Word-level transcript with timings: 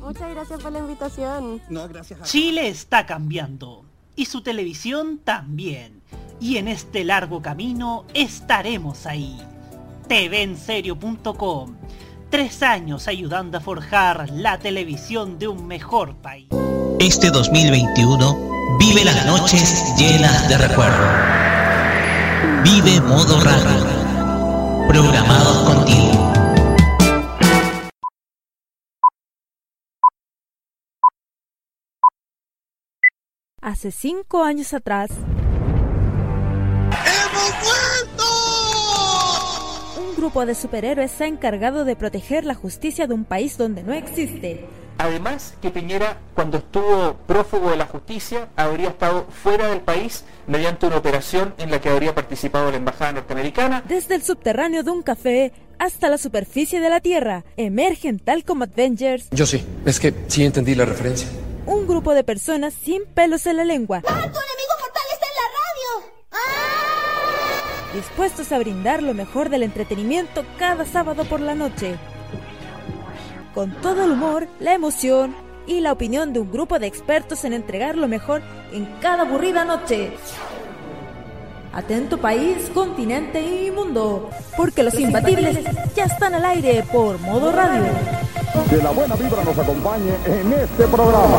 Muchas 0.00 0.30
gracias 0.30 0.62
por 0.62 0.72
la 0.72 0.78
invitación. 0.78 1.60
No, 1.68 1.88
gracias 1.88 2.20
a 2.20 2.24
Chile 2.24 2.68
está 2.68 3.06
cambiando 3.06 3.84
y 4.16 4.26
su 4.26 4.40
televisión 4.40 5.20
también. 5.22 6.02
Y 6.40 6.56
en 6.56 6.68
este 6.68 7.04
largo 7.04 7.42
camino 7.42 8.04
estaremos 8.14 9.06
ahí. 9.06 9.38
TVenserio.com. 10.08 11.76
Tres 12.30 12.62
años 12.62 13.08
ayudando 13.08 13.58
a 13.58 13.60
forjar 13.60 14.28
la 14.30 14.58
televisión 14.58 15.38
de 15.38 15.48
un 15.48 15.66
mejor 15.66 16.16
país. 16.16 16.48
Este 16.98 17.30
2021 17.30 18.78
vive 18.78 19.04
las 19.04 19.26
noches 19.26 19.94
llenas 19.96 20.48
de 20.48 20.58
recuerdo. 20.58 21.06
Vive 22.64 23.00
modo 23.02 23.40
radio. 23.40 23.86
Programados 24.88 25.58
contigo. 25.58 25.75
Hace 33.66 33.90
cinco 33.90 34.44
años 34.44 34.72
atrás, 34.74 35.10
un 39.98 40.16
grupo 40.16 40.46
de 40.46 40.54
superhéroes 40.54 41.10
se 41.10 41.24
ha 41.24 41.26
encargado 41.26 41.84
de 41.84 41.96
proteger 41.96 42.44
la 42.44 42.54
justicia 42.54 43.08
de 43.08 43.14
un 43.14 43.24
país 43.24 43.58
donde 43.58 43.82
no 43.82 43.92
existe. 43.92 44.64
Además, 44.98 45.54
que 45.60 45.72
Piñera, 45.72 46.16
cuando 46.34 46.58
estuvo 46.58 47.16
prófugo 47.26 47.70
de 47.70 47.76
la 47.76 47.86
justicia, 47.86 48.50
habría 48.54 48.90
estado 48.90 49.26
fuera 49.30 49.66
del 49.66 49.80
país 49.80 50.24
mediante 50.46 50.86
una 50.86 50.98
operación 50.98 51.52
en 51.58 51.72
la 51.72 51.80
que 51.80 51.88
habría 51.88 52.14
participado 52.14 52.70
la 52.70 52.76
embajada 52.76 53.14
norteamericana. 53.14 53.82
Desde 53.88 54.14
el 54.14 54.22
subterráneo 54.22 54.84
de 54.84 54.92
un 54.92 55.02
café 55.02 55.52
hasta 55.80 56.08
la 56.08 56.18
superficie 56.18 56.78
de 56.78 56.88
la 56.88 57.00
Tierra, 57.00 57.44
emergen 57.56 58.20
tal 58.20 58.44
como 58.44 58.62
Avengers, 58.62 59.28
Yo 59.32 59.44
sí, 59.44 59.60
es 59.84 59.98
que 59.98 60.14
sí 60.28 60.44
entendí 60.44 60.76
la 60.76 60.84
referencia. 60.84 61.28
Un 61.66 61.86
grupo 61.86 62.14
de 62.14 62.24
personas 62.24 62.74
sin 62.74 63.04
pelos 63.06 63.46
en 63.46 63.56
la 63.58 63.64
lengua, 63.64 64.00
¡Tu 64.00 64.08
enemigo 64.08 64.74
mortal 64.80 65.02
está 65.12 65.26
en 65.26 65.34
la 65.36 65.48
radio! 65.52 66.16
dispuestos 67.94 68.52
a 68.52 68.58
brindar 68.58 69.02
lo 69.02 69.14
mejor 69.14 69.48
del 69.48 69.62
entretenimiento 69.62 70.44
cada 70.58 70.84
sábado 70.84 71.24
por 71.24 71.40
la 71.40 71.54
noche. 71.54 71.96
Con 73.54 73.72
todo 73.80 74.04
el 74.04 74.12
humor, 74.12 74.48
la 74.60 74.74
emoción 74.74 75.34
y 75.66 75.80
la 75.80 75.92
opinión 75.92 76.32
de 76.32 76.40
un 76.40 76.52
grupo 76.52 76.78
de 76.78 76.86
expertos 76.86 77.44
en 77.44 77.54
entregar 77.54 77.96
lo 77.96 78.06
mejor 78.06 78.42
en 78.72 78.84
cada 79.00 79.22
aburrida 79.22 79.64
noche. 79.64 80.12
Atento 81.76 82.16
país, 82.16 82.70
continente 82.72 83.38
y 83.38 83.70
mundo, 83.70 84.30
porque 84.56 84.82
los 84.82 84.98
imbatibles 84.98 85.58
ya 85.94 86.04
están 86.04 86.32
al 86.32 86.42
aire 86.46 86.82
por 86.90 87.20
modo 87.20 87.52
radio. 87.52 87.82
Que 88.70 88.78
la 88.78 88.92
buena 88.92 89.14
vibra 89.14 89.44
nos 89.44 89.58
acompañe 89.58 90.14
en 90.24 90.54
este 90.54 90.86
programa. 90.86 91.36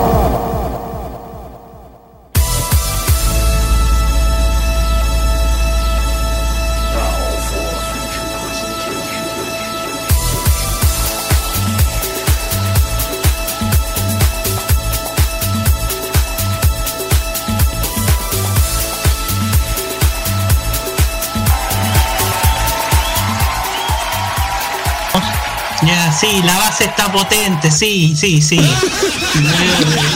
Ya, 25.88 26.12
sí, 26.12 26.42
la 26.44 26.58
base 26.58 26.84
está 26.86 27.10
potente, 27.12 27.72
sí, 27.72 28.14
sí, 28.16 28.42
sí. 28.42 28.58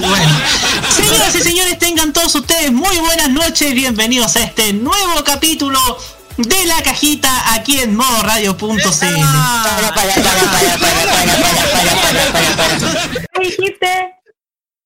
bueno. 0.01 0.41
Señoras 0.93 1.33
y 1.35 1.39
señores, 1.41 1.79
tengan 1.79 2.11
todos 2.11 2.35
ustedes 2.35 2.71
muy 2.73 2.97
buenas 2.97 3.29
noches, 3.29 3.73
bienvenidos 3.73 4.35
a 4.35 4.43
este 4.43 4.73
nuevo 4.73 5.23
capítulo 5.23 5.79
de 6.37 6.65
la 6.65 6.81
cajita 6.83 7.53
aquí 7.53 7.79
en 7.79 7.95
modoradio.cl. 7.95 8.81
¿Qué 13.33 13.39
dijiste? 13.39 13.87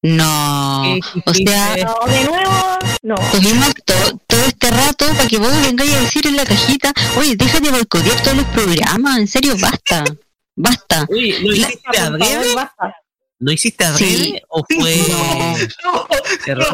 No, 0.04 0.84
o 1.26 1.34
sea, 1.34 1.76
No, 1.78 1.96
de 2.12 2.24
nuevo, 2.26 2.78
no. 3.02 3.16
tuvimos 3.32 3.74
to- 3.86 4.20
todo 4.28 4.42
este 4.46 4.70
rato 4.70 5.08
para 5.14 5.28
que 5.28 5.40
vos 5.40 5.52
vengáis 5.64 5.94
a 5.96 6.00
decir 6.02 6.28
en 6.28 6.36
la 6.36 6.46
cajita, 6.46 6.94
oye, 7.18 7.36
deja 7.36 7.60
de 7.60 7.72
boicotear 7.72 8.22
todos 8.22 8.38
los 8.38 8.46
programas, 8.48 9.18
en 9.18 9.28
serio, 9.28 9.56
basta, 9.60 10.04
basta. 10.56 11.06
Oye, 11.10 11.40
¿lo 11.42 11.54
hiciste 11.54 11.80
Por 11.84 12.20
favor, 12.20 12.56
basta. 12.56 12.96
¿Lo 13.38 13.52
hiciste 13.52 13.84
adrede 13.84 14.16
Sí. 14.16 14.42
o 14.48 14.64
fue 14.66 14.94
error? 16.46 16.66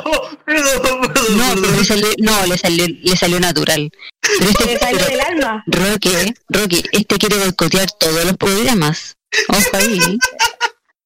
No, 1.32 1.56
pero 1.56 1.72
le 1.72 1.84
salió, 1.84 2.08
no, 2.20 2.46
le 2.46 2.58
salió, 2.58 2.86
le 2.88 3.18
salió 3.18 3.40
natural. 3.40 3.92
Pero 4.22 4.50
este, 4.52 4.66
Me 4.66 4.78
salió 4.78 4.98
pero, 5.00 5.10
del 5.10 5.22
alma. 5.22 5.64
Roque, 5.66 6.34
Roque, 6.50 6.84
este 6.92 7.18
quiere 7.18 7.38
boicotear 7.38 7.92
todos 8.00 8.26
los 8.26 8.38
programas. 8.38 9.18
Ojo 9.50 9.78
ahí. 9.78 10.00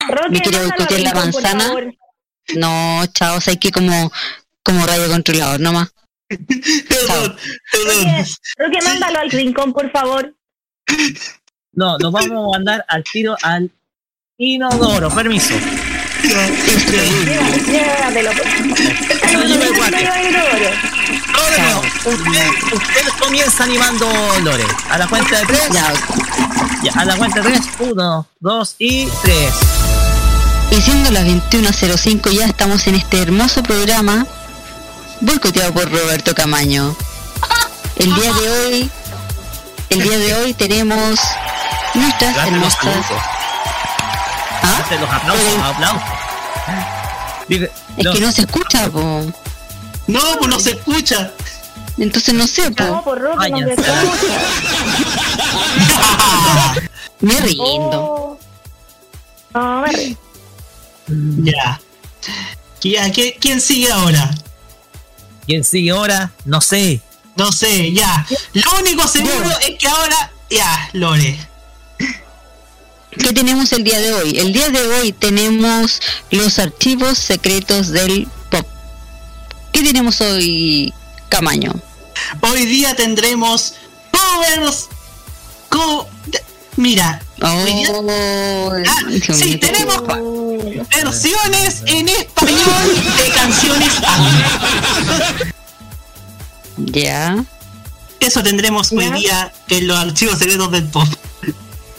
Roque, 0.07 0.29
Me 0.29 0.41
quiere 0.41 0.65
boicotear 0.65 0.99
la 1.01 1.13
manzana. 1.13 1.73
No, 2.55 3.05
chao, 3.13 3.37
o 3.37 3.41
sea, 3.41 3.51
hay 3.51 3.57
que 3.57 3.71
como, 3.71 4.11
como 4.61 4.85
radio 4.85 5.09
controlador 5.09 5.59
nomás. 5.61 5.89
Perdón, 6.27 7.37
perdón. 7.71 8.05
Roque, 8.05 8.25
Roque, 8.57 8.81
mándalo 8.83 9.19
al 9.19 9.31
rincón, 9.31 9.73
por 9.73 9.89
favor. 9.91 10.35
No, 11.75 11.97
nos 11.97 12.11
vamos 12.11 12.55
a 12.55 12.57
mandar 12.57 12.85
al 12.87 13.03
tiro 13.03 13.35
al 13.43 13.69
inodoro. 14.37 15.09
Permiso. 15.09 15.53
No. 21.57 21.81
Usted 22.73 23.07
comienza 23.19 23.63
animando 23.63 24.07
Lore. 24.43 24.65
A 24.89 24.97
la 24.97 25.07
cuenta 25.07 25.39
de 25.39 25.45
tres. 25.45 25.69
Ya, 25.71 25.93
Ya, 26.83 26.91
a 26.93 27.05
la 27.05 27.15
cuenta 27.17 27.41
de 27.41 27.49
tres. 27.49 27.61
Uno, 27.79 28.27
dos 28.39 28.75
y 28.79 29.07
tres. 29.21 29.53
Y 30.71 30.81
siendo 30.81 31.11
las 31.11 31.25
21.05 31.25 32.31
ya 32.31 32.45
estamos 32.45 32.87
en 32.87 32.95
este 32.95 33.21
hermoso 33.21 33.61
programa 33.63 34.25
boicoteado 35.21 35.73
por 35.73 35.91
Roberto 35.91 36.33
Camaño. 36.33 36.95
El 37.97 38.13
día 38.13 38.33
de 38.33 38.49
hoy, 38.49 38.89
el 39.89 40.01
día 40.01 40.17
de 40.17 40.33
hoy 40.35 40.53
tenemos 40.53 41.19
nuestras 41.95 42.33
Gracias, 42.33 42.53
hermosas... 42.55 42.77
aplausos. 42.79 43.21
¿Ah? 44.63 44.85
Los 44.99 45.09
aplausos, 45.13 45.45
Pero- 45.53 45.63
aplausos. 45.65 46.01
Dice, 47.47 47.71
Es 47.97 48.05
no, 48.05 48.13
que 48.13 48.19
no 48.21 48.31
se 48.31 48.41
escucha, 48.41 48.89
po. 48.89 49.21
No, 50.07 50.19
pues 50.39 50.49
no 50.49 50.59
se 50.59 50.71
escucha. 50.71 51.31
Entonces 51.97 52.33
no 52.33 52.47
sé, 52.47 52.69
No, 52.71 52.75
po. 52.75 53.03
por 53.03 53.21
Roque, 53.21 53.49
no 53.49 53.57
Váyanse. 53.57 53.81
me 53.91 54.03
escucha. 54.03 54.39
Me 57.21 57.39
rindo. 57.39 58.01
Oh. 58.03 58.39
No, 59.53 59.81
me 59.81 59.87
río. 59.91 60.17
Ya. 61.07 61.79
Ya, 62.81 63.11
¿qué- 63.11 63.37
¿Quién 63.39 63.61
sigue 63.61 63.91
ahora? 63.91 64.29
¿Quién 65.47 65.63
sigue 65.63 65.91
ahora? 65.91 66.31
No 66.43 66.59
sé. 66.61 67.01
No 67.37 67.51
sé, 67.51 67.93
ya. 67.93 68.25
Lo 68.53 68.79
único 68.79 69.07
seguro 69.07 69.49
es 69.61 69.77
que 69.79 69.87
ahora. 69.87 70.31
Ya, 70.49 70.89
Lore. 70.93 71.39
¿Qué 73.17 73.33
tenemos 73.33 73.71
el 73.71 73.83
día 73.83 73.99
de 73.99 74.13
hoy? 74.13 74.39
El 74.39 74.53
día 74.53 74.69
de 74.69 74.87
hoy 74.87 75.11
tenemos 75.11 76.01
los 76.31 76.59
archivos 76.59 77.17
secretos 77.17 77.89
del 77.89 78.27
pop. 78.49 78.65
¿Qué 79.71 79.83
tenemos 79.83 80.21
hoy, 80.21 80.93
Camaño? 81.29 81.73
Hoy 82.41 82.65
día 82.65 82.95
tendremos 82.95 83.75
covers. 84.11 84.87
Co 85.69 86.07
Mira. 86.77 87.21
Oh, 87.41 88.71
ah, 88.71 89.01
sí, 89.33 89.57
tenemos 89.57 90.03
versiones 90.89 91.83
en 91.85 92.07
español 92.07 93.03
de 93.17 93.33
canciones 93.33 93.89
Ya. 96.77 97.43
Eso 98.19 98.41
tendremos 98.41 98.91
hoy 98.91 99.09
día 99.11 99.51
en 99.69 99.87
los 99.87 99.97
archivos 99.97 100.39
secretos 100.39 100.71
del 100.71 100.85
pop. 100.85 101.07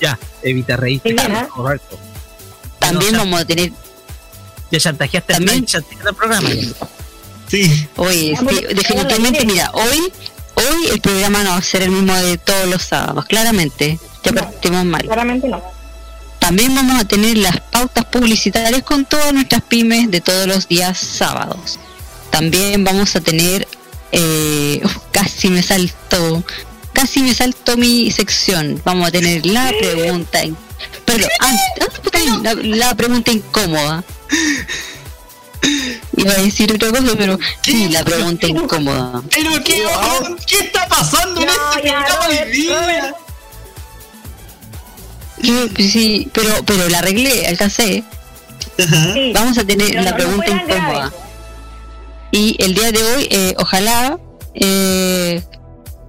Ya, 0.00 0.18
evita 0.42 0.76
reír. 0.76 1.00
Correcto. 1.54 1.98
También 2.78 3.16
vamos 3.16 3.40
a 3.40 3.44
tener. 3.44 3.72
Ya 4.70 4.80
chantajeaste 4.80 5.32
También 5.32 5.66
el 5.74 6.14
programa. 6.14 6.48
Sí. 7.48 7.88
Oye, 7.96 8.36
sí, 8.36 8.74
definitivamente, 8.74 9.46
mira, 9.46 9.70
hoy, 9.72 10.12
hoy 10.54 10.86
el 10.92 11.00
programa 11.00 11.44
no 11.44 11.50
va 11.50 11.56
a 11.58 11.62
ser 11.62 11.82
el 11.82 11.90
mismo 11.90 12.14
de 12.14 12.38
todos 12.38 12.68
los 12.68 12.82
sábados, 12.82 13.24
claramente. 13.26 13.98
Ya 14.24 14.32
partimos 14.32 14.84
mal. 14.84 15.02
Claramente 15.02 15.48
no. 15.48 15.62
También 16.40 16.74
vamos 16.74 17.00
a 17.00 17.04
tener 17.04 17.38
las 17.38 17.60
pautas 17.60 18.04
publicitarias 18.04 18.82
con 18.82 19.04
todas 19.04 19.32
nuestras 19.32 19.62
pymes 19.62 20.10
de 20.10 20.20
todos 20.20 20.46
los 20.46 20.68
días 20.68 20.98
sábados. 20.98 21.78
También 22.30 22.84
vamos 22.84 23.16
a 23.16 23.20
tener, 23.20 23.66
eh, 24.12 24.80
casi 25.12 25.48
me 25.48 25.62
saltó, 25.62 26.44
casi 26.96 27.20
me 27.20 27.34
saltó 27.34 27.76
mi 27.76 28.10
sección. 28.10 28.80
Vamos 28.84 29.08
a 29.08 29.10
tener 29.10 29.44
la 29.44 29.70
pregunta, 29.78 30.42
in- 30.42 30.56
pero 31.04 31.26
antes, 31.40 32.42
la, 32.42 32.54
la 32.54 32.94
pregunta 32.94 33.30
incómoda. 33.30 34.02
Iba 36.16 36.32
a 36.32 36.42
decir 36.42 36.72
otra 36.72 36.90
cosa, 36.90 37.14
pero 37.18 37.38
sí, 37.60 37.88
la 37.90 38.02
pregunta 38.02 38.46
incómoda. 38.46 39.22
Pero 39.30 39.50
qué, 39.62 39.82
¿qué 40.46 40.58
está 40.60 40.88
pasando 40.88 41.40
en 41.42 41.48
este 41.48 41.82
programa 41.82 42.28
día? 42.52 43.14
Sí, 45.42 45.70
pues 45.74 45.92
sí, 45.92 46.30
pero, 46.32 46.50
pero 46.64 46.88
la 46.88 46.98
arreglé, 47.00 47.46
alcancé. 47.46 48.02
Vamos 49.34 49.58
a 49.58 49.64
tener 49.66 49.94
la 49.94 50.10
no 50.12 50.16
pregunta 50.16 50.48
incómoda. 50.50 51.12
Y 52.32 52.56
el 52.58 52.74
día 52.74 52.90
de 52.90 53.02
hoy, 53.02 53.28
eh, 53.30 53.54
ojalá 53.58 54.18
eh, 54.54 55.42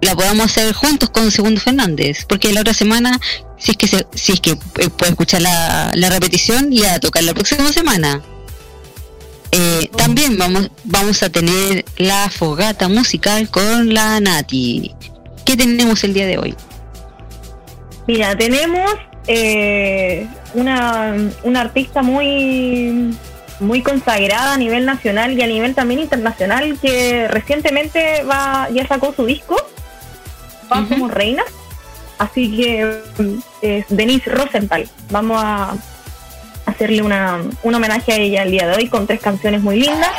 la 0.02 0.16
podamos 0.16 0.46
hacer 0.46 0.74
juntos 0.74 1.10
con 1.10 1.32
Segundo 1.32 1.60
Fernández, 1.60 2.26
porque 2.28 2.54
la 2.54 2.62
otra 2.62 2.74
semana, 2.74 3.20
si 3.58 3.72
es 3.72 3.78
que 3.78 3.88
se- 3.88 4.08
si 4.14 4.34
es 4.34 4.40
que 4.42 4.52
eh, 4.52 4.90
puede 4.98 5.12
escuchar 5.12 5.42
la, 5.42 5.92
la 5.96 6.10
repetición, 6.10 6.72
y 6.72 6.84
a 6.86 7.00
tocar 7.00 7.24
la 7.24 7.34
próxima 7.34 7.72
semana. 7.74 8.22
Eh, 9.52 9.90
también 9.96 10.38
vamos, 10.38 10.70
vamos 10.84 11.24
a 11.24 11.30
tener 11.30 11.86
la 11.98 12.30
fogata 12.30 12.90
musical 12.90 13.50
con 13.50 13.94
la 13.94 14.20
Nati. 14.20 14.94
¿Qué 15.46 15.56
tenemos 15.56 16.04
el 16.04 16.14
día 16.14 16.28
de 16.28 16.38
hoy? 16.38 16.56
Mira, 18.08 18.38
tenemos 18.38 18.92
eh, 19.28 20.28
una, 20.54 21.16
una 21.44 21.62
artista 21.62 22.02
muy 22.04 23.16
muy 23.60 23.82
consagrada 23.82 24.54
a 24.54 24.58
nivel 24.58 24.86
nacional 24.86 25.34
y 25.36 25.42
a 25.42 25.48
nivel 25.48 25.74
también 25.74 26.00
internacional 26.02 26.78
que 26.80 27.28
recientemente 27.28 28.22
va 28.24 28.70
ya 28.72 28.88
sacó 28.88 29.14
su 29.16 29.26
disco 29.26 29.56
va 30.72 30.86
como 30.88 31.08
reina 31.08 31.44
así 32.18 32.56
que 32.56 33.02
es 33.62 33.86
Denise 33.90 34.30
Rosenthal 34.30 34.90
vamos 35.10 35.42
a 35.44 35.76
hacerle 36.66 37.02
una, 37.02 37.42
un 37.64 37.76
homenaje 37.76 38.12
a 38.14 38.16
ella 38.18 38.44
el 38.44 38.52
día 38.52 38.68
de 38.68 38.76
hoy 38.76 38.90
con 38.90 39.08
tres 39.08 39.22
canciones 39.22 39.62
muy 39.62 39.80
lindas 39.80 40.12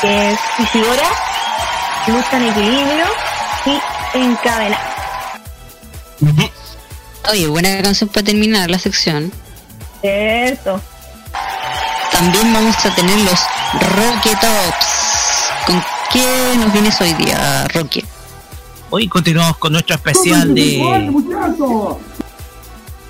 que 0.00 0.32
es 0.32 0.38
Isidora 0.58 1.08
Lucha 2.06 2.36
en 2.36 2.48
Equilibrio 2.48 3.06
y 3.66 4.18
Encadenada 4.18 4.90
Oye, 7.30 7.46
buena 7.46 7.80
canción 7.82 8.08
para 8.08 8.24
terminar 8.24 8.70
la 8.70 8.78
sección. 8.78 9.32
Eso. 10.02 10.80
También 12.10 12.52
vamos 12.52 12.74
a 12.84 12.94
tener 12.94 13.16
los 13.20 13.40
Rocket 13.74 14.40
Tops. 14.40 14.86
¿Con 15.66 15.84
qué 16.12 16.56
nos 16.56 16.72
vienes 16.72 17.00
hoy 17.00 17.14
día, 17.14 17.68
Roque? 17.72 18.04
Hoy 18.92 19.06
continuamos 19.06 19.56
con 19.58 19.72
nuestro 19.72 19.94
especial 19.94 20.52
de. 20.52 20.82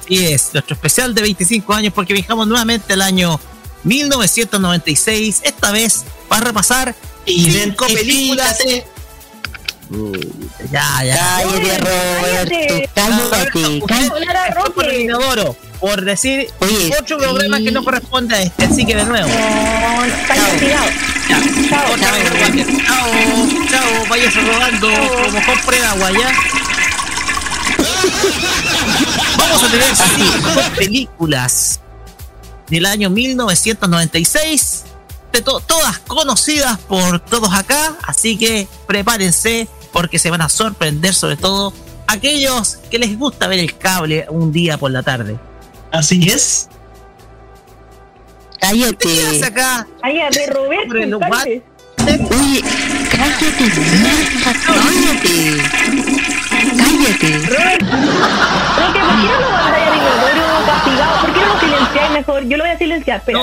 Sí, 0.06 0.26
es 0.26 0.50
nuestro 0.52 0.74
especial 0.74 1.14
de 1.14 1.22
25 1.22 1.72
años 1.72 1.94
porque 1.94 2.12
viajamos 2.12 2.46
nuevamente 2.46 2.92
al 2.92 3.00
año 3.00 3.40
1996. 3.84 5.40
Esta 5.42 5.72
vez 5.72 6.04
para 6.28 6.46
repasar 6.48 6.94
cinco 7.24 7.86
películas. 7.86 8.58
Uy, 9.88 10.32
ya, 10.70 11.02
ya. 11.02 11.16
Cállate, 11.16 11.78
Roberto. 11.78 12.90
Cállate. 12.94 13.82
Cállate. 13.86 14.70
Por 14.74 14.84
el 14.84 15.00
inodoro, 15.00 15.56
por 15.80 16.04
decir 16.04 16.48
otro 17.00 17.16
programa 17.16 17.58
que 17.58 17.70
no 17.70 17.82
corresponde 17.82 18.34
a 18.34 18.42
este. 18.42 18.66
Así 18.66 18.84
que 18.84 18.96
de 18.96 19.04
nuevo. 19.06 19.28
Chao, 21.30 21.96
chao, 21.96 22.16
chao, 23.70 24.06
vayas 24.08 24.34
robando 24.34 24.88
como 25.24 25.38
compre 25.46 25.84
agua 25.84 26.10
ya. 26.10 26.32
Vamos 29.38 29.62
a 29.62 29.68
tener 29.68 29.94
cinco 29.96 30.60
películas 30.76 31.80
del 32.68 32.86
año 32.86 33.10
1996, 33.10 34.84
de 35.32 35.42
to- 35.42 35.60
todas 35.60 35.98
conocidas 36.00 36.78
por 36.80 37.20
todos 37.20 37.52
acá, 37.54 37.96
así 38.02 38.36
que 38.36 38.66
prepárense 38.86 39.68
porque 39.92 40.18
se 40.18 40.30
van 40.30 40.40
a 40.42 40.48
sorprender 40.48 41.14
sobre 41.14 41.36
todo 41.36 41.72
aquellos 42.08 42.78
que 42.90 42.98
les 42.98 43.16
gusta 43.18 43.46
ver 43.46 43.60
el 43.60 43.76
cable 43.78 44.26
un 44.30 44.50
día 44.52 44.78
por 44.78 44.90
la 44.90 45.02
tarde. 45.04 45.38
Así 45.92 46.28
es. 46.28 46.68
Cállate. 48.60 49.44
acá? 49.44 49.86
Cállate, 50.02 50.46
Roberto. 50.48 50.94
Oye, 50.94 52.62
cállate, 53.10 53.64
mierda, 54.00 54.52
cállate. 54.66 55.34
Cállate. 56.76 57.38
Roberto, 57.46 57.86
¿por 58.76 58.92
qué 58.92 58.98
no 59.00 59.40
lo 59.40 59.50
mandáis 59.50 59.86
al 59.86 59.96
inodoro 59.96 60.44
castigado? 60.66 61.20
¿Por 61.20 61.30
qué 61.34 61.40
no 61.40 61.46
lo 61.54 61.60
silenciáis 61.60 62.10
mejor? 62.12 62.42
Yo 62.48 62.56
lo 62.56 62.64
voy 62.64 62.72
a 62.72 62.78
silenciar, 62.78 63.18
espera. 63.18 63.38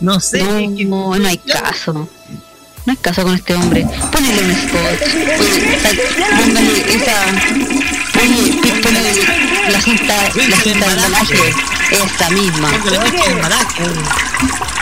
No 0.00 0.20
sé. 0.20 0.42
No, 0.86 1.16
no 1.18 1.28
hay 1.28 1.38
caso. 1.38 1.92
No 1.92 2.92
hay 2.92 2.96
caso 2.96 3.22
con 3.22 3.34
este 3.34 3.54
hombre. 3.54 3.86
Ponele 4.12 4.42
un 4.44 4.50
spot. 4.50 5.02
Oye, 5.40 5.78
póngale 6.38 6.94
esa. 6.94 7.16
La 9.70 9.80
cinta, 9.80 10.14
la 10.48 10.60
cinta 10.60 10.86
de 10.88 10.92
embalaje. 10.92 11.54
Esa 11.90 12.30
misma. 12.30 12.70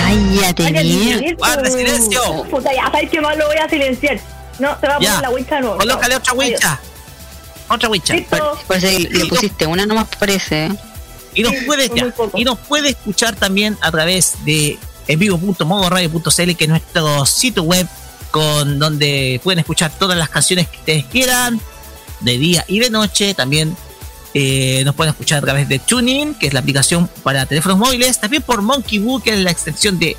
cállate, 0.02 0.82
bien. 0.82 1.36
Guarda 1.36 1.70
silencio. 1.70 2.44
Puta, 2.50 2.72
ya 2.74 2.90
sabes 2.90 3.10
que 3.10 3.20
más 3.20 3.36
lo 3.36 3.46
voy 3.46 3.56
a 3.56 3.68
silenciar. 3.68 4.20
No, 4.58 4.76
se 4.80 4.86
va 4.86 4.94
a 4.94 4.96
poner 4.98 5.12
Ya. 5.12 5.20
la 5.20 5.30
wincha 5.30 5.54
de 5.56 5.60
nuevo. 5.62 5.76
Colócale 5.78 6.16
otra 6.16 6.32
wincha. 6.34 6.80
Otra 7.68 7.88
wincha. 7.88 8.14
Eso 8.14 8.58
le 9.10 9.26
pusiste 9.26 9.66
una 9.66 9.86
nomás 9.86 10.06
parece. 10.18 10.70
Y 11.34 11.42
nos 11.42 11.54
puede 11.64 11.88
ya, 11.88 12.12
y 12.34 12.44
nos 12.44 12.58
puede 12.58 12.90
escuchar 12.90 13.34
también 13.34 13.78
a 13.80 13.90
través 13.90 14.44
de 14.44 14.78
envivo.modoradio.cl 15.08 16.52
que 16.54 16.64
es 16.64 16.68
nuestro 16.68 17.24
sitio 17.24 17.62
web 17.62 17.88
con 18.30 18.78
donde 18.78 19.40
pueden 19.42 19.60
escuchar 19.60 19.90
todas 19.98 20.18
las 20.18 20.28
canciones 20.28 20.68
que 20.68 20.76
ustedes 20.78 21.04
quieran 21.06 21.58
de 22.20 22.38
día 22.38 22.64
y 22.68 22.78
de 22.80 22.90
noche 22.90 23.32
también 23.34 23.74
eh, 24.34 24.82
nos 24.84 24.94
pueden 24.94 25.12
escuchar 25.12 25.38
a 25.38 25.42
través 25.42 25.68
de 25.68 25.78
TuneIn 25.78 26.34
que 26.34 26.46
es 26.46 26.54
la 26.54 26.60
aplicación 26.60 27.08
para 27.22 27.46
teléfonos 27.46 27.78
móviles 27.78 28.18
también 28.20 28.42
por 28.42 28.62
Monkey 28.62 28.98
Boo 28.98 29.22
que 29.22 29.34
es 29.34 29.40
la 29.40 29.50
extensión 29.50 29.98
de, 29.98 30.16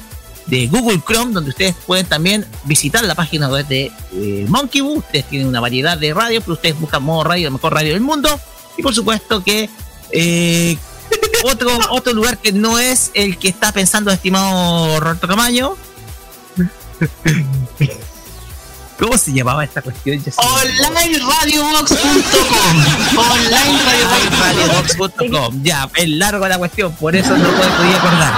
de 0.48 0.68
Google 0.68 1.02
Chrome 1.06 1.34
donde 1.34 1.50
ustedes 1.50 1.76
pueden 1.86 2.06
también 2.06 2.46
visitar 2.66 3.04
la 3.04 3.16
página 3.16 3.50
web 3.50 3.68
de 3.68 3.92
eh, 4.14 4.46
Monkey 4.48 4.82
Boo 4.82 5.00
ustedes 5.00 5.26
tienen 5.26 5.48
una 5.48 5.60
variedad 5.60 5.98
de 5.98 6.14
radio 6.14 6.42
pero 6.42 6.54
ustedes 6.54 6.80
buscan 6.80 7.04
modo 7.04 7.24
radio 7.24 7.46
la 7.46 7.52
mejor 7.52 7.74
radio 7.74 7.94
del 7.94 8.02
mundo 8.02 8.40
y 8.78 8.84
por 8.84 8.94
supuesto 8.94 9.44
que 9.44 9.70
eh, 10.12 10.78
otro, 11.44 11.72
otro 11.90 12.14
lugar 12.14 12.38
que 12.38 12.52
no 12.52 12.80
es 12.80 13.12
el 13.14 13.38
que 13.38 13.50
está 13.50 13.72
pensando 13.72 14.12
estimado 14.12 15.00
Roberto 15.00 15.28
Camaño. 15.28 15.76
¿Cómo 19.04 19.18
se 19.18 19.34
llamaba 19.34 19.66
esta 19.66 19.82
cuestión? 19.82 20.24
OnlineRadiobox.com 20.38 23.18
OnlineRadiobox.com 23.18 25.62
Ya, 25.62 25.90
es 25.94 26.08
largo 26.08 26.48
la 26.48 26.58
cuestión, 26.58 26.94
por 26.94 27.14
eso 27.14 27.38
no 27.38 27.50
podía 27.50 27.98
acordar. 27.98 28.34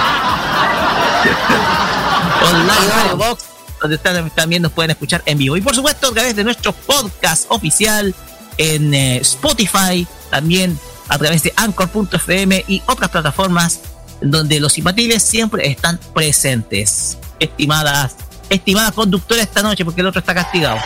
Online 2.42 2.90
Radio 2.90 3.16
Box, 3.16 3.44
donde 3.80 3.94
ustedes 3.94 4.34
también 4.34 4.62
nos 4.62 4.72
pueden 4.72 4.90
escuchar 4.90 5.22
en 5.26 5.38
vivo. 5.38 5.56
Y 5.56 5.60
por 5.60 5.76
supuesto, 5.76 6.08
a 6.08 6.12
través 6.12 6.34
de 6.34 6.42
nuestro 6.42 6.72
podcast 6.72 7.44
oficial 7.48 8.12
en 8.58 8.92
eh, 8.92 9.18
Spotify, 9.18 10.04
también 10.30 10.76
a 11.08 11.16
través 11.16 11.44
de 11.44 11.52
Anchor.fm 11.54 12.64
y 12.66 12.82
otras 12.88 13.10
plataformas 13.10 13.82
donde 14.20 14.58
los 14.58 14.72
simpatiles 14.72 15.22
siempre 15.22 15.68
están 15.68 16.00
presentes. 16.12 17.18
Estimadas, 17.38 18.16
estimadas 18.50 18.92
conductoras 18.92 19.44
esta 19.44 19.62
noche, 19.62 19.84
porque 19.84 20.00
el 20.00 20.06
otro 20.06 20.20
está 20.20 20.34
castigado. 20.34 20.78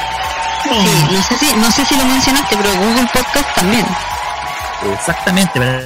Sí, 0.62 0.70
no 1.12 1.22
sé 1.22 1.38
si, 1.38 1.56
no 1.56 1.70
sé 1.70 1.84
si 1.86 1.96
lo 1.96 2.04
mencionaste, 2.04 2.56
pero 2.56 2.70
Google 2.74 3.08
Podcast 3.12 3.54
también. 3.54 3.86
Exactamente, 4.94 5.52
para 5.58 5.82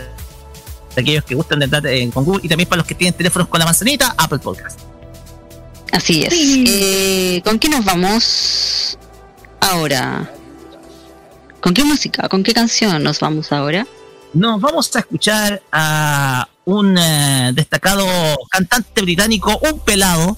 aquellos 0.97 1.25
que 1.25 1.35
gustan 1.35 1.59
de 1.61 1.65
entrar 1.67 1.87
en- 1.87 2.11
con 2.11 2.25
Google 2.25 2.41
y 2.45 2.49
también 2.49 2.69
para 2.69 2.79
los 2.79 2.87
que 2.87 2.95
tienen 2.95 3.15
teléfonos 3.15 3.49
con 3.49 3.59
la 3.59 3.65
manzanita, 3.67 4.15
Apple 4.17 4.39
Podcast. 4.39 4.81
Así 5.93 6.25
es. 6.25 6.33
Eh, 6.35 7.41
¿Con 7.45 7.59
qué 7.59 7.69
nos 7.69 7.85
vamos 7.85 8.99
ahora? 9.61 10.31
¿Con 11.61 11.73
qué 11.73 11.85
música? 11.85 12.29
¿Con 12.29 12.43
qué 12.43 12.53
canción 12.53 13.03
nos 13.03 13.21
vamos 13.21 13.53
ahora? 13.53 13.87
Nos 14.33 14.61
vamos 14.61 14.95
a 14.97 14.99
escuchar 14.99 15.63
a 15.71 16.49
un 16.65 16.99
eh, 16.99 17.53
destacado 17.55 18.07
cantante 18.51 19.03
británico, 19.03 19.57
un 19.71 19.79
pelado. 19.81 20.37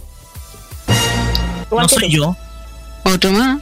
No 1.71 1.89
soy 1.89 2.11
yo. 2.11 2.37
¿Otro 3.05 3.33
más? 3.33 3.61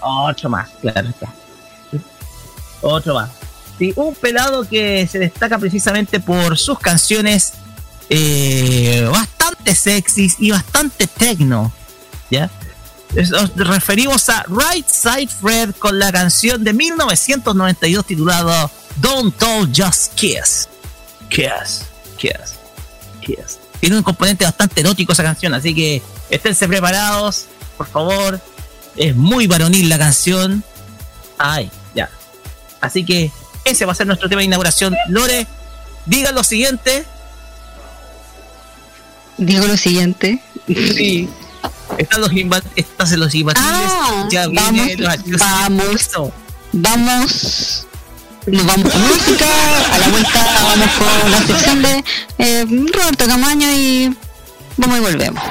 Otro 0.00 0.50
más, 0.50 0.68
claro 0.80 1.08
está. 1.08 1.32
Otro 2.80 3.14
más. 3.14 3.30
Sí, 3.78 3.92
un 3.96 4.14
pelado 4.14 4.68
que 4.68 5.06
se 5.06 5.18
destaca 5.18 5.58
precisamente 5.58 6.20
por 6.20 6.58
sus 6.58 6.78
canciones 6.78 7.54
eh, 8.08 9.08
bastante 9.10 9.74
sexys 9.74 10.36
y 10.38 10.50
bastante 10.50 11.06
techno. 11.06 11.72
¿Ya? 12.30 12.50
Nos 13.14 13.54
referimos 13.56 14.28
a 14.28 14.44
Right 14.48 14.86
Side 14.88 15.28
Fred 15.28 15.74
con 15.78 15.98
la 15.98 16.10
canción 16.10 16.64
de 16.64 16.72
1992 16.72 18.04
titulada 18.06 18.70
Don't 18.96 19.36
Talk 19.36 19.68
Just 19.74 20.14
Kiss. 20.14 20.68
Kiss, 21.28 21.86
kiss, 22.18 22.58
kiss. 23.20 23.63
Tiene 23.84 23.98
un 23.98 24.02
componente 24.02 24.46
bastante 24.46 24.80
erótico 24.80 25.12
esa 25.12 25.22
canción, 25.22 25.52
así 25.52 25.74
que 25.74 26.00
esténse 26.30 26.66
preparados, 26.66 27.44
por 27.76 27.86
favor. 27.86 28.40
Es 28.96 29.14
muy 29.14 29.46
varonil 29.46 29.90
la 29.90 29.98
canción. 29.98 30.64
Ay, 31.36 31.70
ya. 31.94 32.08
Así 32.80 33.04
que 33.04 33.30
ese 33.62 33.84
va 33.84 33.92
a 33.92 33.94
ser 33.94 34.06
nuestro 34.06 34.26
tema 34.30 34.38
de 34.38 34.46
inauguración. 34.46 34.96
Lore, 35.08 35.46
diga 36.06 36.32
lo 36.32 36.42
siguiente. 36.44 37.04
Digo 39.36 39.66
lo 39.66 39.76
siguiente. 39.76 40.40
Sí. 40.66 41.28
Están 41.98 42.22
los 42.22 42.30
estás 42.76 43.12
en 43.12 43.20
los 43.20 43.34
imbatibles. 43.34 43.70
Ah, 43.70 44.26
ya 44.30 44.46
vamos, 44.46 44.72
viene 44.72 44.96
los 44.96 45.12
activos. 45.12 45.40
vamos, 45.42 46.10
vamos, 46.72 47.86
nos 48.46 48.66
vamos 48.66 48.92
con 48.92 49.02
música, 49.02 49.46
a 49.92 49.98
la 49.98 50.08
vuelta 50.08 50.46
vamos 50.62 50.88
con 50.98 51.30
la 51.30 51.38
sección 51.46 51.82
de 51.82 52.04
eh, 52.38 52.66
Roberto 52.92 53.26
Camaño 53.26 53.68
y 53.72 54.14
vamos 54.76 54.98
y 54.98 55.00
volvemos. 55.00 55.42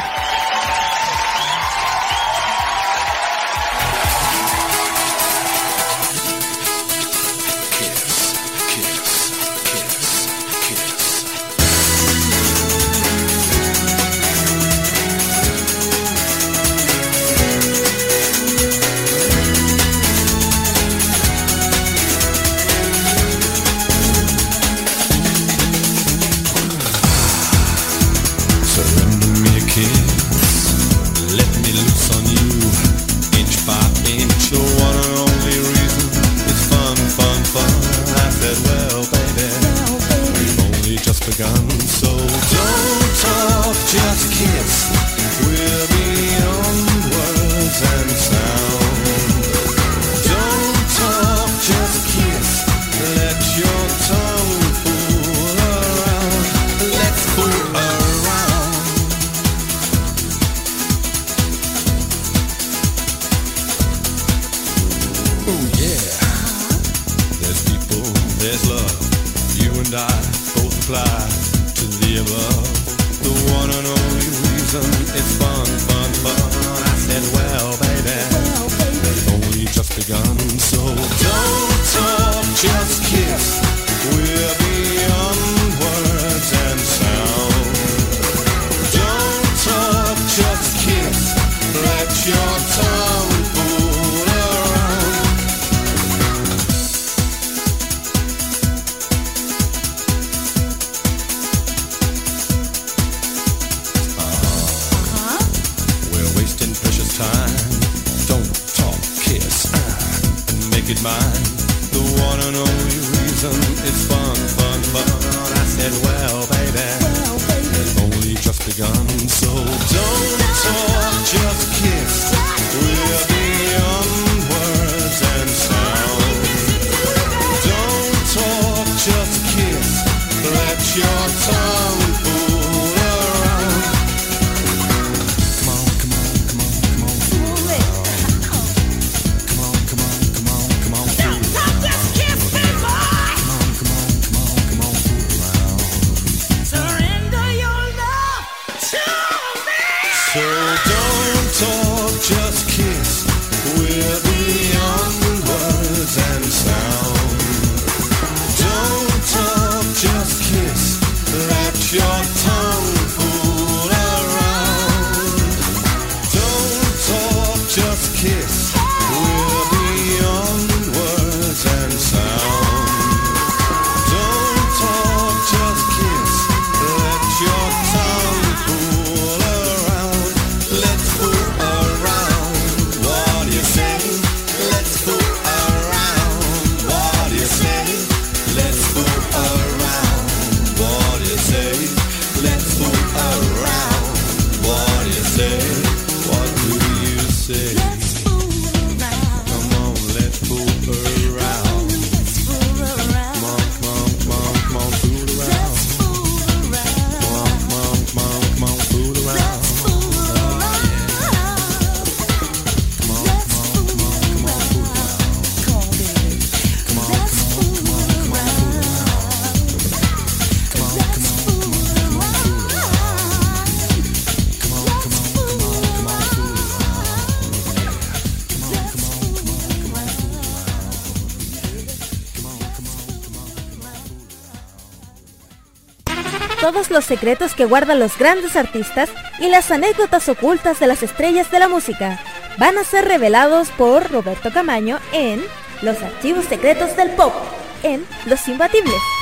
Los 236.94 237.06
secretos 237.06 237.56
que 237.56 237.66
guardan 237.66 238.00
los 238.00 238.18
grandes 238.18 238.56
artistas 238.56 239.10
y 239.40 239.50
las 239.50 239.72
anécdotas 239.72 240.30
ocultas 240.30 240.80
de 240.80 240.88
las 240.88 241.04
estrellas 241.04 241.52
de 241.52 241.60
la 241.60 241.68
música 241.68 242.20
van 242.58 242.78
a 242.78 242.84
ser 242.84 243.06
revelados 243.06 243.70
por 243.72 244.10
Roberto 244.12 244.52
Camaño 244.54 245.00
en 245.12 245.44
Los 245.82 246.02
Archivos 246.02 246.46
Secretos 246.46 246.96
del 246.96 247.10
Pop, 247.10 247.34
en 247.82 248.06
Los 248.28 248.48
Imbatibles. 248.48 249.13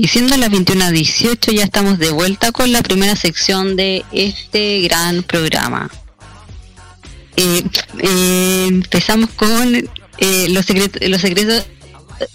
Y 0.00 0.06
siendo 0.06 0.36
las 0.36 0.50
21.18 0.50 1.52
ya 1.52 1.64
estamos 1.64 1.98
de 1.98 2.10
vuelta 2.10 2.52
con 2.52 2.70
la 2.70 2.82
primera 2.82 3.16
sección 3.16 3.74
de 3.74 4.04
este 4.12 4.80
gran 4.82 5.24
programa. 5.24 5.90
Eh, 7.36 7.64
eh, 7.98 8.66
empezamos 8.68 9.30
con 9.30 9.74
eh, 10.18 10.46
los 10.50 10.64
secretos, 10.66 11.02
los 11.08 11.20
secretos, 11.20 11.66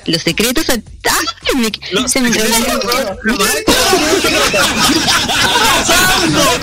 los 0.05 0.21
secretos. 0.21 0.65
¡Ay! 0.69 1.25
Me- 1.55 2.07
se 2.09 2.19
me 2.19 2.31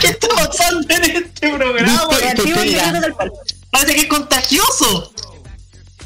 ¿Qué 0.00 0.06
está 0.08 0.28
pasando 0.28 0.86
en 0.94 1.04
este 1.16 1.50
programa? 1.56 2.08
Parece 3.70 3.94
que 3.94 4.00
es 4.02 4.06
contagioso. 4.06 5.12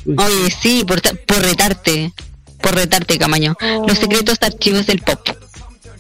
Oye, 0.07 0.55
sí, 0.63 0.85
por, 0.87 1.01
por 1.27 1.39
retarte. 1.39 2.13
Por 2.75 2.81
retarte, 2.83 3.17
Camaño. 3.21 3.57
Los 3.87 3.99
secretos 3.99 4.37
archivos 4.41 4.85
del 4.87 4.99
pop. 5.01 5.21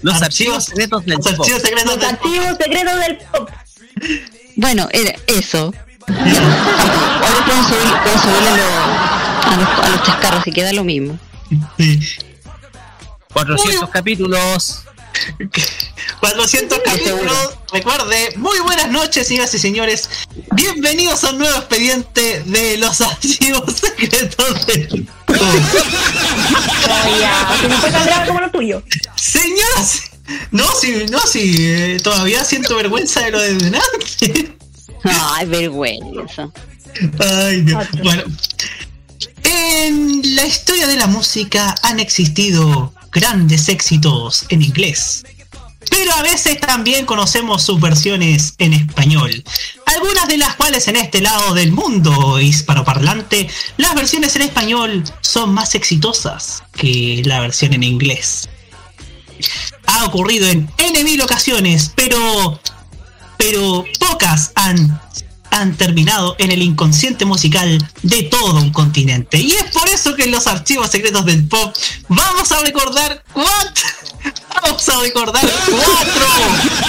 Los 0.02 0.20
archivos 0.20 0.64
secretos 0.64 1.04
del 1.04 1.18
Los 1.18 1.26
archivos 1.28 1.62
secretos 1.62 1.84
Los 1.86 2.00
del 2.00 2.10
activos 2.10 2.56
secretos 2.58 2.98
del 2.98 3.18
pop. 3.18 3.50
Bueno, 4.56 4.88
era 4.92 5.14
eso. 5.28 5.72
Ahora 6.08 7.44
pueden, 7.46 7.62
subir, 7.62 7.94
pueden 8.02 8.20
subirle 8.20 8.48
a, 8.48 8.56
los- 8.56 9.46
a 9.46 9.56
los, 9.56 9.84
a 9.84 9.88
los 9.88 10.02
chascarros 10.02 10.46
y 10.48 10.50
queda 10.50 10.72
lo 10.72 10.82
mismo. 10.82 11.16
400 13.32 13.90
capítulos. 13.90 14.80
400 16.18 16.78
capítulos. 16.84 17.56
Recuerde, 17.72 18.34
muy 18.36 18.58
buenas 18.60 18.90
noches, 18.90 19.28
señoras 19.28 19.54
y 19.54 19.58
señores. 19.60 20.08
Bienvenidos 20.56 21.22
a 21.22 21.30
un 21.30 21.38
nuevo 21.38 21.56
expediente 21.56 22.42
de 22.46 22.78
los 22.78 23.00
archivos 23.00 23.62
secretos 23.76 24.66
del 24.66 25.08
Ya, 27.20 27.58
que 27.60 27.68
no 27.68 27.76
fue 27.78 27.90
tan 27.90 28.04
grave 28.06 28.26
como 28.26 28.40
lo 28.40 28.50
tuyo. 28.50 28.82
Señoras, 29.16 30.02
no, 30.50 30.64
si, 30.80 31.06
no, 31.06 31.20
si 31.20 31.56
eh, 31.58 32.00
todavía 32.02 32.44
siento 32.44 32.76
vergüenza 32.76 33.20
de 33.20 33.30
lo 33.30 33.40
de 33.40 33.54
delante. 33.54 34.56
Ay, 35.04 35.46
vergüenza. 35.46 36.48
Ay, 37.18 37.60
Dios. 37.62 37.86
Bueno, 38.02 38.24
en 39.42 40.36
la 40.36 40.46
historia 40.46 40.86
de 40.86 40.96
la 40.96 41.06
música 41.06 41.74
han 41.82 42.00
existido 42.00 42.94
grandes 43.12 43.68
éxitos 43.68 44.46
en 44.48 44.62
inglés. 44.62 45.24
Pero 45.90 46.12
a 46.14 46.22
veces 46.22 46.60
también 46.60 47.06
conocemos 47.06 47.62
sus 47.62 47.80
versiones 47.80 48.54
en 48.58 48.72
español. 48.74 49.44
Algunas 49.86 50.28
de 50.28 50.38
las 50.38 50.56
cuales 50.56 50.88
en 50.88 50.96
este 50.96 51.20
lado 51.20 51.54
del 51.54 51.72
mundo 51.72 52.40
hispanoparlante, 52.40 53.48
las 53.76 53.94
versiones 53.94 54.34
en 54.36 54.42
español 54.42 55.04
son 55.20 55.54
más 55.54 55.74
exitosas 55.74 56.62
que 56.72 57.22
la 57.24 57.40
versión 57.40 57.74
en 57.74 57.82
inglés. 57.82 58.48
Ha 59.86 60.04
ocurrido 60.04 60.48
en 60.48 60.70
N 60.78 61.04
mil 61.04 61.20
ocasiones, 61.20 61.92
pero 61.94 62.60
pero 63.36 63.84
pocas 63.98 64.52
han, 64.54 65.00
han 65.54 65.76
terminado 65.76 66.34
en 66.38 66.50
el 66.50 66.62
inconsciente 66.62 67.24
musical 67.24 67.78
de 68.02 68.22
todo 68.24 68.54
un 68.60 68.72
continente. 68.72 69.38
Y 69.38 69.52
es 69.52 69.64
por 69.72 69.88
eso 69.88 70.14
que 70.16 70.24
en 70.24 70.30
los 70.32 70.46
archivos 70.46 70.90
secretos 70.90 71.24
del 71.24 71.46
pop 71.46 71.74
vamos 72.08 72.50
a 72.52 72.60
recordar 72.60 73.22
cuatro, 73.32 73.84
vamos 74.62 74.88
a 74.88 75.00
recordar 75.00 75.42
cuatro 75.70 76.26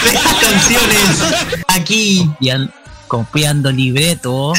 de 0.04 0.14
estas 0.16 0.34
canciones 0.36 1.64
aquí. 1.68 2.26
Copian- 2.40 2.74
copiando 3.08 3.72
libreto. 3.72 4.54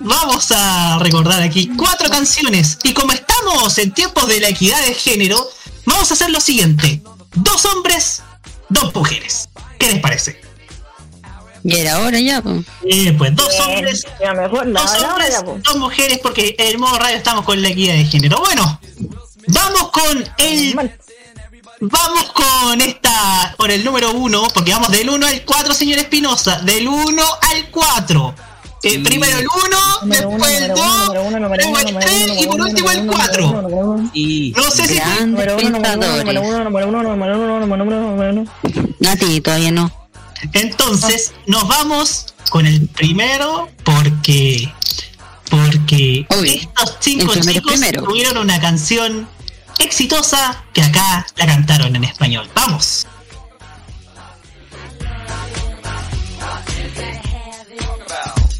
Vamos 0.00 0.50
a 0.52 0.98
recordar 1.00 1.42
aquí 1.42 1.70
cuatro 1.76 2.08
canciones. 2.08 2.78
Y 2.84 2.94
como 2.94 3.12
estamos 3.12 3.76
en 3.78 3.92
tiempos 3.92 4.26
de 4.28 4.40
la 4.40 4.48
equidad 4.48 4.80
de 4.86 4.94
género, 4.94 5.46
vamos 5.84 6.10
a 6.10 6.14
hacer 6.14 6.30
lo 6.30 6.40
siguiente. 6.40 7.02
Dos 7.34 7.64
hombres, 7.66 8.22
dos 8.68 8.94
mujeres. 8.94 9.48
¿Qué 9.78 9.92
les 9.92 10.00
parece? 10.00 10.40
Y 11.64 11.76
era 11.76 12.00
hora 12.00 12.20
ya, 12.20 12.42
pues. 12.42 12.64
Eh, 12.84 13.14
pues 13.16 13.34
dos 13.34 13.48
Bien, 13.48 13.62
hombres, 13.62 14.06
ya 14.20 14.32
mejor, 14.34 14.66
no, 14.66 14.80
dos 14.80 15.02
hombres, 15.02 15.30
ya, 15.30 15.44
pues. 15.44 15.62
dos 15.62 15.76
mujeres, 15.76 16.18
porque 16.22 16.54
en 16.58 16.66
el 16.68 16.78
modo 16.78 16.98
radio 16.98 17.16
estamos 17.16 17.44
con 17.44 17.60
la 17.60 17.68
equidad 17.68 17.94
de 17.94 18.04
género. 18.04 18.38
Bueno, 18.38 18.80
vamos 19.48 19.90
con 19.90 20.24
el. 20.38 20.90
Vamos 21.80 22.32
con 22.32 22.80
esta, 22.80 23.54
por 23.56 23.70
el 23.70 23.84
número 23.84 24.10
uno, 24.12 24.48
porque 24.52 24.72
vamos 24.72 24.90
del 24.90 25.10
1 25.10 25.24
al 25.26 25.44
4, 25.44 25.74
señor 25.74 25.98
Espinosa. 26.00 26.60
Del 26.62 26.88
1 26.88 27.22
al 27.22 27.70
4. 27.70 28.34
Eh, 28.82 29.00
primero 29.02 29.38
el 29.38 29.46
1, 29.46 29.76
después 30.14 30.52
el 30.60 30.68
2, 30.68 31.08
luego 31.12 31.78
el 31.78 31.98
3 31.98 32.42
y 32.42 32.46
por 32.46 32.60
último 32.60 32.90
el 32.90 33.06
4. 33.06 34.10
Y 34.12 34.52
No 34.56 34.70
sé 34.70 34.86
si. 34.88 34.94
Grandes 34.96 35.52
pensadores. 35.70 36.24
Nati, 39.00 39.40
todavía 39.40 39.70
no. 39.70 39.92
Entonces, 40.52 41.32
nos 41.46 41.66
vamos 41.68 42.26
con 42.50 42.66
el 42.66 42.88
primero 42.88 43.68
porque 43.84 44.72
porque 45.50 46.26
Obvio. 46.28 46.52
estos 46.52 46.96
cinco 47.00 47.32
primero 47.32 47.52
chicos 47.52 47.72
primero. 47.72 48.02
tuvieron 48.04 48.36
una 48.38 48.60
canción 48.60 49.28
exitosa 49.78 50.62
que 50.74 50.82
acá 50.82 51.26
la 51.36 51.46
cantaron 51.46 51.96
en 51.96 52.04
español. 52.04 52.48
Vamos. 52.54 53.06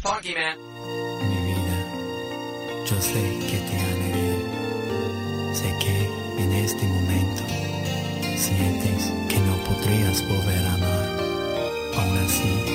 Funky 0.01 0.33
man. 0.33 0.57
Yo 2.89 2.95
sé 3.01 3.21
que 3.49 3.57
te 3.67 3.75
han 3.77 4.01
herido. 4.07 4.39
Sé 5.53 5.75
que 5.79 5.95
en 6.43 6.51
este 6.53 6.83
momento 6.85 7.43
sientes 8.37 9.11
que 9.29 9.39
no 9.39 9.55
podrías 9.65 10.27
volver 10.27 10.65
a 10.65 10.73
amar. 10.73 11.08
Aún 12.29 12.68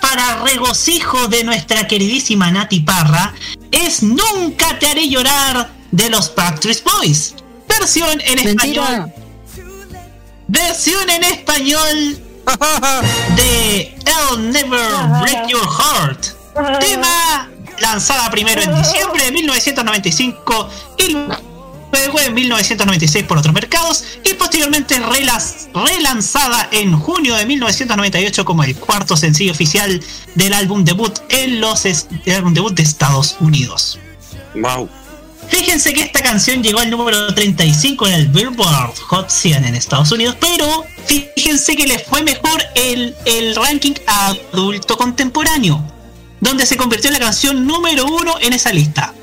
para 0.00 0.42
regocijo 0.44 1.28
de 1.28 1.44
nuestra 1.44 1.86
queridísima 1.86 2.50
Nati 2.50 2.80
Parra 2.80 3.34
es 3.70 4.02
Nunca 4.02 4.78
te 4.78 4.86
haré 4.86 5.08
llorar 5.08 5.70
de 5.90 6.10
los 6.10 6.34
Backstreet 6.34 6.82
Boys. 6.84 7.34
Versión 7.68 8.20
en 8.20 8.38
español. 8.40 9.12
Versión 10.48 11.08
en 11.10 11.24
español 11.24 12.18
de 13.36 13.96
I'll 14.06 14.50
Never 14.50 14.96
Break 15.22 15.48
Your 15.48 15.66
Heart. 15.66 16.80
Tema 16.80 17.48
lanzada 17.80 18.30
primero 18.30 18.62
en 18.62 18.74
diciembre 18.76 19.24
de 19.24 19.32
1995 19.32 20.70
y 20.98 21.16
en 21.96 22.34
1996 22.34 23.24
por 23.24 23.38
otros 23.38 23.54
mercados 23.54 24.04
y 24.24 24.34
posteriormente 24.34 24.98
relanzada 24.98 26.68
en 26.72 26.98
junio 26.98 27.34
de 27.36 27.46
1998 27.46 28.44
como 28.44 28.64
el 28.64 28.74
cuarto 28.76 29.16
sencillo 29.16 29.52
oficial 29.52 30.02
del 30.34 30.52
álbum 30.52 30.84
debut 30.84 31.18
en 31.28 31.60
los 31.60 31.82
del 31.84 32.36
álbum 32.36 32.54
debut 32.54 32.74
de 32.74 32.82
Estados 32.82 33.36
Unidos. 33.40 33.98
Wow. 34.54 34.88
Fíjense 35.48 35.92
que 35.92 36.02
esta 36.02 36.22
canción 36.22 36.62
llegó 36.62 36.80
al 36.80 36.90
número 36.90 37.34
35 37.34 38.06
en 38.06 38.14
el 38.14 38.28
Billboard 38.28 38.96
Hot 39.08 39.28
100 39.28 39.64
en 39.66 39.74
Estados 39.74 40.10
Unidos, 40.10 40.36
pero 40.40 40.84
fíjense 41.06 41.76
que 41.76 41.86
le 41.86 41.98
fue 41.98 42.22
mejor 42.22 42.62
el, 42.74 43.14
el 43.26 43.54
ranking 43.54 43.94
adulto 44.06 44.96
contemporáneo, 44.96 45.84
donde 46.40 46.64
se 46.64 46.76
convirtió 46.76 47.08
en 47.08 47.14
la 47.14 47.20
canción 47.20 47.66
número 47.66 48.06
uno 48.06 48.36
en 48.40 48.54
esa 48.54 48.72
lista. 48.72 49.14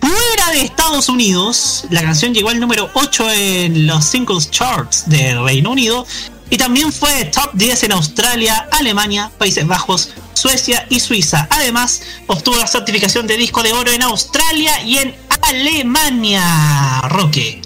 Fuera 0.00 0.50
de 0.52 0.62
Estados 0.62 1.08
Unidos, 1.08 1.84
la 1.90 2.02
canción 2.02 2.32
llegó 2.34 2.50
al 2.50 2.60
número 2.60 2.90
8 2.94 3.30
en 3.32 3.86
los 3.86 4.04
singles 4.04 4.50
charts 4.50 5.08
de 5.08 5.34
Reino 5.34 5.70
Unido 5.72 6.06
y 6.50 6.56
también 6.56 6.92
fue 6.92 7.24
top 7.26 7.50
10 7.54 7.82
en 7.84 7.92
Australia, 7.92 8.68
Alemania, 8.72 9.30
Países 9.38 9.66
Bajos, 9.66 10.10
Suecia 10.34 10.86
y 10.90 11.00
Suiza. 11.00 11.48
Además, 11.50 12.02
obtuvo 12.28 12.56
la 12.56 12.66
certificación 12.68 13.26
de 13.26 13.36
disco 13.36 13.62
de 13.62 13.72
oro 13.72 13.90
en 13.90 14.02
Australia 14.02 14.80
y 14.82 14.98
en 14.98 15.14
Alemania. 15.42 17.00
Roque. 17.08 17.62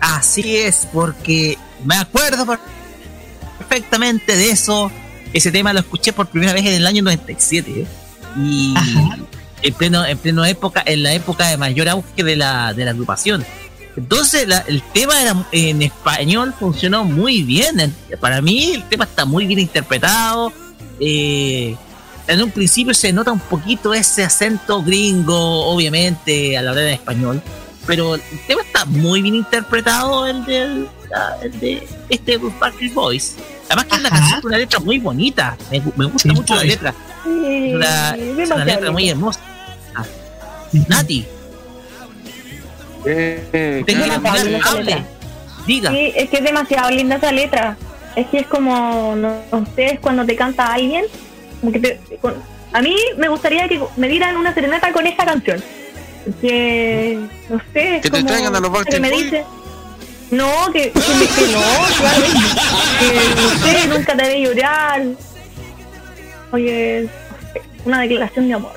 Así 0.00 0.56
es, 0.56 0.86
porque 0.92 1.58
me 1.84 1.96
acuerdo 1.96 2.46
per- 2.46 2.60
perfectamente 3.58 4.36
de 4.36 4.50
eso. 4.50 4.92
Ese 5.32 5.50
tema 5.50 5.72
lo 5.72 5.80
escuché 5.80 6.12
por 6.12 6.28
primera 6.28 6.52
vez 6.52 6.64
en 6.66 6.74
el 6.74 6.86
año 6.86 7.02
97. 7.02 7.70
¿eh? 7.82 7.86
Y 8.38 8.74
en 9.62 9.74
pleno, 9.74 10.04
en 10.04 10.18
pleno 10.18 10.44
época, 10.44 10.82
en 10.86 11.02
la 11.02 11.12
época 11.14 11.48
de 11.48 11.56
mayor 11.56 11.88
auge 11.88 12.22
de 12.22 12.36
la, 12.36 12.72
de 12.74 12.84
la 12.84 12.90
agrupación. 12.92 13.44
Entonces 13.96 14.46
la- 14.48 14.64
el 14.68 14.82
tema 14.94 15.20
era, 15.20 15.34
en 15.52 15.82
español 15.82 16.54
funcionó 16.58 17.04
muy 17.04 17.42
bien. 17.42 17.80
En- 17.80 17.94
Para 18.20 18.40
mí 18.40 18.72
el 18.74 18.84
tema 18.88 19.04
está 19.04 19.24
muy 19.24 19.46
bien 19.46 19.58
interpretado. 19.60 20.52
Eh, 21.00 21.76
en 22.28 22.42
un 22.42 22.50
principio 22.50 22.94
se 22.94 23.12
nota 23.12 23.32
un 23.32 23.40
poquito 23.40 23.92
ese 23.92 24.22
acento 24.24 24.82
gringo, 24.82 25.66
obviamente, 25.66 26.56
a 26.56 26.62
la 26.62 26.72
hora 26.72 26.80
de 26.82 26.92
español. 26.92 27.42
Pero 27.86 28.14
el 28.14 28.22
tema 28.46 28.62
está 28.62 28.84
muy 28.84 29.20
bien 29.22 29.34
interpretado, 29.34 30.26
el, 30.26 30.86
ah, 31.14 31.34
el 31.42 31.58
de 31.58 31.86
este 32.08 32.36
Backstreet 32.36 32.94
Boys. 32.94 33.36
Además 33.66 33.86
que 33.86 33.94
es 33.94 34.00
una 34.00 34.10
canción 34.10 34.40
con 34.40 34.48
una 34.50 34.58
letra 34.58 34.78
muy 34.80 34.98
bonita. 34.98 35.56
Me, 35.70 35.82
gu- 35.82 35.92
me 35.96 36.04
gusta 36.04 36.32
mucho 36.32 36.54
la 36.54 36.62
letra. 36.64 36.94
Es 37.26 37.74
una, 37.74 38.10
es 38.42 38.50
una 38.50 38.64
letra 38.64 38.90
muy 38.92 39.08
hermosa. 39.08 39.40
Nati, 40.88 41.26
Eh, 43.06 43.82
tengo 43.86 44.04
claro. 44.04 44.20
hable. 44.64 44.82
letra. 44.84 45.04
Diga. 45.66 45.90
Sí, 45.90 46.12
es 46.16 46.28
que 46.30 46.36
es 46.38 46.44
demasiado 46.44 46.90
linda 46.90 47.16
esa 47.16 47.32
letra. 47.32 47.76
Es 48.16 48.26
que 48.28 48.38
es 48.40 48.46
como, 48.46 49.14
no, 49.16 49.40
no 49.52 49.66
sé, 49.74 49.86
es 49.94 50.00
cuando 50.00 50.24
te 50.26 50.36
canta 50.36 50.72
alguien. 50.72 51.04
como 51.60 51.72
que 51.72 51.78
te- 51.78 52.00
con- 52.22 52.34
a 52.72 52.80
mí 52.80 52.96
me 53.18 53.28
gustaría 53.28 53.68
que 53.68 53.78
me 53.96 54.08
dieran 54.08 54.36
una 54.36 54.54
serenata 54.54 54.92
con 54.92 55.06
esa 55.06 55.24
canción. 55.26 55.62
Que, 56.40 57.18
no 57.50 57.60
sé, 57.72 57.96
es 57.96 58.02
Que 58.02 58.10
te 58.10 58.22
traigan 58.22 58.54
a 58.56 58.60
los 58.60 58.84
que 58.84 58.98
me 59.00 59.10
dice. 59.10 59.44
No, 60.30 60.70
que, 60.72 60.90
que, 60.92 61.00
me- 61.00 61.26
que 61.26 61.52
no, 61.52 61.60
claro. 61.98 62.22
Que 62.98 63.34
no 63.34 63.48
sé, 63.66 63.86
nunca 63.88 64.16
te 64.16 64.22
haré 64.22 64.40
llorar. 64.40 65.02
Oye, 66.52 67.02
no 67.02 67.52
sé, 67.52 67.62
una 67.84 68.00
declaración 68.02 68.48
de 68.48 68.54
amor. 68.54 68.72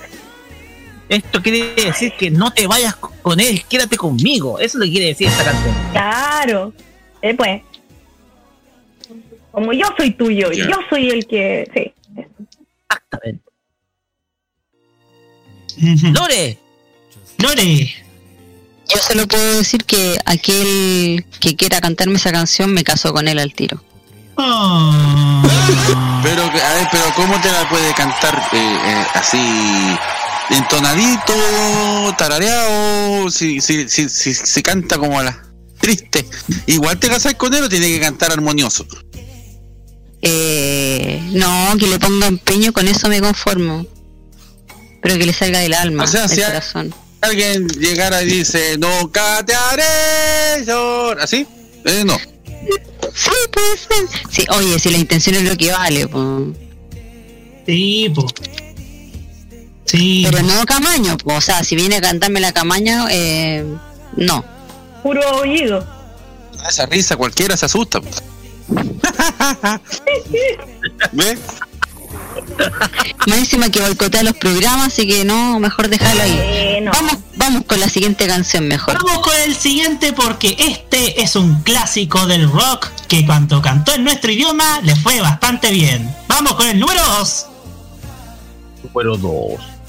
Esto 1.09 1.41
quiere 1.41 1.73
decir 1.75 2.13
que 2.17 2.31
no 2.31 2.51
te 2.53 2.65
vayas 2.67 2.95
co- 2.95 3.11
con 3.21 3.39
él, 3.39 3.63
quédate 3.69 3.97
conmigo. 3.97 4.57
Eso 4.59 4.65
es 4.65 4.75
lo 4.75 4.85
que 4.85 4.91
quiere 4.91 5.07
decir 5.07 5.27
esta 5.27 5.43
canción. 5.43 5.75
Claro. 5.91 6.73
Eh, 7.21 7.33
pues. 7.35 7.61
Como 9.51 9.71
yo 9.73 9.85
soy 9.97 10.11
tuyo, 10.11 10.51
yo 10.51 10.75
soy 10.89 11.09
el 11.09 11.27
que. 11.27 11.69
Sí. 11.73 11.93
Exactamente. 12.89 13.43
Lore. 16.13 16.57
Lore. 17.37 17.95
Yo 18.89 18.97
solo 18.99 19.27
puedo 19.27 19.57
decir 19.57 19.83
que 19.85 20.17
aquel 20.25 21.25
que 21.39 21.55
quiera 21.55 21.79
cantarme 21.81 22.15
esa 22.15 22.31
canción 22.31 22.73
me 22.73 22.83
caso 22.83 23.13
con 23.13 23.27
él 23.27 23.39
al 23.39 23.53
tiro. 23.53 23.81
Ah. 24.37 25.43
Pero, 26.23 26.43
a 26.43 26.49
ver, 26.49 26.87
pero 26.91 27.03
¿cómo 27.15 27.39
te 27.41 27.51
la 27.51 27.67
puede 27.69 27.93
cantar 27.93 28.33
eh, 28.53 28.77
eh, 28.85 29.05
así 29.13 29.37
entonadito, 30.49 31.33
tarareado, 32.17 33.29
si, 33.29 33.61
si, 33.61 33.87
si, 33.89 34.09
si 34.09 34.33
se 34.33 34.61
canta 34.61 34.97
como 34.97 35.19
a 35.19 35.23
la 35.23 35.43
triste. 35.79 36.25
Igual 36.67 36.97
te 36.97 37.09
casas 37.09 37.35
con 37.35 37.53
él 37.53 37.63
o 37.63 37.69
tiene 37.69 37.87
que 37.87 37.99
cantar 37.99 38.31
armonioso. 38.31 38.85
Eh, 40.21 41.21
no, 41.33 41.75
que 41.77 41.87
le 41.87 41.99
ponga 41.99 42.27
empeño, 42.27 42.71
con 42.71 42.87
eso 42.87 43.09
me 43.09 43.19
conformo. 43.19 43.85
Pero 45.01 45.17
que 45.17 45.25
le 45.25 45.33
salga 45.33 45.59
del 45.59 45.73
alma, 45.73 46.05
O 46.05 46.07
sea, 46.07 46.27
del 46.27 46.29
si 46.29 46.41
corazón. 46.41 46.95
Alguien 47.19 47.67
llegara 47.67 48.23
y 48.23 48.27
dice, 48.27 48.77
no 48.77 49.11
te 49.11 49.53
haré 49.53 50.65
llorar. 50.65 51.23
¿Así? 51.23 51.45
Eh, 51.85 52.03
no. 52.05 52.17
Sí, 53.13 53.31
puede 53.51 53.77
ser. 53.77 54.21
Sí, 54.31 54.45
oye, 54.49 54.79
si 54.79 54.89
la 54.89 54.97
intención 54.97 55.35
es 55.35 55.43
lo 55.43 55.57
que 55.57 55.71
vale, 55.71 56.07
pues. 56.07 56.57
Sí, 57.65 58.11
po. 58.15 58.25
Sí. 59.85 60.25
Pero 60.29 60.43
no 60.43 60.65
Camaño, 60.65 61.17
o 61.25 61.41
sea, 61.41 61.63
si 61.63 61.75
viene 61.75 61.97
a 61.97 62.01
cantarme 62.01 62.39
la 62.39 62.53
Camaño, 62.53 63.07
eh, 63.09 63.65
no. 64.15 64.43
Puro 65.01 65.21
oído. 65.37 65.85
Esa 66.67 66.85
risa 66.85 67.17
cualquiera 67.17 67.57
se 67.57 67.65
asusta. 67.65 67.99
¿Ves? 71.11 71.39
Más 73.27 73.37
encima 73.37 73.69
que 73.69 73.81
boicotea 73.81 74.23
los 74.23 74.35
programas, 74.35 74.87
así 74.87 75.07
que 75.07 75.23
no, 75.25 75.59
mejor 75.59 75.87
dejarlo 75.87 76.23
ahí. 76.23 76.83
Vamos, 76.91 77.17
vamos 77.35 77.63
con 77.65 77.79
la 77.79 77.89
siguiente 77.89 78.27
canción 78.27 78.67
mejor. 78.67 78.97
Vamos 79.03 79.19
con 79.19 79.33
el 79.45 79.55
siguiente 79.55 80.13
porque 80.13 80.55
este 80.57 81.21
es 81.21 81.35
un 81.35 81.61
clásico 81.63 82.25
del 82.27 82.49
rock 82.49 82.87
que 83.07 83.25
cuando 83.25 83.61
cantó 83.61 83.93
en 83.93 84.03
nuestro 84.03 84.31
idioma 84.31 84.81
le 84.81 84.95
fue 84.95 85.21
bastante 85.21 85.71
bien. 85.71 86.13
Vamos 86.27 86.55
con 86.55 86.67
el 86.67 86.79
número 86.79 87.01
2. 87.19 87.45
Número 88.93 89.17
2. 89.17 89.82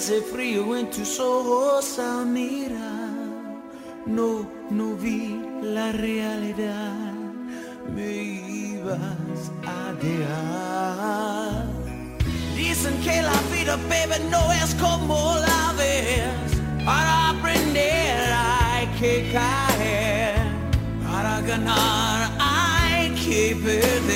Ese 0.00 0.22
frío 0.22 0.74
en 0.78 0.88
tus 0.88 1.20
ojos 1.20 1.98
al 1.98 2.24
mirar. 2.24 3.10
No, 4.06 4.48
no 4.70 4.94
vi 4.94 5.38
la 5.62 5.92
realidad, 5.92 7.12
me 7.94 8.10
ibas 8.14 9.42
a 9.76 9.92
dejar. 10.02 11.66
Dicen 12.56 12.94
que 13.04 13.20
la 13.20 13.38
vida, 13.52 13.76
baby, 13.90 14.24
no 14.30 14.42
es 14.52 14.74
como 14.76 15.34
la 15.36 15.74
ves. 15.76 16.50
Para 16.82 17.28
aprender 17.34 18.32
hay 18.32 18.86
que 18.98 19.30
caer, 19.34 20.34
para 21.04 21.42
ganar 21.42 22.30
hay 22.38 23.10
que 23.16 23.54
perder. 23.62 24.09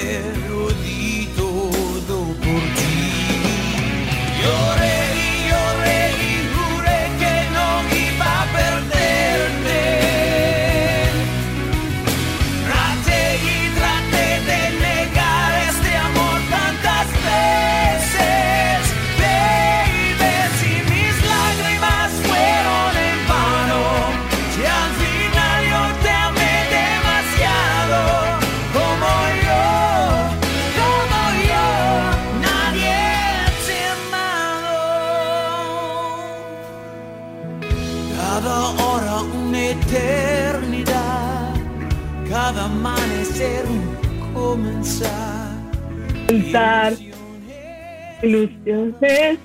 Ilusiones. 48.23 49.39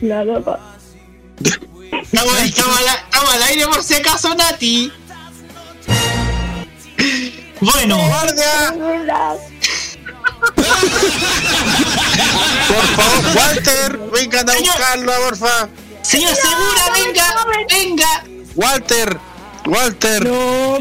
Nada 0.00 0.40
más. 0.40 0.58
Estamos, 2.02 2.40
estamos 2.42 2.78
al, 2.78 2.86
estamos 3.04 3.34
al 3.34 3.42
aire 3.44 3.66
por 3.66 3.82
si 3.82 3.94
acaso, 3.94 4.34
Nati. 4.34 4.92
Bueno. 7.60 7.98
Por 12.68 12.86
favor, 12.96 13.36
Walter, 13.36 13.98
vengan 14.12 14.50
a 14.50 14.58
buscarlo, 14.58 15.12
porfa. 15.28 15.68
Señor 16.02 16.34
Segura, 16.34 16.90
venga, 16.94 17.46
venga. 17.68 18.24
Walter, 18.54 19.18
Walter, 19.66 20.22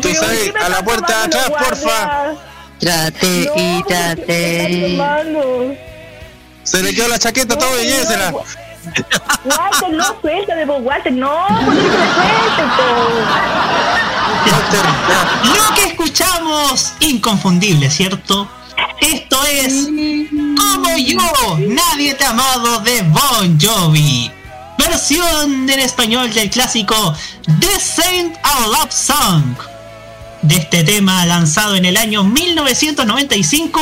tú 0.02 0.10
sabes, 0.14 0.20
¿por 0.20 0.38
qué 0.38 0.52
me 0.54 0.60
a 0.60 0.70
la 0.70 0.84
puerta 0.84 1.20
de 1.20 1.24
atrás, 1.26 1.50
porfa. 1.50 2.53
Trate 2.84 3.50
y 3.56 3.84
trate. 3.84 4.92
Hermano. 4.92 5.74
Se 6.64 6.84
le 6.84 6.94
quedó 6.94 7.08
la 7.08 7.18
chaqueta, 7.18 7.58
todo 7.58 7.82
y 7.82 7.86
llévesela. 7.86 8.34
Walter, 8.34 9.90
no, 9.92 10.04
suéltame, 10.20 10.68
po, 10.68 10.74
Walter, 10.80 11.14
no, 11.14 11.48
¿por 11.64 11.74
qué 11.76 11.82
que 11.82 11.88
me 11.88 12.14
sueltes, 12.14 12.66
po? 12.76 12.84
Lo 15.56 15.76
que 15.76 15.84
escuchamos, 15.86 16.92
inconfundible, 17.00 17.90
¿cierto? 17.90 18.50
Esto 19.00 19.38
es 19.46 19.88
Como 20.58 20.98
yo, 20.98 21.58
nadie 21.60 22.16
te 22.16 22.26
ha 22.26 22.32
amado 22.32 22.80
de 22.80 23.02
Bon 23.04 23.58
Jovi. 23.62 24.30
Versión 24.78 25.70
en 25.70 25.80
español 25.80 26.34
del 26.34 26.50
clásico 26.50 27.16
The 27.62 27.80
Saint 27.80 28.36
a 28.44 28.68
Love 28.68 28.92
Song. 28.92 29.73
De 30.44 30.56
este 30.56 30.84
tema 30.84 31.26
lanzado 31.26 31.76
en 31.76 31.86
el 31.86 31.96
año 31.96 32.24
1995, 32.24 33.80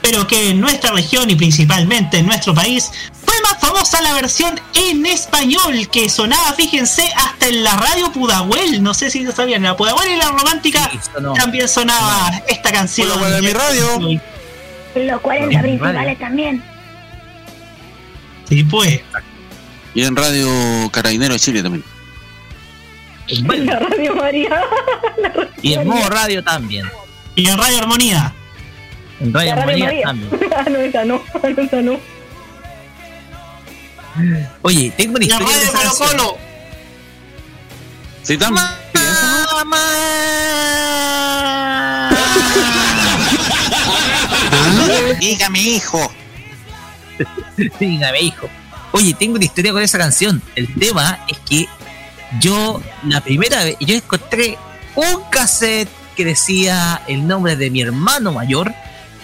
pero 0.00 0.26
que 0.26 0.50
en 0.50 0.60
nuestra 0.60 0.90
región 0.92 1.28
y 1.28 1.34
principalmente 1.34 2.18
en 2.18 2.26
nuestro 2.26 2.54
país 2.54 2.90
fue 3.24 3.34
más 3.42 3.60
famosa 3.60 4.00
la 4.00 4.14
versión 4.14 4.58
en 4.74 5.04
español 5.04 5.88
que 5.90 6.08
sonaba, 6.08 6.52
fíjense, 6.54 7.04
hasta 7.14 7.48
en 7.48 7.62
la 7.62 7.76
radio 7.76 8.10
Pudahuel. 8.10 8.82
No 8.82 8.94
sé 8.94 9.10
si 9.10 9.22
lo 9.22 9.32
sabían, 9.32 9.58
en 9.58 9.70
la 9.70 9.76
Pudahuel 9.76 10.12
y 10.12 10.16
la 10.16 10.30
romántica 10.30 10.90
también 11.36 11.68
sonaba 11.68 12.30
esta 12.48 12.72
canción. 12.72 13.08
Pudahuel 13.08 13.34
de 13.34 13.42
mi 13.42 13.52
radio. 13.52 14.20
Los 14.94 15.20
40 15.20 15.60
principales 15.60 16.18
también. 16.18 16.62
Sí, 18.48 18.64
pues. 18.64 19.00
Y 19.94 20.04
en 20.04 20.16
Radio 20.16 20.48
Carabinero 20.90 21.34
de 21.34 21.40
Chile 21.40 21.62
también. 21.62 21.84
La 23.64 23.78
Radio 23.78 24.14
María. 24.14 24.62
Y 25.62 25.74
en 25.74 25.86
modo 25.86 26.08
radio 26.08 26.42
también. 26.42 26.86
Y 27.34 27.48
en 27.48 27.56
Radio 27.56 27.78
Armonía. 27.78 28.34
En 29.20 29.32
Radio 29.32 29.54
La 29.54 29.64
Radio 29.64 29.84
Armonía 29.84 29.86
María. 29.86 30.04
también. 30.04 30.52
Ah, 30.56 30.64
no, 30.68 30.78
esa 30.78 31.04
no, 31.04 31.22
no, 31.42 31.48
esa 31.62 31.82
no. 31.82 32.00
Oye, 34.62 34.92
tengo 34.96 35.16
una 35.16 35.26
La 35.26 35.32
historia 35.34 35.58
de 35.58 35.70
Radio 35.70 35.90
esa 35.90 36.06
Colo. 36.06 36.22
Colo. 36.24 36.38
Sí, 38.22 38.36
también. 38.36 38.66
Dígame, 45.18 45.60
hijo. 45.60 46.12
Dígame, 47.78 48.20
hijo. 48.20 48.48
Oye, 48.92 49.14
tengo 49.14 49.36
una 49.36 49.44
historia 49.44 49.72
con 49.72 49.82
esa 49.82 49.98
canción. 49.98 50.42
El 50.54 50.72
tema 50.74 51.24
es 51.28 51.38
que 51.38 51.68
yo, 52.40 52.80
la 53.04 53.20
primera 53.20 53.64
vez, 53.64 53.76
yo 53.80 53.94
encontré 53.94 54.58
un 54.94 55.22
cassette 55.30 55.88
que 56.16 56.24
decía 56.24 57.02
el 57.08 57.26
nombre 57.26 57.56
de 57.56 57.70
mi 57.70 57.80
hermano 57.80 58.32
mayor, 58.32 58.72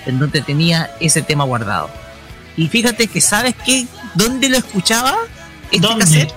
en 0.06 0.18
donde 0.18 0.40
tenía 0.40 0.90
ese 1.00 1.22
tema 1.22 1.44
guardado. 1.44 1.90
Y 2.56 2.68
fíjate 2.68 3.06
que, 3.06 3.20
¿sabes 3.20 3.54
qué? 3.64 3.86
¿Dónde 4.14 4.48
lo 4.48 4.56
escuchaba? 4.56 5.16
Este 5.70 5.80
¿Dónde? 5.86 6.04
cassette? 6.04 6.34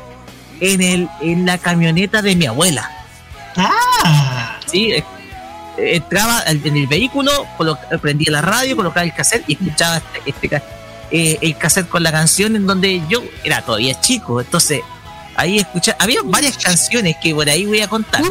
En, 0.59 0.81
el, 0.81 1.09
en 1.21 1.45
la 1.45 1.57
camioneta 1.57 2.21
de 2.21 2.35
mi 2.35 2.45
abuela. 2.45 2.89
Ah. 3.57 4.59
Sí, 4.67 4.91
eh, 4.91 5.03
entraba 5.77 6.43
en 6.45 6.77
el 6.77 6.87
vehículo, 6.87 7.47
prendía 8.01 8.31
la 8.31 8.41
radio, 8.41 8.75
colocaba 8.75 9.03
el 9.03 9.13
cassette 9.13 9.43
y 9.47 9.53
escuchaba 9.53 9.97
este, 9.97 10.47
este 10.47 10.61
eh, 11.11 11.37
el 11.41 11.57
cassette 11.57 11.89
con 11.89 12.03
la 12.03 12.11
canción 12.11 12.55
en 12.55 12.65
donde 12.65 13.01
yo 13.09 13.23
era 13.43 13.61
todavía 13.61 13.99
chico. 13.99 14.39
Entonces, 14.39 14.81
Ahí 15.35 15.57
escucha, 15.59 15.95
había 15.99 16.21
varias 16.23 16.57
canciones 16.57 17.15
que 17.21 17.33
por 17.33 17.49
ahí 17.49 17.65
voy 17.65 17.81
a 17.81 17.87
contar. 17.87 18.21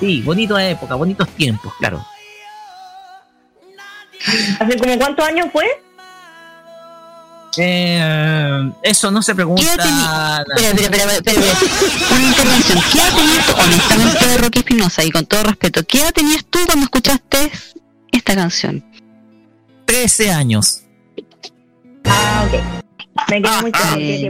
Sí, 0.00 0.22
bonita 0.22 0.68
época, 0.68 0.94
bonitos 0.94 1.28
tiempos, 1.30 1.72
claro. 1.78 2.04
¿Hace 4.58 4.78
como 4.78 4.98
cuántos 4.98 5.26
años 5.26 5.46
fue? 5.52 5.64
Eh, 7.58 8.70
eso 8.82 9.10
no 9.10 9.22
se 9.22 9.34
pregunta. 9.34 9.62
¿Qué 9.62 9.68
tenía- 9.82 10.44
Espera, 10.56 10.82
espera, 10.82 11.12
espera. 11.14 11.40
Una 12.10 12.24
intervención. 12.26 12.78
¿Qué 12.92 12.98
edad 12.98 13.14
tenías 13.16 13.46
tú, 13.46 13.52
honestamente, 13.62 14.26
de 14.28 14.38
Rocky 14.38 14.58
Espinosa? 14.58 15.04
Y 15.04 15.10
con 15.10 15.24
todo 15.26 15.42
respeto, 15.44 15.82
¿qué 15.86 16.00
edad 16.00 16.12
tenías 16.12 16.44
tú 16.44 16.58
cuando 16.66 16.84
escuchaste 16.84 17.50
esta 18.12 18.34
canción? 18.34 18.84
13 19.86 20.30
años. 20.30 20.82
Ah, 22.04 22.44
ok. 22.46 22.84
Me 23.30 23.42
quedé 23.42 23.60
muy 23.62 23.72
claro. 23.72 23.96
eh, 23.98 24.28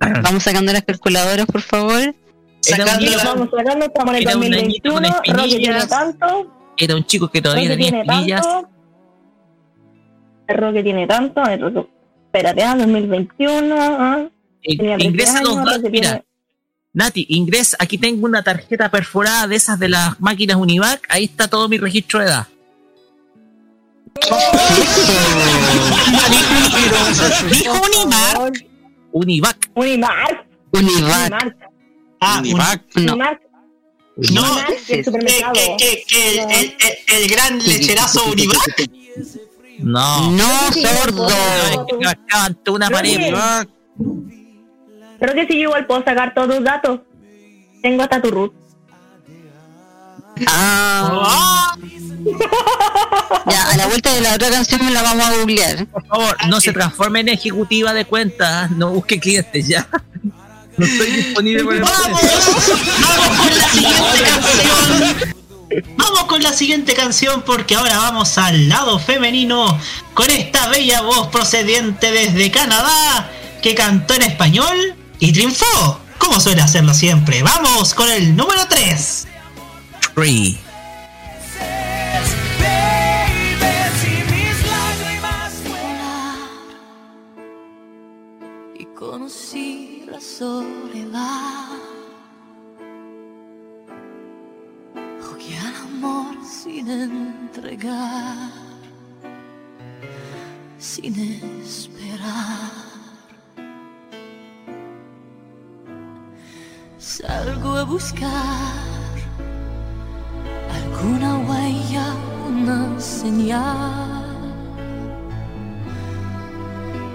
que- 0.00 0.20
Vamos 0.22 0.42
sacando 0.42 0.72
las 0.72 0.82
calculadoras, 0.82 1.46
por 1.46 1.60
favor. 1.62 2.14
Sacando, 2.60 3.06
vamos 3.24 3.48
sacando, 3.56 3.86
estamos 3.86 4.14
en 4.14 4.16
el 4.16 4.28
Era 4.28 4.36
un 4.36 4.42
añito 4.44 4.90
2021. 4.92 5.16
con 5.24 5.34
Rocky 5.36 5.56
tiene 5.58 5.86
tanto. 5.86 6.52
Era 6.76 6.96
un 6.96 7.04
chico 7.04 7.28
que 7.28 7.42
todavía 7.42 7.70
Rocky 7.70 7.84
tenía 7.84 8.02
espinillas. 8.02 8.46
Rocky 10.48 10.82
tiene 10.82 11.06
tanto. 11.06 11.42
El 11.44 11.60
Rocky... 11.60 11.88
Espérate, 12.26 12.62
ah, 12.62 12.76
2021. 12.76 13.74
ah. 13.78 14.24
Eh, 14.62 14.76
Tenía 14.76 14.96
13 14.96 15.08
Ingresa 15.10 15.42
los 15.42 15.50
años, 15.52 15.64
datos. 15.64 15.76
Rocky 15.82 15.90
Mira, 15.90 16.08
tiene- 16.10 16.24
Nati, 16.94 17.26
ingresa. 17.30 17.76
Aquí 17.80 17.96
tengo 17.98 18.26
una 18.26 18.42
tarjeta 18.42 18.90
perforada 18.90 19.46
de 19.46 19.56
esas 19.56 19.78
de 19.78 19.88
las 19.88 20.20
máquinas 20.20 20.56
Univac. 20.56 21.06
Ahí 21.08 21.24
está 21.24 21.48
todo 21.48 21.68
mi 21.68 21.78
registro 21.78 22.20
de 22.20 22.26
edad. 22.26 22.46
Dijo 27.50 27.72
Unimark. 27.86 28.64
Univac. 29.12 29.70
Unimark. 29.74 30.46
Univac. 30.72 31.56
Ah, 32.20 32.38
Univac. 32.38 32.82
No. 32.96 33.16
No, 34.16 34.44
que, 34.86 35.02
que, 35.78 36.04
que, 36.06 36.40
el, 36.42 36.76
el- 37.08 37.28
gran 37.30 37.58
lecherazo 37.58 38.24
Univac. 38.30 38.90
No. 39.78 40.30
No, 40.30 40.48
sordo. 40.72 41.26
Toda 42.62 42.76
una 42.76 42.90
pared. 42.90 43.34
Creo 45.18 45.34
que 45.34 45.46
si 45.46 45.54
yo 45.54 45.68
igual 45.68 45.86
puedo 45.86 46.04
sacar 46.04 46.34
todos 46.34 46.56
tus 46.56 46.64
datos. 46.64 47.00
Tengo 47.82 48.02
hasta 48.02 48.20
tu 48.22 48.30
root. 48.30 48.52
Ah. 50.48 51.74
Ya, 53.50 53.70
a 53.70 53.76
la 53.76 53.86
vuelta 53.86 54.12
de 54.14 54.20
la 54.20 54.34
otra 54.34 54.50
canción 54.50 54.84
me 54.84 54.90
la 54.90 55.02
vamos 55.02 55.26
a 55.26 55.32
googlear. 55.32 55.86
Por 55.86 56.06
favor, 56.06 56.36
no 56.48 56.60
se 56.60 56.72
transforme 56.72 57.20
en 57.20 57.28
ejecutiva 57.30 57.92
de 57.92 58.04
cuentas. 58.04 58.70
No 58.70 58.90
busque 58.90 59.18
clientes 59.18 59.66
ya. 59.66 59.88
No 60.76 60.86
estoy 60.86 61.10
disponible 61.10 61.64
por 61.64 61.74
el 61.74 61.82
Vamos, 61.82 62.20
vamos 63.00 63.38
con 63.38 63.58
la 63.58 63.68
siguiente 63.68 64.22
canción. 64.24 65.34
Vamos 65.96 66.24
con 66.24 66.42
la 66.42 66.52
siguiente 66.52 66.94
canción 66.94 67.42
porque 67.42 67.74
ahora 67.74 67.96
vamos 67.96 68.36
al 68.38 68.68
lado 68.68 68.98
femenino 68.98 69.78
con 70.14 70.30
esta 70.30 70.68
bella 70.68 71.00
voz 71.02 71.28
procedente 71.28 72.10
desde 72.10 72.50
Canadá 72.50 73.30
que 73.62 73.74
cantó 73.74 74.14
en 74.14 74.22
español 74.22 74.94
y 75.18 75.32
triunfó, 75.32 76.00
como 76.18 76.40
suele 76.40 76.62
hacerlo 76.62 76.92
siempre. 76.94 77.42
Vamos 77.42 77.94
con 77.94 78.10
el 78.10 78.36
número 78.36 78.66
3. 78.68 79.28
Free. 80.14 80.58
y 88.74 88.84
conocí 88.94 90.04
la 90.10 90.20
soledad. 90.20 91.78
Jugué 95.22 95.58
al 95.58 95.76
amor 95.76 96.36
sin 96.44 96.90
entregar, 96.90 98.50
sin 100.76 101.14
esperar. 101.62 102.70
Salgo 106.98 107.76
a 107.76 107.84
buscar 107.84 109.01
alguna 110.76 111.38
huella, 111.38 112.06
una 112.48 113.00
señal. 113.00 114.24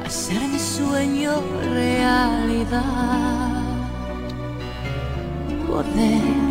Hacer 0.05 0.41
mi 0.41 0.59
sueño 0.59 1.31
realidad, 1.73 2.83
poder 5.67 6.46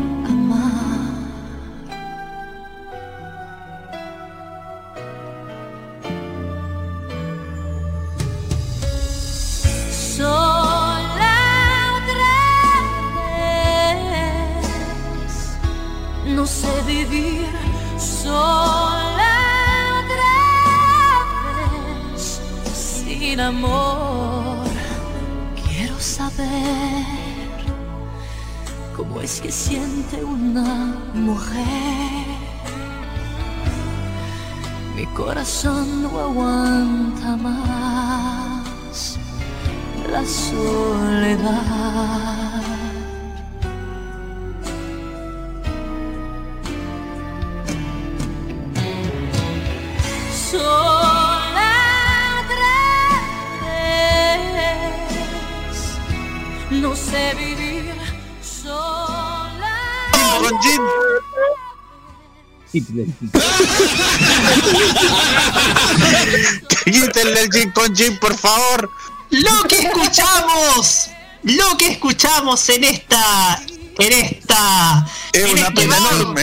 Quítenle 66.84 67.42
el 67.42 67.52
Jim 67.52 67.72
con 67.72 67.94
Jim, 67.94 68.18
por 68.18 68.36
favor. 68.36 68.90
Lo 69.30 69.62
que 69.68 69.78
escuchamos, 69.78 71.08
lo 71.42 71.76
que 71.76 71.92
escuchamos 71.92 72.68
en 72.68 72.84
esta, 72.84 73.60
en 73.98 74.12
esta, 74.12 75.06
Es 75.32 75.44
en 75.44 75.58
una 75.58 75.68
este 75.68 75.86
bar, 75.88 75.98
enorme. 76.12 76.42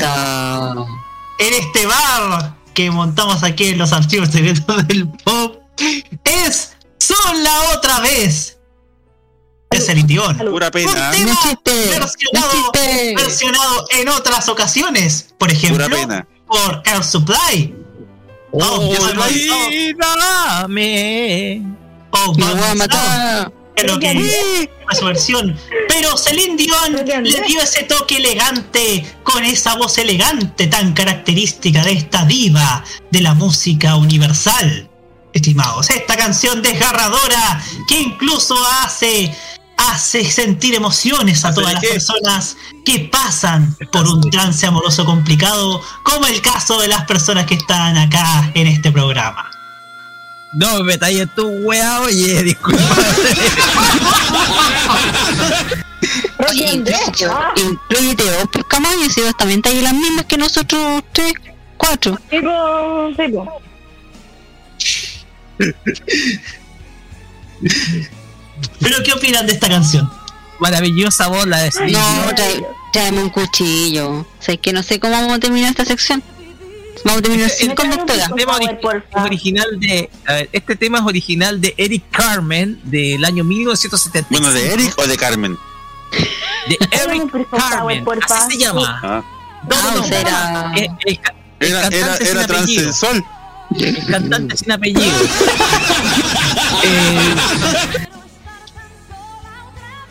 en 1.40 1.54
este 1.54 1.86
bar 1.86 2.56
que 2.74 2.92
montamos 2.92 3.44
aquí 3.44 3.70
en 3.70 3.78
los 3.78 3.94
archivos 3.94 4.30
secretos 4.30 4.88
del 4.88 5.08
pop, 5.08 5.62
es 6.24 6.74
sola 6.98 7.62
otra 7.76 8.00
vez. 8.02 8.53
Es 9.74 9.90
el. 9.90 10.06
Pura 10.06 10.68
Un 10.68 10.72
pena. 10.72 11.12
tema 11.12 11.34
No 11.34 11.42
chiste, 11.42 11.72
versionado, 12.00 12.72
versionado 13.16 13.86
en 13.92 14.10
otras 14.10 14.48
ocasiones. 14.50 15.34
Por 15.38 15.52
ejemplo, 15.52 15.88
por 16.48 16.82
Air 16.86 17.04
Supply. 17.04 17.76
Oh. 18.52 18.94
Olvídame. 20.24 21.62
Oh, 22.12 22.34
Me 22.36 22.46
voy 22.46 22.64
a 22.70 22.76
matar. 22.76 23.52
es 23.76 23.84
lo 23.86 24.00
que 24.00 24.70
su 24.94 25.06
versión. 25.06 25.58
Pero 25.88 26.16
Celine 26.18 26.56
Dion 26.56 27.24
le 27.24 27.42
dio 27.42 27.62
ese 27.62 27.84
toque 27.84 28.18
elegante 28.18 29.04
con 29.24 29.44
esa 29.44 29.76
voz 29.76 29.98
elegante 29.98 30.68
tan 30.68 30.94
característica 30.94 31.84
de 31.84 31.94
esta 31.94 32.26
diva 32.26 32.84
de 33.10 33.22
la 33.22 33.34
música 33.34 33.96
universal. 33.96 34.90
Estimados, 35.34 35.90
esta 35.90 36.16
canción 36.16 36.62
desgarradora 36.62 37.60
que 37.88 38.00
incluso 38.00 38.56
hace 38.84 39.36
hace 39.92 40.30
sentir 40.30 40.76
emociones 40.76 41.44
a 41.46 41.50
¿Hace 41.50 41.62
todas 41.62 41.74
las 41.74 41.82
qué? 41.82 41.90
personas 41.90 42.58
que 42.86 43.00
pasan 43.12 43.76
por 43.92 44.08
un 44.08 44.22
trance 44.30 44.66
amoroso 44.66 45.06
complicado, 45.06 45.82
como 46.04 46.26
el 46.28 46.42
caso 46.42 46.80
de 46.80 46.88
las 46.88 47.06
personas 47.06 47.46
que 47.46 47.56
están 47.56 47.98
acá 47.98 48.52
en 48.54 48.68
este 48.68 48.92
programa. 48.92 49.50
No 50.54 50.78
me 50.80 50.84
metáis 50.84 51.22
en 51.22 51.30
tu 51.30 51.48
wea, 51.48 52.02
oye, 52.02 52.44
disculpa. 52.44 52.84
Oye, 56.50 56.74
incluye- 56.76 57.32
incluyete 57.58 58.24
vos, 58.24 58.50
pues 58.52 58.66
Camaño, 58.66 59.10
si 59.10 59.22
vos 59.22 59.36
también 59.38 59.62
las 59.82 59.94
mismas 59.94 60.26
que 60.26 60.38
nosotros 60.38 61.04
tres, 61.12 61.34
cuatro. 61.78 62.20
Tipo, 62.30 62.50
tipo. 63.18 63.62
Pero 68.80 69.04
¿qué 69.04 69.14
opinan 69.14 69.46
de 69.48 69.54
esta 69.54 69.68
canción? 69.70 70.10
Maravillosa 70.60 71.28
voz 71.28 71.46
la 71.48 71.60
de 71.60 71.72
Celine 71.72 71.98
No, 72.00 72.36
trae, 72.36 72.66
tráeme 72.92 73.22
un 73.22 73.30
cuchillo. 73.30 74.10
O 74.12 74.26
sea, 74.40 74.54
es 74.56 74.60
que 74.62 74.72
no 74.74 74.84
sé 74.84 75.00
cómo 75.00 75.14
vamos 75.14 75.34
a 75.34 75.40
terminar 75.40 75.70
esta 75.72 75.86
sección. 75.86 76.24
Vamos 77.06 77.20
a 77.20 77.22
terminar 77.24 77.50
sin 77.50 77.72
Este 77.72 77.76
conductora. 77.82 78.30
tema 78.36 78.58
ori- 78.60 79.04
es 79.12 79.22
original 79.26 79.80
de 79.80 80.10
a 80.26 80.34
ver, 80.34 80.50
este 80.54 80.76
tema 80.76 81.00
es 81.00 81.04
original 81.06 81.60
de 81.60 81.74
Eric 81.78 82.04
Carmen 82.12 82.80
del 82.84 83.26
año 83.26 83.44
1975 83.44 84.28
Bueno, 84.42 84.54
¿de 84.54 84.74
Eric 84.74 84.94
o 84.98 85.08
de 85.08 85.18
Carmen? 85.18 85.58
de 86.70 86.78
Eric 86.92 87.30
Carmen 87.50 88.06
así 88.30 88.52
se 88.52 88.58
llama 88.60 89.00
Ah. 89.04 89.24
Sea, 90.08 90.20
era- 90.22 90.72
El- 90.76 90.90
el 91.06 91.20
ca- 91.20 91.34
el 91.60 91.68
Era, 91.68 91.80
era, 91.80 91.90
cantante 91.90 92.26
sin 92.26 92.36
era 92.38 92.44
apellido. 92.46 92.84
transensol. 92.84 93.26
el 93.80 94.06
cantante 94.06 94.58
sin 94.58 94.72
apellido 94.72 95.02
Eh, 96.84 97.36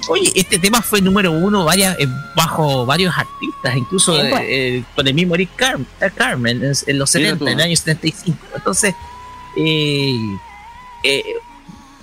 Oye, 0.09 0.33
este 0.35 0.59
tema 0.59 0.83
fue 0.83 1.01
número 1.01 1.31
uno 1.33 1.65
varias, 1.65 1.99
eh, 2.01 2.09
bajo 2.35 2.85
varios 2.85 3.15
artistas, 3.17 3.77
incluso 3.77 4.15
Sí, 4.15 4.21
pues. 4.31 4.43
eh, 4.47 4.85
con 4.97 5.07
el 5.07 5.15
mismo 5.15 5.35
Eric 5.37 5.51
Car- 5.57 5.79
Carmen 6.17 6.63
en, 6.65 6.73
en 6.87 6.99
los 6.99 7.15
Mira 7.15 7.31
70, 7.31 7.39
tú. 7.39 7.47
en 7.47 7.53
el 7.59 7.61
año 7.67 7.77
75. 7.77 8.39
Entonces, 8.57 8.95
eh, 9.57 10.17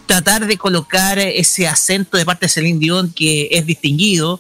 tratar 0.06 0.46
de 0.48 0.58
colocar 0.58 1.20
ese 1.20 1.68
acento 1.68 2.18
de 2.18 2.26
parte 2.26 2.46
de 2.46 2.50
Celine 2.50 2.80
Dion 2.80 3.12
que 3.12 3.50
es 3.52 3.66
distinguido. 3.66 4.40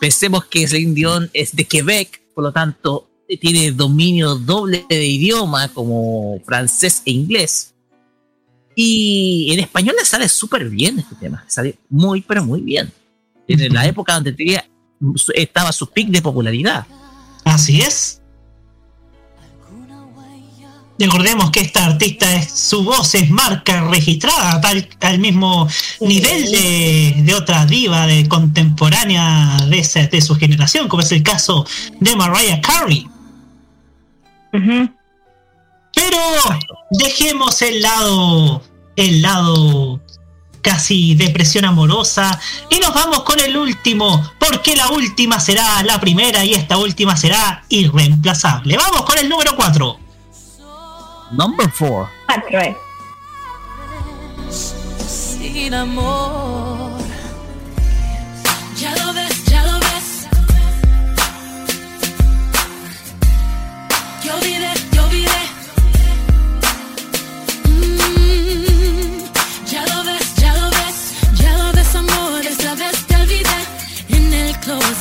Pensemos 0.00 0.44
que 0.46 0.66
Celine 0.66 0.94
Dion 0.94 1.30
es 1.32 1.54
de 1.54 1.64
Quebec, 1.66 2.20
por 2.34 2.44
lo 2.44 2.52
tanto, 2.52 3.08
tiene 3.40 3.70
dominio 3.72 4.34
doble 4.34 4.84
de 4.88 5.04
idioma 5.06 5.68
como 5.68 6.40
francés 6.44 7.02
e 7.06 7.10
inglés. 7.12 7.73
Y 8.76 9.52
en 9.52 9.60
español 9.60 9.94
le 9.98 10.04
sale 10.04 10.28
súper 10.28 10.68
bien 10.68 10.98
este 10.98 11.14
tema, 11.16 11.44
sale 11.46 11.78
muy, 11.90 12.22
pero 12.22 12.44
muy 12.44 12.60
bien. 12.60 12.92
En 13.46 13.72
la 13.72 13.86
época 13.86 14.14
donde 14.14 14.32
tenía, 14.32 14.64
estaba 15.34 15.70
su 15.72 15.86
pic 15.90 16.08
de 16.08 16.22
popularidad. 16.22 16.86
Así 17.44 17.80
es. 17.80 18.20
Recordemos 20.96 21.50
que 21.50 21.60
esta 21.60 21.86
artista 21.86 22.36
es 22.36 22.50
su 22.52 22.84
voz 22.84 23.14
es 23.16 23.28
marca 23.28 23.88
registrada 23.90 24.60
tal 24.60 24.88
al 25.00 25.18
mismo 25.18 25.68
nivel 26.00 26.44
de, 26.52 27.22
de 27.24 27.34
otra 27.34 27.66
diva 27.66 28.06
de 28.06 28.28
contemporánea 28.28 29.56
de, 29.68 29.80
esa- 29.80 30.06
de 30.06 30.20
su 30.20 30.36
generación, 30.36 30.86
como 30.88 31.02
es 31.02 31.10
el 31.10 31.22
caso 31.24 31.66
de 32.00 32.14
Mariah 32.14 32.60
Carey. 32.60 33.08
Pero 36.04 36.18
dejemos 36.90 37.62
el 37.62 37.80
lado, 37.80 38.62
el 38.96 39.22
lado 39.22 40.00
casi 40.60 41.14
depresión 41.14 41.64
amorosa 41.64 42.38
y 42.68 42.78
nos 42.78 42.92
vamos 42.92 43.22
con 43.22 43.40
el 43.40 43.56
último, 43.56 44.22
porque 44.38 44.76
la 44.76 44.88
última 44.88 45.40
será 45.40 45.82
la 45.82 45.98
primera 46.00 46.44
y 46.44 46.52
esta 46.52 46.76
última 46.76 47.16
será 47.16 47.64
irreemplazable. 47.68 48.76
Vamos 48.76 49.02
con 49.02 49.18
el 49.18 49.28
número 49.28 49.56
4. 49.56 49.98
Number 51.32 51.70
4. 51.78 52.10
sin 55.08 55.72
amor. 55.72 56.73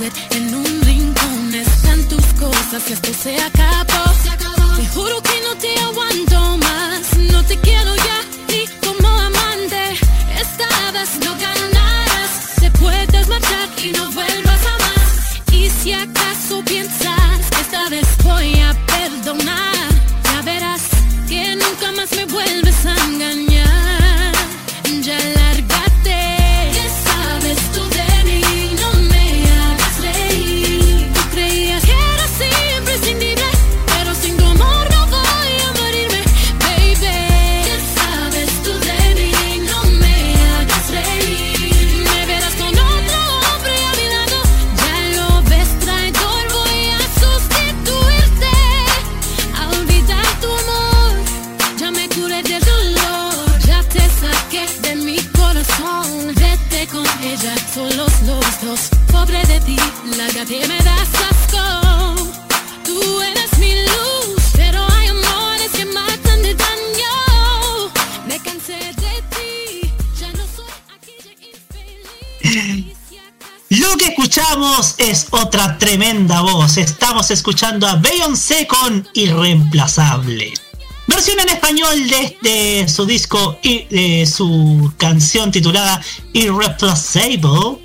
En 0.02 0.56
un 0.56 0.82
rincón, 0.82 1.54
están 1.54 2.04
tus 2.08 2.26
cosas. 2.40 2.90
Esto 2.90 3.14
se 3.14 3.36
acabó. 3.40 4.12
Te 4.76 4.88
juro 4.88 5.22
que 5.22 5.40
no 5.48 5.56
te 5.58 5.80
aguanto 5.82 6.58
más. 6.58 7.18
No 7.32 7.44
te 7.44 7.60
quiero 7.60 7.96
ya 7.96 8.20
ni 8.50 8.66
como 8.84 9.08
amante. 9.08 9.94
Esta 10.36 10.92
vez 10.92 11.10
no 11.24 11.32
ganarás. 11.38 12.56
Te 12.60 12.72
puedes 12.72 13.28
marchar 13.28 13.70
y 13.84 13.92
no 13.92 14.10
vuelvas 14.12 14.62
a 14.66 14.78
más. 14.84 15.54
Y 15.54 15.70
si 15.70 15.94
acaso 15.94 16.64
piensas 16.66 17.42
esta 17.62 17.90
vez 17.90 18.08
voy 18.24 18.60
a 18.62 18.74
perdonar, 18.88 19.90
ya 20.24 20.42
verás 20.42 20.82
que 21.28 21.56
nunca 21.56 21.92
más 21.92 22.12
me 22.14 22.26
vuelves 22.26 22.63
Lo 73.70 73.98
que 73.98 74.06
escuchamos 74.08 74.96
es 74.98 75.28
otra 75.32 75.78
tremenda 75.78 76.42
voz. 76.42 76.76
Estamos 76.76 77.32
escuchando 77.32 77.88
a 77.88 77.96
Beyoncé 77.96 78.68
con 78.68 79.08
Irreemplazable. 79.14 80.54
Versión 81.08 81.40
en 81.40 81.50
español 81.50 82.08
de, 82.10 82.38
de 82.42 82.90
su 82.90 83.06
disco 83.06 83.60
y 83.62 83.86
de 83.86 84.26
su 84.26 84.92
canción 84.98 85.52
titulada 85.52 86.02
Irreplaceable, 86.34 87.83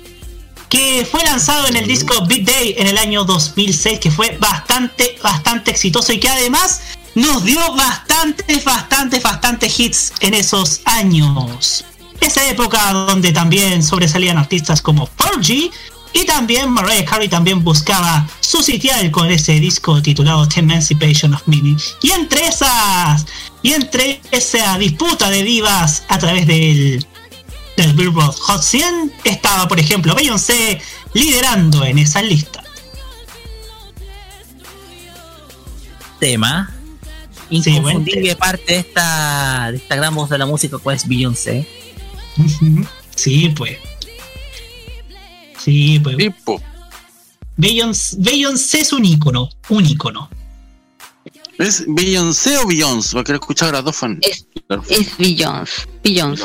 que 0.69 1.07
fue 1.09 1.23
lanzado 1.23 1.67
en 1.67 1.75
el 1.75 1.87
disco 1.87 2.25
Big 2.27 2.45
Day 2.45 2.75
en 2.77 2.87
el 2.87 2.97
año 2.97 3.25
2006, 3.25 3.99
que 3.99 4.11
fue 4.11 4.37
bastante, 4.39 5.17
bastante 5.21 5.71
exitoso 5.71 6.13
y 6.13 6.19
que 6.19 6.29
además 6.29 6.81
nos 7.15 7.43
dio 7.43 7.59
bastantes, 7.75 8.63
bastantes, 8.63 9.23
bastantes 9.23 9.79
hits 9.79 10.13
en 10.21 10.35
esos 10.35 10.81
años. 10.85 11.83
Esa 12.21 12.47
época 12.49 12.93
donde 12.93 13.31
también 13.31 13.81
sobresalían 13.81 14.37
artistas 14.37 14.81
como 14.81 15.07
Fergie 15.07 15.71
y 16.13 16.25
también 16.25 16.71
Mariah 16.71 17.05
Carey 17.05 17.29
también 17.29 17.63
buscaba 17.63 18.27
su 18.39 18.63
sitial 18.63 19.11
con 19.11 19.29
ese 19.29 19.59
disco 19.59 20.01
titulado 20.01 20.47
The 20.47 20.59
Emancipation 20.59 21.33
of 21.33 21.47
Me. 21.47 21.57
Y 22.01 22.11
entre 22.11 22.47
esas, 22.47 23.25
y 23.61 23.73
entre 23.73 24.21
esa 24.31 24.77
disputa 24.77 25.29
de 25.29 25.43
divas 25.43 26.03
a 26.09 26.17
través 26.17 26.47
del, 26.47 27.05
del 27.79 27.93
Billboard 27.93 28.35
Hot 28.35 28.61
100 28.61 29.13
estaba, 29.23 29.67
por 29.69 29.79
ejemplo, 29.79 30.13
Beyoncé 30.13 30.81
liderando 31.13 31.85
en 31.85 31.99
esa 31.99 32.21
lista. 32.21 32.61
Tema. 36.19 36.75
Inconfundible 37.49 38.35
parte 38.35 38.73
de 38.73 38.79
esta, 38.79 39.71
de 39.71 39.77
esta 39.77 39.95
gran 39.95 40.13
voz 40.13 40.29
de 40.29 40.37
la 40.37 40.45
música, 40.45 40.77
pues 40.77 41.07
Beyoncé. 41.07 41.65
Ujú. 42.37 42.85
Sí, 43.15 43.53
pues. 43.55 43.77
Sí, 45.57 46.01
pues. 46.03 46.17
Beyoncé, 47.55 48.17
Beyoncé 48.19 48.81
es 48.81 48.91
un 48.91 49.05
ícono, 49.05 49.49
un 49.69 49.85
ícono. 49.85 50.29
¿Es 51.57 51.85
Beyoncé 51.87 52.57
o 52.57 52.67
Beyoncé? 52.67 53.13
Porque 53.13 53.31
he 53.31 53.35
escuchado 53.35 53.71
las 53.71 53.85
dos 53.85 53.95
fan. 53.95 54.19
Es, 54.21 54.45
es 54.89 55.17
Beyoncé. 55.17 55.87
Beyoncé. 56.03 56.43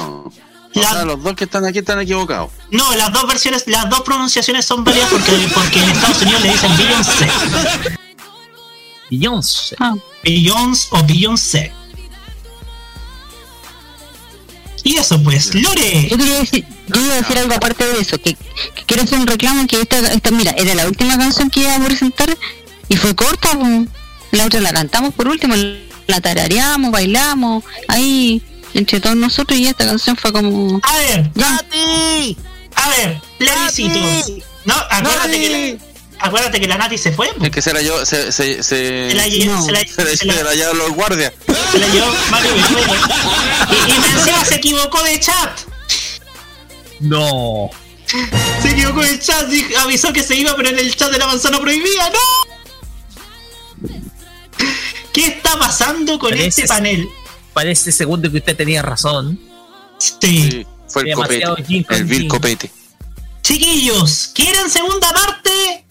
O 0.75 0.81
sea, 0.81 1.05
los 1.05 1.23
dos 1.23 1.35
que 1.35 1.45
están 1.45 1.65
aquí 1.65 1.79
están 1.79 2.01
equivocados. 2.01 2.51
No, 2.71 2.95
las 2.97 3.13
dos 3.13 3.27
versiones, 3.27 3.65
las 3.67 3.89
dos 3.89 4.01
pronunciaciones 4.01 4.65
son 4.65 4.83
válidas 4.83 5.09
porque, 5.09 5.49
porque 5.55 5.83
en 5.83 5.91
Estados 5.91 6.23
Unidos 6.23 6.43
le 6.43 6.53
dicen 6.53 6.77
Beyoncé. 6.77 7.29
Beyoncé. 9.11 9.77
Beyoncé 10.25 10.89
o 10.91 11.05
Beyoncé. 11.05 11.73
Y 14.83 14.97
eso 14.97 15.23
pues, 15.23 15.55
Lore. 15.55 16.09
Yo 16.11 16.19
quería 16.19 16.41
decir, 16.41 16.67
yo 16.89 17.01
iba 17.01 17.15
a 17.15 17.17
decir 17.17 17.39
algo 17.39 17.55
aparte 17.55 17.87
de 17.87 18.01
eso, 18.01 18.19
que, 18.19 18.35
que 18.35 18.85
quiero 18.87 19.05
hacer 19.05 19.19
un 19.19 19.27
reclamo 19.27 19.67
que 19.67 19.81
esta, 19.81 19.99
esta, 20.13 20.31
mira, 20.31 20.51
era 20.59 20.75
la 20.75 20.87
última 20.87 21.17
canción 21.17 21.49
que 21.49 21.61
íbamos 21.61 21.81
a 21.81 21.85
presentar 21.87 22.37
y 22.89 22.97
fue 22.97 23.15
corta, 23.15 23.49
la 24.33 24.45
otra 24.45 24.61
la 24.61 24.73
cantamos 24.73 25.15
por 25.15 25.29
último, 25.29 25.55
la 26.07 26.21
tarareamos, 26.21 26.91
bailamos, 26.91 27.65
ahí 27.89 28.43
entre 28.75 29.01
todos 29.01 29.17
nosotros 29.17 29.59
y 29.59 29.67
esta 29.67 29.85
canción 29.87 30.17
fue 30.17 30.33
como... 30.33 30.81
A 30.83 30.97
ver, 30.99 31.31
Ya. 31.35 31.61
a 32.77 32.89
ver, 32.91 33.21
plebiscito. 33.39 33.99
No, 34.65 34.75
acuérdate 34.91 35.41
que 35.41 35.77
la, 35.79 36.25
acuérdate 36.27 36.61
que 36.61 36.67
la 36.67 36.79
Nati 36.79 36.99
se 36.99 37.13
fue. 37.13 37.31
Es 37.43 37.51
que 37.51 37.63
se 37.63 37.73
la 37.73 37.81
llevó, 37.83 38.05
se, 38.05 38.33
se, 38.33 38.63
se, 38.63 39.11
Se 39.11 39.15
la 39.15 39.27
lle- 39.27 39.41
se 39.65 39.73
la- 39.73 39.81
se 39.81 40.05
la- 40.05 40.17
se 40.17 40.25
la- 40.27 40.35
se 40.35 40.45
la 40.45 40.55
llevaron 40.55 40.79
los 40.79 40.91
guardias. 40.93 41.33
Se 41.73 41.79
la 41.79 41.87
llevó 41.89 42.07
Mario 42.31 42.55
Bejuelo. 42.55 42.93
Y, 43.71 43.91
y 43.91 43.95
encima 44.17 44.45
se 44.45 44.55
equivocó 44.57 45.03
de 45.05 45.21
chat. 45.21 45.61
No. 47.01 47.71
Se 48.63 48.71
equivocó 48.71 49.03
de 49.03 49.19
chat 49.19 49.53
y 49.53 49.75
avisó 49.77 50.13
que 50.13 50.23
se 50.23 50.37
iba, 50.37 50.55
pero 50.57 50.69
en 50.71 50.79
el 50.79 50.95
chat 50.97 51.11
de 51.13 51.19
la 51.19 51.27
manzana 51.27 51.59
prohibida, 51.61 52.11
¡no! 52.11 52.55
¿Qué 55.13 55.27
está 55.27 55.59
pasando 55.59 56.19
con 56.19 56.33
este 56.35 56.67
panel? 56.67 57.09
Parece 57.55 57.93
segundo 57.93 58.31
que 58.31 58.39
usted 58.39 58.57
tenía 58.57 58.83
razón. 58.83 59.39
Sí. 59.99 60.67
Fue 60.89 61.03
el 61.03 61.09
Demasiado 61.09 61.57
copete. 61.57 61.95
El 61.97 62.05
vil 62.05 62.29
copete. 62.29 62.71
Chiquillos, 63.43 64.31
¿quieren 64.35 64.71
segunda 64.71 65.09
parte? 65.13 65.85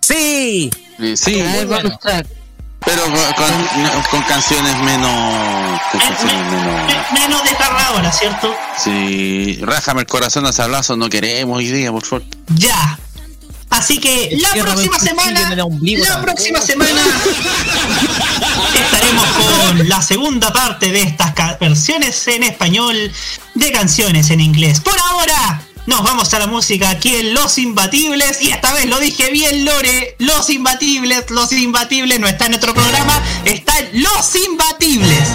Sí. 0.00 0.70
Eh, 0.98 1.16
Sí, 1.16 1.42
track. 2.00 2.26
pero 2.84 3.02
con, 3.04 3.12
con- 3.34 4.02
con 4.10 4.22
canciones 4.22 4.76
menos. 4.78 5.80
Con 5.92 6.00
canciones 6.00 6.52
menos. 6.52 6.92
Me- 7.12 7.20
menos 7.20 7.42
desgarradora, 7.44 8.12
¿cierto? 8.12 8.54
Sí, 8.82 9.58
rájame 9.62 10.00
el 10.02 10.06
corazón 10.06 10.46
a 10.46 10.52
sablazo, 10.52 10.96
no 10.96 11.08
queremos 11.08 11.58
hoy 11.58 11.68
día, 11.70 11.90
por 11.92 12.04
favor. 12.04 12.24
Ya. 12.56 12.98
Así 13.68 13.98
que 13.98 14.36
la 14.40 14.62
próxima 14.62 14.98
semana, 14.98 15.54
la 15.56 16.22
próxima 16.22 16.60
semana 16.60 17.00
estaremos 18.78 19.26
con 19.26 19.88
la 19.88 20.02
segunda 20.02 20.52
parte 20.52 20.90
de 20.92 21.02
estas 21.02 21.34
versiones 21.58 22.26
en 22.28 22.42
español 22.42 23.12
de 23.54 23.72
canciones 23.72 24.30
en 24.30 24.40
inglés. 24.40 24.80
Por 24.80 24.98
ahora 24.98 25.62
nos 25.86 26.02
vamos 26.02 26.34
a 26.34 26.38
la 26.38 26.46
música 26.46 26.90
aquí 26.90 27.14
en 27.14 27.34
Los 27.34 27.58
Imbatibles 27.58 28.42
y 28.42 28.50
esta 28.50 28.72
vez 28.72 28.86
lo 28.86 28.98
dije 28.98 29.30
bien 29.30 29.64
Lore, 29.64 30.16
Los 30.18 30.50
Imbatibles, 30.50 31.30
Los 31.30 31.52
Imbatibles 31.52 32.18
no 32.20 32.26
está 32.26 32.46
en 32.46 32.54
otro 32.54 32.74
programa, 32.74 33.22
está 33.44 33.78
en 33.78 34.02
Los 34.02 34.34
Imbatibles. 34.34 35.28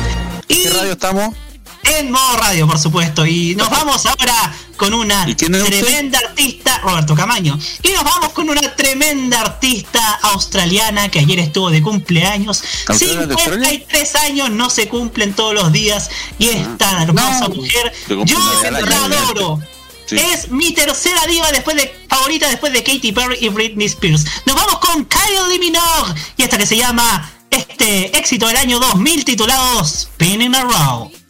Y 0.47 0.63
¿Qué 0.63 0.69
radio 0.69 0.91
estamos? 0.91 1.35
En 1.83 2.11
modo 2.11 2.37
radio, 2.37 2.67
por 2.67 2.79
supuesto. 2.79 3.25
Y 3.25 3.55
nos 3.55 3.69
vamos 3.69 4.05
ahora 4.05 4.53
con 4.77 4.93
una 4.93 5.25
tremenda 5.35 6.19
artista, 6.19 6.79
Roberto 6.79 7.15
Camaño. 7.15 7.57
Y 7.83 7.89
nos 7.89 8.03
vamos 8.03 8.29
con 8.33 8.49
una 8.49 8.75
tremenda 8.75 9.41
artista 9.41 10.19
australiana 10.23 11.09
que 11.09 11.19
ayer 11.19 11.39
estuvo 11.39 11.69
de 11.69 11.81
cumpleaños. 11.81 12.63
¿Australia 12.87 13.27
de 13.27 13.33
Australia? 13.33 13.69
53 13.69 14.15
años 14.15 14.49
no 14.49 14.69
se 14.69 14.87
cumplen 14.87 15.33
todos 15.33 15.53
los 15.53 15.71
días. 15.71 16.09
Y 16.39 16.49
es 16.49 16.77
tan 16.77 17.01
hermosa 17.01 17.47
No. 17.47 17.55
mujer. 17.55 17.93
Yo 18.25 18.37
la 18.71 19.05
adoro. 19.05 19.59
Sí. 20.07 20.17
Es 20.17 20.49
mi 20.49 20.73
tercera 20.73 21.25
diva 21.27 21.51
después 21.51 21.77
de 21.77 21.93
favorita 22.09 22.49
después 22.49 22.73
de 22.73 22.83
Katy 22.83 23.11
Perry 23.13 23.37
y 23.39 23.49
Britney 23.49 23.85
Spears. 23.87 24.25
Nos 24.45 24.55
vamos 24.55 24.79
con 24.79 25.05
Kylie 25.05 25.59
Minogue 25.59 26.13
y 26.35 26.43
esta 26.43 26.57
que 26.57 26.65
se 26.65 26.75
llama 26.75 27.31
este 27.49 28.17
éxito 28.17 28.47
del 28.47 28.57
año 28.57 28.79
2000 28.79 29.23
titulado 29.23 29.85
Spinning 29.85 30.53
Around. 30.55 31.20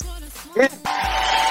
Spinning 0.54 1.51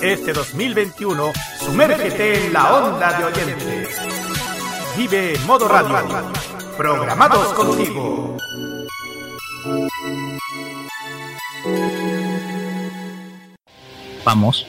Este 0.00 0.32
2021 0.32 1.32
sumérgete 1.64 2.46
en 2.46 2.52
la 2.52 2.74
onda 2.74 3.12
de 3.16 3.24
oyentes. 3.24 3.88
Vive 4.96 5.38
Modo 5.46 5.68
Radio, 5.68 5.96
programados 6.76 7.52
contigo. 7.54 8.36
Vamos. 14.24 14.66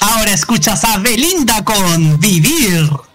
Ahora 0.00 0.32
escuchas 0.32 0.84
a 0.84 0.98
Belinda 0.98 1.64
con 1.64 2.18
Vivir. 2.20 3.09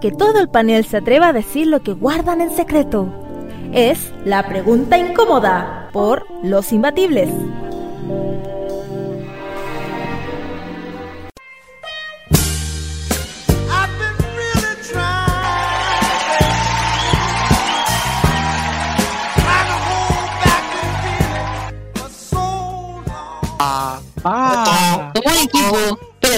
Que 0.00 0.10
todo 0.10 0.40
el 0.40 0.48
panel 0.48 0.84
se 0.84 0.98
atreva 0.98 1.28
a 1.28 1.32
decir 1.32 1.66
lo 1.66 1.80
que 1.80 1.92
guardan 1.92 2.40
en 2.40 2.50
secreto. 2.50 3.08
Es 3.72 4.12
la 4.24 4.46
pregunta 4.48 4.96
incómoda 4.98 5.88
por 5.92 6.26
los 6.42 6.72
imbatibles. 6.72 7.28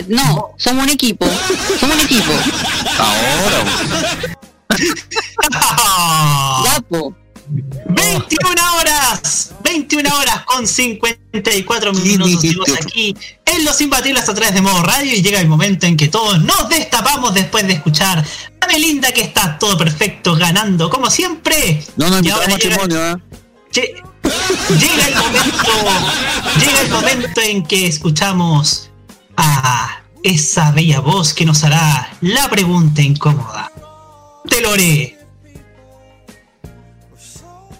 No, 0.08 0.50
somos 0.58 0.84
un 0.84 0.90
equipo. 0.90 1.26
Somos 1.78 1.96
un 1.96 2.02
equipo. 2.02 2.32
Ya, 6.64 6.78
21 7.86 8.74
horas, 8.76 9.50
21 9.64 10.08
horas 10.18 10.44
con 10.44 10.66
54 10.68 11.92
minutos 11.92 12.40
seguimos 12.40 12.68
aquí 12.80 13.16
en 13.44 13.64
Los 13.64 13.80
Imbatibles 13.80 14.28
a 14.28 14.34
través 14.34 14.54
de 14.54 14.60
modo 14.62 14.80
radio 14.82 15.12
y 15.12 15.22
llega 15.22 15.40
el 15.40 15.48
momento 15.48 15.86
en 15.86 15.96
que 15.96 16.06
todos 16.08 16.40
nos 16.42 16.68
destapamos 16.68 17.34
después 17.34 17.66
de 17.66 17.72
escuchar 17.74 18.24
a 18.60 18.66
Melinda 18.68 19.10
que 19.10 19.22
está 19.22 19.58
todo 19.58 19.76
perfecto, 19.76 20.36
ganando 20.36 20.88
como 20.88 21.10
siempre. 21.10 21.84
No, 21.96 22.08
no, 22.08 22.16
Y 22.16 22.18
invitamos 22.18 22.44
ahora 22.46 22.56
llega- 22.56 22.76
matrimonio, 22.76 23.10
¿eh? 23.10 23.16
Lle- 23.72 24.02
Llega 24.78 25.08
el 25.08 25.14
momento, 25.16 25.72
llega 26.60 26.80
el 26.82 26.90
momento 26.90 27.40
en 27.40 27.64
que 27.66 27.86
escuchamos 27.86 28.89
a 29.40 30.02
esa 30.22 30.70
bella 30.70 31.00
voz 31.00 31.32
que 31.32 31.46
nos 31.46 31.64
hará 31.64 32.12
la 32.20 32.48
pregunta 32.50 33.00
incómoda. 33.00 33.72
Te 34.48 34.60
lo 34.60 34.72
haré. 34.72 35.18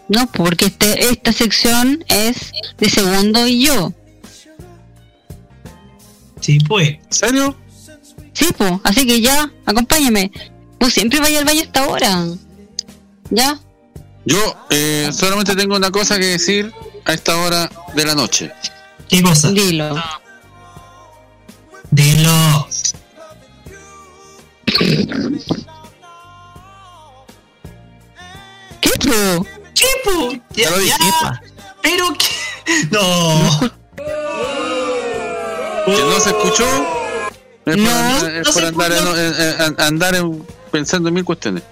No, 0.09 0.27
porque 0.33 0.67
este, 0.67 1.11
esta 1.11 1.33
sección 1.33 2.05
es 2.09 2.53
de 2.79 2.89
segundo 2.89 3.47
y 3.47 3.67
yo. 3.67 3.93
Sí, 6.41 6.59
pues. 6.61 6.99
¿Serio? 7.11 7.57
Sí, 8.33 8.47
pues. 8.57 8.73
Así 8.83 9.07
que 9.07 9.21
ya, 9.21 9.53
acompáñame. 9.67 10.33
Pues 10.79 10.95
siempre 10.95 11.21
vaya 11.21 11.41
al 11.41 11.45
baño 11.45 11.61
a 11.61 11.65
esta 11.65 11.87
hora. 11.87 12.27
¿Ya? 13.31 13.61
Yo 14.25 14.67
eh, 14.71 15.11
solamente 15.13 15.55
tengo 15.55 15.77
una 15.77 15.91
cosa 15.91 16.19
que 16.19 16.27
decir 16.27 16.73
a 17.05 17.13
esta 17.13 17.37
hora 17.37 17.71
de 17.95 18.05
la 18.05 18.15
noche. 18.15 18.51
¿Qué 19.09 19.23
cosa? 19.23 19.51
Dilo. 19.51 20.03
Dilo. 21.91 22.69
¿Qué, 28.81 28.91
po? 28.99 29.47
¿Qué, 29.75 29.87
po? 30.05 30.33
Ya, 30.55 30.71
ya. 30.83 31.41
Pero 31.83 32.07
qué. 32.19 32.87
No. 32.91 33.61
¿Que 35.87 36.03
no 36.03 36.21
se 36.21 36.31
escuchó? 36.31 36.67
Es 37.67 37.77
por 37.77 37.79
No, 37.79 37.91
andar, 37.91 38.31
es 38.37 38.47
no 38.47 38.53
por 38.53 38.65
andar, 38.65 38.93
en- 38.93 39.09
en- 39.09 39.61
en- 39.63 39.81
andar 39.81 40.15
en- 40.15 40.47
pensando 40.71 41.09
en 41.09 41.15
mil 41.15 41.25
cuestiones. 41.25 41.63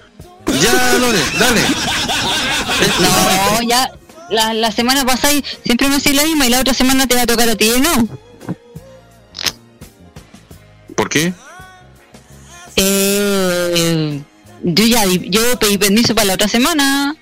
Ya, 0.60 0.94
Lore, 0.98 1.18
dale. 1.38 1.60
No, 3.00 3.62
ya. 3.62 3.90
La, 4.30 4.52
la 4.52 4.70
semana 4.72 5.06
pasada 5.06 5.32
siempre 5.64 5.88
me 5.88 5.96
hacía 5.96 6.12
la 6.12 6.24
misma 6.24 6.46
y 6.46 6.50
la 6.50 6.60
otra 6.60 6.74
semana 6.74 7.06
te 7.06 7.14
va 7.14 7.22
a 7.22 7.26
tocar 7.26 7.48
a 7.48 7.54
ti, 7.56 7.72
¿no? 7.80 8.06
¿Por 10.98 11.08
qué? 11.08 11.32
Eh, 12.74 14.20
yo 14.64 14.84
ya 14.84 15.04
yo 15.06 15.56
pedí 15.60 15.78
permiso 15.78 16.12
para 16.12 16.24
la 16.26 16.34
otra 16.34 16.48
semana. 16.48 17.14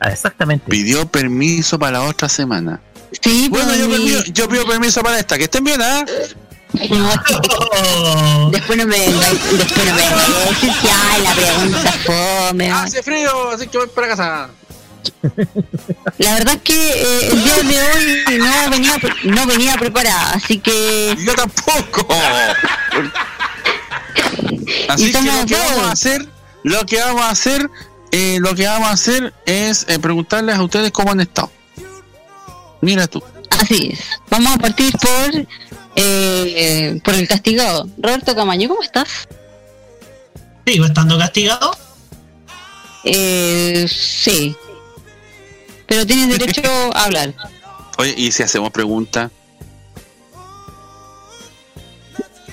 Ah, 0.00 0.10
exactamente. 0.10 0.66
Pidió 0.68 1.06
permiso 1.06 1.78
para 1.78 1.92
la 1.92 2.02
otra 2.02 2.28
semana. 2.28 2.78
Sí, 3.22 3.48
Bueno, 3.48 3.68
pues, 3.68 3.78
yo, 3.80 3.88
permiso- 3.88 4.24
yo 4.34 4.48
pido 4.50 4.66
permiso 4.66 5.02
para 5.02 5.18
esta. 5.18 5.38
Que 5.38 5.44
estén 5.44 5.64
bien, 5.64 5.80
¿ah? 5.80 6.04
No, 6.90 8.50
después 8.50 8.76
no 8.76 8.84
me 8.86 8.98
venga, 8.98 9.26
después 9.56 9.86
no 9.86 9.94
me 9.94 10.02
ay, 10.02 11.22
la 11.22 11.32
pregunta 11.32 11.92
fome. 12.04 12.70
Hace 12.70 13.02
frío, 13.02 13.48
así 13.50 13.66
que 13.68 13.78
voy 13.78 13.86
para 13.94 14.08
casa. 14.08 14.50
La 16.18 16.34
verdad 16.34 16.54
es 16.54 16.62
que 16.62 16.74
eh, 16.74 17.28
el 17.32 17.42
día 17.42 17.56
de 17.56 17.82
hoy 17.82 18.38
no 18.38 18.70
venía 18.70 18.96
no 19.24 19.46
venía 19.46 19.76
preparada, 19.76 20.32
así 20.32 20.58
que 20.58 21.16
yo 21.24 21.34
tampoco. 21.34 22.14
Así 24.88 25.12
que 25.12 25.20
lo 25.22 25.46
que 25.46 25.56
vamos 25.56 25.84
a 25.84 25.92
hacer, 25.92 26.28
lo 26.62 26.86
que 26.86 27.00
vamos 27.00 27.22
a 27.22 27.30
hacer, 27.30 27.70
eh, 28.12 28.38
lo 28.40 28.54
que 28.54 28.66
vamos 28.66 28.88
a 28.88 28.92
hacer 28.92 29.34
es 29.46 29.86
eh, 29.88 29.98
preguntarles 29.98 30.56
a 30.56 30.62
ustedes 30.62 30.90
cómo 30.92 31.12
han 31.12 31.20
estado. 31.20 31.50
Mira 32.80 33.06
tú. 33.06 33.22
Así 33.50 33.90
es. 33.92 34.00
Vamos 34.30 34.54
a 34.54 34.58
partir 34.58 34.92
por 34.98 35.46
eh, 35.96 37.00
por 37.04 37.14
el 37.14 37.28
castigado. 37.28 37.88
Roberto 37.98 38.34
Camaño, 38.34 38.68
¿cómo 38.68 38.82
estás? 38.82 39.28
¿Sigo 40.66 40.86
estando 40.86 41.18
castigado? 41.18 41.76
Eh, 43.04 43.86
sí. 43.88 44.56
Pero 45.94 46.06
tienes 46.06 46.28
derecho 46.28 46.60
a 46.92 47.04
hablar. 47.04 47.32
Oye, 47.98 48.14
y 48.16 48.32
si 48.32 48.42
hacemos 48.42 48.72
preguntas, 48.72 49.30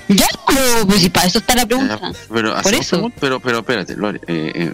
Ya, 0.07 0.27
pero 0.45 0.85
pues 0.85 1.01
si 1.01 1.09
para 1.09 1.25
eso 1.25 1.39
está 1.39 1.55
la 1.55 1.65
pregunta. 1.65 2.11
pero 2.31 2.61
Por 2.61 2.73
eso. 2.75 3.11
pero, 3.19 3.39
pero 3.39 3.59
espérate, 3.59 3.95
Lore, 3.95 4.21
eh, 4.27 4.51
eh, 4.53 4.73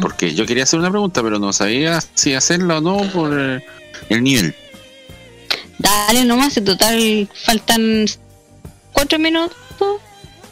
porque 0.00 0.32
yo 0.32 0.46
quería 0.46 0.62
hacer 0.62 0.78
una 0.78 0.90
pregunta, 0.90 1.24
pero 1.24 1.40
no 1.40 1.52
sabía 1.52 1.98
si 2.14 2.34
hacerla 2.34 2.78
o 2.78 2.80
no 2.80 2.98
por 3.10 3.36
eh, 3.36 3.64
el 4.08 4.22
nivel. 4.22 4.54
Dale 5.78 6.24
nomás, 6.24 6.56
en 6.56 6.64
total 6.64 7.28
faltan 7.34 8.06
cuatro 8.92 9.18
minutos 9.18 9.56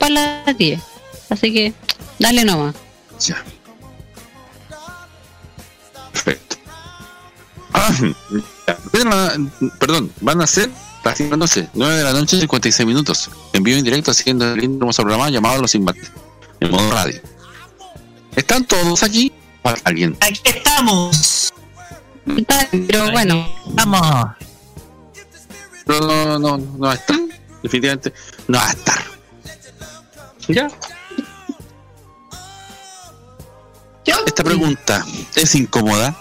para 0.01 0.43
las 0.47 0.59
10. 0.59 0.81
Así 1.29 1.53
que, 1.53 1.73
dale 2.19 2.45
nomás. 2.45 2.75
Ya. 3.25 3.41
Perdón, 9.79 10.13
van 10.21 10.41
a 10.41 10.47
ser 10.47 10.71
las 11.05 11.19
10 11.19 11.31
de 11.31 11.37
la 11.37 11.37
noche, 11.37 11.69
9 11.75 11.95
de 11.95 12.05
la 12.05 12.13
noche, 12.13 12.39
56 12.41 12.87
minutos. 12.87 13.31
En 13.53 13.63
vivo 13.63 13.79
en 13.79 13.85
directo, 13.85 14.13
siguiendo 14.15 14.53
el 14.53 14.63
hermoso 14.63 15.03
programa 15.03 15.31
llamado 15.31 15.61
Los 15.61 15.75
Imbates, 15.75 16.13
en 16.61 16.71
modo 16.71 16.91
radio. 16.93 17.21
¿Están 18.37 18.65
todos 18.65 19.03
aquí? 19.03 19.33
¿Falta 19.63 19.83
alguien? 19.85 20.17
Aquí 20.21 20.41
estamos. 20.45 21.53
Pero 22.71 23.11
bueno. 23.11 23.49
Vamos. 23.73 24.29
No, 25.87 26.01
no, 26.01 26.39
no, 26.39 26.59
no 26.59 26.93
estar. 26.93 27.19
Definitivamente 27.63 28.13
no 28.49 28.59
va 28.59 28.69
a 28.69 28.71
estar. 28.71 29.05
Ya. 30.49 30.69
Esta 34.27 34.45
pregunta 34.45 35.05
es 35.35 35.55
incómoda 35.55 36.17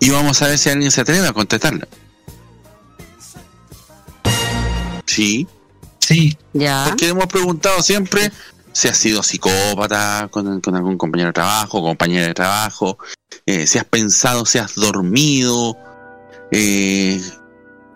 y 0.00 0.10
vamos 0.10 0.40
a 0.42 0.48
ver 0.48 0.58
si 0.58 0.68
alguien 0.70 0.90
se 0.90 1.00
atreve 1.00 1.26
a 1.26 1.32
contestarla. 1.32 1.88
Sí. 5.06 5.46
Sí. 5.98 6.36
Ya. 6.52 6.84
Porque 6.88 7.08
hemos 7.08 7.26
preguntado 7.26 7.82
siempre 7.82 8.30
si 8.72 8.88
has 8.88 8.96
sido 8.96 9.22
psicópata 9.22 10.28
con, 10.30 10.60
con 10.60 10.76
algún 10.76 10.96
compañero 10.96 11.30
de 11.30 11.32
trabajo, 11.32 11.82
compañera 11.82 12.28
de 12.28 12.34
trabajo, 12.34 12.98
eh, 13.46 13.66
si 13.66 13.78
has 13.78 13.84
pensado, 13.84 14.46
si 14.46 14.58
has 14.58 14.74
dormido, 14.74 15.76
eh, 16.52 17.20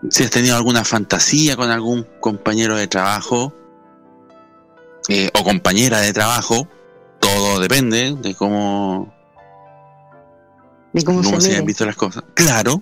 si 0.09 0.23
has 0.23 0.29
tenido 0.29 0.57
alguna 0.57 0.83
fantasía 0.83 1.55
con 1.55 1.71
algún 1.71 2.05
compañero 2.19 2.75
de 2.75 2.87
trabajo 2.87 3.53
eh, 5.07 5.29
o 5.33 5.43
compañera 5.43 6.01
de 6.01 6.11
trabajo, 6.11 6.67
todo 7.19 7.59
depende 7.59 8.15
de 8.19 8.35
cómo, 8.35 9.12
De 10.93 11.03
cómo, 11.03 11.23
cómo 11.23 11.41
se 11.41 11.57
han 11.57 11.65
visto 11.65 11.85
las 11.85 11.95
cosas. 11.95 12.23
Claro, 12.35 12.81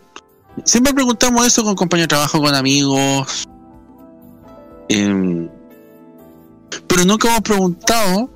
siempre 0.65 0.93
preguntamos 0.93 1.45
eso 1.47 1.63
con 1.63 1.75
compañeros 1.75 2.07
de 2.07 2.15
trabajo, 2.15 2.41
con 2.41 2.53
amigos. 2.53 3.47
em, 4.89 5.49
pero 6.87 7.05
nunca 7.05 7.29
hemos 7.29 7.41
preguntado, 7.41 8.29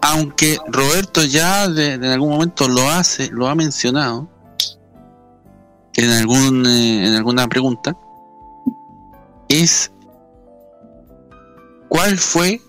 aunque 0.00 0.58
Roberto 0.68 1.22
ya 1.24 1.68
de, 1.68 1.98
de 1.98 2.12
algún 2.12 2.30
momento 2.30 2.68
lo 2.68 2.90
hace, 2.90 3.30
lo 3.30 3.48
ha 3.48 3.54
mencionado 3.54 4.28
en 5.96 6.10
algún 6.10 6.66
eh, 6.66 7.06
en 7.06 7.14
alguna 7.14 7.46
pregunta, 7.48 7.96
es 9.48 9.92
cuál 11.88 12.18
fue 12.18 12.60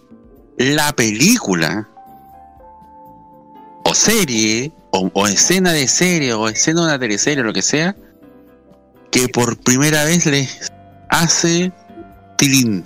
la 0.58 0.94
película 0.94 1.90
o 3.84 3.94
serie 3.94 4.72
o, 4.98 5.28
escena 5.28 5.72
de 5.72 5.88
serie 5.88 6.34
o 6.34 6.48
escena 6.48 6.82
de 6.82 6.88
una 6.88 7.00
teleserie 7.00 7.42
o 7.42 7.46
lo 7.46 7.54
que 7.54 7.62
sea 7.62 7.96
que 9.12 9.30
por 9.30 9.58
primera 9.58 10.04
vez 10.04 10.26
les 10.26 10.72
hace 11.10 11.72
tilín. 12.38 12.84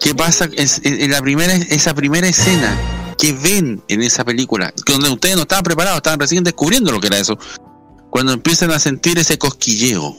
¿Qué 0.00 0.14
pasa? 0.14 0.48
En 0.82 1.10
la 1.10 1.20
primera, 1.20 1.54
esa 1.54 1.94
primera 1.94 2.26
escena 2.26 2.76
que 3.18 3.32
ven 3.34 3.82
en 3.88 4.02
esa 4.02 4.24
película, 4.24 4.72
donde 4.86 5.10
ustedes 5.10 5.36
no 5.36 5.42
estaban 5.42 5.62
preparados, 5.62 5.98
estaban 5.98 6.18
recién 6.18 6.42
descubriendo 6.42 6.90
lo 6.90 7.00
que 7.00 7.08
era 7.08 7.18
eso, 7.18 7.38
cuando 8.08 8.32
empiezan 8.32 8.70
a 8.70 8.80
sentir 8.80 9.18
ese 9.18 9.38
cosquilleo, 9.38 10.16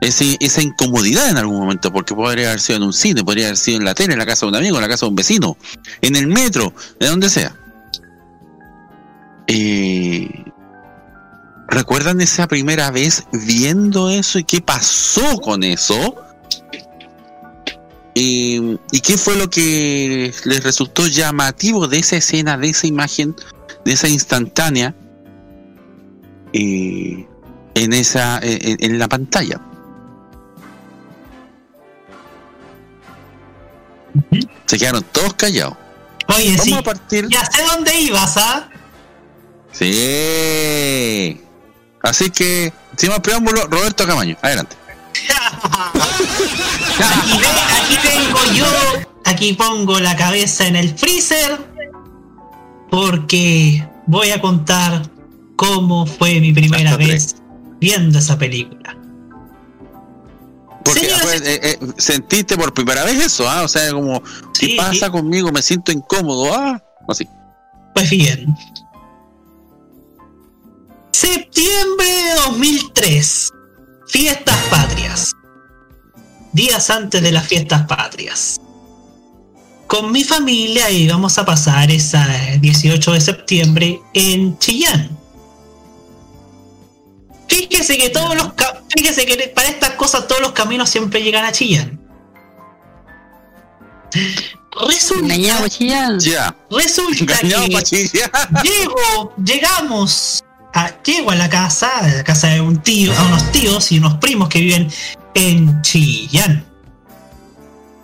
ese, 0.00 0.36
esa 0.40 0.62
incomodidad 0.62 1.28
en 1.28 1.36
algún 1.36 1.58
momento, 1.58 1.92
porque 1.92 2.14
podría 2.14 2.48
haber 2.48 2.60
sido 2.60 2.76
en 2.78 2.84
un 2.84 2.92
cine, 2.92 3.24
podría 3.24 3.46
haber 3.46 3.56
sido 3.56 3.78
en 3.78 3.84
la 3.84 3.94
tele, 3.94 4.12
en 4.12 4.18
la 4.18 4.26
casa 4.26 4.46
de 4.46 4.50
un 4.50 4.56
amigo, 4.56 4.76
en 4.76 4.82
la 4.82 4.88
casa 4.88 5.06
de 5.06 5.10
un 5.10 5.16
vecino, 5.16 5.56
en 6.00 6.16
el 6.16 6.28
metro, 6.28 6.72
de 7.00 7.08
donde 7.08 7.28
sea. 7.28 7.56
Eh, 9.54 10.44
¿Recuerdan 11.68 12.22
esa 12.22 12.48
primera 12.48 12.90
vez 12.90 13.24
viendo 13.32 14.08
eso 14.08 14.38
y 14.38 14.44
qué 14.44 14.62
pasó 14.62 15.38
con 15.42 15.62
eso? 15.62 16.16
Eh, 18.14 18.78
¿Y 18.92 19.00
qué 19.00 19.18
fue 19.18 19.36
lo 19.36 19.50
que 19.50 20.32
les 20.44 20.64
resultó 20.64 21.06
llamativo 21.06 21.86
de 21.86 21.98
esa 21.98 22.16
escena, 22.16 22.56
de 22.56 22.70
esa 22.70 22.86
imagen, 22.86 23.36
de 23.84 23.92
esa 23.92 24.08
instantánea 24.08 24.94
eh, 26.54 27.26
en 27.74 27.92
esa 27.92 28.38
en, 28.42 28.82
en 28.82 28.98
la 28.98 29.08
pantalla? 29.08 29.60
Se 34.64 34.78
quedaron 34.78 35.04
todos 35.12 35.34
callados. 35.34 35.76
Oye, 36.28 36.52
Vamos 36.52 36.64
sí. 36.64 36.72
a 36.72 36.82
partir. 36.82 37.28
Ya 37.28 37.44
sé 37.44 37.62
dónde 37.66 38.00
ibas, 38.00 38.38
¿ah? 38.38 38.71
Sí. 39.72 41.40
Así 42.02 42.30
que, 42.30 42.72
sin 42.96 43.10
más 43.10 43.20
preámbulo, 43.20 43.66
Roberto 43.66 44.06
Camaño, 44.06 44.36
adelante. 44.42 44.76
Aquí, 46.98 47.32
aquí 47.32 47.96
tengo 48.02 48.38
yo, 48.54 48.66
aquí 49.24 49.52
pongo 49.54 50.00
la 50.00 50.16
cabeza 50.16 50.66
en 50.66 50.76
el 50.76 50.96
freezer, 50.96 51.58
porque 52.90 53.86
voy 54.06 54.30
a 54.30 54.40
contar 54.40 55.02
cómo 55.56 56.06
fue 56.06 56.40
mi 56.40 56.52
primera 56.52 56.96
vez 56.96 57.36
viendo 57.80 58.18
esa 58.18 58.36
película. 58.38 58.96
Porque 60.84 61.00
Señoras 61.00 61.22
pues, 61.22 61.42
eh, 61.42 61.60
eh, 61.62 61.78
sentiste 61.98 62.56
por 62.56 62.74
primera 62.74 63.04
vez 63.04 63.24
eso, 63.24 63.48
¿ah? 63.48 63.62
O 63.62 63.68
sea, 63.68 63.92
como, 63.92 64.22
¿qué 64.58 64.74
pasa 64.76 65.10
conmigo? 65.10 65.52
Me 65.52 65.62
siento 65.62 65.92
incómodo, 65.92 66.52
¿ah? 66.52 66.82
Así. 67.08 67.28
Pues 67.94 68.10
bien. 68.10 68.54
Septiembre 71.52 72.06
de 72.06 72.34
2003. 72.46 73.50
Fiestas 74.06 74.56
patrias. 74.70 75.32
Días 76.52 76.88
antes 76.88 77.22
de 77.22 77.30
las 77.30 77.46
fiestas 77.46 77.86
patrias. 77.86 78.58
Con 79.86 80.10
mi 80.12 80.24
familia 80.24 80.88
íbamos 80.90 81.36
a 81.36 81.44
pasar 81.44 81.90
esa 81.90 82.24
eh, 82.54 82.58
18 82.58 83.12
de 83.12 83.20
septiembre 83.20 84.00
en 84.14 84.58
Chillán. 84.58 85.18
Fíjese 87.48 87.98
que 87.98 88.08
todos 88.08 88.34
los 88.34 88.52
fíjese 88.96 89.26
que 89.26 89.48
para 89.54 89.68
estas 89.68 89.90
cosas 89.90 90.26
todos 90.26 90.40
los 90.40 90.52
caminos 90.52 90.88
siempre 90.88 91.22
llegan 91.22 91.44
a 91.44 91.52
Chillán. 91.52 92.00
Resulta, 94.88 95.34
Ya. 96.18 96.56
Resulta 96.70 97.18
Engañado 97.20 97.66
que 97.66 97.72
pa' 97.72 97.82
chillar. 97.82 98.30
llego, 98.62 99.34
llegamos, 99.44 100.41
a, 100.72 101.02
llego 101.02 101.30
a 101.30 101.34
la 101.34 101.48
casa, 101.48 101.90
a 101.98 102.08
la 102.08 102.24
casa 102.24 102.48
de 102.48 102.60
un 102.60 102.82
tío, 102.82 103.12
a 103.16 103.22
unos 103.24 103.52
tíos 103.52 103.92
y 103.92 103.98
unos 103.98 104.14
primos 104.14 104.48
que 104.48 104.60
viven 104.60 104.90
en 105.34 105.82
Chillán. 105.82 106.64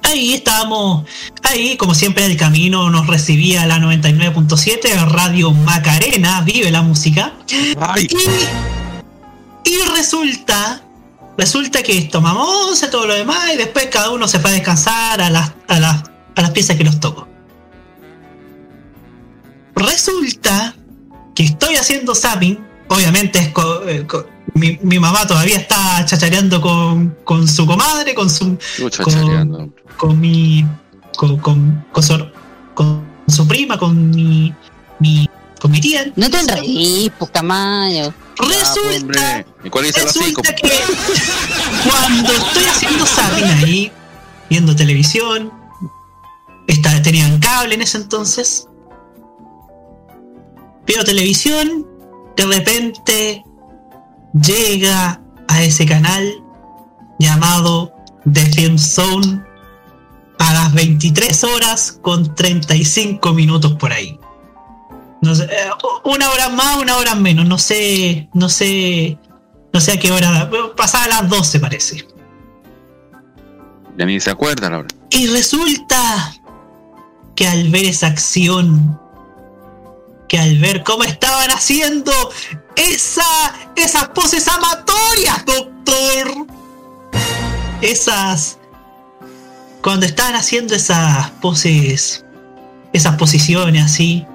Ahí 0.02 0.34
estábamos, 0.34 1.06
ahí 1.42 1.76
como 1.76 1.94
siempre 1.94 2.24
en 2.24 2.30
el 2.30 2.36
camino 2.36 2.88
nos 2.88 3.06
recibía 3.06 3.66
la 3.66 3.78
99.7 3.78 5.06
Radio 5.08 5.52
Macarena, 5.52 6.40
vive 6.42 6.70
la 6.70 6.82
música. 6.82 7.34
Y, 7.96 8.08
y 9.70 9.76
resulta, 9.94 10.82
resulta 11.36 11.82
que 11.82 12.02
tomamos 12.02 12.68
once, 12.68 12.88
todo 12.88 13.06
lo 13.06 13.14
demás, 13.14 13.52
y 13.52 13.58
después 13.58 13.86
cada 13.86 14.10
uno 14.10 14.26
se 14.28 14.38
fue 14.38 14.50
a 14.50 14.54
descansar 14.54 15.20
a 15.20 15.28
las, 15.28 15.52
a 15.66 15.78
las, 15.78 16.02
a 16.36 16.42
las 16.42 16.50
piezas 16.52 16.76
que 16.76 16.84
nos 16.84 17.00
tocó. 17.00 17.28
Resulta 19.74 20.74
que 21.38 21.44
estoy 21.44 21.76
haciendo 21.76 22.16
zapping, 22.16 22.58
obviamente 22.88 23.38
es 23.38 23.48
co- 23.50 23.84
eh, 23.88 24.04
mi, 24.54 24.76
mi 24.82 24.98
mamá 24.98 25.24
todavía 25.24 25.56
está 25.56 26.04
chachareando 26.04 26.60
con, 26.60 27.16
con 27.22 27.46
su 27.46 27.64
comadre, 27.64 28.12
con 28.12 28.28
su 28.28 28.56
chachareando. 28.90 29.68
con 29.96 30.18
mi 30.18 30.66
con, 31.16 31.36
con, 31.38 31.84
con 31.92 32.02
su, 32.02 32.26
con 32.74 33.04
su 33.28 33.46
prima, 33.46 33.78
con 33.78 34.10
mi, 34.10 34.52
mi 34.98 35.28
con 35.60 35.70
mi 35.70 35.80
tía. 35.80 36.10
No 36.16 36.28
te 36.28 36.40
enredís, 36.40 37.12
pues 37.16 37.30
Camayo. 37.30 38.12
Resulta, 38.36 39.44
¿Y 39.62 39.70
cuál 39.70 39.84
es 39.86 39.96
el 39.96 40.06
hocico? 40.08 40.42
resulta 40.42 40.54
que 40.56 40.72
cuando 41.88 42.32
estoy 42.32 42.64
haciendo 42.64 43.06
zapping 43.06 43.44
ahí, 43.44 43.92
viendo 44.50 44.74
televisión, 44.74 45.52
esta, 46.66 47.00
tenían 47.02 47.38
cable 47.38 47.74
en 47.74 47.82
ese 47.82 47.98
entonces, 47.98 48.67
veo 50.88 51.04
televisión, 51.04 51.86
de 52.36 52.46
repente 52.46 53.44
llega 54.32 55.20
a 55.48 55.62
ese 55.62 55.86
canal 55.86 56.42
llamado 57.18 57.92
The 58.32 58.40
Film 58.46 58.78
Zone 58.78 59.44
a 60.38 60.52
las 60.54 60.74
23 60.74 61.44
horas 61.44 61.98
con 62.00 62.34
35 62.34 63.32
minutos 63.34 63.74
por 63.74 63.92
ahí. 63.92 64.18
No 65.20 65.34
sé, 65.34 65.44
eh, 65.44 65.70
una 66.04 66.30
hora 66.30 66.48
más, 66.48 66.78
una 66.78 66.96
hora 66.96 67.14
menos, 67.14 67.46
no 67.46 67.58
sé, 67.58 68.28
no 68.32 68.48
sé, 68.48 69.18
no 69.72 69.80
sé 69.80 69.92
a 69.92 69.98
qué 69.98 70.10
hora, 70.10 70.50
pasaba 70.76 71.08
las 71.08 71.28
12 71.28 71.60
parece. 71.60 72.06
Ya 73.98 74.06
ni 74.06 74.20
se 74.20 74.30
acuerda 74.30 74.70
la 74.70 74.78
hora. 74.78 74.88
Y 75.10 75.26
resulta 75.26 76.34
que 77.34 77.48
al 77.48 77.68
ver 77.68 77.84
esa 77.84 78.06
acción, 78.06 78.98
que 80.28 80.38
al 80.38 80.58
ver 80.58 80.84
cómo 80.84 81.04
estaban 81.04 81.50
haciendo 81.50 82.12
esa, 82.76 83.24
esas 83.76 84.08
poses 84.10 84.46
amatorias, 84.46 85.44
doctor, 85.46 86.46
esas, 87.80 88.58
cuando 89.82 90.06
estaban 90.06 90.34
haciendo 90.34 90.74
esas 90.74 91.30
poses, 91.40 92.24
esas 92.92 93.16
posiciones 93.16 93.84
así, 93.84 94.26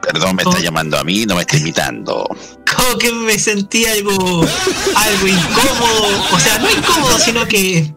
Perdón, 0.00 0.36
me 0.36 0.42
está 0.42 0.60
llamando 0.60 0.98
a 0.98 1.04
mí, 1.04 1.24
no 1.24 1.34
me 1.34 1.42
está 1.42 1.56
imitando. 1.56 2.28
como 2.76 2.98
que 2.98 3.10
me 3.10 3.38
sentí 3.38 3.86
algo, 3.86 4.12
algo 4.12 5.26
incómodo, 5.26 6.34
o 6.34 6.38
sea, 6.38 6.58
no 6.58 6.70
incómodo, 6.70 7.18
sino 7.18 7.46
que 7.46 7.94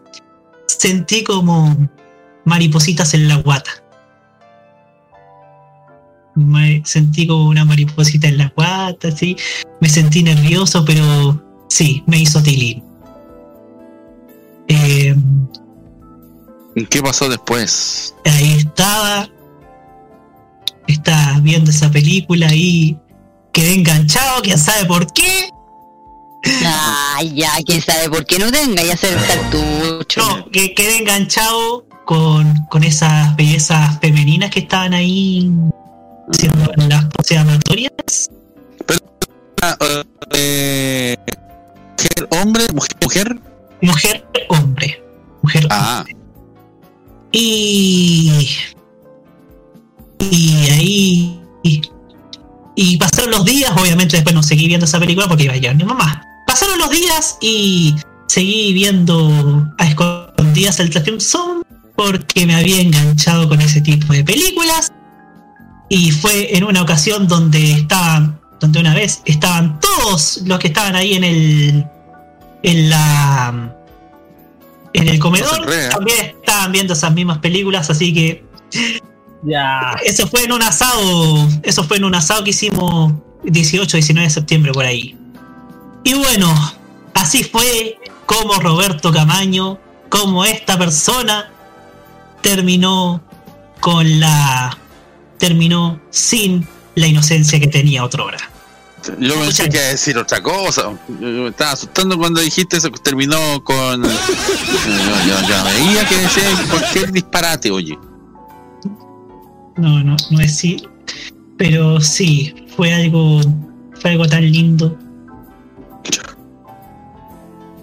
sentí 0.66 1.22
como 1.22 1.76
maripositas 2.44 3.12
en 3.12 3.28
la 3.28 3.36
guata. 3.36 3.82
Me 6.46 6.82
sentí 6.84 7.26
como 7.26 7.48
una 7.48 7.64
mariposita 7.64 8.28
en 8.28 8.38
la 8.38 8.52
guata, 8.54 9.10
sí. 9.10 9.36
Me 9.80 9.88
sentí 9.88 10.22
nervioso, 10.22 10.84
pero 10.84 11.42
sí, 11.68 12.02
me 12.06 12.18
hizo 12.18 12.42
tilín. 12.42 12.82
Eh, 14.68 15.14
¿Qué 16.90 17.02
pasó 17.02 17.28
después? 17.28 18.14
ahí 18.24 18.52
estaba 18.52 19.28
está 20.86 21.38
viendo 21.42 21.70
esa 21.70 21.90
película 21.90 22.48
y 22.52 22.96
quedé 23.52 23.74
enganchado, 23.74 24.42
quién 24.42 24.58
sabe 24.58 24.86
por 24.86 25.12
qué. 25.12 25.50
Ay, 27.14 27.34
ya, 27.34 27.50
quién 27.64 27.82
sabe 27.82 28.08
por 28.08 28.24
qué 28.24 28.38
no 28.38 28.50
tenga 28.50 28.82
ya 28.82 28.92
el 28.92 29.26
cartucho. 29.26 30.20
No, 30.20 30.50
que 30.50 30.74
quedé 30.74 30.98
enganchado 30.98 31.84
con, 32.06 32.66
con 32.70 32.84
esas 32.84 33.36
bellezas 33.36 33.98
femeninas 34.00 34.50
que 34.50 34.60
estaban 34.60 34.94
ahí 34.94 35.50
haciendo 36.30 36.72
las 36.88 37.04
poses 37.06 37.38
amatorias. 37.38 38.30
Ah, 39.62 39.76
eh, 40.32 41.16
mujer, 41.96 42.28
hombre, 42.40 42.64
mujer, 42.72 42.96
mujer. 43.02 43.40
Mujer, 43.80 44.24
hombre. 44.48 45.02
Mujer, 45.42 45.66
Ah, 45.70 46.04
Y. 47.32 48.48
Y 50.18 50.70
ahí. 50.70 51.40
Y, 51.62 51.82
y 52.76 52.96
pasaron 52.96 53.30
los 53.32 53.44
días, 53.44 53.72
obviamente 53.76 54.16
después 54.16 54.34
no 54.34 54.42
seguí 54.42 54.68
viendo 54.68 54.86
esa 54.86 55.00
película 55.00 55.26
porque 55.26 55.44
iba 55.44 55.54
a 55.54 55.56
llegar 55.56 55.76
mi 55.76 55.84
mamá. 55.84 56.22
Pasaron 56.46 56.78
los 56.78 56.90
días 56.90 57.36
y 57.40 57.94
seguí 58.26 58.72
viendo 58.72 59.68
a 59.78 59.86
escondidas 59.86 60.78
el 60.80 60.90
Trafium 60.90 61.18
Zone 61.20 61.62
porque 61.96 62.46
me 62.46 62.54
había 62.54 62.80
enganchado 62.80 63.48
con 63.48 63.60
ese 63.60 63.80
tipo 63.80 64.12
de 64.12 64.22
películas. 64.22 64.92
Y 65.88 66.10
fue 66.10 66.56
en 66.56 66.64
una 66.64 66.82
ocasión 66.82 67.26
donde 67.28 67.72
estaban, 67.72 68.38
donde 68.60 68.80
una 68.80 68.94
vez 68.94 69.22
estaban 69.24 69.80
todos 69.80 70.40
los 70.44 70.58
que 70.58 70.68
estaban 70.68 70.94
ahí 70.96 71.14
en 71.14 71.24
el. 71.24 71.86
en 72.62 72.90
la. 72.90 73.74
en 74.92 75.08
el 75.08 75.18
comedor. 75.18 75.66
También 75.90 76.36
estaban 76.40 76.72
viendo 76.72 76.92
esas 76.92 77.12
mismas 77.12 77.38
películas, 77.38 77.88
así 77.90 78.12
que 78.12 78.44
Ya. 79.44 79.96
eso 80.04 80.26
fue 80.26 80.44
en 80.44 80.52
un 80.52 80.62
asado. 80.62 81.48
Eso 81.62 81.84
fue 81.84 81.96
en 81.96 82.04
un 82.04 82.14
asado 82.14 82.44
que 82.44 82.50
hicimos 82.50 83.12
18, 83.44 83.96
19 83.96 84.26
de 84.28 84.30
septiembre 84.34 84.72
por 84.72 84.84
ahí. 84.84 85.16
Y 86.04 86.14
bueno, 86.14 86.52
así 87.14 87.44
fue 87.44 87.98
como 88.26 88.54
Roberto 88.60 89.10
Camaño, 89.12 89.78
como 90.10 90.44
esta 90.44 90.78
persona 90.78 91.50
terminó 92.42 93.22
con 93.80 94.20
la. 94.20 94.76
Terminó 95.38 96.00
sin 96.10 96.66
la 96.94 97.06
inocencia 97.06 97.58
que 97.60 97.66
tenía 97.68 98.04
otrora. 98.04 98.38
yo 99.20 99.34
pensé 99.40 99.68
que 99.68 99.76
iba 99.76 99.86
a 99.86 99.90
decir 99.90 100.18
otra 100.18 100.42
cosa. 100.42 100.90
Me 101.08 101.48
estaba 101.48 101.72
asustando 101.72 102.18
cuando 102.18 102.40
dijiste 102.40 102.76
eso, 102.76 102.90
que 102.90 102.98
terminó 103.00 103.62
con. 103.64 104.02
Yo, 104.02 104.10
yo- 105.26 105.48
yo 105.48 105.64
veía 105.64 106.06
que 106.08 106.16
decía 106.16 106.42
cualquier 106.70 107.12
disparate, 107.12 107.70
oye. 107.70 107.98
No, 109.76 110.02
no, 110.02 110.16
no 110.30 110.40
es 110.40 110.56
sí. 110.56 110.82
Pero 111.56 112.00
sí, 112.00 112.54
fue 112.76 112.92
algo. 112.92 113.40
fue 114.00 114.10
algo 114.12 114.26
tan 114.26 114.50
lindo. 114.50 114.96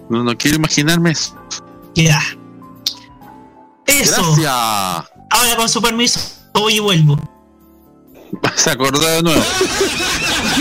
No, 0.08 0.22
no 0.22 0.36
quiero 0.36 0.56
imaginarme 0.58 1.10
eso. 1.12 1.34
Ya. 1.94 2.20
Eso. 3.86 4.22
Gracias. 4.36 4.50
Ahora 5.30 5.56
con 5.56 5.68
su 5.68 5.80
permiso, 5.82 6.20
voy 6.54 6.74
y 6.74 6.80
vuelvo. 6.80 7.18
Se 8.54 8.70
acordó 8.70 9.06
de 9.06 9.22
nuevo. 9.22 9.42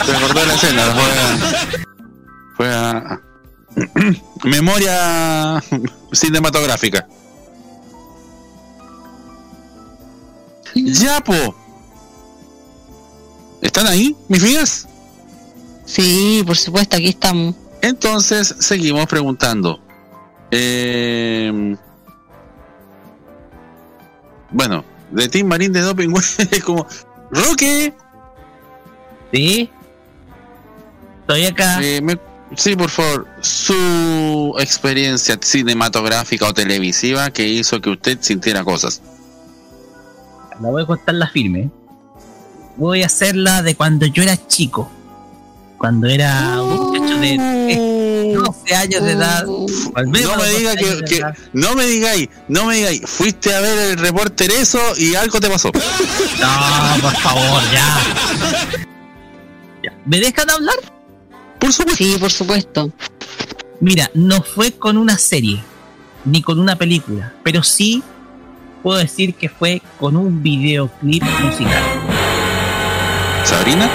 Se 0.05 0.11
acordó 0.15 0.39
de 0.39 0.45
la 0.45 0.53
escena. 0.53 0.83
Fue 0.93 1.09
a. 1.19 1.85
Fue 2.55 2.73
a. 2.73 3.21
Memoria 4.43 5.63
cinematográfica. 6.11 7.07
Ya, 10.75 11.21
po. 11.21 11.55
¿Están 13.61 13.87
ahí, 13.87 14.15
mis 14.27 14.43
vidas? 14.43 14.87
Sí, 15.85 16.43
por 16.45 16.57
supuesto, 16.57 16.97
aquí 16.97 17.09
estamos. 17.09 17.55
Entonces, 17.81 18.55
seguimos 18.59 19.05
preguntando. 19.07 19.79
Eh, 20.51 21.75
bueno, 24.51 24.85
de 25.11 25.27
Team 25.29 25.47
Marín 25.47 25.73
de 25.73 25.81
Doping 25.81 26.13
es 26.51 26.63
como. 26.63 26.87
¡Roque! 27.31 27.93
¿Sí? 29.33 29.69
Estoy 31.21 31.45
acá. 31.45 31.79
Eh, 31.81 32.01
me- 32.01 32.19
sí, 32.55 32.75
por 32.75 32.89
favor. 32.89 33.27
Su 33.41 34.55
experiencia 34.59 35.37
cinematográfica 35.41 36.47
o 36.47 36.53
televisiva 36.53 37.31
que 37.31 37.47
hizo 37.47 37.81
que 37.81 37.89
usted 37.89 38.17
sintiera 38.21 38.63
cosas. 38.63 39.01
La 40.61 40.69
voy 40.69 40.83
a 40.83 40.85
contar 40.85 41.15
la 41.15 41.27
firme. 41.27 41.69
Voy 42.77 43.03
a 43.03 43.07
hacerla 43.07 43.61
de 43.61 43.75
cuando 43.75 44.05
yo 44.05 44.23
era 44.23 44.37
chico. 44.47 44.89
Cuando 45.77 46.07
era 46.07 46.61
un 46.61 46.91
muchacho 46.91 47.17
de 47.19 47.33
eh, 47.35 47.94
12 48.35 48.75
años 48.75 49.03
de 49.03 49.11
edad. 49.11 49.45
Al 49.95 50.07
menos 50.07 50.31
No 50.31 50.37
me 50.37 50.49
12 50.49 50.57
diga 50.57 50.75
que, 50.75 51.23
no 51.53 51.75
me 51.75 51.85
digáis, 51.85 52.29
no 52.47 52.65
me 52.65 52.75
digáis, 52.75 53.01
fuiste 53.05 53.53
a 53.53 53.61
ver 53.61 53.77
el 53.91 53.97
reporter 53.97 54.51
eso 54.51 54.79
y 54.97 55.15
algo 55.15 55.39
te 55.39 55.49
pasó. 55.49 55.71
No, 56.39 57.01
por 57.01 57.15
favor, 57.17 57.61
ya. 57.71 58.01
Ya. 59.83 59.93
¿Me 60.05 60.19
dejan 60.19 60.49
hablar? 60.49 60.75
Por 61.59 61.71
supuesto. 61.71 62.03
Sí, 62.03 62.17
por 62.19 62.31
supuesto. 62.31 62.91
Mira, 63.79 64.09
no 64.13 64.41
fue 64.41 64.71
con 64.71 64.97
una 64.97 65.17
serie, 65.17 65.61
ni 66.23 66.41
con 66.41 66.59
una 66.59 66.75
película, 66.77 67.33
pero 67.43 67.63
sí 67.63 68.03
puedo 68.81 68.99
decir 68.99 69.33
que 69.33 69.49
fue 69.49 69.81
con 69.99 70.15
un 70.15 70.41
videoclip 70.43 71.23
musical. 71.23 71.83
¿Sabrina? 73.43 73.89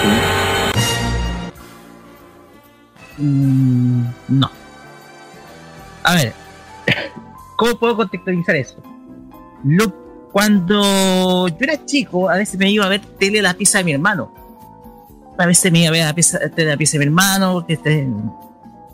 Mm, 3.21 4.03
no. 4.29 4.49
A 6.03 6.15
ver, 6.15 6.33
¿cómo 7.57 7.75
puedo 7.77 7.95
contextualizar 7.95 8.55
eso? 8.55 8.77
Lo, 9.63 9.93
cuando 10.31 11.47
yo 11.47 11.55
era 11.59 11.85
chico, 11.85 12.29
a 12.29 12.35
veces 12.37 12.57
me 12.57 12.71
iba 12.71 12.85
a 12.85 12.89
ver 12.89 13.01
tele 13.01 13.39
a 13.39 13.43
la 13.43 13.53
pieza 13.53 13.77
de 13.79 13.83
mi 13.83 13.93
hermano. 13.93 14.31
A 15.37 15.45
veces 15.45 15.71
me 15.71 15.79
iba 15.81 15.89
a 15.89 15.91
ver 15.91 16.01
a 16.03 16.05
la 16.07 16.13
pieza, 16.15 16.39
tele 16.55 16.69
a 16.69 16.73
la 16.73 16.77
pieza 16.77 16.93
de 16.93 16.99
mi 16.99 17.05
hermano, 17.05 17.65
que 17.65 17.73
este, 17.73 18.03
un 18.05 18.33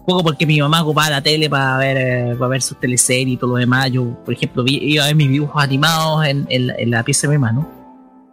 poco 0.06 0.24
porque 0.24 0.46
mi 0.46 0.60
mamá 0.60 0.82
ocupaba 0.84 1.10
la 1.10 1.22
tele 1.22 1.50
para 1.50 1.78
ver, 1.78 1.98
eh, 1.98 2.36
para 2.38 2.50
ver 2.50 2.62
sus 2.62 2.80
teleseries 2.80 3.36
y 3.36 3.38
todo 3.38 3.52
lo 3.52 3.56
demás. 3.58 3.90
Yo, 3.92 4.06
por 4.26 4.34
ejemplo, 4.34 4.64
vi- 4.64 4.80
iba 4.82 5.04
a 5.04 5.08
ver 5.08 5.16
mis 5.16 5.30
dibujos 5.30 5.62
animados 5.64 6.26
en, 6.26 6.46
en 6.50 6.68
la- 6.68 6.76
en 6.76 6.92
la 6.92 7.04
pieza 7.04 7.22
de 7.24 7.30
mi 7.30 7.34
hermano. 7.36 7.68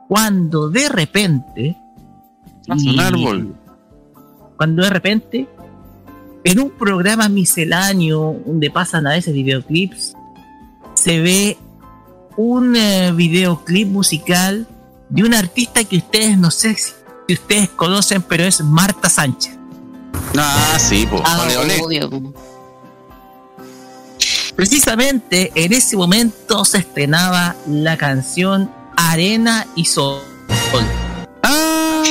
Cuando 0.08 0.68
de 0.68 0.88
repente. 0.88 1.76
un 2.68 2.98
árbol. 3.00 3.54
Cuando 4.56 4.82
de 4.82 4.90
repente 4.90 5.48
en 6.44 6.60
un 6.60 6.70
programa 6.70 7.28
misceláneo 7.28 8.40
donde 8.46 8.70
pasan 8.70 9.06
a 9.06 9.10
veces 9.10 9.32
videoclips, 9.32 10.14
se 10.94 11.20
ve 11.20 11.58
un 12.36 12.76
eh, 12.76 13.12
videoclip 13.12 13.88
musical 13.88 14.68
de 15.08 15.22
una 15.22 15.38
artista 15.38 15.84
que 15.84 15.96
ustedes 15.96 16.38
no 16.38 16.50
sé 16.50 16.74
si, 16.74 16.92
si 17.26 17.34
ustedes 17.34 17.70
conocen, 17.70 18.22
pero 18.22 18.44
es 18.44 18.60
Marta 18.60 19.08
Sánchez. 19.08 19.56
Ah, 20.36 20.78
sí, 20.78 21.06
po. 21.06 21.22
Ah. 21.24 21.48
Precisamente 24.56 25.50
en 25.54 25.72
ese 25.72 25.96
momento 25.96 26.64
se 26.64 26.78
estrenaba 26.78 27.56
la 27.66 27.96
canción 27.96 28.70
Arena 28.96 29.66
y 29.74 29.84
Sol. 29.86 30.20
Ah, 31.42 32.02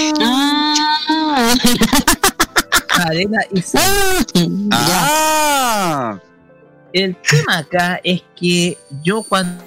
Y. 4.34 4.70
Ah, 4.72 6.20
El 6.94 7.16
tema 7.18 7.58
acá 7.58 8.00
es 8.04 8.22
que 8.36 8.78
yo 9.04 9.24
cuando 9.24 9.64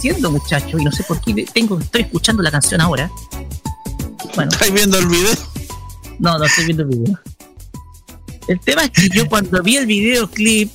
siendo 0.00 0.30
muchacho, 0.30 0.78
y 0.78 0.84
no 0.84 0.92
sé 0.92 1.02
por 1.04 1.20
qué 1.20 1.44
tengo, 1.52 1.78
estoy 1.78 2.02
escuchando 2.02 2.42
la 2.42 2.50
canción 2.50 2.80
ahora. 2.80 3.10
Bueno, 4.34 4.50
¿estáis 4.52 4.72
viendo 4.72 4.98
el 4.98 5.06
video? 5.06 5.34
no, 6.18 6.38
no 6.38 6.44
estoy 6.44 6.64
viendo 6.66 6.82
el 6.84 6.88
video. 6.88 7.20
El 8.48 8.60
tema 8.60 8.84
es 8.84 8.90
que 8.90 9.08
yo 9.08 9.28
cuando 9.28 9.62
vi 9.62 9.76
el 9.76 9.86
videoclip 9.86 10.70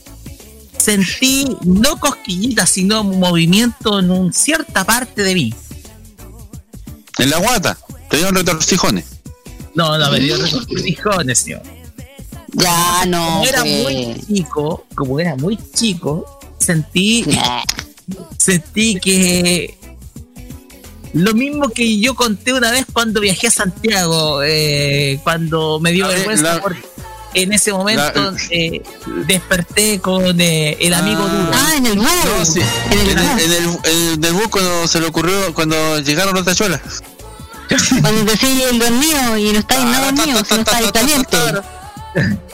sentí 0.77 1.55
no 1.63 1.99
cosquillitas, 1.99 2.69
sino 2.69 3.03
movimiento 3.03 3.99
en 3.99 4.11
un 4.11 4.33
cierta 4.33 4.83
parte 4.83 5.23
de 5.23 5.35
mí. 5.35 5.53
En 7.17 7.29
la 7.29 7.37
guata. 7.37 7.77
Te 8.09 8.17
dieron 8.17 8.35
retorcijones. 8.35 9.18
No, 9.75 9.97
no, 9.97 10.11
me 10.11 10.19
dio 10.19 10.35
retorcijones, 10.37 11.39
señor. 11.39 11.61
ya 12.53 13.05
no. 13.07 13.25
Como 13.25 13.45
era 13.45 13.61
pues. 13.61 13.83
muy 13.83 14.15
chico, 14.27 14.85
como 14.95 15.19
era 15.19 15.35
muy 15.35 15.57
chico, 15.73 16.39
sentí 16.57 17.25
sentí 18.37 18.99
que 18.99 19.75
lo 21.13 21.33
mismo 21.33 21.69
que 21.69 21.99
yo 21.99 22.15
conté 22.15 22.53
una 22.53 22.71
vez 22.71 22.85
cuando 22.91 23.19
viajé 23.21 23.47
a 23.47 23.51
Santiago, 23.51 24.41
eh, 24.43 25.19
cuando 25.23 25.79
me 25.79 25.91
dio 25.91 26.07
ver, 26.07 26.17
vergüenza 26.17 26.55
la- 26.55 26.61
por- 26.61 26.75
en 27.35 27.53
ese 27.53 27.71
momento 27.71 28.33
eh, 28.49 28.81
desperté 29.27 29.99
con 29.99 30.41
eh, 30.41 30.75
el 30.79 30.95
amigo 30.95 31.21
duro. 31.21 31.51
Ah, 31.53 31.73
en 31.77 31.85
el 31.85 31.99
bus. 31.99 32.07
No, 32.25 32.43
sí. 32.45 32.59
En 32.89 32.99
el, 32.99 33.09
en 33.09 33.51
el, 33.51 33.79
en 34.15 34.23
el 34.23 34.33
bus 34.33 34.47
cuando 34.47 34.87
se 34.87 34.99
le 34.99 35.05
ocurrió, 35.07 35.53
cuando 35.53 35.99
llegaron 35.99 36.33
los 36.33 36.43
tachuelas. 36.43 36.81
Cuando 38.01 38.23
decís 38.25 38.49
el 38.71 38.79
dormido 38.79 39.37
y 39.37 39.51
no 39.51 39.59
estáis 39.59 39.85
nada 39.85 40.11
mío, 40.11 40.43
sino 40.43 40.61
estáis 40.61 40.91
caliente. 40.91 41.37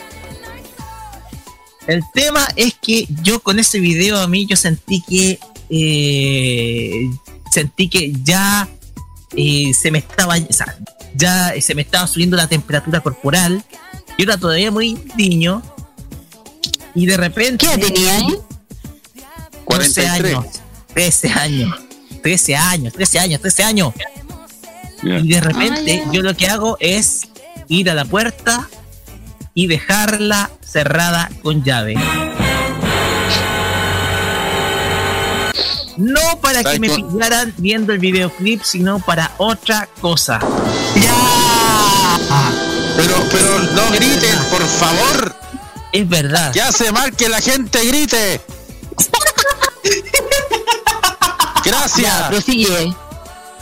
El 1.88 2.04
tema 2.14 2.48
es 2.56 2.74
que 2.82 3.08
yo 3.22 3.40
con 3.40 3.60
ese 3.60 3.80
video 3.80 4.20
a 4.20 4.28
mí 4.28 4.48
yo 4.48 4.56
sentí 4.56 5.04
que 5.08 5.40
eh, 5.70 7.10
sentí 7.52 7.90
que 7.90 8.12
ya 8.24 8.68
eh, 9.36 9.72
se 9.74 9.92
me 9.92 10.00
estaba 10.00 10.36
o 10.36 10.54
sea, 10.54 10.76
ya 11.14 11.54
se 11.62 11.76
me 11.76 11.84
estaba 11.84 12.08
subiendo 12.08 12.36
la 12.38 12.48
temperatura 12.48 13.02
corporal. 13.02 13.64
Yo 14.18 14.24
era 14.24 14.38
todavía 14.38 14.72
muy 14.72 14.98
niño 15.16 15.62
y 16.96 17.06
de 17.06 17.18
repente 17.18 17.68
¿Qué 17.68 17.78
tenía 17.78 18.16
ahí? 18.16 18.40
13 19.68 20.08
años, 20.08 20.46
13 20.94 21.30
años, 21.30 21.80
13 22.24 22.56
años, 22.56 22.94
13 22.94 23.20
años, 23.20 23.42
13 23.42 23.64
años. 23.64 23.94
Y 25.06 25.28
de 25.30 25.42
repente 25.42 26.02
Ah, 26.02 26.06
ya. 26.08 26.12
yo 26.12 26.22
lo 26.22 26.36
que 26.36 26.48
hago 26.48 26.78
es 26.80 27.28
ir 27.68 27.90
a 27.90 27.94
la 27.94 28.06
puerta 28.06 28.68
y 29.54 29.68
dejarla 29.68 30.50
cerrada 30.62 31.30
con 31.44 31.64
llave. 31.64 31.96
No 35.98 36.20
para 36.42 36.58
que 36.60 36.64
¿Sabes 36.64 36.80
me 36.82 36.90
pillaran 36.90 37.54
viendo 37.58 37.94
el 37.94 38.00
videoclip, 38.00 38.62
sino 38.64 39.00
para 39.00 39.32
otra 39.38 39.88
cosa. 40.02 40.40
Pero, 42.98 43.16
pero 43.32 43.60
no 43.74 43.92
griten, 43.92 44.38
por 44.52 44.64
favor. 44.66 45.36
Es 45.94 46.10
verdad. 46.10 46.52
Que 46.52 46.62
hace 46.62 46.92
mal 46.92 47.16
que 47.16 47.30
la 47.30 47.40
gente 47.40 47.86
grite. 47.86 48.42
Gracias. 51.64 52.20
Ya, 52.20 52.28
prosigue. 52.30 52.94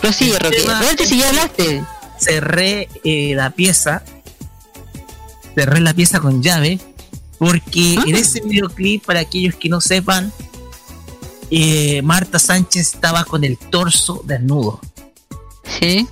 Prosigue, 0.04 0.38
tema 0.38 0.82
Roque, 0.82 1.08
si 1.08 1.18
ya 1.18 1.30
hablaste. 1.30 1.82
cerré 2.20 2.90
eh, 3.06 3.34
la 3.36 3.52
pieza, 3.52 4.04
cerré 5.56 5.80
la 5.80 5.94
pieza 5.94 6.20
con 6.20 6.44
llave, 6.44 6.78
porque 7.38 7.96
Ah. 7.98 8.04
en 8.06 8.16
ese 8.16 8.42
videoclip, 8.42 9.06
para 9.06 9.22
aquellos 9.22 9.56
que 9.56 9.70
no 9.70 9.80
sepan, 9.80 10.30
eh, 11.52 12.02
Marta 12.02 12.38
Sánchez 12.38 12.96
estaba 12.96 13.24
con 13.24 13.46
el 13.46 13.58
torso 13.58 14.22
desnudo. 14.26 14.82
Sí. 15.80 16.06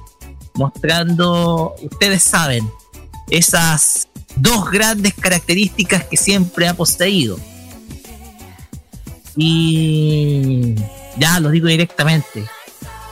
Mostrando, 0.53 1.75
ustedes 1.81 2.23
saben, 2.23 2.71
esas 3.29 4.07
dos 4.37 4.71
grandes 4.71 5.13
características 5.15 6.05
que 6.05 6.15
siempre 6.15 6.69
ha 6.69 6.73
poseído. 6.75 7.37
Y 9.35 10.75
ya 11.17 11.41
lo 11.41 11.49
digo 11.49 11.67
directamente. 11.67 12.45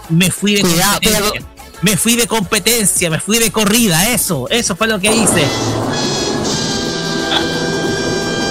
Me 0.09 0.31
fui 0.31 0.55
de 0.55 0.61
Cuidado, 0.61 0.99
competencia. 1.01 1.47
Me 1.81 1.95
fui 1.97 2.15
de 2.15 2.27
competencia, 2.27 3.09
me 3.09 3.19
fui 3.19 3.39
de 3.39 3.51
corrida, 3.51 4.09
eso, 4.09 4.47
eso 4.49 4.75
fue 4.75 4.87
lo 4.87 4.99
que 4.99 5.13
hice. 5.15 5.45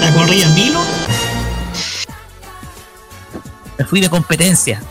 ¿La 0.01 0.13
corrida 0.15 0.47
en 0.47 0.55
vilo? 0.55 0.81
Me 3.79 3.85
fui 3.85 4.01
de 4.01 4.09
competencia, 4.09 4.83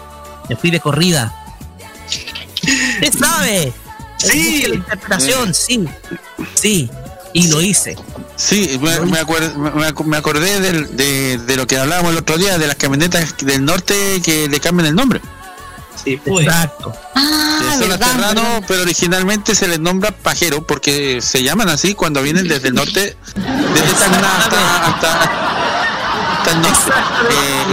me 0.50 0.56
fui 0.56 0.70
de 0.72 0.80
corrida. 0.80 1.34
¿Usted 3.02 3.20
sabe? 3.20 3.74
Sí. 4.18 4.64
La 4.68 4.76
interpretación, 4.76 5.54
sí, 5.54 5.88
sí, 6.56 6.90
y 7.34 7.48
lo 7.48 7.62
hice. 7.62 7.96
Sí, 8.36 8.78
me, 8.82 9.00
me 9.02 9.20
acuer- 9.22 10.06
me 10.06 10.18
acordé 10.18 10.60
del- 10.60 10.96
de, 10.96 11.38
de 11.40 11.56
lo 11.56 11.66
que 11.66 11.78
hablábamos 11.80 12.12
el 12.12 12.18
otro 12.20 12.38
día, 12.38 12.58
de 12.58 12.68
las 12.68 12.76
camionetas 12.76 13.36
del 13.42 13.66
norte 13.66 14.22
que 14.24 14.48
le 14.48 14.60
cambian 14.60 14.88
el 14.88 14.96
nombre. 14.96 15.22
Sí, 16.08 16.18
pues. 16.24 16.48
Exacto. 16.48 16.94
Ah, 17.16 17.76
son 17.78 17.90
verdad, 17.90 18.64
pero 18.66 18.82
originalmente 18.84 19.54
se 19.56 19.68
les 19.68 19.80
nombra 19.80 20.12
pajero 20.12 20.66
porque 20.66 21.20
se 21.22 21.44
llaman 21.44 21.68
así 21.68 21.96
cuando 21.96 22.22
vienen 22.24 22.48
desde 22.48 22.70
el 22.70 22.76
norte, 22.76 23.18
desde 23.36 23.94
Tacna 24.00 24.38
hasta, 24.38 24.88
hasta, 24.88 25.22
hasta 26.32 26.52
el 26.52 26.62
norte. 26.62 26.92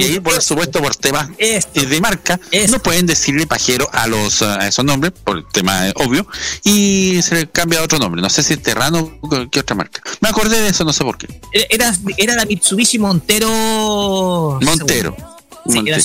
Eh, 0.00 0.16
y 0.16 0.20
por 0.20 0.42
supuesto, 0.42 0.82
por 0.82 0.96
temas 0.96 1.28
Esto, 1.38 1.80
de 1.82 2.00
marca, 2.00 2.40
Esto. 2.50 2.72
no 2.72 2.82
pueden 2.82 3.06
decirle 3.06 3.46
pajero 3.46 3.88
a 3.92 4.08
los 4.08 4.42
a 4.42 4.66
esos 4.66 4.84
nombres, 4.84 5.12
por 5.22 5.36
el 5.36 5.46
tema 5.52 5.88
eh, 5.88 5.92
obvio, 5.94 6.26
y 6.64 7.22
se 7.22 7.36
le 7.36 7.46
cambia 7.48 7.82
otro 7.84 8.00
nombre. 8.00 8.20
No 8.20 8.30
sé 8.30 8.42
si 8.42 8.54
es 8.54 8.62
Terrano 8.62 9.16
o 9.20 9.48
qué 9.48 9.60
otra 9.60 9.76
marca. 9.76 10.02
Me 10.20 10.28
acordé 10.28 10.60
de 10.60 10.70
eso, 10.70 10.84
no 10.84 10.92
sé 10.92 11.04
por 11.04 11.18
qué. 11.18 11.40
Era, 11.52 11.94
era 12.16 12.34
la 12.34 12.46
Mitsubishi 12.46 12.98
Montero. 12.98 14.58
Montero. 14.60 15.33
Sí, 15.68 15.82
era. 15.86 15.98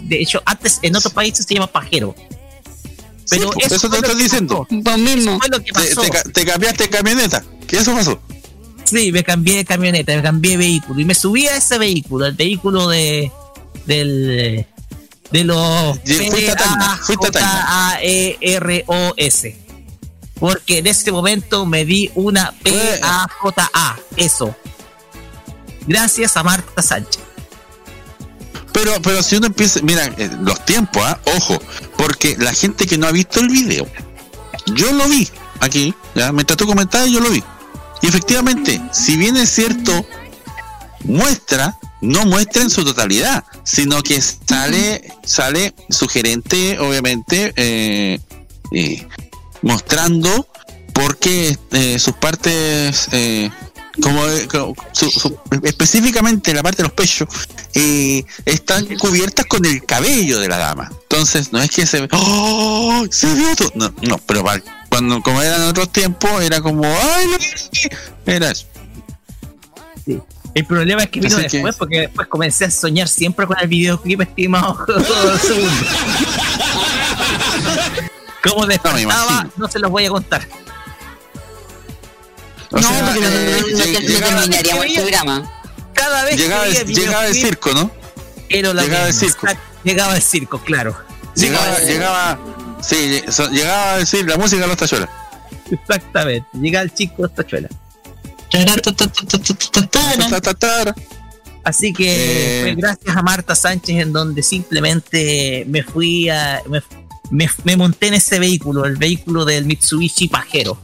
De 0.00 0.20
hecho, 0.20 0.42
antes 0.44 0.78
en 0.82 0.94
otros 0.96 1.12
países 1.12 1.44
se 1.46 1.54
llama 1.54 1.66
Pajero. 1.66 2.14
Pero 3.30 3.50
Sí, 3.52 3.60
eso 3.74 3.88
te 3.90 3.96
estoy 3.96 4.22
diciendo. 4.22 4.66
mismo. 4.70 5.38
Fue 5.38 5.48
lo 5.48 5.58
que 5.58 5.72
Te, 5.72 5.72
pasó. 5.72 6.00
te 6.02 6.10
ca- 6.10 6.22
te 6.22 6.44
cambiaste 6.44 6.84
de 6.84 6.90
camioneta. 6.90 7.44
¿Qué 7.66 7.78
eso 7.78 7.94
pasó? 7.94 8.20
Sí, 8.84 9.10
me 9.12 9.24
cambié 9.24 9.56
de 9.56 9.64
camioneta, 9.64 10.14
me 10.14 10.22
cambié 10.22 10.52
de 10.52 10.56
vehículo 10.58 11.00
y 11.00 11.04
me 11.04 11.14
subí 11.14 11.46
a 11.46 11.56
ese 11.56 11.78
vehículo, 11.78 12.26
el 12.26 12.34
vehículo 12.34 12.88
de 12.88 13.32
del 13.86 14.66
de 15.30 15.44
los 15.44 15.56
a 15.58 16.98
fuiste 16.98 17.28
a 17.28 17.30
Tacna. 17.30 17.98
P-A-E-R-O-S. 18.00 19.56
Porque 20.38 20.78
en 20.78 20.86
ese 20.88 21.10
momento 21.12 21.64
me 21.66 21.84
di 21.84 22.10
una 22.14 22.52
P-A-J-A, 22.62 23.96
eso. 24.16 24.54
Gracias 25.86 26.36
a 26.36 26.42
Marta 26.42 26.82
Sánchez. 26.82 27.22
Pero, 28.72 29.00
pero 29.02 29.22
si 29.22 29.36
uno 29.36 29.48
empieza, 29.48 29.80
mira, 29.82 30.06
eh, 30.16 30.30
los 30.40 30.64
tiempos, 30.64 31.02
¿ah? 31.04 31.20
ojo, 31.36 31.58
porque 31.96 32.36
la 32.38 32.52
gente 32.54 32.86
que 32.86 32.98
no 32.98 33.06
ha 33.06 33.12
visto 33.12 33.40
el 33.40 33.48
video, 33.48 33.86
yo 34.74 34.92
lo 34.92 35.08
vi 35.08 35.28
aquí, 35.60 35.94
ya, 36.14 36.32
mientras 36.32 36.56
tú 36.56 36.66
comentabas, 36.66 37.10
yo 37.10 37.20
lo 37.20 37.30
vi. 37.30 37.42
Y 38.02 38.06
efectivamente, 38.08 38.80
si 38.92 39.16
bien 39.16 39.36
es 39.36 39.50
cierto, 39.50 40.04
muestra, 41.04 41.78
no 42.00 42.24
muestra 42.26 42.62
en 42.62 42.70
su 42.70 42.84
totalidad, 42.84 43.44
sino 43.64 44.02
que 44.02 44.20
sale, 44.20 45.12
sale 45.24 45.74
sugerente, 45.88 46.78
obviamente, 46.80 47.52
eh, 47.56 48.18
eh, 48.72 49.06
mostrando 49.62 50.48
porque 50.92 51.56
eh, 51.70 51.98
sus 51.98 52.14
partes 52.14 53.08
como, 54.00 54.26
eh, 54.26 54.46
como 54.48 54.74
su- 54.92 55.10
su- 55.10 55.38
específicamente 55.62 56.54
la 56.54 56.62
parte 56.62 56.78
de 56.78 56.84
los 56.84 56.92
pechos 56.92 57.28
eh, 57.74 58.24
están 58.46 58.86
cubiertas 58.98 59.44
con 59.46 59.64
el 59.66 59.84
cabello 59.84 60.38
de 60.40 60.48
la 60.48 60.56
dama 60.58 60.90
entonces 61.02 61.52
no 61.52 61.60
es 61.62 61.70
que 61.70 61.84
se 61.84 62.00
ve 62.02 62.08
¡Oh! 62.12 63.04
se 63.10 63.34
vio 63.34 63.54
todo 63.56 63.70
no, 63.74 63.92
no 64.02 64.18
pero 64.18 64.44
cuando 64.88 65.20
como 65.22 65.42
eran 65.42 65.62
otros 65.62 65.90
tiempos 65.92 66.30
era 66.42 66.60
como 66.60 66.84
¡ay! 66.86 67.26
lo 67.26 67.38
vi". 67.38 67.46
era 68.26 68.50
eso 68.50 68.66
El 70.54 70.66
problema 70.66 71.02
es 71.04 71.08
que 71.10 71.20
vino 71.20 71.34
Así 71.36 71.46
que- 71.46 71.56
después, 71.58 71.76
porque 71.76 72.00
después 72.00 72.28
comencé 72.28 72.64
a 72.66 72.70
soñar 72.70 73.08
siempre 73.08 73.46
con 73.46 73.56
el 73.58 73.68
videoclip 73.68 74.20
estimado. 74.20 74.84
¿Cómo 78.42 78.66
despertaba? 78.66 79.00
imagino. 79.00 79.50
No 79.56 79.68
se 79.68 79.78
los 79.78 79.90
voy 79.90 80.04
a 80.06 80.10
contar. 80.10 80.46
No, 82.80 82.88
sea, 82.88 83.04
porque 83.06 83.20
no, 83.20 83.26
eh, 83.28 83.60
no- 83.60 83.78
no- 83.78 84.20
no 84.20 84.26
terminaríamos 84.40 84.84
el 84.86 84.94
programa. 84.94 85.52
Cada 85.94 86.24
vez 86.24 86.36
llegaba, 86.36 86.64
que 86.64 86.84
llegaba 86.86 87.26
el 87.26 87.34
circo 87.34 87.72
¿no? 87.74 87.90
era 88.48 88.72
llegaba 88.72 89.06
el 89.08 89.14
circo. 89.14 89.46
Llegaba 89.84 90.16
el 90.16 90.22
circo, 90.22 90.58
claro. 90.62 90.96
llegaba, 91.34 91.78
llegaba 91.80 92.38
sí 92.82 93.22
llegaba 93.52 93.92
a 93.94 93.98
decir 93.98 94.28
la 94.28 94.36
música 94.36 94.62
de 94.62 94.68
los 94.68 94.76
tachuelas 94.76 95.08
Exactamente. 95.70 96.46
Llega 96.54 96.82
el 96.82 96.92
chico 96.92 97.22
de 97.22 97.28
esta 97.28 97.46
chuela. 97.46 97.68
Ta, 98.50 100.40
ta, 100.40 100.54
ta. 100.54 100.94
Así 101.64 101.92
que 101.92 102.58
Eh. 102.58 102.62
fue 102.62 102.74
gracias 102.74 103.16
a 103.16 103.22
Marta 103.22 103.54
Sánchez 103.54 103.96
en 104.02 104.12
donde 104.12 104.42
simplemente 104.42 105.64
me 105.68 105.82
fui 105.82 106.28
a. 106.28 106.60
Me, 106.68 106.82
me- 107.30 107.48
me 107.64 107.76
monté 107.76 108.08
en 108.08 108.14
ese 108.14 108.38
vehículo, 108.38 108.84
el 108.84 108.96
vehículo 108.96 109.44
del 109.44 109.64
Mitsubishi 109.64 110.28
Pajero. 110.28 110.76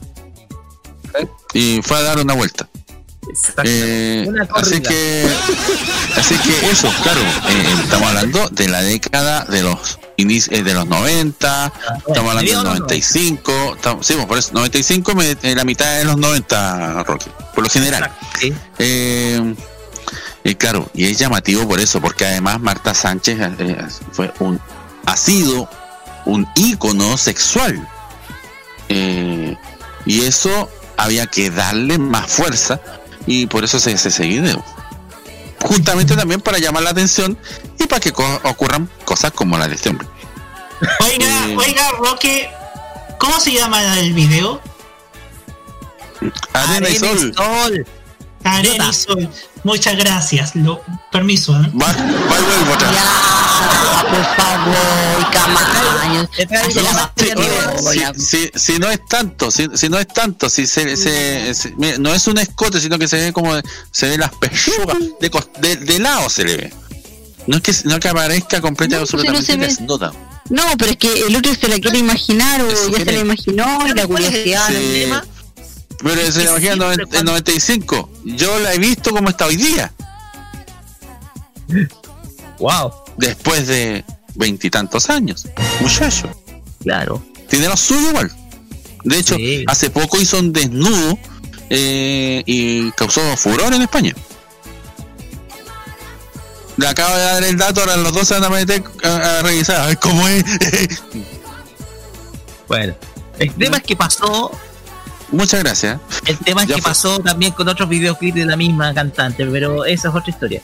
Y 1.53 1.81
fue 1.83 1.97
a 1.97 2.01
dar 2.01 2.19
una 2.19 2.33
vuelta. 2.33 2.67
Eh, 3.63 4.25
Una 4.27 4.47
así 4.55 4.81
que 4.81 5.27
así 6.17 6.35
que 6.37 6.71
eso 6.71 6.91
claro 7.03 7.19
eh, 7.21 7.75
estamos 7.83 8.07
hablando 8.07 8.47
de 8.49 8.67
la 8.69 8.81
década 8.81 9.45
de 9.45 9.61
los 9.61 9.99
inici- 10.17 10.47
eh, 10.51 10.63
de 10.63 10.73
los 10.73 10.87
90 10.87 11.71
estamos 12.07 12.29
hablando 12.31 12.51
del 12.51 12.63
95 12.63 13.75
estamos, 13.75 14.07
sí, 14.07 14.13
pues, 14.15 14.25
por 14.25 14.37
eso 14.39 14.49
95 14.53 15.13
me- 15.15 15.37
eh, 15.43 15.53
la 15.55 15.63
mitad 15.63 15.97
de 15.99 16.05
los 16.05 16.17
90 16.17 17.03
Rocky 17.03 17.29
por 17.53 17.63
lo 17.63 17.69
general. 17.69 18.09
Sí. 18.39 18.51
Eh, 18.79 19.55
y 20.43 20.55
claro 20.55 20.89
y 20.95 21.05
es 21.05 21.19
llamativo 21.19 21.67
por 21.67 21.79
eso 21.79 22.01
porque 22.01 22.25
además 22.25 22.59
Marta 22.61 22.93
Sánchez 22.95 23.37
eh, 23.59 23.77
fue 24.11 24.33
un 24.39 24.59
ha 25.05 25.17
sido 25.17 25.69
un 26.25 26.47
ícono 26.55 27.15
sexual. 27.17 27.87
Eh, 28.87 29.55
y 30.05 30.21
eso 30.21 30.69
había 30.99 31.27
que 31.27 31.49
darle 31.49 31.97
más 31.97 32.29
fuerza 32.29 32.79
y 33.25 33.47
por 33.47 33.63
eso 33.63 33.79
se 33.79 33.93
hace 33.93 34.09
ese 34.09 34.27
video. 34.27 34.63
Justamente 35.61 36.15
también 36.15 36.41
para 36.41 36.57
llamar 36.59 36.83
la 36.83 36.89
atención 36.91 37.37
y 37.79 37.87
para 37.87 37.99
que 37.99 38.11
co- 38.11 38.39
ocurran 38.43 38.89
cosas 39.05 39.31
como 39.31 39.57
la 39.57 39.67
de 39.67 39.75
este 39.75 39.89
hombre. 39.89 40.07
Oiga, 41.01 41.47
Eh. 41.47 41.55
oiga, 41.57 41.91
Roque, 41.99 42.49
¿cómo 43.17 43.39
se 43.39 43.53
llama 43.53 43.99
el 43.99 44.13
video? 44.13 44.61
Arena 46.53 46.89
y 46.89 46.95
Sol. 46.97 47.33
Arena 48.43 48.89
y 48.89 48.93
Sol. 48.93 49.29
Muchas 49.63 49.97
gracias. 49.97 50.55
Lo, 50.55 50.81
permiso, 51.11 51.53
¿eh? 51.59 51.69
Va, 51.79 51.87
va 51.87 51.93
y 52.39 52.43
vuelvo 52.43 52.73
otra 52.73 52.89
vez. 52.91 52.99
Por 54.09 54.25
favor, 54.35 55.31
Camaño. 55.31 56.29
Si, 58.15 58.21
si- 58.25 58.51
si 58.55 58.79
no 58.79 58.89
es 58.89 59.05
tanto, 59.07 59.51
si, 59.51 59.67
si 59.75 59.89
no 59.89 59.99
es 59.99 60.07
tanto, 60.07 60.49
si 60.49 60.65
se, 60.65 60.95
se- 60.97 61.53
se- 61.53 61.73
mira, 61.77 61.97
no 61.97 62.13
es 62.13 62.27
un 62.27 62.37
escote, 62.37 62.79
sino 62.79 62.97
que 62.97 63.07
se 63.07 63.17
ve 63.17 63.33
como 63.33 63.53
se 63.91 64.07
ve 64.09 64.17
las 64.17 64.31
pechugas 64.35 64.97
de, 65.19 65.31
cos- 65.31 65.49
de, 65.59 65.75
de 65.75 65.99
lado 65.99 66.29
se 66.29 66.43
le 66.45 66.57
ve. 66.57 66.73
No 67.47 67.57
es 67.57 67.63
que 67.63 67.73
no 67.85 67.95
es 67.95 67.99
que 67.99 68.09
aparezca 68.09 68.61
completa 68.61 68.97
No, 68.97 69.01
pues, 69.01 69.13
no 69.13 69.19
absolutamente 69.19 69.57
desnuda. 69.67 70.13
No, 70.49 70.63
pero 70.77 70.91
es 70.91 70.97
que 70.97 71.21
el 71.27 71.35
otro 71.35 71.53
se 71.53 71.67
la 71.67 71.79
quiere 71.79 71.97
imaginar 71.99 72.61
o 72.61 72.69
ya 72.91 72.97
se 72.97 73.05
la 73.11 73.19
imaginó 73.19 73.87
y 73.87 73.93
la 73.93 74.07
curiosidad. 74.07 74.67
Sí. 74.67 75.05
Pero 76.03 76.31
se 76.31 76.43
le 76.43 76.49
imagina 76.49 76.93
en 76.93 77.15
en 77.15 77.25
95. 77.25 78.09
Yo 78.23 78.59
la 78.59 78.73
he 78.73 78.77
visto 78.77 79.11
como 79.11 79.29
está 79.29 79.45
hoy 79.45 79.57
día. 79.57 79.91
Wow. 82.59 82.91
Después 83.17 83.67
de 83.67 84.05
veintitantos 84.35 85.09
años. 85.09 85.47
Muchacho. 85.81 86.29
Claro. 86.81 87.23
Tiene 87.49 87.67
lo 87.67 87.75
suyo 87.75 88.09
igual. 88.09 88.31
De 89.03 89.17
hecho, 89.17 89.35
hace 89.67 89.89
poco 89.89 90.19
hizo 90.19 90.39
un 90.39 90.53
desnudo 90.53 91.17
eh, 91.69 92.43
y 92.45 92.91
causó 92.91 93.21
furor 93.37 93.73
en 93.73 93.81
España. 93.81 94.13
Le 96.77 96.87
acabo 96.87 97.13
de 97.15 97.21
dar 97.21 97.43
el 97.43 97.57
dato, 97.57 97.81
ahora 97.81 97.97
los 97.97 98.13
dos 98.13 98.27
se 98.27 98.35
van 98.35 98.45
a 98.45 98.49
meter 98.49 98.81
a, 99.03 99.39
a 99.39 99.41
revisar, 99.41 99.81
a 99.81 99.87
ver 99.87 99.99
cómo 99.99 100.27
es. 100.27 100.43
Bueno, 102.69 102.93
el 103.39 103.51
tema 103.55 103.77
es 103.77 103.83
que 103.83 103.95
pasó. 103.95 104.51
Muchas 105.31 105.63
gracias. 105.63 105.99
El 106.25 106.37
tema 106.39 106.63
es 106.63 106.67
Ya 106.69 106.75
que 106.75 106.81
fue. 106.81 106.89
pasó 106.91 107.19
también 107.19 107.51
con 107.53 107.67
otros 107.67 107.87
videoclips 107.87 108.35
de 108.35 108.45
la 108.45 108.57
misma 108.57 108.93
cantante, 108.93 109.45
pero 109.45 109.85
esa 109.85 110.09
es 110.09 110.15
otra 110.15 110.29
historia. 110.29 110.61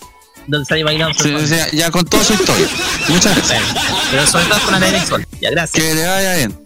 Donde 0.48 0.66
sale 0.66 0.84
bailando. 0.84 1.18
Sí, 1.22 1.34
o 1.34 1.46
sea, 1.48 1.70
ya 1.72 1.90
con 1.92 2.06
toda 2.06 2.24
su 2.24 2.34
historia. 2.34 2.68
Muchas 3.10 3.36
gracias. 3.36 3.64
Pero 4.12 4.28
sobre 4.28 4.46
todo 4.46 4.60
con 4.66 5.06
Sol. 5.08 5.26
Ya, 5.42 5.52
gracias. 5.52 5.84
Que 5.84 5.94
le 5.96 6.06
vaya 6.08 6.36
bien. 6.36 6.66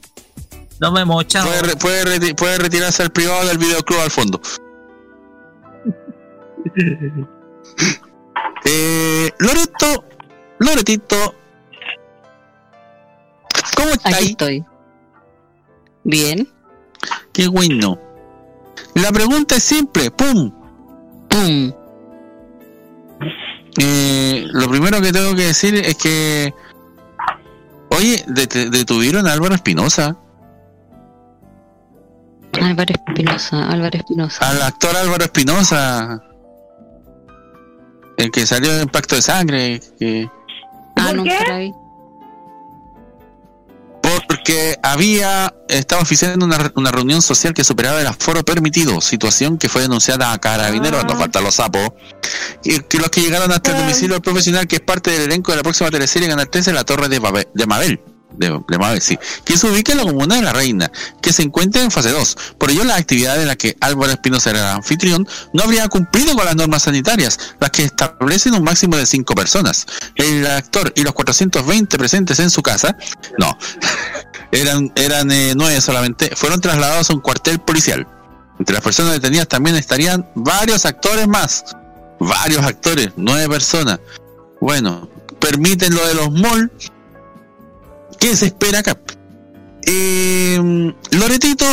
Nos 0.79 0.93
vemos, 0.93 1.27
chao. 1.27 1.45
Puede, 1.45 1.61
re- 1.61 1.75
puede 1.75 2.05
reti- 2.05 2.35
puede 2.35 2.57
retirarse 2.57 3.03
al 3.03 3.11
privado 3.11 3.45
del 3.47 3.57
videoclub 3.57 3.99
al 3.99 4.11
fondo. 4.11 4.41
eh, 8.65 9.31
Loreto, 9.39 10.03
Loretito, 10.59 11.35
¿cómo 13.75 13.89
está 13.91 14.09
Aquí 14.09 14.31
estoy. 14.31 14.65
Bien. 16.03 16.47
Qué 17.33 17.47
bueno. 17.47 17.97
La 18.95 19.11
pregunta 19.11 19.55
es 19.55 19.63
simple, 19.63 20.11
pum. 20.11 20.51
Pum. 21.29 21.71
Eh, 23.77 24.45
lo 24.51 24.67
primero 24.69 24.99
que 25.01 25.11
tengo 25.11 25.35
que 25.35 25.43
decir 25.47 25.75
es 25.75 25.95
que, 25.95 26.53
oye, 27.91 28.23
det- 28.27 28.69
detuvieron 28.69 29.27
a 29.27 29.33
Álvaro 29.33 29.55
Espinosa, 29.55 30.17
Álvaro 32.61 32.93
Espinosa, 32.93 33.69
Álvaro 33.69 33.97
Espinosa. 33.97 34.49
al 34.49 34.61
actor 34.63 34.95
Álvaro 34.97 35.23
Espinosa, 35.23 36.21
el 38.17 38.31
que 38.31 38.45
salió 38.45 38.77
en 38.79 38.89
Pacto 38.89 39.15
de 39.15 39.21
Sangre, 39.21 39.79
que 39.97 40.29
Ah, 40.95 41.13
la 41.13 41.23
vi. 41.57 41.73
Porque 44.29 44.77
había 44.83 45.51
estaba 45.67 46.03
oficiando 46.03 46.45
una, 46.45 46.71
una 46.75 46.91
reunión 46.91 47.19
social 47.23 47.51
que 47.55 47.63
superaba 47.63 47.99
el 47.99 48.05
aforo 48.05 48.45
permitido, 48.45 49.01
situación 49.01 49.57
que 49.57 49.69
fue 49.69 49.81
denunciada 49.81 50.31
a 50.31 50.37
Carabineros, 50.37 51.03
no 51.05 51.17
faltan 51.17 51.43
los 51.43 51.55
sapos, 51.55 51.89
y 52.63 52.79
que 52.81 52.99
los 52.99 53.09
que 53.09 53.21
llegaron 53.21 53.51
hasta 53.51 53.71
el 53.71 53.77
domicilio 53.77 54.13
del 54.13 54.21
profesional, 54.21 54.67
que 54.67 54.75
es 54.75 54.81
parte 54.81 55.09
del 55.09 55.23
elenco 55.23 55.51
de 55.51 55.57
la 55.57 55.63
próxima 55.63 55.89
teleserie 55.89 56.27
Canal 56.29 56.47
13, 56.47 56.73
La 56.73 56.83
Torre 56.83 57.09
de, 57.09 57.19
Babel- 57.19 57.47
de 57.55 57.65
Mabel. 57.65 57.99
De, 58.31 58.61
de 58.67 58.77
Mabel, 58.77 59.01
sí, 59.01 59.17
que 59.43 59.57
se 59.57 59.67
ubica 59.67 59.91
en 59.91 59.97
la 59.97 60.03
comuna 60.05 60.35
de 60.35 60.41
La 60.43 60.53
Reina, 60.53 60.91
que 61.21 61.33
se 61.33 61.41
encuentra 61.41 61.81
en 61.81 61.91
fase 61.91 62.11
2. 62.11 62.37
Por 62.57 62.69
ello, 62.69 62.83
la 62.83 62.95
actividad 62.95 63.41
en 63.41 63.47
la 63.47 63.55
que 63.55 63.75
Álvaro 63.81 64.11
Espinosa 64.11 64.51
era 64.51 64.75
anfitrión 64.75 65.27
no 65.53 65.63
habría 65.63 65.87
cumplido 65.87 66.35
con 66.35 66.45
las 66.45 66.55
normas 66.55 66.83
sanitarias, 66.83 67.39
las 67.59 67.71
que 67.71 67.83
establecen 67.83 68.53
un 68.53 68.63
máximo 68.63 68.97
de 68.97 69.05
5 69.05 69.35
personas. 69.35 69.85
El 70.15 70.45
actor 70.47 70.93
y 70.95 71.03
los 71.03 71.13
420 71.13 71.97
presentes 71.97 72.39
en 72.39 72.49
su 72.49 72.61
casa, 72.61 72.95
no, 73.37 73.57
eran, 74.51 74.91
eran 74.95 75.31
eh, 75.31 75.53
nueve 75.55 75.81
solamente, 75.81 76.31
fueron 76.35 76.61
trasladados 76.61 77.09
a 77.09 77.13
un 77.13 77.21
cuartel 77.21 77.59
policial. 77.59 78.07
Entre 78.59 78.73
las 78.73 78.83
personas 78.83 79.13
detenidas 79.13 79.47
también 79.47 79.75
estarían 79.77 80.29
varios 80.35 80.85
actores 80.85 81.27
más. 81.27 81.63
Varios 82.19 82.65
actores, 82.65 83.11
nueve 83.15 83.47
personas. 83.47 83.99
Bueno, 84.59 85.09
permiten 85.39 85.95
lo 85.95 86.05
de 86.05 86.13
los 86.15 86.31
malls. 86.31 86.91
¿Qué 88.19 88.35
se 88.35 88.47
espera 88.47 88.79
acá? 88.79 88.97
Eh, 89.85 90.93
Loretito. 91.11 91.65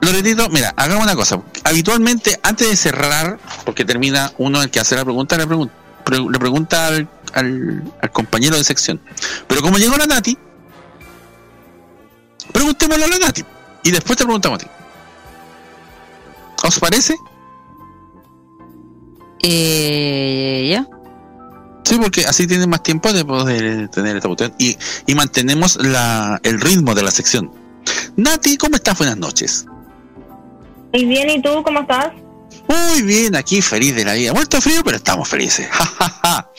Loretito, 0.00 0.48
mira, 0.50 0.74
hagamos 0.76 1.04
una 1.04 1.14
cosa. 1.14 1.40
Habitualmente, 1.64 2.38
antes 2.42 2.68
de 2.68 2.76
cerrar, 2.76 3.38
porque 3.64 3.84
termina 3.84 4.32
uno 4.38 4.60
el 4.62 4.70
que 4.70 4.80
hace 4.80 4.96
la 4.96 5.04
pregunta, 5.04 5.36
le, 5.36 5.46
pregun- 5.46 5.70
pre- 6.04 6.18
le 6.18 6.38
pregunta 6.38 6.88
al, 6.88 7.08
al- 7.32 7.92
al 8.02 8.10
compañero 8.10 8.56
de 8.56 8.64
sección. 8.64 9.00
Pero 9.46 9.62
como 9.62 9.78
llegó 9.78 9.96
la 9.96 10.06
Nati, 10.06 10.36
preguntémosle 12.52 13.04
a 13.04 13.08
la 13.08 13.18
Nati. 13.18 13.44
Y 13.84 13.90
después 13.92 14.18
te 14.18 14.24
preguntamos 14.24 14.56
a 14.60 14.64
ti. 14.64 14.70
¿Os 16.64 16.78
parece? 16.80 17.14
Eh, 19.42 20.68
ya. 20.72 20.88
Sí, 21.86 21.98
porque 22.02 22.24
así 22.24 22.48
tienen 22.48 22.68
más 22.68 22.82
tiempo 22.82 23.12
de 23.12 23.24
poder 23.24 23.88
tener 23.90 24.16
esta 24.16 24.26
cuestión 24.26 24.52
y, 24.58 24.76
y 25.06 25.14
mantenemos 25.14 25.76
la, 25.76 26.40
el 26.42 26.60
ritmo 26.60 26.96
de 26.96 27.04
la 27.04 27.12
sección. 27.12 27.48
Nati, 28.16 28.56
¿cómo 28.56 28.74
estás? 28.74 28.98
Buenas 28.98 29.16
noches. 29.16 29.66
Muy 30.92 31.04
bien, 31.04 31.30
¿y 31.30 31.40
tú 31.40 31.62
cómo 31.62 31.82
estás? 31.82 32.08
Muy 32.66 33.02
bien, 33.02 33.36
aquí 33.36 33.62
feliz 33.62 33.94
de 33.94 34.04
la 34.04 34.14
vida. 34.14 34.32
Muerto 34.32 34.60
frío, 34.60 34.82
pero 34.84 34.96
estamos 34.96 35.28
felices. 35.28 35.68
Ja, 35.72 35.84
ja, 35.84 36.08
ja. 36.24 36.50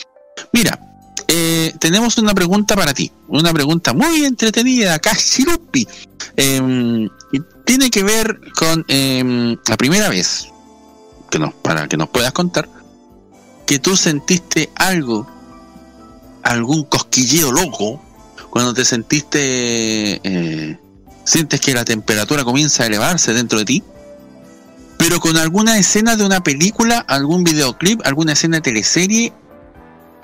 Mira, 0.53 0.79
eh, 1.27 1.73
tenemos 1.77 2.17
una 2.19 2.33
pregunta 2.33 2.77
para 2.77 2.93
ti. 2.93 3.11
Una 3.27 3.51
pregunta 3.51 3.91
muy 3.91 4.23
entretenida, 4.23 4.97
Cashirupi. 4.97 5.85
Eh, 6.37 7.09
y 7.33 7.39
tiene 7.65 7.89
que 7.89 8.03
ver 8.03 8.39
con 8.57 8.85
eh, 8.87 9.57
la 9.67 9.75
primera 9.75 10.07
vez 10.07 10.47
que 11.29 11.37
nos, 11.37 11.53
para 11.55 11.85
que 11.89 11.97
nos 11.97 12.07
puedas 12.07 12.31
contar 12.31 12.69
que 13.67 13.77
tú 13.77 13.95
sentiste 13.95 14.71
algo, 14.75 15.27
algún 16.41 16.85
cosquilleo 16.85 17.51
loco, 17.51 18.01
cuando 18.49 18.73
te 18.73 18.85
sentiste, 18.85 20.21
eh, 20.23 20.79
sientes 21.25 21.59
que 21.59 21.73
la 21.73 21.85
temperatura 21.85 22.43
comienza 22.43 22.83
a 22.83 22.87
elevarse 22.87 23.33
dentro 23.33 23.59
de 23.59 23.65
ti, 23.65 23.83
pero 24.97 25.19
con 25.19 25.37
alguna 25.37 25.77
escena 25.77 26.15
de 26.15 26.25
una 26.25 26.41
película, 26.41 26.99
algún 27.07 27.43
videoclip, 27.43 28.01
alguna 28.05 28.31
escena 28.31 28.57
de 28.57 28.61
teleserie 28.61 29.33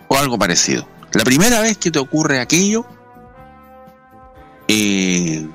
o 0.07 0.17
algo 0.17 0.39
parecido. 0.39 0.87
La 1.11 1.25
primera 1.25 1.59
vez 1.59 1.77
que 1.77 1.91
te 1.91 1.99
ocurre 1.99 2.39
aquello, 2.39 2.85
eh, 4.69 5.45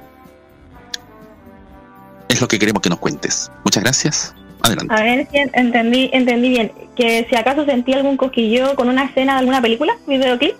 es 2.28 2.40
lo 2.40 2.46
que 2.46 2.58
queremos 2.58 2.82
que 2.82 2.90
nos 2.90 2.98
cuentes. 2.98 3.50
Muchas 3.64 3.82
gracias. 3.82 4.34
Adelante. 4.68 4.94
A 4.94 5.02
ver 5.02 5.26
si 5.30 5.38
entendí, 5.52 6.10
entendí 6.12 6.48
bien. 6.50 6.72
Que 6.96 7.26
si 7.28 7.36
acaso 7.36 7.64
sentí 7.64 7.92
algún 7.92 8.16
cosquillo 8.16 8.74
con 8.74 8.88
una 8.88 9.04
escena 9.04 9.34
de 9.34 9.38
alguna 9.40 9.60
película, 9.60 9.96
videoclip. 10.06 10.54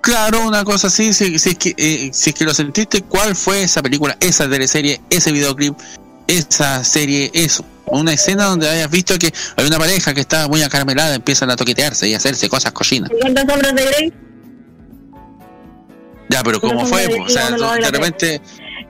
Claro, 0.00 0.46
una 0.46 0.64
cosa 0.64 0.86
así, 0.86 1.12
si, 1.12 1.38
si 1.38 1.50
es 1.50 1.58
que, 1.58 1.74
eh, 1.76 2.10
si 2.12 2.30
es 2.30 2.36
que 2.36 2.44
lo 2.44 2.54
sentiste, 2.54 3.02
¿cuál 3.02 3.34
fue 3.34 3.62
esa 3.64 3.82
película, 3.82 4.16
esa 4.20 4.48
teleserie, 4.48 5.00
ese 5.10 5.32
videoclip, 5.32 5.74
esa 6.28 6.82
serie, 6.84 7.30
eso? 7.34 7.64
Una 7.86 8.12
escena 8.12 8.44
donde 8.44 8.68
hayas 8.68 8.90
visto 8.90 9.18
que 9.18 9.32
hay 9.56 9.66
una 9.66 9.76
pareja 9.76 10.14
que 10.14 10.20
está 10.20 10.46
muy 10.46 10.62
acaramelada, 10.62 11.16
empiezan 11.16 11.50
a 11.50 11.56
toquetearse 11.56 12.08
y 12.08 12.14
a 12.14 12.18
hacerse 12.18 12.48
cosas 12.48 12.72
cochinas. 12.72 13.10
¿Cuántos 13.20 13.44
hombres 13.52 13.74
de 13.74 13.84
Grey? 13.86 14.12
Ya, 16.30 16.42
pero 16.42 16.60
¿cómo 16.60 16.86
fue? 16.86 17.06
O 17.20 17.28
sea, 17.28 17.50
de 17.50 17.90
repente, 17.90 18.40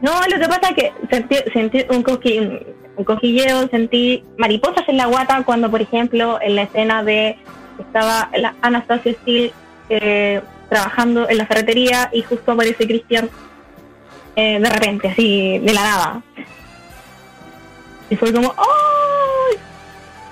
No, 0.03 0.21
lo 0.29 0.39
que 0.39 0.47
pasa 0.47 0.69
es 0.69 0.75
que 0.77 0.93
sentí, 1.11 1.37
sentí 1.53 1.85
un, 1.91 2.05
cosqui- 2.05 2.67
un 2.99 3.05
cosquilleo, 3.05 3.69
sentí 3.69 4.25
mariposas 4.37 4.89
en 4.89 4.97
la 4.97 5.07
guata 5.07 5.43
cuando, 5.45 5.71
por 5.71 5.81
ejemplo, 5.81 6.39
en 6.43 6.57
la 6.57 6.63
escena 6.65 7.05
de 7.05 7.39
estaba 7.79 8.29
la 8.37 8.57
Anastasia 8.61 9.15
Steele 9.23 9.53
eh, 9.89 10.43
trabajando 10.69 11.29
en 11.29 11.39
la 11.39 11.47
ferretería 11.47 12.11
y 12.13 12.23
justo 12.23 12.53
aparece 12.53 12.87
Cristian 12.87 13.31
eh, 14.35 14.59
de 14.61 14.69
repente, 14.69 15.09
así, 15.09 15.59
de 15.59 15.73
la 15.73 15.83
nada. 15.83 16.23
Y 18.11 18.17
fue 18.17 18.33
como, 18.33 18.53
¡ay! 18.57 19.59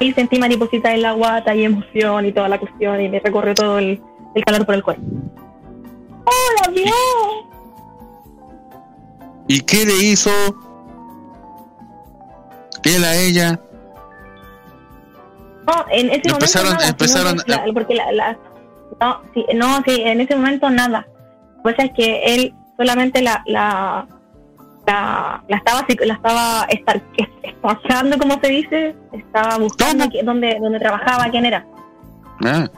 Y 0.01 0.13
sentí 0.13 0.39
maripositas 0.39 0.93
en 0.93 1.03
la 1.03 1.13
guata 1.13 1.55
y 1.55 1.65
emoción 1.65 2.27
y 2.27 2.33
toda 2.33 2.49
la 2.49 2.59
cuestión 2.59 3.01
y 3.01 3.09
me 3.09 3.21
recorrió 3.21 3.55
todo 3.55 3.79
el, 3.79 4.01
el 4.35 4.45
calor 4.45 4.67
por 4.67 4.75
el 4.75 4.83
cuerpo. 4.83 5.03
¡Oh, 6.25 6.65
la 6.65 6.73
vio! 6.73 6.93
¿Y 9.49 9.61
qué 9.61 9.87
le 9.87 9.97
hizo 10.05 10.31
él 12.87 13.05
a 13.05 13.15
ella? 13.17 13.61
No, 15.67 15.85
en 15.91 16.11
ese 16.11 16.29
Empezaron- 16.29 16.69
momento 16.69 16.81
nada, 16.83 16.89
empezaron 16.91 17.39
sino 17.41 17.57
la- 17.67 17.73
porque 17.73 17.95
la, 17.95 18.13
la- 18.13 18.39
no, 19.01 19.21
sí, 19.35 19.45
no, 19.55 19.83
sí, 19.85 20.01
en 20.03 20.21
ese 20.21 20.37
momento 20.37 20.71
nada. 20.71 21.07
Pasa 21.65 21.83
es 21.85 21.93
que 21.93 22.23
él 22.35 22.55
solamente 22.77 23.21
la 23.23 23.43
la, 23.47 24.07
la, 24.87 25.43
la 25.49 25.57
estaba 25.57 25.85
la 26.05 26.15
estaba 26.15 26.65
estar 26.69 27.03
estalqueando, 27.47 28.19
como 28.19 28.41
se 28.41 28.47
dice, 28.49 28.95
estaba 29.13 29.59
buscando 29.59 30.09
que- 30.09 30.23
dónde, 30.23 30.57
dónde 30.61 30.79
trabajaba, 30.79 31.29
quién 31.31 31.47
era. 31.47 31.67
Ah. 32.45 32.69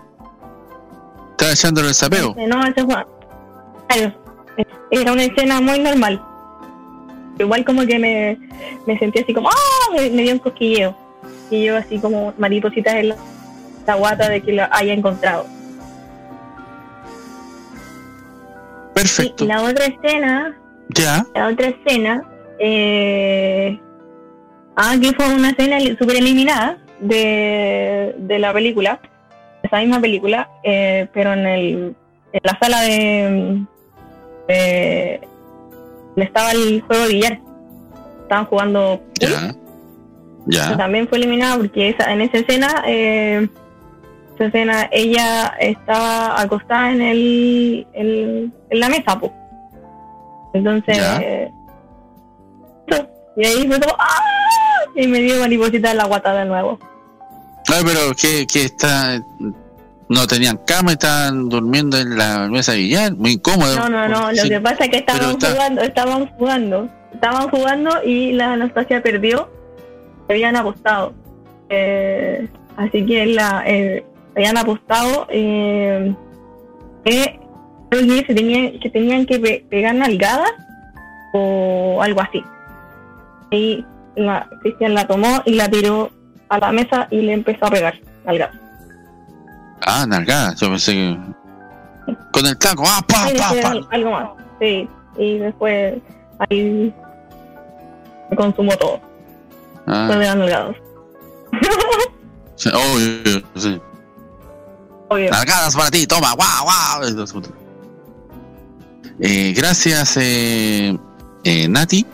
Estaba 1.33 1.53
echándole 1.53 1.89
el 1.89 1.95
sapeo. 1.95 2.29
Dice, 2.35 2.47
No, 2.49 2.65
ese 2.65 2.85
fue. 2.85 3.07
Claro, 3.89 4.15
era 4.91 5.13
una 5.13 5.25
escena 5.25 5.61
muy 5.61 5.79
normal. 5.79 6.23
Igual 7.39 7.65
como 7.65 7.87
que 7.87 7.99
me, 7.99 8.39
me 8.87 8.99
sentí 8.99 9.21
así 9.21 9.33
como, 9.35 9.49
¡ah! 9.49 9.93
Me, 9.95 10.11
me 10.11 10.23
dio 10.23 10.33
un 10.33 10.39
cosquilleo. 10.39 10.97
Y 11.51 11.65
yo 11.65 11.77
así 11.77 11.99
como 11.99 12.35
maripositas 12.39 12.95
en 12.97 13.11
la, 13.11 13.17
la 13.87 13.95
guata 13.95 14.29
de 14.29 14.41
que 14.43 14.53
lo 14.53 14.65
haya 14.71 14.93
encontrado. 14.93 15.47
Perfecto. 18.95 19.45
Y 19.45 19.47
la 19.47 19.63
otra 19.63 19.87
escena, 19.87 20.57
Ya. 20.91 21.25
la 21.35 21.49
otra 21.49 21.69
escena, 21.69 22.23
eh, 22.59 23.79
ah, 24.77 24.97
que 25.01 25.13
fue 25.13 25.33
una 25.33 25.51
escena 25.51 25.79
super 25.99 26.17
eliminada 26.17 26.79
de, 27.01 28.15
de 28.19 28.39
la 28.41 28.53
película, 28.53 29.01
esa 29.63 29.79
misma 29.79 30.01
película, 30.01 30.51
eh, 30.65 31.07
pero 31.13 31.33
en, 31.33 31.47
el, 31.47 31.95
en 32.33 32.41
la 32.43 32.59
sala 32.61 32.81
de, 32.83 33.63
de- 34.49 35.21
donde 36.19 36.25
estaba 36.27 36.51
el 36.53 36.81
juego 36.83 37.03
de 37.05 37.09
billar. 37.15 37.41
Estaban 38.23 38.45
jugando 38.47 39.01
Ya. 39.21 39.55
Ya. 40.47 40.77
también 40.77 41.07
fue 41.09 41.19
eliminada 41.19 41.57
porque 41.59 41.91
esa, 41.91 42.13
en 42.13 42.23
esa 42.23 42.39
escena, 42.39 42.83
eh, 42.87 43.49
esa 44.35 44.47
escena 44.47 44.89
ella 44.91 45.55
estaba 45.61 46.41
acostada 46.41 46.91
en 46.93 47.03
el, 47.03 47.87
el- 47.93 48.53
en 48.71 48.81
la 48.81 48.89
mesa, 48.89 49.19
po. 49.19 49.33
Entonces, 50.55 50.99
eh, 51.21 51.51
y 53.37 53.45
ahí 53.45 53.67
fue 53.69 53.79
como 53.81 53.95
¡ah! 53.99 54.21
y 54.97 55.07
me 55.07 55.21
dio 55.21 55.39
mariposita 55.41 55.93
en 55.93 55.99
la 55.99 56.05
guata 56.07 56.35
de 56.35 56.45
nuevo. 56.47 56.79
Ay, 57.69 57.83
pero 57.85 58.01
que, 58.21 58.47
que 58.47 58.65
está. 58.65 59.23
No 60.09 60.27
tenían 60.27 60.57
cama, 60.67 60.93
estaban 60.93 61.49
durmiendo 61.51 61.99
en 61.99 62.17
la 62.17 62.49
mesa 62.49 62.73
de 62.73 62.79
billar, 62.79 63.15
muy 63.15 63.33
incómodo. 63.33 63.77
No, 63.77 63.89
no, 63.91 64.09
no, 64.09 64.31
lo 64.33 64.37
Sí. 64.43 64.49
que 64.49 64.61
pasa 64.61 64.85
es 64.85 64.91
que 64.91 64.97
estaban 64.99 65.31
está- 65.33 65.51
jugando, 65.53 65.83
estaban 65.83 66.27
jugando, 66.39 66.89
estaban 67.13 67.49
jugando 67.51 67.91
y 68.05 68.33
la 68.33 68.53
Anastasia 68.55 69.03
perdió, 69.03 69.51
se 70.27 70.33
habían 70.33 70.57
apostado. 70.57 71.13
Eh, 71.69 72.49
así 72.79 73.05
que 73.05 73.27
la 73.27 73.63
eh, 73.67 74.05
habían 74.35 74.57
apostado 74.57 75.27
eh, 75.31 76.15
que 77.05 77.39
se 77.91 78.35
tenían, 78.35 78.79
que 78.81 78.89
tenían 78.91 79.27
que 79.27 79.39
pe- 79.39 79.65
pegar 79.69 79.95
nalgadas 79.95 80.51
o 81.35 82.01
algo 82.03 82.21
así. 82.23 82.43
Y 83.51 83.85
la, 84.17 84.49
Cristian 84.63 84.95
la 84.95 85.07
tomó 85.07 85.43
y 85.45 85.55
la 85.55 85.69
tiró 85.69 86.11
a 86.49 86.59
la 86.59 86.73
mesa 86.73 87.09
y 87.11 87.21
le 87.23 87.33
empezó 87.35 87.67
a 87.67 87.71
pegar 87.71 87.95
nalgadas. 88.25 88.57
Ah, 89.83 90.07
nalgada, 90.07 90.55
yo 90.55 90.69
pensé 90.69 90.93
que. 90.93 91.19
Con 92.33 92.47
el 92.47 92.57
taco, 92.59 92.85
ah, 92.87 93.03
pa, 93.07 93.29
pa, 93.37 93.75
algo 93.91 94.11
más, 94.11 94.31
sí. 94.61 94.89
Y 95.19 95.39
después 95.39 95.99
ahí 96.39 96.95
se 98.31 98.37
consumó 98.37 98.77
todo. 98.77 99.01
Ah. 99.87 100.09
De 100.11 100.17
nalgadas. 100.17 100.77
Sí, 102.57 102.69
obvio, 102.71 103.41
sí. 103.55 103.81
Obvio. 105.09 105.31
Nalgadas 105.31 105.77
para 105.77 105.93
ti, 105.93 106.09
toma, 106.09 106.35
guau, 106.35 106.65
guau. 106.65 107.45
Eh, 109.21 109.53
gracias, 109.57 110.17
eh, 110.17 110.99
eh, 111.45 111.69
Nati. 111.69 112.05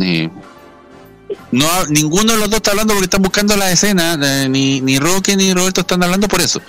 Eh, 0.00 0.28
no, 1.50 1.86
ninguno 1.88 2.32
de 2.32 2.38
los 2.38 2.48
dos 2.50 2.56
está 2.56 2.70
hablando 2.72 2.94
porque 2.94 3.04
están 3.04 3.22
buscando 3.22 3.56
la 3.56 3.70
escena. 3.70 4.18
eh, 4.22 4.48
ni, 4.48 4.80
ni 4.80 4.98
Roque 4.98 5.36
ni 5.36 5.52
Roberto 5.52 5.82
están 5.82 6.02
hablando 6.02 6.28
por 6.28 6.40
eso. 6.40 6.60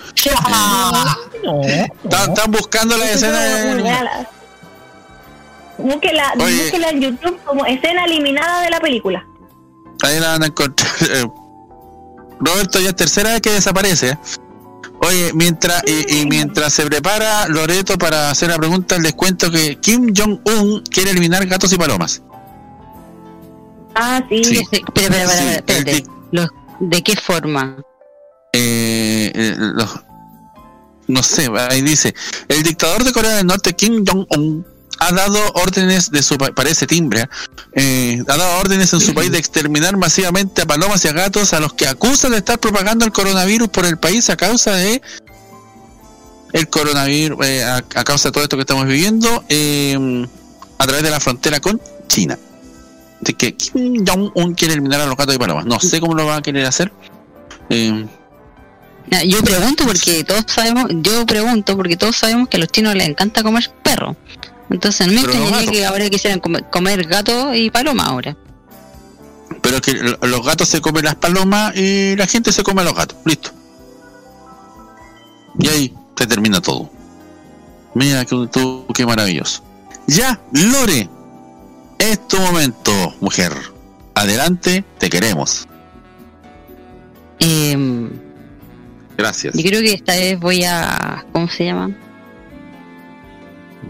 Están, 2.03 2.29
están 2.29 2.51
buscando 2.51 2.97
la 2.97 3.11
escena. 3.11 4.27
Búsquela, 5.77 6.33
búsquela 6.37 6.89
en 6.89 7.01
YouTube 7.01 7.39
como 7.43 7.65
escena 7.65 8.05
eliminada 8.05 8.61
de 8.61 8.69
la 8.69 8.79
película. 8.79 9.25
Ahí 10.01 10.19
la 10.19 10.29
van 10.29 10.43
a 10.43 10.45
encontrar. 10.47 10.89
Eh, 11.09 11.25
Roberto 12.39 12.79
ya 12.79 12.89
es 12.89 12.95
tercera 12.95 13.31
vez 13.31 13.41
que 13.41 13.51
desaparece. 13.51 14.09
¿eh? 14.09 14.17
Oye, 15.01 15.31
mientras 15.33 15.83
y, 15.85 16.19
y 16.19 16.25
mientras 16.25 16.73
se 16.73 16.85
prepara 16.85 17.47
Loreto 17.47 17.97
para 17.97 18.29
hacer 18.29 18.49
la 18.49 18.57
pregunta, 18.57 18.97
les 18.99 19.13
cuento 19.13 19.51
que 19.51 19.77
Kim 19.79 20.13
Jong-un 20.15 20.83
quiere 20.83 21.11
eliminar 21.11 21.45
gatos 21.45 21.73
y 21.73 21.77
palomas. 21.77 22.21
Ah, 23.95 24.23
sí. 24.29 24.43
Sí, 24.43 25.43
espérate. 25.55 26.03
Los- 26.31 26.49
¿De 26.79 27.01
qué 27.03 27.15
forma? 27.15 27.77
Eh, 28.53 29.31
eh, 29.33 29.55
los- 29.57 29.99
no 31.07 31.21
sé, 31.23 31.49
ahí 31.69 31.81
dice, 31.81 32.13
el 32.47 32.63
dictador 32.63 33.03
de 33.03 33.11
Corea 33.11 33.35
del 33.35 33.45
Norte, 33.47 33.73
Kim 33.73 34.03
Jong-un, 34.05 34.65
ha 34.99 35.11
dado 35.11 35.39
órdenes 35.55 36.11
de 36.11 36.23
su 36.23 36.37
país, 36.37 36.53
parece 36.55 36.87
timbre, 36.87 37.27
eh, 37.73 38.21
ha 38.27 38.37
dado 38.37 38.59
órdenes 38.59 38.93
en 38.93 39.01
su 39.01 39.13
país 39.13 39.31
de 39.31 39.37
exterminar 39.37 39.97
masivamente 39.97 40.61
a 40.61 40.65
palomas 40.65 41.03
y 41.03 41.09
a 41.09 41.13
gatos 41.13 41.53
a 41.53 41.59
los 41.59 41.73
que 41.73 41.87
acusan 41.87 42.31
de 42.31 42.37
estar 42.37 42.59
propagando 42.59 43.05
el 43.05 43.11
coronavirus 43.11 43.69
por 43.69 43.85
el 43.85 43.97
país 43.97 44.29
a 44.29 44.37
causa 44.37 44.71
de 44.73 45.01
el 46.53 46.69
coronavirus, 46.69 47.45
eh, 47.45 47.63
a, 47.63 47.77
a 47.77 48.03
causa 48.03 48.29
de 48.29 48.33
todo 48.33 48.43
esto 48.43 48.55
que 48.57 48.61
estamos 48.61 48.85
viviendo 48.85 49.43
eh, 49.49 50.27
a 50.77 50.85
través 50.85 51.03
de 51.03 51.09
la 51.09 51.19
frontera 51.19 51.59
con 51.59 51.81
China. 52.07 52.37
De 53.23 53.33
que 53.33 53.55
Kim 53.55 54.03
Jong-un 54.05 54.53
quiere 54.53 54.73
eliminar 54.73 55.01
a 55.01 55.05
los 55.05 55.15
gatos 55.15 55.35
y 55.35 55.37
palomas. 55.37 55.65
No 55.65 55.79
sé 55.79 55.99
cómo 55.99 56.13
lo 56.13 56.25
va 56.25 56.37
a 56.37 56.41
querer 56.41 56.65
hacer. 56.65 56.91
Eh, 57.69 58.05
Yo 59.25 59.41
pregunto 59.41 59.85
porque 59.85 60.23
todos 60.23 60.45
sabemos, 60.47 60.87
yo 61.01 61.25
pregunto 61.25 61.77
porque 61.77 61.95
todos 61.95 62.17
sabemos 62.17 62.49
que 62.49 62.57
a 62.57 62.59
los 62.59 62.69
chinos 62.69 62.95
les 62.95 63.07
encanta 63.07 63.43
comer 63.43 63.71
perro. 63.81 64.15
Entonces 64.69 65.07
no 65.07 65.13
me 65.13 65.21
extrañaría 65.21 65.71
que 65.71 65.85
ahora 65.85 66.09
quisieran 66.09 66.39
comer, 66.39 66.65
comer 66.69 67.05
gato 67.07 67.53
y 67.53 67.69
paloma 67.69 68.05
ahora. 68.05 68.35
Pero 69.61 69.79
que 69.81 69.93
los 69.93 70.45
gatos 70.45 70.67
se 70.67 70.81
comen 70.81 71.05
las 71.05 71.15
palomas 71.15 71.75
y 71.75 72.15
la 72.15 72.27
gente 72.27 72.51
se 72.51 72.63
come 72.63 72.81
a 72.81 72.85
los 72.85 72.95
gatos. 72.95 73.17
Listo. 73.23 73.51
Y 75.59 75.67
ahí 75.69 75.93
se 76.17 76.27
termina 76.27 76.59
todo. 76.59 76.89
Mira 77.93 78.25
que 78.25 78.47
tú, 78.51 78.85
qué 78.93 79.05
maravilloso. 79.05 79.63
Ya, 80.07 80.39
Lore. 80.51 81.07
Es 82.03 82.27
tu 82.27 82.37
momento, 82.37 82.91
mujer. 83.21 83.53
Adelante, 84.13 84.83
te 84.97 85.09
queremos. 85.09 85.65
Eh, 87.39 88.09
Gracias. 89.17 89.53
yo 89.55 89.63
creo 89.63 89.79
que 89.79 89.93
esta 89.93 90.11
vez 90.11 90.37
voy 90.37 90.65
a, 90.65 91.25
¿cómo 91.31 91.47
se 91.47 91.63
llama? 91.63 91.91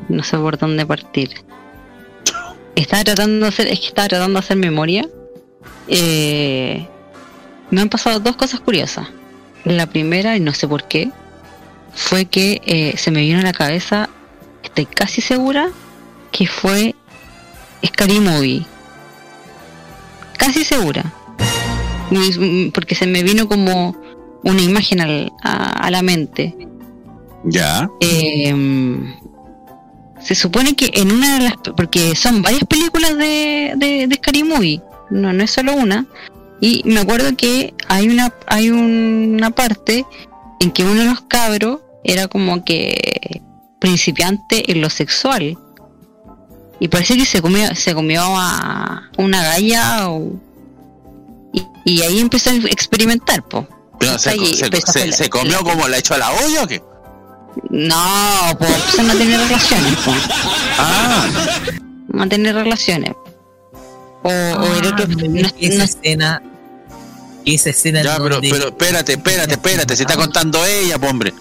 No 0.10 0.22
sé 0.22 0.38
por 0.38 0.60
dónde 0.60 0.86
partir. 0.86 1.32
Estaba 2.76 3.04
tratando 3.04 3.48
de 3.48 3.48
hacer, 3.48 3.68
es 3.68 3.80
que 3.80 3.88
estaba 3.88 4.08
tratando 4.10 4.40
de 4.40 4.46
hacer 4.46 4.58
memoria. 4.58 5.10
Eh, 5.88 6.88
me 7.72 7.82
han 7.82 7.90
pasado 7.90 8.20
dos 8.20 8.36
cosas 8.36 8.60
curiosas. 8.60 9.08
La 9.64 9.88
primera, 9.88 10.38
y 10.38 10.40
no 10.40 10.54
sé 10.54 10.68
por 10.68 10.88
qué, 10.88 11.10
fue 11.96 12.26
que 12.26 12.62
eh, 12.68 12.96
se 12.96 13.10
me 13.10 13.22
vino 13.22 13.40
a 13.40 13.44
la 13.44 13.54
cabeza, 13.54 14.08
estoy 14.62 14.86
casi 14.86 15.20
segura, 15.20 15.72
que 16.32 16.46
fue 16.46 16.94
Scary 17.86 18.20
Movie. 18.20 18.66
Casi 20.38 20.64
segura. 20.64 21.04
Porque 22.74 22.96
se 22.96 23.08
me 23.08 23.24
vino 23.24 23.48
como 23.48 23.96
una 24.44 24.62
imagen 24.62 25.02
al- 25.02 25.32
a, 25.42 25.86
a 25.88 25.92
la 25.92 26.02
mente. 26.02 26.56
Ya. 27.46 27.90
Eh, 28.00 28.54
se 30.22 30.36
supone 30.36 30.76
que 30.76 30.92
en 30.94 31.12
una 31.12 31.38
de 31.38 31.44
las 31.46 31.54
porque 31.76 32.16
son 32.16 32.42
varias 32.42 32.64
películas 32.66 33.18
de, 33.18 33.74
de, 33.76 34.08
de 34.08 34.16
Scary 34.16 34.44
Movie 34.44 34.82
no, 35.10 35.34
no 35.34 35.44
es 35.44 35.52
solo 35.52 35.74
una 35.76 36.06
y 36.62 36.82
me 36.86 37.02
acuerdo 37.02 37.36
que 37.36 37.74
hay 37.90 38.08
una 38.08 38.34
hay 38.48 38.70
una 38.70 39.52
parte 39.52 40.06
en 40.62 40.72
que 40.72 40.86
uno 40.86 41.02
de 41.02 41.06
los 41.10 41.20
cabros 41.22 41.82
era 42.06 42.30
como 42.30 42.64
que 42.64 43.42
principiante 43.80 44.72
en 44.72 44.80
lo 44.80 44.90
sexual 44.90 45.58
y 46.80 46.88
parece 46.88 47.16
que 47.18 47.26
se 47.26 47.42
comió 47.42 47.74
se 47.76 47.94
comió 47.94 48.22
a 48.24 49.10
una 49.18 49.44
galla 49.44 50.10
o- 50.10 50.34
y, 51.54 51.66
Y 51.86 52.02
ahí 52.02 52.20
empezó 52.20 52.50
a 52.50 52.54
experimentar, 52.56 53.44
po. 53.44 53.68
Pero 54.00 54.18
se, 54.18 54.32
Ahí 54.32 54.54
se- 54.56 54.70
se- 54.82 55.08
la- 55.24 55.30
comió 55.30 55.60
como 55.64 55.88
la 55.88 55.98
echó 55.98 56.14
a 56.16 56.18
la 56.18 56.32
olla 56.32 56.64
o 56.64 56.68
qué? 56.68 56.82
No, 57.70 58.56
pues 58.58 58.72
empezó 58.98 59.12
a 59.12 59.16
tener 59.18 59.40
relaciones, 59.40 59.96
po. 59.98 60.12
Ah, 60.80 61.26
tener 62.30 62.56
relaciones. 62.56 63.12
O, 64.24 64.30
o 64.30 64.66
el 64.78 64.88
otro. 64.88 65.08
no- 65.08 65.48
esa 65.60 65.78
no- 65.78 65.84
escena. 65.84 66.42
Esa 67.46 67.70
escena 67.72 68.02
ya, 68.02 68.18
pero, 68.18 68.36
donde- 68.36 68.50
pero 68.50 68.68
espérate, 68.70 69.14
espérate, 69.14 69.54
espérate, 69.54 69.96
se 69.98 70.04
está 70.04 70.16
contando 70.16 70.64
ella, 70.66 70.98
po, 70.98 71.08
hombre. 71.08 71.34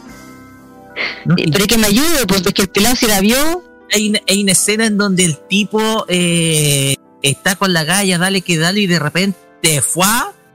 pero 1.53 1.67
que 1.67 1.79
me 1.79 1.87
ayude, 1.87 2.27
pues, 2.27 2.43
es 2.45 2.53
que 2.53 2.63
el 2.63 2.69
pelado 2.69 2.97
se 2.97 3.07
la 3.09 3.21
vio. 3.21 3.63
Hay, 3.93 4.11
una, 4.11 4.21
hay 4.29 4.43
una 4.43 4.53
escena 4.53 4.87
en 4.87 4.97
donde 4.99 5.25
el 5.25 5.39
tipo 5.49 6.05
eh, 6.09 6.97
está 7.23 7.57
con 7.57 7.73
la 7.73 7.85
galla, 7.85 8.19
dale 8.19 8.43
que 8.43 8.59
dale, 8.59 8.81
y 8.81 8.87
de 8.87 8.99
repente 8.99 9.81
fue, 9.83 10.07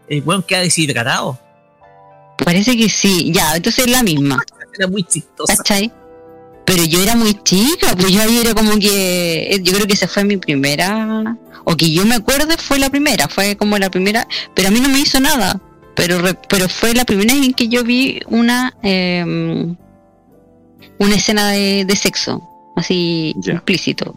el 0.07 0.21
weón 0.23 0.43
queda 0.43 0.61
deshidratado. 0.61 1.39
Parece 2.43 2.77
que 2.77 2.89
sí, 2.89 3.31
ya, 3.33 3.55
entonces 3.55 3.85
es 3.85 3.91
la 3.91 4.03
misma. 4.03 4.43
Era 4.77 4.87
muy 4.87 5.03
chistosa. 5.03 5.55
¿Cachai? 5.57 5.91
Pero 6.65 6.83
yo 6.83 7.01
era 7.01 7.15
muy 7.15 7.33
chica, 7.43 7.95
pues 7.95 8.11
yo 8.11 8.21
ahí 8.21 8.37
era 8.39 8.53
como 8.53 8.77
que. 8.77 9.47
eh, 9.55 9.59
Yo 9.63 9.73
creo 9.73 9.87
que 9.87 9.93
esa 9.93 10.07
fue 10.07 10.23
mi 10.23 10.37
primera. 10.37 11.35
O 11.63 11.75
que 11.75 11.89
yo 11.91 12.05
me 12.05 12.15
acuerde 12.15 12.57
fue 12.57 12.77
la 12.77 12.89
primera, 12.89 13.27
fue 13.27 13.55
como 13.55 13.77
la 13.79 13.89
primera. 13.89 14.27
Pero 14.53 14.67
a 14.67 14.71
mí 14.71 14.79
no 14.79 14.89
me 14.89 14.99
hizo 14.99 15.19
nada. 15.19 15.59
Pero, 15.95 16.21
pero 16.47 16.69
fue 16.69 16.93
la 16.93 17.05
primera 17.05 17.33
vez 17.33 17.43
en 17.45 17.53
que 17.53 17.69
yo 17.69 17.83
vi 17.83 18.19
una. 18.27 18.75
eh, 18.83 19.65
una 20.99 21.15
escena 21.15 21.51
de, 21.51 21.85
de 21.85 21.95
sexo, 21.95 22.41
así 22.77 23.35
implícito. 23.45 24.15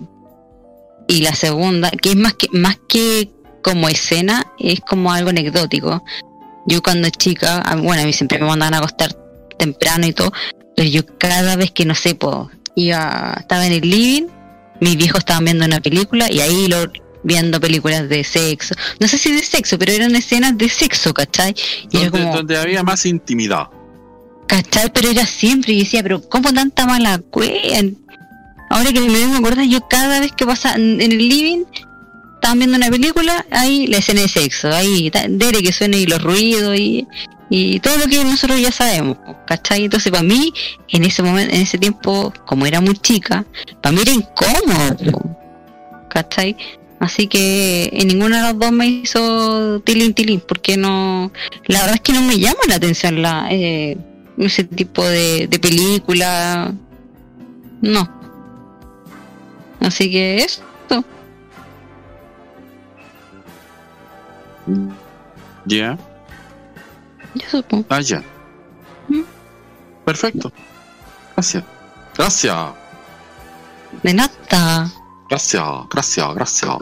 Y 1.09 1.23
la 1.23 1.35
segunda, 1.35 1.91
que 1.91 2.11
es 2.11 2.17
más 2.17 2.35
que, 2.35 2.49
más 2.53 2.79
que 2.89 3.31
como 3.63 3.89
escena, 3.89 4.47
es 4.59 4.81
como 4.81 5.13
algo 5.13 5.31
anecdótico. 5.31 6.05
Yo 6.67 6.83
cuando 6.83 7.09
chica, 7.11 7.65
bueno, 7.83 8.03
a 8.03 8.05
mí 8.05 8.13
siempre 8.13 8.39
me 8.39 8.47
mandaban 8.47 8.75
a 8.75 8.79
acostar 8.79 9.17
temprano 9.59 10.07
y 10.07 10.13
todo, 10.13 10.33
pero 10.77 10.89
yo 10.89 11.03
cada 11.19 11.57
vez 11.57 11.73
que 11.73 11.85
no 11.85 11.95
sé, 11.95 12.15
pues, 12.15 12.49
iba, 12.77 13.35
estaba 13.41 13.67
en 13.67 13.73
el 13.73 13.81
living, 13.81 14.27
mis 14.81 14.97
viejos 14.97 15.21
estaban 15.21 15.45
viendo 15.45 15.65
una 15.65 15.81
película 15.81 16.31
y 16.31 16.41
ahí 16.41 16.69
lo 16.69 16.91
viendo 17.23 17.61
películas 17.61 18.09
de 18.09 18.25
sexo. 18.25 18.75
No 18.99 19.09
sé 19.09 19.19
si 19.19 19.33
de 19.33 19.43
sexo, 19.43 19.79
pero 19.79 19.93
eran 19.93 20.15
escenas 20.15 20.57
de 20.57 20.69
sexo, 20.69 21.13
¿cachai? 21.13 21.55
Y 21.91 21.97
Donde, 21.97 22.11
como, 22.11 22.37
donde 22.37 22.57
había 22.57 22.83
más 22.83 23.05
intimidad. 23.05 23.69
¿cachai? 24.47 24.91
Pero 24.93 25.11
era 25.11 25.27
siempre, 25.27 25.73
y 25.73 25.81
decía, 25.81 26.03
pero 26.03 26.21
¿cómo 26.29 26.53
tanta 26.53 26.87
mala 26.87 27.19
cueva? 27.19 27.79
Ahora 28.71 28.93
que 28.93 29.01
me 29.01 29.09
vengo 29.09 29.35
a 29.35 29.39
acordar, 29.39 29.67
yo 29.67 29.81
cada 29.89 30.21
vez 30.21 30.33
que 30.33 30.47
pasa 30.47 30.75
en 30.77 31.01
el 31.01 31.19
living, 31.19 31.65
estaban 32.35 32.59
viendo 32.59 32.77
una 32.77 32.89
película, 32.89 33.45
ahí 33.51 33.89
la 33.89 33.99
escena 33.99 34.23
de 34.23 34.29
sexo, 34.29 34.69
ahí, 34.73 35.11
dele 35.11 35.61
que 35.61 35.73
suene 35.73 35.99
y 35.99 36.07
los 36.07 36.23
ruidos 36.23 36.79
y, 36.79 37.07
y 37.51 37.81
todo 37.81 37.99
lo 37.99 38.07
que 38.07 38.25
nosotros 38.25 38.61
ya 38.61 38.71
sabemos, 38.71 39.19
¿cachai? 39.47 39.85
Entonces 39.85 40.13
para 40.13 40.23
mí, 40.23 40.53
en 40.89 41.05
ese 41.05 41.23
momento, 41.23 41.53
en 41.53 41.63
ese 41.63 41.79
tiempo, 41.79 42.33
como 42.47 42.65
era 42.65 42.81
muy 42.81 42.97
chica, 42.97 43.45
para 43.83 43.93
mí 43.93 44.03
era 44.03 44.13
incómodo, 44.13 45.37
¿cachai? 46.09 46.57
Así 47.01 47.27
que 47.27 47.91
en 47.93 48.07
ninguna 48.07 48.37
de 48.37 48.43
las 48.43 48.59
dos 48.59 48.71
me 48.71 48.87
hizo 48.87 49.81
tilín 49.81 50.15
tilín, 50.15 50.41
porque 50.47 50.77
no, 50.77 51.33
la 51.67 51.81
verdad 51.81 51.97
es 51.97 52.01
que 52.03 52.13
no 52.13 52.23
me 52.23 52.39
llama 52.39 52.61
la 52.69 52.77
atención 52.77 53.21
la, 53.21 53.49
eh, 53.51 53.99
ese 54.39 54.63
tipo 54.63 55.05
de, 55.05 55.49
de 55.49 55.59
película, 55.59 56.73
no. 57.83 58.20
Así 59.81 60.11
que 60.11 60.37
eso. 60.37 60.63
Ya. 65.67 65.99
Yo 67.35 67.49
supongo. 67.49 67.87
Ah, 67.89 68.01
ya. 68.01 68.23
Perfecto. 70.05 70.53
Gracias. 71.35 71.65
Gracias. 72.17 72.57
De 74.03 74.15
nada. 74.15 74.91
Gracias, 75.29 75.65
gracias, 75.91 76.35
gracias. 76.35 76.77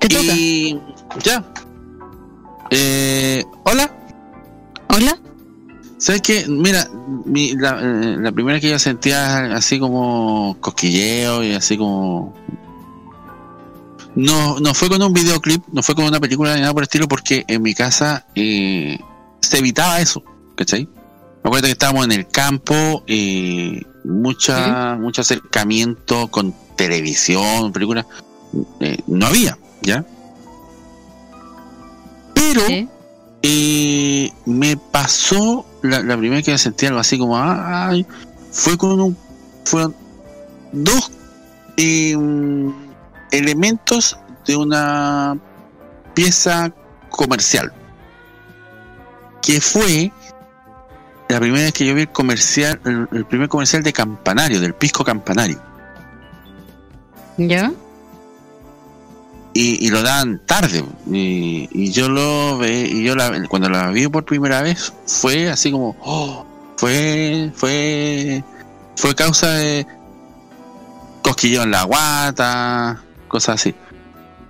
Te 0.00 0.08
toca. 0.08 0.22
Y 0.22 0.80
ya. 1.22 1.44
Eh, 2.70 3.44
Hola. 3.64 3.90
Hola. 4.88 5.18
¿Sabes 5.98 6.22
qué? 6.22 6.46
Mira, 6.48 6.88
mi- 7.24 7.54
la, 7.54 7.78
eh, 7.80 8.16
la 8.18 8.30
primera 8.32 8.60
que 8.60 8.70
yo 8.70 8.78
sentía 8.78 9.54
así 9.54 9.78
como 9.78 10.56
cosquilleo 10.60 11.42
y 11.44 11.52
así 11.54 11.76
como... 11.76 12.34
No, 14.14 14.58
no 14.60 14.74
fue 14.74 14.88
con 14.88 15.02
un 15.02 15.12
videoclip, 15.12 15.62
no 15.72 15.82
fue 15.82 15.94
con 15.94 16.04
una 16.04 16.18
película 16.18 16.54
ni 16.54 16.60
nada 16.60 16.72
por 16.72 16.82
el 16.82 16.88
estilo, 16.88 17.06
porque 17.08 17.44
en 17.46 17.62
mi 17.62 17.74
casa 17.74 18.26
eh, 18.34 18.98
se 19.40 19.58
evitaba 19.58 20.00
eso, 20.00 20.22
¿cachai? 20.56 20.86
Me 20.86 21.48
acuerdo 21.50 21.66
que 21.66 21.72
estábamos 21.72 22.04
en 22.06 22.12
el 22.12 22.26
campo, 22.26 23.04
eh, 23.06 23.80
mucha, 24.04 24.96
mucho 24.96 25.20
acercamiento 25.20 26.28
con 26.28 26.52
televisión, 26.74 27.72
películas, 27.72 28.06
eh, 28.80 28.98
no 29.06 29.26
había, 29.26 29.56
¿ya? 29.82 30.04
Pero 32.34 32.62
eh, 33.42 34.32
me 34.46 34.76
pasó 34.76 35.64
la, 35.82 36.02
la 36.02 36.16
primera 36.16 36.42
que 36.42 36.56
sentí 36.58 36.86
algo 36.86 36.98
así 36.98 37.18
como 37.18 37.38
ay, 37.38 38.06
fue 38.50 38.76
con 38.76 39.00
un 39.00 39.16
fueron 39.64 39.94
dos 40.72 41.10
eh, 41.76 42.16
elementos 43.30 44.18
de 44.46 44.56
una 44.56 45.38
pieza 46.14 46.72
comercial 47.10 47.72
que 49.42 49.60
fue 49.60 50.12
la 51.28 51.40
primera 51.40 51.64
vez 51.64 51.72
que 51.72 51.86
yo 51.86 51.94
vi 51.94 52.02
el 52.02 52.08
comercial 52.08 52.80
el 53.12 53.24
primer 53.26 53.48
comercial 53.48 53.82
de 53.82 53.92
Campanario 53.92 54.60
del 54.60 54.74
Pisco 54.74 55.04
Campanario 55.04 55.60
¿Ya? 57.36 57.72
Y, 59.58 59.84
y 59.84 59.90
lo 59.90 60.02
dan 60.02 60.40
tarde. 60.46 60.84
Y, 61.10 61.68
y 61.72 61.90
yo 61.90 62.08
lo 62.08 62.58
ve 62.58 62.88
y 62.88 63.02
yo 63.02 63.16
la, 63.16 63.42
cuando 63.48 63.68
la 63.68 63.90
vi 63.90 64.06
por 64.06 64.24
primera 64.24 64.62
vez 64.62 64.92
fue 65.06 65.50
así 65.50 65.72
como 65.72 65.96
oh, 66.00 66.46
fue 66.76 67.50
fue 67.56 68.44
fue 68.96 69.16
causa 69.16 69.50
de 69.54 69.84
cosquilleo 71.22 71.64
en 71.64 71.72
la 71.72 71.82
guata 71.82 73.02
cosas 73.26 73.60
así. 73.60 73.74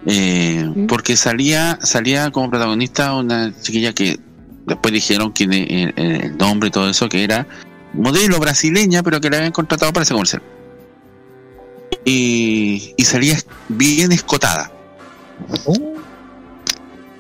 Eh, 0.05 0.71
porque 0.87 1.17
salía 1.17 1.79
salía 1.83 2.31
como 2.31 2.51
protagonista 2.51 3.15
una 3.15 3.51
chiquilla 3.63 3.95
que 3.95 4.21
después 4.67 4.93
dijeron 4.93 5.33
quién 5.33 5.55
es 5.55 5.93
el, 5.97 6.23
el 6.23 6.37
nombre 6.37 6.69
y 6.69 6.71
todo 6.71 6.91
eso 6.91 7.09
que 7.09 7.25
era 7.25 7.47
modelo 7.95 8.39
brasileña 8.41 9.03
pero 9.03 9.23
que 9.23 9.31
la 9.31 9.39
habían 9.39 9.53
contratado 9.53 9.91
para 9.91 10.03
ese 10.03 10.13
comercial. 10.13 10.43
Y, 12.05 12.95
y 12.97 13.05
salía 13.05 13.39
bien 13.69 14.13
escotada 14.13 14.71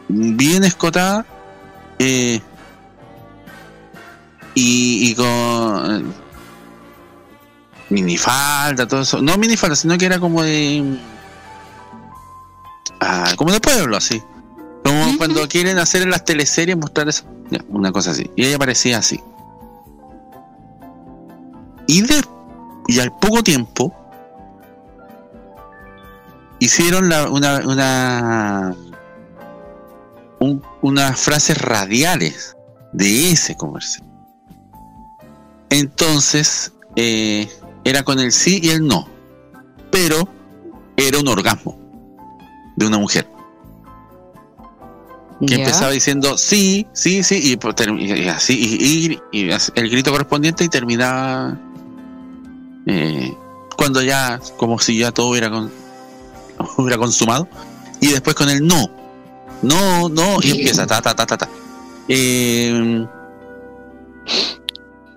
bien 0.08 0.64
escotada 0.64 1.24
eh, 1.98 2.40
y, 4.54 5.10
y 5.10 5.14
con 5.14 5.26
eh, 5.26 6.04
minifalda, 7.90 8.86
todo 8.86 9.02
eso. 9.02 9.22
No 9.22 9.36
minifalda, 9.36 9.76
sino 9.76 9.96
que 9.98 10.06
era 10.06 10.18
como 10.18 10.42
de. 10.42 10.98
Ah, 13.00 13.32
como 13.36 13.52
de 13.52 13.60
pueblo, 13.60 13.96
así. 13.96 14.22
Como 14.84 15.18
cuando 15.18 15.46
quieren 15.48 15.78
hacer 15.78 16.02
en 16.02 16.10
las 16.10 16.24
teleseries 16.24 16.76
mostrar 16.76 17.08
eso. 17.08 17.24
Una 17.68 17.92
cosa 17.92 18.12
así. 18.12 18.30
Y 18.36 18.46
ella 18.46 18.58
parecía 18.58 18.98
así. 18.98 19.20
Y, 21.86 22.02
de, 22.02 22.22
y 22.86 23.00
al 23.00 23.10
poco 23.18 23.42
tiempo 23.42 23.94
hicieron 26.60 27.08
la- 27.08 27.28
una, 27.30 27.58
una 27.66 28.74
un- 30.40 30.62
unas 30.82 31.18
frases 31.20 31.58
radiales 31.60 32.56
de 32.92 33.32
ese 33.32 33.56
comercial. 33.56 34.06
Entonces, 35.70 36.72
eh, 36.96 37.48
era 37.84 38.02
con 38.02 38.18
el 38.20 38.32
sí 38.32 38.60
y 38.62 38.70
el 38.70 38.86
no, 38.86 39.08
pero 39.90 40.28
era 40.96 41.18
un 41.18 41.28
orgasmo 41.28 41.78
de 42.76 42.86
una 42.86 42.98
mujer 42.98 43.28
que 45.46 45.54
empezaba 45.60 45.90
diciendo 45.92 46.36
sí, 46.36 46.86
sí, 46.92 47.22
sí, 47.22 47.40
y, 47.52 47.56
pues, 47.56 47.74
y- 47.98 48.28
así, 48.28 48.54
y, 48.58 49.18
y- 49.32 49.40
y 49.46 49.50
así, 49.52 49.70
el 49.76 49.88
grito 49.90 50.10
correspondiente 50.10 50.64
y 50.64 50.68
terminaba 50.68 51.56
eh, 52.86 53.32
cuando 53.76 54.02
ya, 54.02 54.40
como 54.56 54.78
si 54.80 54.98
ya 54.98 55.12
todo 55.12 55.28
hubiera, 55.28 55.50
con- 55.50 55.70
hubiera 56.76 56.98
consumado, 56.98 57.48
y 58.00 58.08
después 58.08 58.36
con 58.36 58.48
el 58.48 58.66
no, 58.66 58.90
no, 59.62 60.08
no, 60.08 60.38
y 60.42 60.50
empieza 60.50 60.86
ta, 60.86 61.02
ta, 61.02 61.14
ta, 61.14 61.26
ta, 61.26 61.36
ta. 61.38 61.48
Eh, 62.08 63.06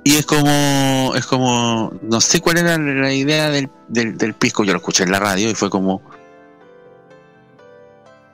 y 0.04 0.16
es 0.16 0.26
como, 0.26 1.14
es 1.16 1.26
como, 1.26 1.94
no 2.02 2.22
sé 2.22 2.42
cuál 2.42 2.58
era 2.58 2.78
la 2.78 3.14
idea 3.14 3.50
del, 3.50 3.70
del, 3.88 4.18
del 4.18 4.34
pisco, 4.34 4.64
yo 4.64 4.74
lo 4.74 4.80
escuché 4.80 5.04
en 5.04 5.12
la 5.12 5.20
radio 5.20 5.50
y 5.50 5.54
fue 5.54 5.70
como, 5.70 6.02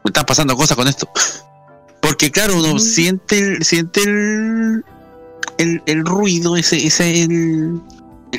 me 0.03 0.09
están 0.09 0.25
pasando 0.25 0.55
cosas 0.55 0.77
con 0.77 0.87
esto. 0.87 1.09
Porque 2.01 2.31
claro, 2.31 2.57
uno 2.57 2.79
siente 2.79 3.37
el, 3.37 3.63
siente 3.65 4.01
el, 4.01 4.85
el, 5.57 5.81
el 5.85 6.05
ruido, 6.05 6.55
ese, 6.55 6.85
ese 6.87 7.23
el, 7.23 7.81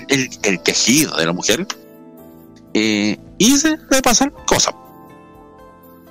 el, 0.08 0.30
el 0.42 0.62
quejido 0.62 1.14
de 1.16 1.26
la 1.26 1.32
mujer. 1.32 1.66
Eh, 2.78 3.20
y 3.38 3.56
se 3.56 3.76
le 3.90 4.02
pasan 4.02 4.32
cosas. 4.46 4.74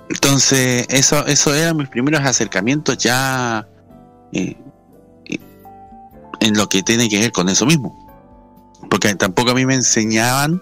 Entonces, 0.10 0.86
eso, 0.90 1.26
eso 1.26 1.54
eran 1.54 1.78
mis 1.78 1.90
primeros 1.90 2.22
acercamientos 2.22 2.98
ya 2.98 3.68
eh, 4.32 4.56
eh, 5.26 5.40
en 6.40 6.58
lo 6.58 6.70
que 6.70 6.84
tiene 6.84 7.10
que 7.10 7.20
ver 7.20 7.32
con 7.32 7.50
eso 7.50 7.66
mismo. 7.66 8.06
Porque 8.90 9.14
tampoco 9.16 9.52
a 9.52 9.54
mí 9.54 9.66
me 9.66 9.76
enseñaban 9.76 10.62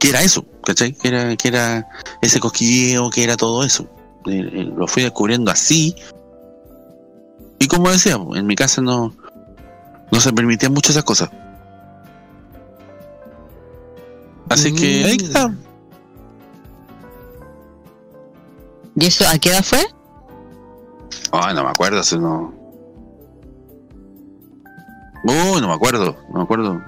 que 0.00 0.08
era 0.08 0.22
eso, 0.22 0.44
¿cachai? 0.64 0.92
Que 0.92 1.08
era, 1.08 1.36
que 1.36 1.48
era 1.48 1.88
ese 2.22 2.40
cosquilleo, 2.40 3.10
que 3.10 3.22
era 3.22 3.36
todo 3.36 3.62
eso. 3.64 3.88
Eh, 4.26 4.72
lo 4.76 4.86
fui 4.88 5.04
descubriendo 5.04 5.50
así. 5.50 5.94
Y 7.58 7.68
como 7.68 7.90
decía, 7.90 8.18
en 8.34 8.46
mi 8.46 8.56
casa 8.56 8.82
no, 8.82 9.14
no 10.10 10.20
se 10.20 10.32
permitían 10.32 10.72
mucho 10.72 10.90
esas 10.90 11.04
cosas. 11.04 11.30
Así 14.48 14.72
que 14.72 15.04
ahí 15.04 15.16
está. 15.16 15.54
¿Y 18.98 19.06
eso 19.06 19.24
a 19.28 19.38
qué 19.38 19.50
edad 19.50 19.62
fue? 19.62 19.84
Ay, 21.32 21.54
no 21.54 21.64
me 21.64 21.70
acuerdo, 21.70 22.02
si 22.02 22.18
no. 22.18 22.54
Uy, 25.24 25.60
no 25.60 25.68
me 25.68 25.74
acuerdo, 25.74 26.16
no 26.30 26.38
me 26.38 26.42
acuerdo. 26.44 26.80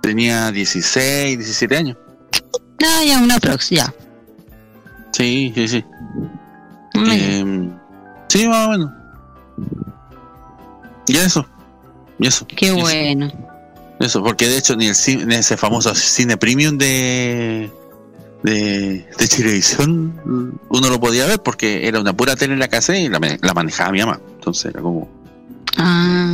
Tenía 0.00 0.50
16, 0.50 1.38
17 1.38 1.76
años. 1.76 1.96
No, 2.80 3.04
ya 3.04 3.22
una 3.22 3.38
prox, 3.38 3.70
ya. 3.70 3.94
Sí, 5.12 5.52
sí, 5.54 5.68
sí. 5.68 5.84
Eh, 6.94 7.70
sí, 8.28 8.48
más 8.48 8.66
o 8.66 8.70
menos. 8.70 8.90
Y 11.06 11.16
eso. 11.16 11.46
Y 12.18 12.26
eso. 12.26 12.46
Qué 12.48 12.66
y 12.66 12.80
bueno. 12.80 13.26
Eso, 13.26 13.51
porque 14.22 14.48
de 14.48 14.58
hecho 14.58 14.76
ni 14.76 14.88
el 14.88 14.94
cine, 14.94 15.36
ese 15.36 15.56
famoso 15.56 15.94
cine 15.94 16.36
premium 16.36 16.76
de 16.76 17.70
de, 18.42 19.06
de 19.16 19.28
Chilevisión 19.28 20.58
uno 20.68 20.90
lo 20.90 21.00
podía 21.00 21.26
ver 21.26 21.40
porque 21.40 21.86
era 21.86 22.00
una 22.00 22.12
pura 22.12 22.34
tele 22.34 22.54
en 22.54 22.58
la 22.58 22.68
casa 22.68 22.96
y 22.96 23.08
la, 23.08 23.20
la 23.40 23.54
manejaba 23.54 23.92
mi 23.92 24.00
mamá. 24.00 24.20
Entonces 24.34 24.66
era 24.66 24.82
como. 24.82 25.08
Ah, 25.76 26.28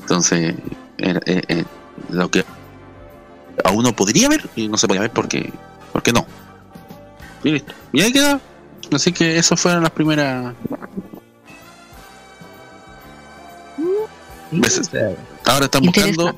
Entonces 0.00 0.54
era, 0.98 1.20
eh, 1.26 1.42
eh, 1.48 1.64
lo 2.10 2.30
que 2.30 2.44
a 3.64 3.70
uno 3.70 3.94
podría 3.94 4.28
ver 4.28 4.48
y 4.56 4.68
no 4.68 4.76
se 4.76 4.88
podía 4.88 5.02
ver 5.02 5.12
porque 5.12 5.52
porque 5.92 6.12
no. 6.12 6.26
Y 7.44 7.52
listo. 7.52 7.72
Y 7.92 8.00
ahí 8.00 8.12
queda. 8.12 8.40
Así 8.92 9.12
que 9.12 9.38
esas 9.38 9.60
fueron 9.60 9.84
las 9.84 9.92
primeras 9.92 10.54
veces. 14.50 14.90
Ahora 15.46 15.64
están 15.64 15.82
buscando 15.82 16.34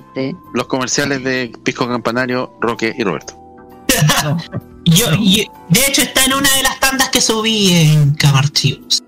los 0.55 0.67
comerciales 0.67 1.23
de 1.23 1.53
Pisco 1.65 1.89
Campanario, 1.89 2.55
Roque 2.61 2.95
y 2.97 3.03
Roberto. 3.03 3.35
Yo, 4.85 5.11
de 5.11 5.81
hecho, 5.87 6.03
está 6.03 6.25
en 6.25 6.35
una 6.35 6.49
de 6.57 6.63
las 6.63 6.81
tandas 6.81 7.09
que 7.11 7.21
subí 7.21 7.73
en 7.73 8.15
Camarchivos. 8.15 9.03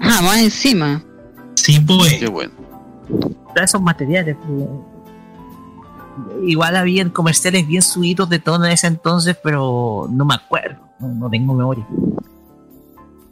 Ah, 0.00 0.20
más 0.22 0.38
encima. 0.38 1.02
Sí, 1.54 1.78
pues. 1.80 2.14
Qué 2.14 2.28
bueno. 2.28 2.52
Todos 3.08 3.62
esos 3.62 3.80
materiales. 3.82 4.36
pues. 4.46 4.68
Igual 6.44 6.76
habían 6.76 7.10
comerciales 7.10 7.66
bien 7.66 7.82
subidos 7.82 8.28
de 8.28 8.38
todo 8.38 8.64
en 8.64 8.72
ese 8.72 8.88
entonces, 8.88 9.36
pero 9.42 10.08
no 10.10 10.24
me 10.24 10.34
acuerdo. 10.34 10.80
No, 10.98 11.08
no 11.08 11.30
tengo 11.30 11.54
memoria. 11.54 11.86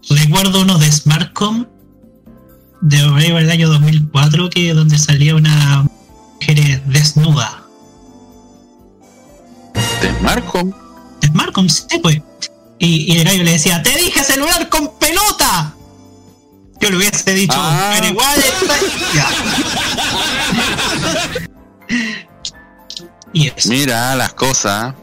Recuerdo 0.09 0.63
uno 0.63 0.79
de 0.79 0.91
Smartcom 0.93 1.67
de 2.81 2.99
Arriba 3.01 3.39
del 3.41 3.51
año 3.51 3.69
2004 3.69 4.51
que 4.51 4.73
donde 4.75 4.99
salía 4.99 5.35
una 5.35 5.87
mujer 6.41 6.83
desnuda. 6.87 7.63
¿De 10.01 10.19
Smartcom? 10.19 10.73
De 11.21 11.29
Smartcom, 11.29 11.69
sí, 11.69 11.99
pues. 12.03 12.21
Y, 12.79 13.13
y 13.15 13.19
el 13.19 13.25
gallo 13.25 13.43
le 13.43 13.53
decía, 13.53 13.83
te 13.83 13.91
dije 13.97 14.23
celular 14.23 14.69
con 14.69 14.97
pelota. 14.99 15.75
Yo 16.81 16.91
le 16.91 16.99
hubiese 16.99 17.33
dicho, 17.33 17.57
Ah. 17.59 17.93
pero 17.95 18.07
igual. 18.13 18.45
Y 23.33 23.49
eso. 23.49 23.69
Mira 23.69 24.15
las 24.17 24.33
cosas. 24.35 24.95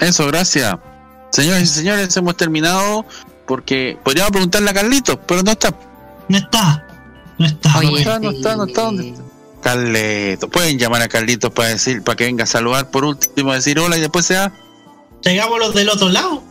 Eso, 0.00 0.26
gracias. 0.28 0.76
Señores 1.30 1.62
y 1.62 1.66
señores, 1.66 2.16
hemos 2.16 2.36
terminado 2.36 3.04
porque 3.50 3.98
podríamos 4.04 4.30
preguntarle 4.30 4.70
a 4.70 4.74
Carlitos, 4.74 5.18
pero 5.26 5.42
no 5.42 5.50
está. 5.50 5.74
No 6.28 6.36
está. 6.38 6.86
No 7.36 7.46
está. 7.46 7.82
no 7.82 7.96
está, 7.98 8.18
no 8.20 8.30
está, 8.30 8.56
no 8.56 8.64
está. 8.64 8.82
¿Dónde 8.82 9.08
está? 9.08 9.22
Carlitos. 9.60 10.48
Pueden 10.50 10.78
llamar 10.78 11.02
a 11.02 11.08
Carlitos 11.08 11.50
para 11.50 11.70
decir, 11.70 12.00
para 12.04 12.14
que 12.14 12.24
venga 12.26 12.44
a 12.44 12.46
saludar 12.46 12.92
por 12.92 13.04
último, 13.04 13.52
decir 13.52 13.80
hola 13.80 13.98
y 13.98 14.00
después 14.00 14.24
sea. 14.24 14.52
Llegamos 15.22 15.58
los 15.58 15.74
del 15.74 15.88
otro 15.88 16.08
lado. 16.10 16.44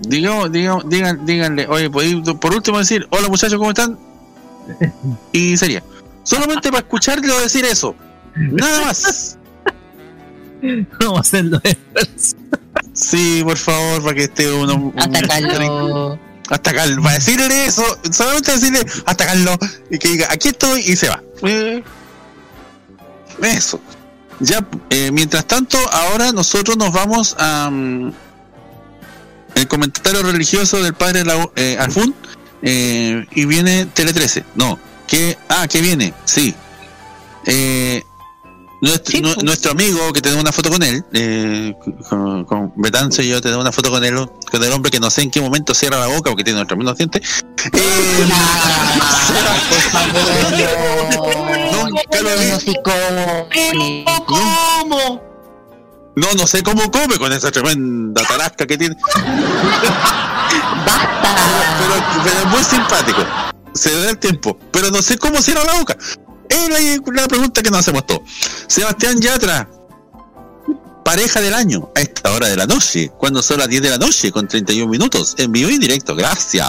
Digamos, 0.00 0.50
digamos, 0.50 0.88
digan, 0.88 1.24
díganle, 1.24 1.68
oye, 1.68 1.88
podéis 1.88 2.16
por 2.40 2.52
último 2.52 2.78
decir, 2.78 3.06
hola 3.10 3.28
muchachos, 3.28 3.56
¿cómo 3.58 3.70
están? 3.70 3.96
Y 5.32 5.56
sería. 5.56 5.80
Solamente 6.24 6.70
para 6.70 6.80
escucharlo 6.80 7.40
decir 7.40 7.64
eso. 7.64 7.94
Nada 8.34 8.86
más. 8.86 9.38
Vamos 10.98 11.18
a 11.18 11.20
hacerlo. 11.20 11.60
Sí, 12.94 13.42
por 13.44 13.56
favor, 13.56 14.02
para 14.02 14.14
que 14.16 14.24
esté 14.24 14.52
uno. 14.52 14.74
un- 14.74 14.92
Atacarlo. 16.48 16.54
Atacarlo. 16.54 17.02
Para 17.02 17.14
decirle 17.14 17.66
eso, 17.66 17.84
solamente 18.10 18.52
decirle 18.52 18.86
atacarlo 19.06 19.58
y 19.90 19.98
que 19.98 20.08
diga, 20.08 20.28
aquí 20.30 20.48
estoy 20.48 20.80
y 20.80 20.96
se 20.96 21.08
va. 21.08 21.22
Eh, 21.42 21.82
Eso. 23.42 23.80
Ya, 24.40 24.66
eh, 24.90 25.10
mientras 25.12 25.46
tanto, 25.46 25.78
ahora 25.92 26.32
nosotros 26.32 26.76
nos 26.76 26.92
vamos 26.92 27.36
a. 27.38 27.70
mm, 27.70 28.12
el 29.54 29.68
comentario 29.68 30.22
religioso 30.22 30.82
del 30.82 30.94
padre 30.94 31.22
eh, 31.56 31.76
Alfún 31.78 32.14
eh, 32.62 33.26
y 33.32 33.44
viene 33.44 33.86
Tele 33.86 34.12
13. 34.12 34.44
No, 34.54 34.78
que. 35.06 35.38
Ah, 35.48 35.68
que 35.68 35.80
viene, 35.80 36.14
sí. 36.24 36.54
Eh, 37.46 38.02
nuestro, 38.82 39.20
nu- 39.20 39.34
nuestro 39.42 39.70
amigo, 39.72 40.12
que 40.12 40.20
tenemos 40.20 40.42
una 40.42 40.52
foto 40.52 40.68
con 40.70 40.82
él, 40.82 41.02
eh, 41.14 41.74
con, 42.08 42.44
con 42.44 42.72
Betanzo 42.76 43.22
y 43.22 43.28
yo 43.28 43.40
tenemos 43.40 43.62
una 43.62 43.72
foto 43.72 43.90
con 43.90 44.04
él, 44.04 44.14
con 44.50 44.62
el 44.62 44.72
hombre 44.72 44.90
que 44.90 45.00
no 45.00 45.08
sé 45.10 45.22
en 45.22 45.30
qué 45.30 45.40
momento 45.40 45.72
cierra 45.72 45.98
la 45.98 46.08
boca 46.08 46.28
porque 46.30 46.44
tiene 46.44 46.58
nuestros 46.58 46.76
mismos 46.78 46.98
dientes. 46.98 47.22
Eh, 47.74 48.26
nunca 51.72 52.20
lo 52.22 52.30
vi. 52.38 54.04
¿Cómo? 54.26 55.22
No, 56.14 56.26
no 56.36 56.46
sé 56.46 56.62
cómo 56.62 56.90
come 56.90 57.16
con 57.18 57.32
esa 57.32 57.50
tremenda 57.50 58.22
tarasca 58.26 58.66
que 58.66 58.76
tiene. 58.76 58.96
Pero, 61.78 61.94
pero 62.24 62.38
es 62.40 62.46
muy 62.46 62.62
simpático. 62.64 63.24
Se 63.74 63.94
da 64.02 64.10
el 64.10 64.18
tiempo. 64.18 64.58
Pero 64.70 64.90
no 64.90 65.00
sé 65.02 65.16
cómo 65.18 65.40
cierra 65.40 65.64
la 65.64 65.78
boca. 65.78 65.96
Es 66.52 66.68
la, 66.68 67.12
la 67.22 67.28
pregunta 67.28 67.62
que 67.62 67.70
nos 67.70 67.80
hacemos 67.80 68.06
todos. 68.06 68.22
Sebastián 68.66 69.20
Yatra, 69.20 69.68
pareja 71.04 71.40
del 71.40 71.54
año, 71.54 71.90
a 71.94 72.00
esta 72.00 72.32
hora 72.32 72.48
de 72.48 72.56
la 72.56 72.66
noche, 72.66 73.10
cuando 73.18 73.42
son 73.42 73.58
las 73.58 73.68
10 73.68 73.82
de 73.82 73.90
la 73.90 73.98
noche, 73.98 74.30
con 74.30 74.46
31 74.46 74.90
minutos, 74.90 75.34
en 75.38 75.50
vivo 75.52 75.70
y 75.70 75.78
directo. 75.78 76.14
Gracias. 76.14 76.68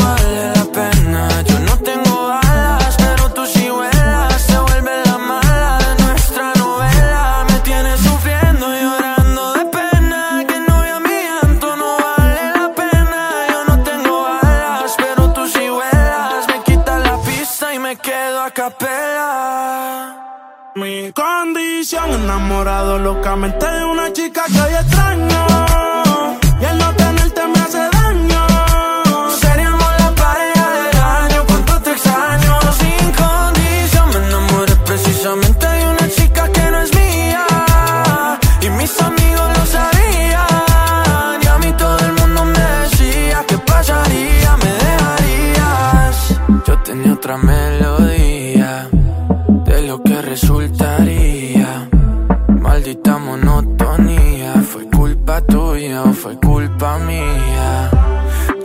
condición 21.81 22.13
enamorado 22.13 22.99
locamente 22.99 23.65
de 23.65 23.85
una 23.85 24.13
chica 24.13 24.43
que 24.45 24.61
hoy 24.61 24.73
extraño. 24.73 25.45
Y 26.61 26.65
el 26.65 26.77
no 26.77 26.93
tenerte 26.93 27.47
me 27.47 27.59
hace 27.59 27.89
daño. 27.97 28.45
Seríamos 29.39 29.91
la 29.97 30.11
pareja 30.13 30.69
del 30.77 30.97
año, 31.01 31.43
cuánto 31.47 31.81
te 31.81 31.91
extraño. 31.93 32.59
Sin 32.81 33.11
condición 33.23 34.09
me 34.13 34.27
enamoré 34.27 34.75
precisamente 34.85 35.65
de 35.67 35.87
una 35.87 36.07
chica 36.09 36.47
que 36.49 36.69
no 36.69 36.81
es 36.81 36.95
mía. 36.95 37.45
Y 38.61 38.69
mis 38.69 39.01
amigos 39.01 39.47
lo 39.57 39.65
sabían. 39.65 41.41
Y 41.41 41.47
a 41.47 41.57
mí 41.57 41.73
todo 41.79 41.97
el 41.97 42.13
mundo 42.13 42.45
me 42.45 42.65
decía 42.81 43.43
que 43.47 43.57
pasaría, 43.57 44.55
me 44.57 44.71
dejarías 44.85 46.15
Yo 46.67 46.77
tenía 46.83 47.13
otra 47.13 47.37
melodía 47.37 47.90
culpa 56.81 56.97
mía 56.97 57.91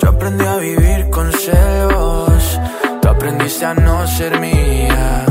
yo 0.01 0.09
aprendí 0.09 0.47
a 0.47 0.56
vivir 0.56 1.10
con 1.10 1.30
celos, 1.32 2.59
tú 3.02 3.09
aprendiste 3.09 3.66
a 3.66 3.74
no 3.74 4.06
ser 4.06 4.40
mía. 4.40 5.26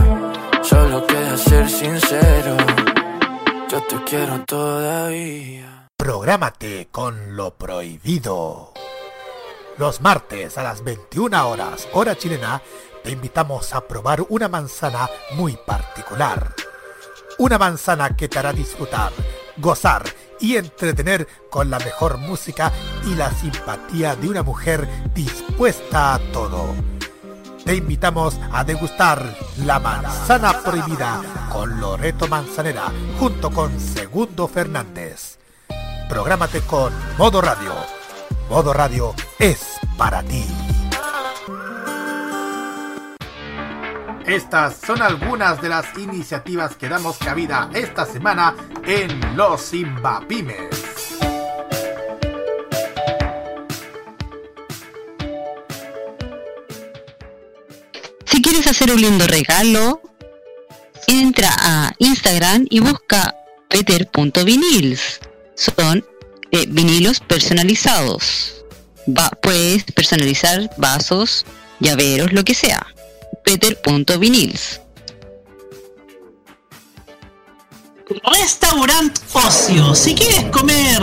Solo 0.61 1.05
queda 1.07 1.35
ser 1.37 1.67
sincero, 1.67 2.57
yo 3.69 3.81
te 3.83 4.03
quiero 4.03 4.43
todavía. 4.45 5.89
Prográmate 5.97 6.89
con 6.91 7.35
lo 7.35 7.55
prohibido. 7.55 8.73
Los 9.77 10.01
martes 10.01 10.57
a 10.57 10.63
las 10.63 10.83
21 10.83 11.49
horas, 11.49 11.87
hora 11.93 12.15
chilena, 12.15 12.61
te 13.03 13.11
invitamos 13.11 13.73
a 13.73 13.87
probar 13.87 14.23
una 14.29 14.47
manzana 14.47 15.09
muy 15.33 15.57
particular. 15.57 16.53
Una 17.39 17.57
manzana 17.57 18.15
que 18.15 18.29
te 18.29 18.39
hará 18.39 18.53
disfrutar, 18.53 19.11
gozar 19.57 20.03
y 20.39 20.57
entretener 20.57 21.27
con 21.49 21.69
la 21.69 21.79
mejor 21.79 22.17
música 22.17 22.71
y 23.05 23.15
la 23.15 23.31
simpatía 23.31 24.15
de 24.15 24.29
una 24.29 24.43
mujer 24.43 24.87
dispuesta 25.13 26.15
a 26.15 26.19
todo. 26.31 26.75
Te 27.65 27.75
invitamos 27.75 28.39
a 28.51 28.63
degustar 28.63 29.35
la 29.65 29.79
manzana 29.79 30.61
prohibida 30.61 31.49
con 31.51 31.79
Loreto 31.79 32.27
Manzanera 32.27 32.91
junto 33.19 33.49
con 33.49 33.79
Segundo 33.79 34.47
Fernández. 34.47 35.39
Prográmate 36.07 36.61
con 36.61 36.93
Modo 37.17 37.41
Radio. 37.41 37.73
Modo 38.49 38.71
Radio 38.71 39.15
es 39.39 39.79
para 39.97 40.21
ti. 40.21 40.45
Estas 44.27 44.77
son 44.77 45.03
algunas 45.03 45.61
de 45.61 45.69
las 45.69 45.85
iniciativas 45.99 46.75
que 46.75 46.89
damos 46.89 47.17
cabida 47.19 47.69
esta 47.75 48.07
semana 48.07 48.55
en 48.83 49.37
Los 49.37 49.61
Simbapymes. 49.61 50.57
Si 58.25 58.41
quieres 58.41 58.65
hacer 58.65 58.91
un 58.91 58.99
lindo 58.99 59.27
regalo, 59.27 60.01
entra 61.05 61.49
a 61.59 61.91
Instagram 61.99 62.65
y 62.71 62.79
busca 62.79 63.35
peter.vinils. 63.69 65.19
Son 65.53 66.03
eh, 66.49 66.65
vinilos 66.67 67.19
personalizados. 67.19 68.65
Puedes 69.43 69.83
personalizar 69.83 70.67
vasos, 70.77 71.45
llaveros, 71.79 72.33
lo 72.33 72.43
que 72.43 72.55
sea. 72.55 72.94
Peter.vinils. 73.45 74.81
Restaurant 78.23 79.17
Ocio. 79.33 79.95
Si 79.95 80.15
quieres 80.15 80.45
comer 80.51 80.99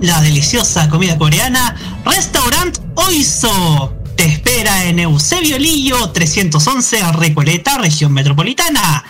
la 0.00 0.20
deliciosa 0.20 0.88
comida 0.88 1.16
coreana, 1.16 1.74
Restaurant 2.04 2.78
Oiso. 2.94 3.94
Te 4.16 4.24
espera 4.24 4.84
en 4.84 4.98
Eusebio 4.98 5.58
Lillo 5.58 6.10
311 6.10 7.12
Recoleta, 7.12 7.78
región 7.78 8.12
metropolitana. 8.12 9.04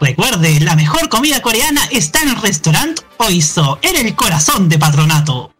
Recuerde, 0.00 0.60
la 0.60 0.76
mejor 0.76 1.08
comida 1.08 1.42
coreana 1.42 1.82
está 1.90 2.22
en 2.22 2.30
el 2.30 2.36
Restaurant 2.36 3.00
Oiso, 3.18 3.78
en 3.82 4.06
el 4.06 4.14
corazón 4.14 4.68
de 4.68 4.78
Patronato. 4.78 5.52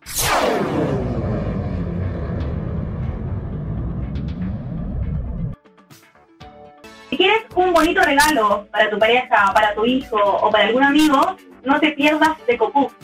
Si 7.12 7.18
quieres 7.18 7.42
un 7.54 7.74
bonito 7.74 8.00
regalo 8.00 8.66
para 8.72 8.88
tu 8.88 8.98
pareja, 8.98 9.52
para 9.52 9.74
tu 9.74 9.84
hijo 9.84 10.16
o 10.16 10.50
para 10.50 10.64
algún 10.64 10.82
amigo, 10.82 11.36
no 11.62 11.78
te 11.78 11.90
pierdas 11.90 12.30
de 12.46 12.56
Copuff. 12.56 12.94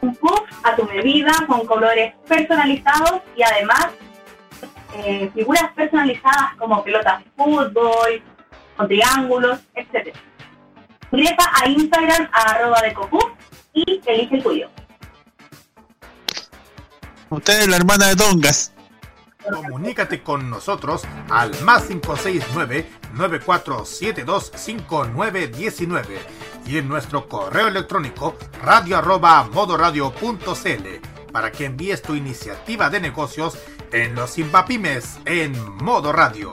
Un 0.00 0.16
puff 0.16 0.40
a 0.64 0.74
tu 0.74 0.84
medida 0.86 1.32
con 1.46 1.64
colores 1.64 2.12
personalizados 2.26 3.20
y 3.36 3.44
además 3.44 3.86
eh, 4.96 5.30
figuras 5.32 5.70
personalizadas 5.76 6.56
como 6.58 6.82
pelotas 6.82 7.22
de 7.22 7.30
fútbol, 7.36 8.20
con 8.76 8.88
triángulos, 8.88 9.60
etc. 9.76 10.12
Ingresa 11.12 11.48
a 11.62 11.68
Instagram 11.68 12.28
a 12.32 12.40
arroba 12.54 12.80
de 12.82 12.94
Copuff 12.94 13.30
y 13.74 14.00
elige 14.06 14.38
el 14.38 14.42
tuyo. 14.42 14.70
Usted 17.30 17.60
es 17.60 17.68
la 17.68 17.76
hermana 17.76 18.08
de 18.08 18.16
Tongas. 18.16 18.72
Comunícate 19.48 20.20
con 20.20 20.50
nosotros 20.50 21.04
al 21.30 21.52
más 21.60 21.90
569-9472-5919 23.14 26.04
y 26.66 26.78
en 26.78 26.88
nuestro 26.88 27.28
correo 27.28 27.68
electrónico 27.68 28.36
radio 28.62 28.98
arroba 28.98 29.44
modoradio.cl 29.52 31.32
para 31.32 31.50
que 31.50 31.64
envíes 31.64 32.02
tu 32.02 32.14
iniciativa 32.14 32.90
de 32.90 33.00
negocios 33.00 33.58
en 33.90 34.14
los 34.14 34.30
Simbapymes 34.30 35.18
en 35.24 35.52
Modo 35.76 36.12
Radio. 36.12 36.52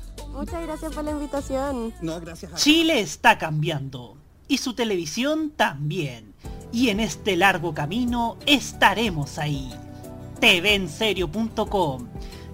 Muchas 0.33 0.63
gracias 0.63 0.93
por 0.93 1.03
la 1.03 1.11
invitación. 1.11 1.93
No, 2.01 2.19
gracias 2.19 2.53
a 2.53 2.55
Chile 2.55 2.99
está 2.99 3.37
cambiando 3.37 4.17
y 4.47 4.57
su 4.57 4.73
televisión 4.73 5.51
también. 5.51 6.33
Y 6.73 6.89
en 6.89 6.99
este 6.99 7.35
largo 7.35 7.73
camino 7.73 8.37
estaremos 8.45 9.37
ahí. 9.37 9.73
TVenserio.com. 10.41 12.07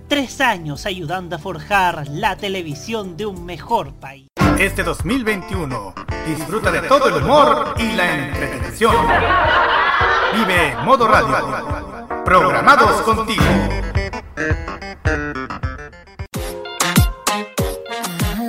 Tres 0.08 0.40
años 0.40 0.86
ayudando 0.86 1.36
a 1.36 1.40
forjar 1.40 2.08
la 2.08 2.36
televisión 2.36 3.18
de 3.18 3.26
un 3.26 3.45
mejor 3.45 3.94
país. 3.94 4.28
Este 4.60 4.84
2021, 4.84 5.94
disfruta 6.28 6.72
de 6.72 6.82
todo 6.82 7.10
el 7.10 7.24
humor 7.24 7.74
y 7.78 7.91
la 7.94 8.28
entretención. 8.28 8.95
Vive 10.34 10.76
Modo 10.84 11.08
Radio. 11.08 12.24
Programados 12.24 13.02
contigo. 13.02 13.44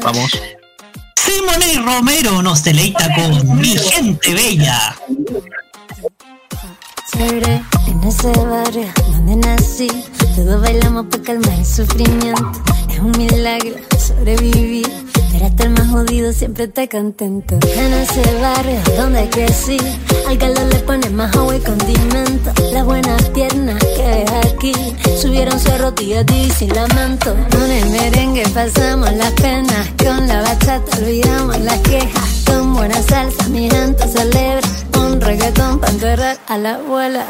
Vamos. 0.08 0.30
Simone 1.16 1.82
Romero 1.84 2.40
nos 2.40 2.64
deleita 2.64 3.14
con 3.14 3.60
Mi 3.60 3.76
Gente 3.76 4.32
Bella. 4.32 4.96
En 7.86 8.04
ese 8.04 8.32
barrio 8.32 8.88
donde 9.12 9.36
nací, 9.36 9.88
todos 10.34 10.62
bailamos 10.62 11.04
para 11.10 11.22
calmar 11.24 11.58
el 11.58 11.66
sufrimiento. 11.66 12.52
Es 12.88 12.98
un 13.00 13.10
milagro 13.18 13.74
sobrevivir, 13.98 14.88
pero 15.32 15.46
hasta 15.46 15.64
el 15.64 15.70
más 15.70 15.88
jodido 15.88 16.32
siempre 16.32 16.64
está 16.64 16.86
contento. 16.88 17.58
En 17.76 17.92
ese 17.94 18.22
barrio 18.40 18.80
donde 18.96 19.28
crecí, 19.30 19.78
al 20.28 20.38
calor 20.38 20.66
le 20.72 20.78
ponen 20.80 21.14
más 21.14 21.34
agua 21.36 21.56
y 21.56 21.60
condimento. 21.60 22.52
Las 22.72 22.84
buenas 22.84 23.22
piernas 23.30 23.82
que 23.96 24.02
ves 24.02 24.52
aquí, 24.52 24.72
subieron 25.20 25.58
cerro 25.58 25.92
tía 25.92 26.24
ti 26.24 26.50
sin 26.50 26.74
lamento. 26.74 27.34
Con 27.50 27.70
el 27.70 27.90
merengue 27.90 28.44
pasamos 28.54 29.12
las 29.14 29.32
penas, 29.32 29.88
con 29.98 30.26
la 30.26 30.42
bachata 30.42 30.96
olvidamos 30.98 31.58
las 31.60 31.78
quejas. 31.80 32.44
Con 32.46 32.74
buena 32.74 33.02
salsa 33.02 33.48
mi 33.48 33.70
gente 33.70 34.06
celebra 34.08 34.68
un 34.98 35.20
reggaetón 35.20 35.80
para 35.80 35.92
enterrar 35.92 36.38
a 36.46 36.58
la 36.58 36.74
abuela. 36.74 37.26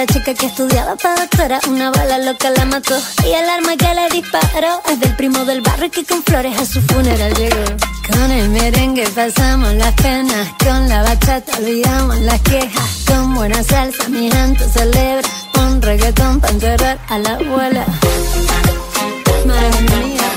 La 0.00 0.06
chica 0.06 0.32
que 0.32 0.46
estudiaba 0.46 0.96
para 0.96 1.14
doctora, 1.26 1.60
una 1.68 1.90
bala 1.90 2.16
loca 2.20 2.48
la 2.56 2.64
mató. 2.64 2.98
Y 3.22 3.34
el 3.34 3.46
arma 3.50 3.76
que 3.76 3.94
le 3.94 4.08
disparó 4.08 4.80
es 4.90 4.98
del 4.98 5.14
primo 5.14 5.44
del 5.44 5.60
barrio 5.60 5.90
que 5.90 6.06
con 6.06 6.22
flores 6.22 6.58
a 6.58 6.64
su 6.64 6.80
funeral 6.80 7.34
llegó. 7.34 7.64
Con 8.08 8.30
el 8.30 8.48
merengue 8.48 9.06
pasamos 9.10 9.74
las 9.74 9.92
penas, 9.96 10.48
con 10.64 10.88
la 10.88 11.02
bachata 11.02 11.54
olvidamos 11.58 12.18
las 12.20 12.40
quejas. 12.40 13.04
Con 13.06 13.34
buena 13.34 13.62
salsa 13.62 14.08
mi 14.08 14.30
gente 14.30 14.64
celebra 14.70 15.28
un 15.58 15.82
reggaetón 15.82 16.40
para 16.40 16.54
enterrar 16.54 16.98
a 17.06 17.18
la 17.18 17.32
abuela. 17.34 17.84
Madre 19.44 19.80
mía. 19.82 20.29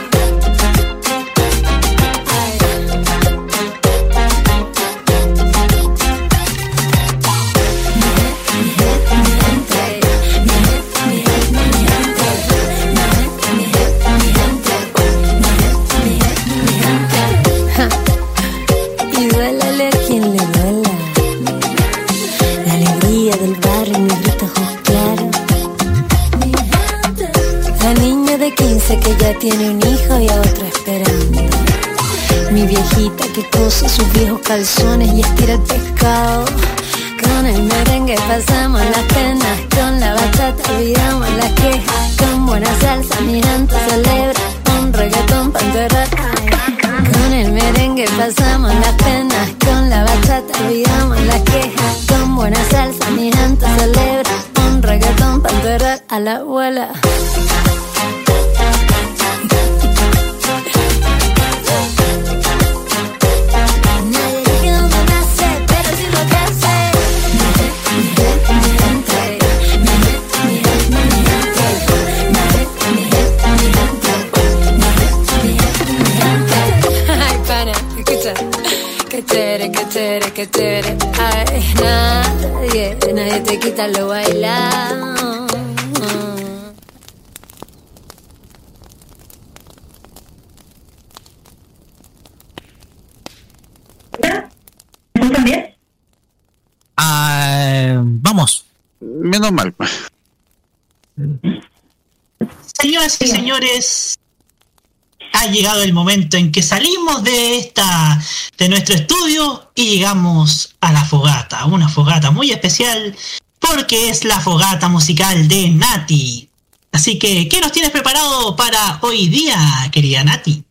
Llegado 105.53 105.83
el 105.83 105.93
momento 105.93 106.37
en 106.37 106.51
que 106.51 106.61
salimos 106.61 107.23
de 107.23 107.59
esta 107.59 108.19
de 108.57 108.69
nuestro 108.69 108.95
estudio 108.95 109.71
y 109.75 109.91
llegamos 109.91 110.75
a 110.81 110.91
la 110.91 111.05
fogata, 111.05 111.65
una 111.65 111.87
fogata 111.87 112.31
muy 112.31 112.51
especial 112.51 113.15
porque 113.59 114.09
es 114.09 114.25
la 114.25 114.39
fogata 114.39 114.89
musical 114.89 115.47
de 115.47 115.69
Nati. 115.69 116.49
Así 116.91 117.17
que, 117.17 117.47
¿qué 117.47 117.59
nos 117.61 117.71
tienes 117.71 117.91
preparado 117.91 118.55
para 118.55 118.99
hoy 119.01 119.27
día, 119.27 119.57
querida 119.91 120.23
Nati? 120.23 120.63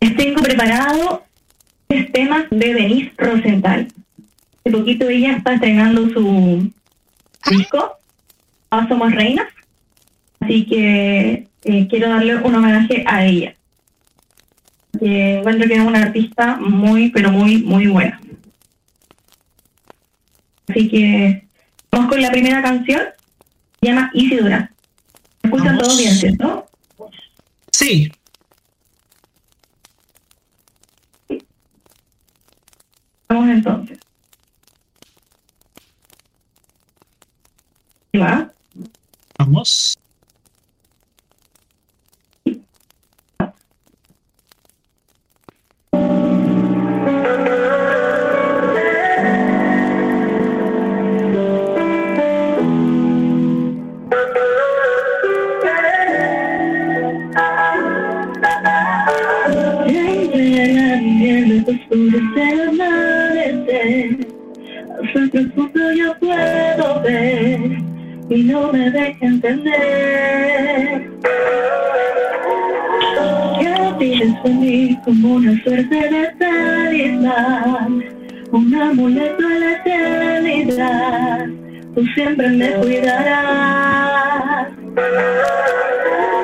Les 0.00 0.16
tengo 0.16 0.42
preparado 0.42 1.24
tres 1.86 2.10
temas 2.12 2.46
de 2.50 2.74
Denise 2.74 3.12
Rosenthal. 3.16 3.92
Hace 4.60 4.76
poquito 4.76 5.08
ella 5.08 5.36
está 5.36 5.54
estrenando 5.54 6.08
su 6.10 6.72
disco, 7.50 7.98
Somos 8.88 9.12
Reinas. 9.12 9.46
Así 10.44 10.66
que 10.66 11.48
eh, 11.64 11.88
quiero 11.88 12.10
darle 12.10 12.36
un 12.36 12.54
homenaje 12.54 13.02
a 13.06 13.24
ella. 13.24 13.54
Que 14.98 15.38
encuentro 15.38 15.66
que 15.66 15.74
es 15.74 15.80
una 15.80 16.02
artista 16.02 16.56
muy, 16.56 17.08
pero 17.08 17.30
muy, 17.30 17.62
muy 17.62 17.86
buena. 17.86 18.20
Así 20.68 20.88
que 20.90 21.46
vamos 21.90 22.10
con 22.10 22.20
la 22.20 22.30
primera 22.30 22.62
canción. 22.62 23.00
Se 23.80 23.86
llama 23.86 24.10
Isidora. 24.12 24.70
¿Me 25.42 25.50
escuchan 25.50 25.78
todos 25.78 25.96
bien, 25.96 26.14
cierto? 26.14 26.66
Sí. 27.72 28.12
Vamos 33.28 33.48
entonces. 33.48 33.98
Va. 38.14 38.52
Vamos. 39.38 39.98
Y 68.28 68.42
no 68.44 68.72
me 68.72 68.90
deja 68.90 69.26
entender. 69.26 71.10
Pides 73.98 74.34
en 74.44 74.60
mí 74.60 74.98
como 75.04 75.34
una 75.34 75.62
suerte 75.62 75.94
de 75.94 76.26
talismán, 76.38 78.02
un 78.50 78.74
amuleto 78.74 79.46
a 79.46 79.58
la 79.58 79.72
eternidad, 79.76 81.46
tú 81.94 82.04
siempre 82.14 82.48
me 82.48 82.70
cuidarás. 82.72 84.68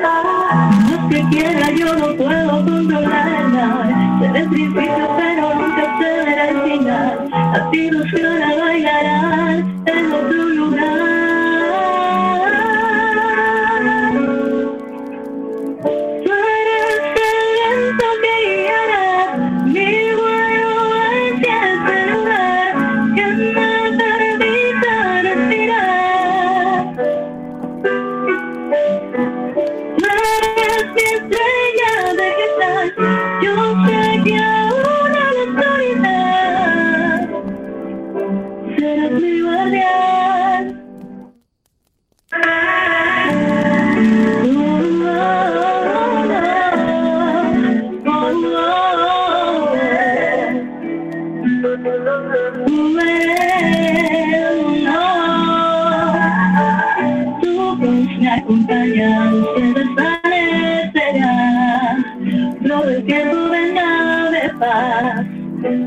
Más 0.01 1.09
que 1.09 1.23
quiera 1.29 1.71
yo 1.71 1.95
no 1.95 2.15
puedo 2.15 2.65
controlarla, 2.65 4.19
seré 4.21 4.39
el 4.39 4.49
principio 4.49 5.09
pero 5.17 5.53
nunca 5.55 5.97
será 5.99 6.49
el 6.49 6.61
final, 6.61 7.29
las 7.31 7.73
ilusiones 7.73 8.57
bailarán 8.59 9.83
en 9.87 10.11
otro 10.11 10.31
lugar. 10.31 10.60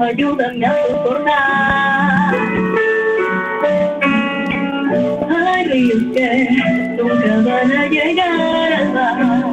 Ayúdame 0.05 0.67
a 0.67 0.73
recordar. 0.89 2.35
Hay 5.31 5.65
ríos 5.69 6.03
que 6.15 6.49
nunca 6.99 7.37
van 7.45 7.73
a 7.73 7.87
llegar 7.89 8.73
al 8.73 8.93
mar, 8.93 9.45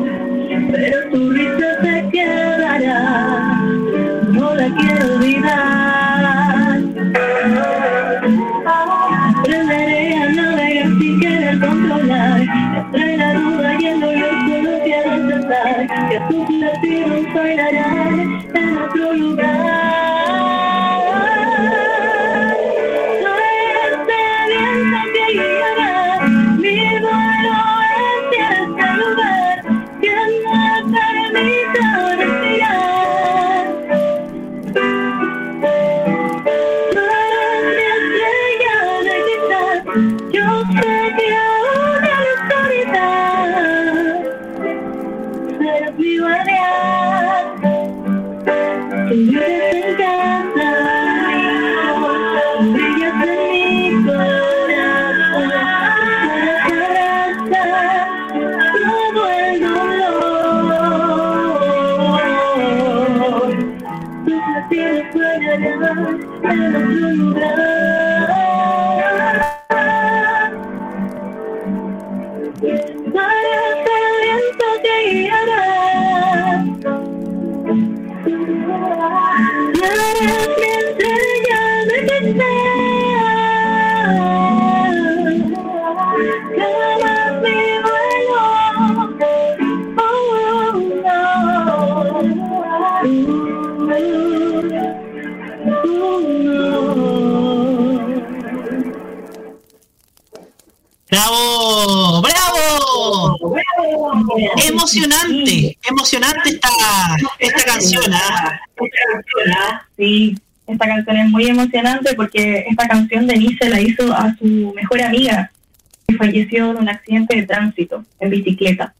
pero 0.71 1.09
tu 1.11 1.31
risa 1.31 1.81
se 1.81 2.09
quedará, 2.11 2.99
no 4.29 4.55
la 4.55 4.67
quiero 4.75 5.15
olvidar. 5.15 6.79
Aprenderé 9.37 10.15
a 10.15 10.29
navegar 10.31 10.87
sin 10.99 11.19
querer 11.19 11.59
controlar, 11.59 12.41
entre 12.41 13.17
la 13.17 13.33
duda 13.33 13.77
y 13.79 13.85
el 13.85 13.99
dolor 14.01 14.33
solo 14.47 14.71
quiero 14.83 15.11
aceptar 15.11 15.87
que 16.09 16.19
tus 16.29 16.49
latidos 16.59 17.33
bailarán 17.33 18.41
en 18.53 18.77
otro 18.77 19.10
Emocionante, 104.67 105.77
emocionante 105.89 106.49
esta, 106.49 106.69
esta 107.39 107.63
canción. 107.63 108.03
¿ah? 108.13 108.59
Sí, 109.97 110.37
esta 110.67 110.87
canción 110.87 111.17
es 111.17 111.29
muy 111.29 111.47
emocionante 111.47 112.13
porque 112.13 112.65
esta 112.69 112.87
canción 112.87 113.27
Denise 113.27 113.69
la 113.69 113.81
hizo 113.81 114.13
a 114.13 114.35
su 114.37 114.73
mejor 114.75 115.01
amiga 115.01 115.51
que 116.07 116.15
falleció 116.15 116.71
en 116.71 116.77
un 116.77 116.89
accidente 116.89 117.35
de 117.35 117.43
tránsito 117.43 118.05
en 118.19 118.29
bicicleta. 118.29 118.93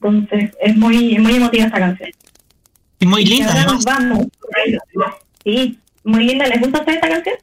Entonces 0.00 0.50
es 0.60 0.76
muy, 0.76 1.14
es 1.14 1.20
muy 1.20 1.36
emotiva 1.36 1.64
esta 1.64 1.78
canción. 1.78 2.10
Y 2.98 3.06
muy 3.06 3.24
linda, 3.24 3.46
Y 3.46 3.58
ahora 3.58 3.72
nos 3.72 3.84
vamos. 3.84 4.26
Sí, 5.44 5.78
muy 6.04 6.24
linda. 6.24 6.46
¿Les 6.46 6.60
gusta 6.60 6.78
esta 6.86 7.08
canción? 7.08 7.36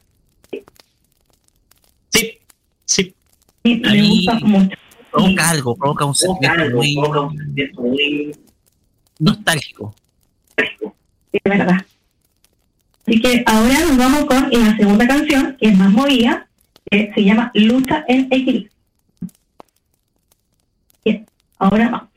Sí, 2.10 2.38
sí. 2.84 3.14
Sí, 3.64 3.74
me 3.76 4.02
gusta 4.02 4.34
mucho. 4.40 4.76
Provoca 5.14 5.50
algo, 5.50 5.76
provoca 5.76 6.04
un 6.06 6.14
sentimiento 6.14 7.30
muy, 7.78 8.34
nostálgico. 9.20 9.94
Sí, 10.58 10.64
es 11.32 11.42
verdad. 11.44 11.86
Así 13.06 13.20
que 13.20 13.44
ahora 13.46 13.78
nos 13.80 13.96
vamos 13.96 14.24
con 14.24 14.50
la 14.50 14.76
segunda 14.76 15.06
canción, 15.06 15.56
que 15.60 15.68
es 15.68 15.78
más 15.78 15.92
movida, 15.92 16.48
que 16.90 17.12
se 17.14 17.22
llama 17.22 17.52
Lucha 17.54 18.04
en 18.08 18.26
Equilibrio. 18.28 18.72
Bien, 21.04 21.24
ahora 21.58 21.90
vamos. 21.90 22.08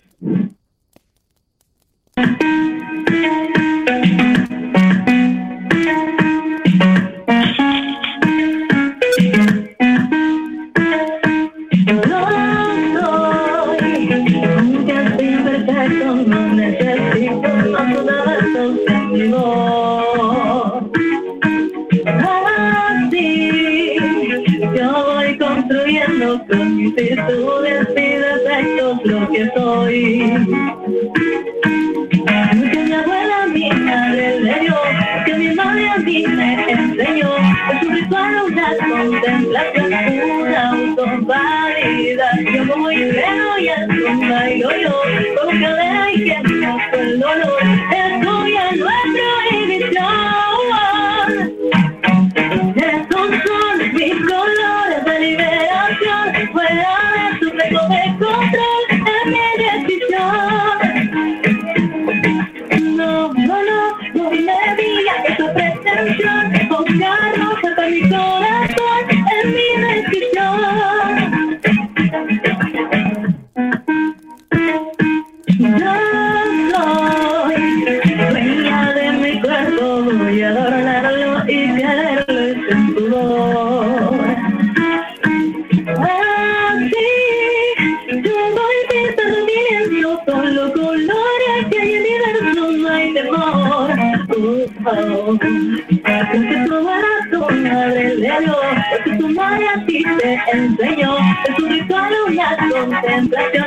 Te 100.46 100.52
enseñó. 100.58 101.18
Es 101.48 101.60
un 101.60 101.70
ritual, 101.70 102.14
una 102.28 102.58
contemplación, 102.70 103.66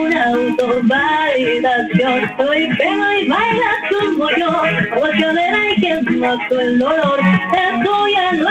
una 0.00 0.24
autovalidación. 0.26 2.30
Soy 2.36 2.68
pego 2.76 3.12
y 3.12 3.28
baila 3.28 3.70
como 3.90 4.30
yo, 4.30 4.50
ovacionera 4.96 5.72
y 5.72 5.80
que 5.80 6.00
mato 6.16 6.60
el 6.60 6.78
dolor. 6.78 7.20
Esto 7.20 8.08
ya 8.08 8.32
no 8.32 8.48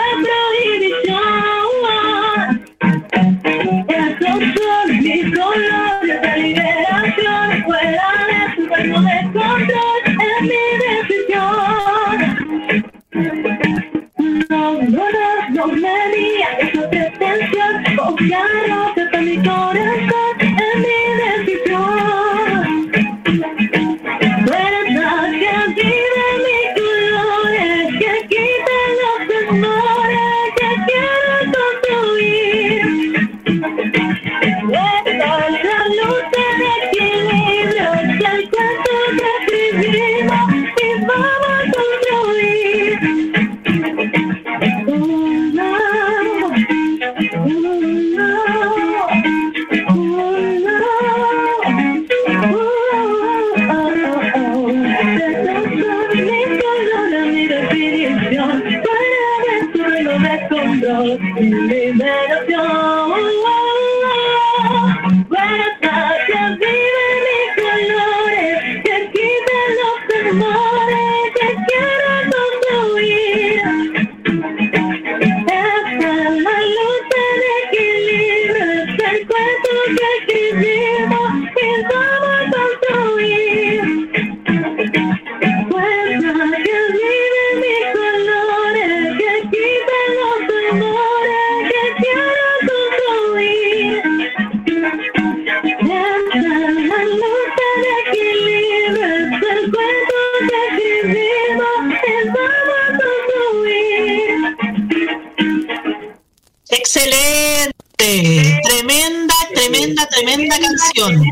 canción. 111.00 111.26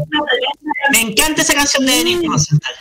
Me 0.91 1.01
encanta 1.01 1.41
esa 1.41 1.53
canción 1.53 1.85
de 1.85 1.91
Denis 1.91 2.25
Rosenthal. 2.25 2.75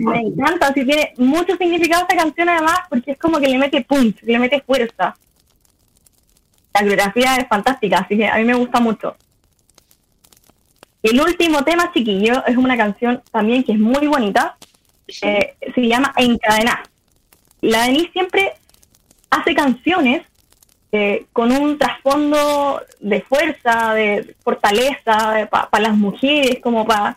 Me 0.00 0.20
encanta, 0.20 0.68
así 0.68 0.84
tiene 0.84 1.14
mucho 1.16 1.56
significado 1.56 2.02
esta 2.02 2.16
canción 2.16 2.48
además 2.48 2.80
porque 2.88 3.12
es 3.12 3.18
como 3.18 3.38
que 3.38 3.48
le 3.48 3.58
mete 3.58 3.82
punch, 3.82 4.22
le 4.22 4.38
mete 4.38 4.60
fuerza. 4.60 5.16
La 6.74 6.80
coreografía 6.80 7.36
es 7.36 7.48
fantástica, 7.48 7.98
así 7.98 8.16
que 8.16 8.26
a 8.26 8.36
mí 8.36 8.44
me 8.44 8.54
gusta 8.54 8.80
mucho. 8.80 9.16
El 11.02 11.20
último 11.20 11.64
tema, 11.64 11.92
chiquillo, 11.92 12.44
es 12.46 12.56
una 12.56 12.76
canción 12.76 13.22
también 13.30 13.64
que 13.64 13.72
es 13.72 13.78
muy 13.78 14.06
bonita. 14.06 14.56
eh, 15.22 15.54
se 15.74 15.80
llama 15.86 16.12
Encadenar. 16.16 16.82
La 17.62 17.82
Denise 17.84 18.10
siempre 18.12 18.52
hace 19.30 19.54
canciones 19.54 20.22
eh, 20.92 21.26
con 21.32 21.52
un 21.52 21.78
trasfondo 21.78 22.82
de 23.00 23.20
fuerza, 23.22 23.94
de 23.94 24.34
fortaleza 24.42 25.48
para 25.50 25.82
las 25.82 25.96
mujeres, 25.96 26.58
como 26.62 26.84
para 26.86 27.16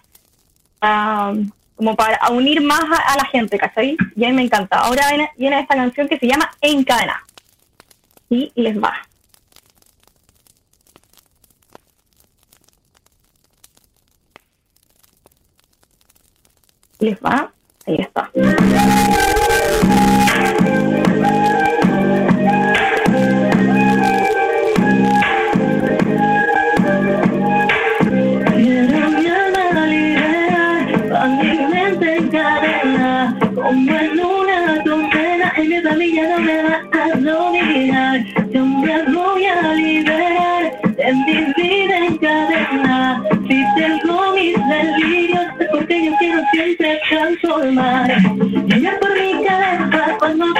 como 1.75 1.95
para 1.95 2.29
unir 2.29 2.61
más 2.61 2.83
a, 2.83 3.17
la 3.17 3.25
gente, 3.25 3.57
¿cachai? 3.57 3.97
Y 4.15 4.25
a 4.25 4.29
me 4.31 4.43
encanta. 4.43 4.77
Ahora 4.79 5.09
viene, 5.09 5.31
viene 5.37 5.59
esta 5.59 5.75
canción 5.75 6.07
que 6.07 6.19
se 6.19 6.27
llama 6.27 6.51
Encadenar. 6.61 7.17
Y 8.29 8.51
les 8.55 8.81
va. 8.81 8.93
Les 16.99 17.17
va. 17.19 17.51
Ahí 17.85 17.95
está. 17.99 18.31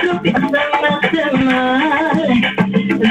Cabeza 0.04 0.20
cuando 0.20 0.20
tropiezan 0.20 0.52
me 0.52 0.88
hace 0.88 1.24
mal. 1.38 2.18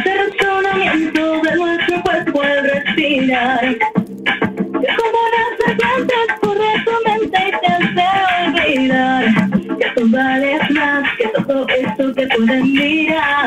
Razonamiento 0.05 1.23
de 1.43 1.51
nuestro 1.57 1.95
cuerpo 2.03 2.43
es 2.43 2.63
respirar. 2.63 3.65
Es 3.65 4.97
como 4.97 5.19
una 5.29 5.43
serpiente 5.59 6.15
corre 6.41 6.73
tu 6.85 6.95
mente 7.09 7.39
y 7.47 7.51
te 7.61 7.67
hace 7.67 8.07
olvidar 8.47 9.25
que 9.79 9.87
tú 9.95 10.03
vales 10.11 10.63
más 10.71 11.03
que 11.17 11.27
todo 11.29 11.67
esto 11.69 12.03
que 12.15 12.25
pueden 12.27 12.63
mirar. 12.73 13.42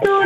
tú 0.00 0.23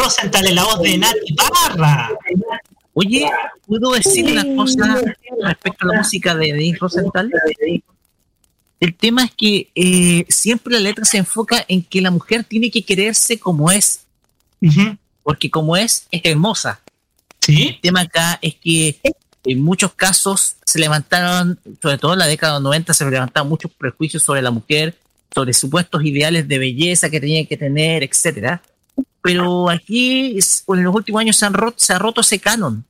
Rosenthal 0.00 0.46
en 0.46 0.54
la 0.54 0.64
voz 0.64 0.80
de 0.80 0.98
Nati 0.98 1.34
Parra. 1.34 2.10
Oye, 2.94 3.30
¿puedo 3.66 3.92
decir 3.92 4.24
una 4.26 4.44
cosa 4.56 5.00
respecto 5.42 5.84
a 5.84 5.92
la 5.92 5.98
música 5.98 6.34
de 6.34 6.46
Denise 6.52 6.78
Rosenthal? 6.78 7.30
El 8.80 8.94
tema 8.94 9.24
es 9.24 9.32
que 9.36 9.70
eh, 9.74 10.24
siempre 10.28 10.74
la 10.74 10.80
letra 10.80 11.04
se 11.04 11.18
enfoca 11.18 11.64
en 11.68 11.82
que 11.82 12.00
la 12.00 12.10
mujer 12.10 12.44
tiene 12.44 12.70
que 12.70 12.82
quererse 12.82 13.38
como 13.38 13.70
es. 13.70 14.00
Porque 15.22 15.50
como 15.50 15.76
es, 15.76 16.06
es 16.10 16.22
hermosa. 16.24 16.80
El 17.46 17.80
tema 17.80 18.02
acá 18.02 18.38
es 18.40 18.54
que 18.54 18.98
en 19.44 19.60
muchos 19.62 19.92
casos 19.94 20.56
se 20.64 20.78
levantaron, 20.78 21.58
sobre 21.82 21.98
todo 21.98 22.12
en 22.12 22.20
la 22.20 22.26
década 22.26 22.54
de 22.54 22.56
los 22.60 22.64
90, 22.64 22.94
se 22.94 23.10
levantaron 23.10 23.48
muchos 23.48 23.70
prejuicios 23.72 24.22
sobre 24.22 24.42
la 24.42 24.50
mujer, 24.50 24.96
sobre 25.34 25.52
supuestos 25.52 26.04
ideales 26.04 26.46
de 26.48 26.58
belleza 26.58 27.10
que 27.10 27.20
tenía 27.20 27.44
que 27.46 27.56
tener, 27.56 28.02
etcétera. 28.02 28.62
Pero 29.22 29.68
aquí, 29.68 30.38
en 30.68 30.84
los 30.84 30.94
últimos 30.94 31.20
años, 31.20 31.36
se, 31.36 31.46
han 31.46 31.54
roto, 31.54 31.78
se 31.78 31.92
ha 31.92 31.98
roto 31.98 32.20
ese 32.20 32.38
canon. 32.38 32.84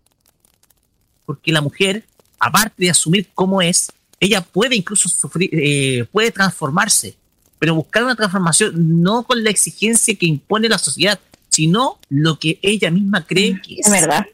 Porque 1.26 1.52
la 1.52 1.60
mujer, 1.60 2.04
aparte 2.38 2.84
de 2.84 2.90
asumir 2.90 3.28
cómo 3.34 3.60
es, 3.62 3.90
ella 4.20 4.40
puede 4.40 4.76
incluso 4.76 5.08
sufrir, 5.08 5.50
eh, 5.52 6.04
puede 6.12 6.30
transformarse. 6.30 7.16
Pero 7.58 7.74
buscar 7.74 8.04
una 8.04 8.16
transformación 8.16 9.02
no 9.02 9.24
con 9.24 9.42
la 9.42 9.50
exigencia 9.50 10.14
que 10.14 10.26
impone 10.26 10.68
la 10.68 10.78
sociedad, 10.78 11.18
sino 11.48 11.98
lo 12.08 12.38
que 12.38 12.58
ella 12.62 12.90
misma 12.90 13.26
cree 13.26 13.60
que 13.60 13.74
es. 13.74 13.86
Es 13.86 13.92
verdad. 13.92 14.26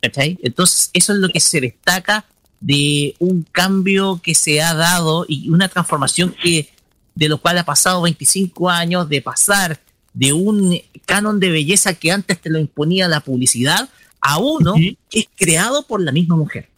¿Cachai? 0.00 0.38
Entonces, 0.42 0.90
eso 0.92 1.12
es 1.12 1.18
lo 1.20 1.28
que 1.28 1.40
se 1.40 1.60
destaca 1.60 2.26
de 2.60 3.16
un 3.18 3.42
cambio 3.50 4.20
que 4.22 4.34
se 4.34 4.62
ha 4.62 4.74
dado 4.74 5.24
y 5.28 5.48
una 5.50 5.68
transformación 5.68 6.34
que 6.42 6.68
de 7.14 7.28
lo 7.28 7.38
cual 7.38 7.58
ha 7.58 7.64
pasado 7.64 8.02
25 8.02 8.68
años 8.70 9.08
de 9.08 9.20
pasar 9.22 9.80
de 10.14 10.32
un 10.32 10.78
canon 11.06 11.40
de 11.40 11.50
belleza 11.50 11.94
que 11.94 12.10
antes 12.12 12.40
te 12.40 12.50
lo 12.50 12.58
imponía 12.58 13.08
la 13.08 13.20
publicidad 13.20 13.88
a 14.20 14.38
uno 14.38 14.74
que 14.74 14.96
es 15.20 15.26
creado 15.36 15.86
por 15.86 16.00
la 16.00 16.12
misma 16.12 16.36
mujer. 16.36 16.68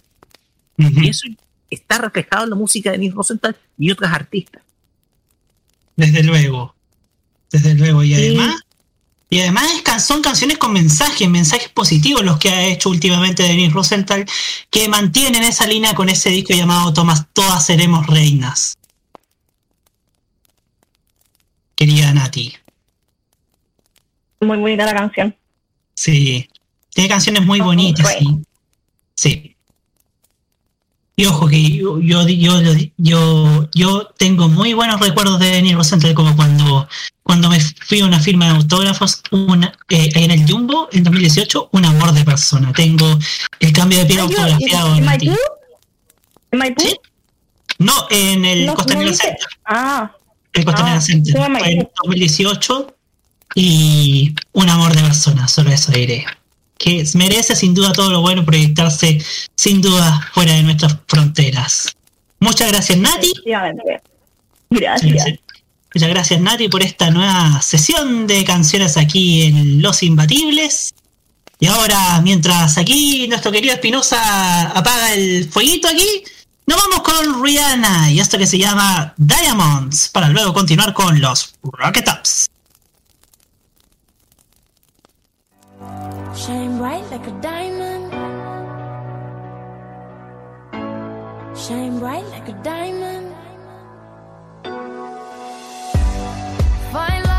Y 0.77 1.09
eso 1.09 1.27
está 1.71 1.99
reflejado 1.99 2.45
en 2.45 2.51
la 2.51 2.57
música 2.57 2.91
de 2.91 2.99
Nils 2.99 3.15
Rosenthal 3.15 3.57
y 3.79 3.91
otras 3.91 4.13
artistas. 4.13 4.63
Desde 5.97 6.23
luego. 6.23 6.75
Desde 7.51 7.75
luego. 7.75 8.03
Y 8.03 8.15
además, 8.15 8.57
y 9.31 9.41
además 9.41 9.67
can- 9.85 10.01
son 10.01 10.23
canciones 10.23 10.59
con 10.59 10.73
mensajes, 10.73 11.29
mensajes 11.29 11.69
positivos 11.69 12.25
los 12.25 12.39
que 12.39 12.49
ha 12.51 12.67
hecho 12.67 12.89
últimamente 12.91 13.43
Denise 13.45 13.73
Rosenthal, 13.73 14.25
que 14.71 14.89
mantienen 14.89 15.43
esa 15.45 15.67
línea 15.67 15.95
con 15.95 16.09
ese 16.09 16.31
disco 16.31 16.53
llamado 16.55 16.93
Tomas, 16.93 17.27
Todas 17.33 17.65
Seremos 17.67 18.07
Reinas. 18.07 18.77
Querida 21.75 22.13
Nati. 22.13 22.55
Muy 24.41 24.59
bonita 24.59 24.85
la 24.85 24.95
canción. 24.95 25.35
Sí. 25.95 26.49
Tiene 26.91 27.09
canciones 27.09 27.45
muy 27.45 27.61
bonitas, 27.61 28.07
sí. 28.19 28.43
Sí. 29.15 29.55
Y 31.17 31.27
ojo 31.27 31.47
que 31.47 31.63
yo, 31.63 32.01
yo, 32.01 32.27
yo, 32.27 32.61
yo, 32.97 33.71
yo 33.73 34.07
tengo 34.19 34.49
muy 34.49 34.73
buenos 34.75 35.01
recuerdos 35.01 35.39
de 35.39 35.47
Denis 35.47 35.77
Rosenthal 35.77 36.13
como 36.13 36.35
cuando, 36.35 36.89
cuando 37.23 37.49
me 37.49 37.61
fui 37.61 38.01
a 38.01 38.05
una 38.05 38.19
firma 38.19 38.47
de 38.47 38.57
autógrafos 38.57 39.23
una, 39.31 39.73
eh, 39.91 40.11
en 40.15 40.33
el 40.33 40.51
Jumbo 40.51 40.89
en 40.91 41.05
2018, 41.05 41.69
un 41.71 41.85
amor 41.85 42.13
de 42.13 42.25
persona. 42.25 42.73
Tengo 42.73 43.17
el 43.61 43.73
cambio 43.73 43.99
de 44.01 44.07
piel 44.07 44.21
autografiado. 44.21 44.97
¿En 44.97 45.05
Maipú? 45.05 45.37
¿En 46.51 46.59
Maipú? 46.59 46.83
No, 47.79 47.93
en 48.11 48.45
el 48.45 48.75
Costanera 48.75 49.13
Center. 49.15 49.47
Ah, 49.67 50.13
Ah, 50.67 51.01
Center. 51.01 51.33
fue 51.35 51.43
a 51.43 51.47
Fue 51.47 51.47
en 51.47 51.53
Maipú. 51.53 51.91
2018 52.05 52.95
y 53.55 54.35
un 54.53 54.69
amor 54.69 54.95
de 54.95 55.03
persona, 55.03 55.49
solo 55.49 55.71
eso 55.71 55.93
diré. 55.93 56.25
Que 56.79 57.05
merece 57.15 57.55
sin 57.55 57.75
duda 57.75 57.93
todo 57.93 58.11
lo 58.11 58.21
bueno 58.21 58.45
proyectarse 58.45 59.19
sin 59.55 59.81
duda 59.81 60.29
fuera 60.33 60.55
de 60.55 60.63
nuestras 60.63 60.97
fronteras. 61.07 61.95
Muchas 62.41 62.71
gracias 62.71 62.99
Nati. 62.99 63.33
Gracias. 64.71 65.25
Muchas 65.95 66.09
gracias 66.09 66.41
Nati 66.41 66.69
por 66.69 66.83
esta 66.83 67.11
nueva 67.11 67.63
sesión 67.63 68.27
de 68.27 68.45
canciones 68.45 68.97
aquí 68.97 69.43
en 69.43 69.81
Los 69.81 70.03
Imbatibles. 70.03 70.95
Y 71.61 71.67
ahora, 71.67 72.21
mientras 72.23 72.77
aquí 72.77 73.27
nuestro 73.29 73.53
querido 73.53 73.75
Espinosa 73.75 74.71
apaga 74.71 75.15
el 75.15 75.49
fueguito 75.49 75.89
aquí, 75.89 76.25
nos 76.67 76.79
vamos 76.81 77.01
con 77.03 77.43
Rihanna 77.43 78.11
y 78.11 78.21
esto 78.21 78.39
que 78.39 78.47
se 78.47 78.59
llama 78.59 79.15
Diamonds, 79.17 80.09
para 80.09 80.29
luego 80.29 80.53
continuar 80.55 80.95
con 80.95 81.21
los 81.21 81.55
Rocket 81.63 82.09
Ups. 82.09 82.49
Shine 86.35 86.79
bright 86.79 87.05
like 87.11 87.27
a 87.27 87.41
diamond. 87.41 88.13
Shine 91.57 91.99
bright 92.01 92.25
like 92.31 92.49
a 92.49 92.63
diamond. 92.63 93.35
Fine 96.93 97.34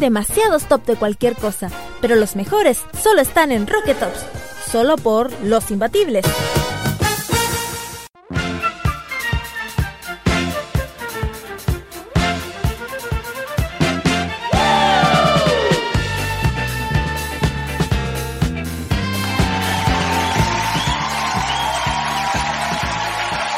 demasiados 0.00 0.64
top 0.64 0.84
de 0.86 0.96
cualquier 0.96 1.36
cosa, 1.36 1.70
pero 2.00 2.16
los 2.16 2.34
mejores 2.34 2.80
solo 3.00 3.20
están 3.20 3.52
en 3.52 3.66
Rocket 3.66 3.98
Tops, 3.98 4.24
solo 4.70 4.96
por 4.96 5.30
los 5.44 5.70
imbatibles. 5.70 6.24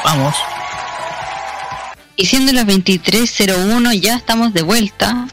Vamos. 0.03 0.35
Y 2.15 2.25
siendo 2.27 2.51
las 2.51 2.67
23.01 2.67 3.99
ya 3.99 4.17
estamos 4.17 4.53
de 4.53 4.61
vuelta 4.61 5.27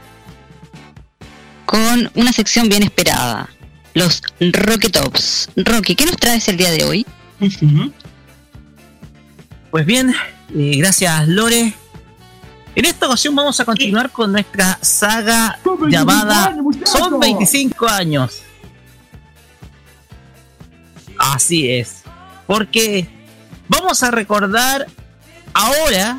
con 1.71 2.11
una 2.17 2.33
sección 2.33 2.69
bien 2.69 2.83
esperada. 2.83 3.49
Los 3.95 4.23
Rocket 4.41 4.91
Tops. 4.91 5.51
Rocky, 5.55 5.95
¿qué 5.95 6.05
nos 6.05 6.17
traes 6.17 6.49
el 6.49 6.57
día 6.57 6.73
de 6.73 6.83
hoy? 6.83 7.07
Pues 9.71 9.87
bien, 9.87 10.13
eh, 10.53 10.73
gracias 10.79 11.29
Lore. 11.29 11.73
En 12.75 12.85
esta 12.85 13.07
ocasión 13.07 13.37
vamos 13.37 13.61
a 13.61 13.65
continuar 13.65 14.11
con 14.11 14.33
nuestra 14.33 14.81
saga 14.83 15.61
llamada 15.89 16.57
Son 16.85 17.21
25 17.21 17.87
años. 17.87 18.43
Así 21.19 21.71
es. 21.71 22.03
Porque 22.49 23.07
vamos 23.69 24.03
a 24.03 24.11
recordar 24.11 24.89
ahora 25.55 26.19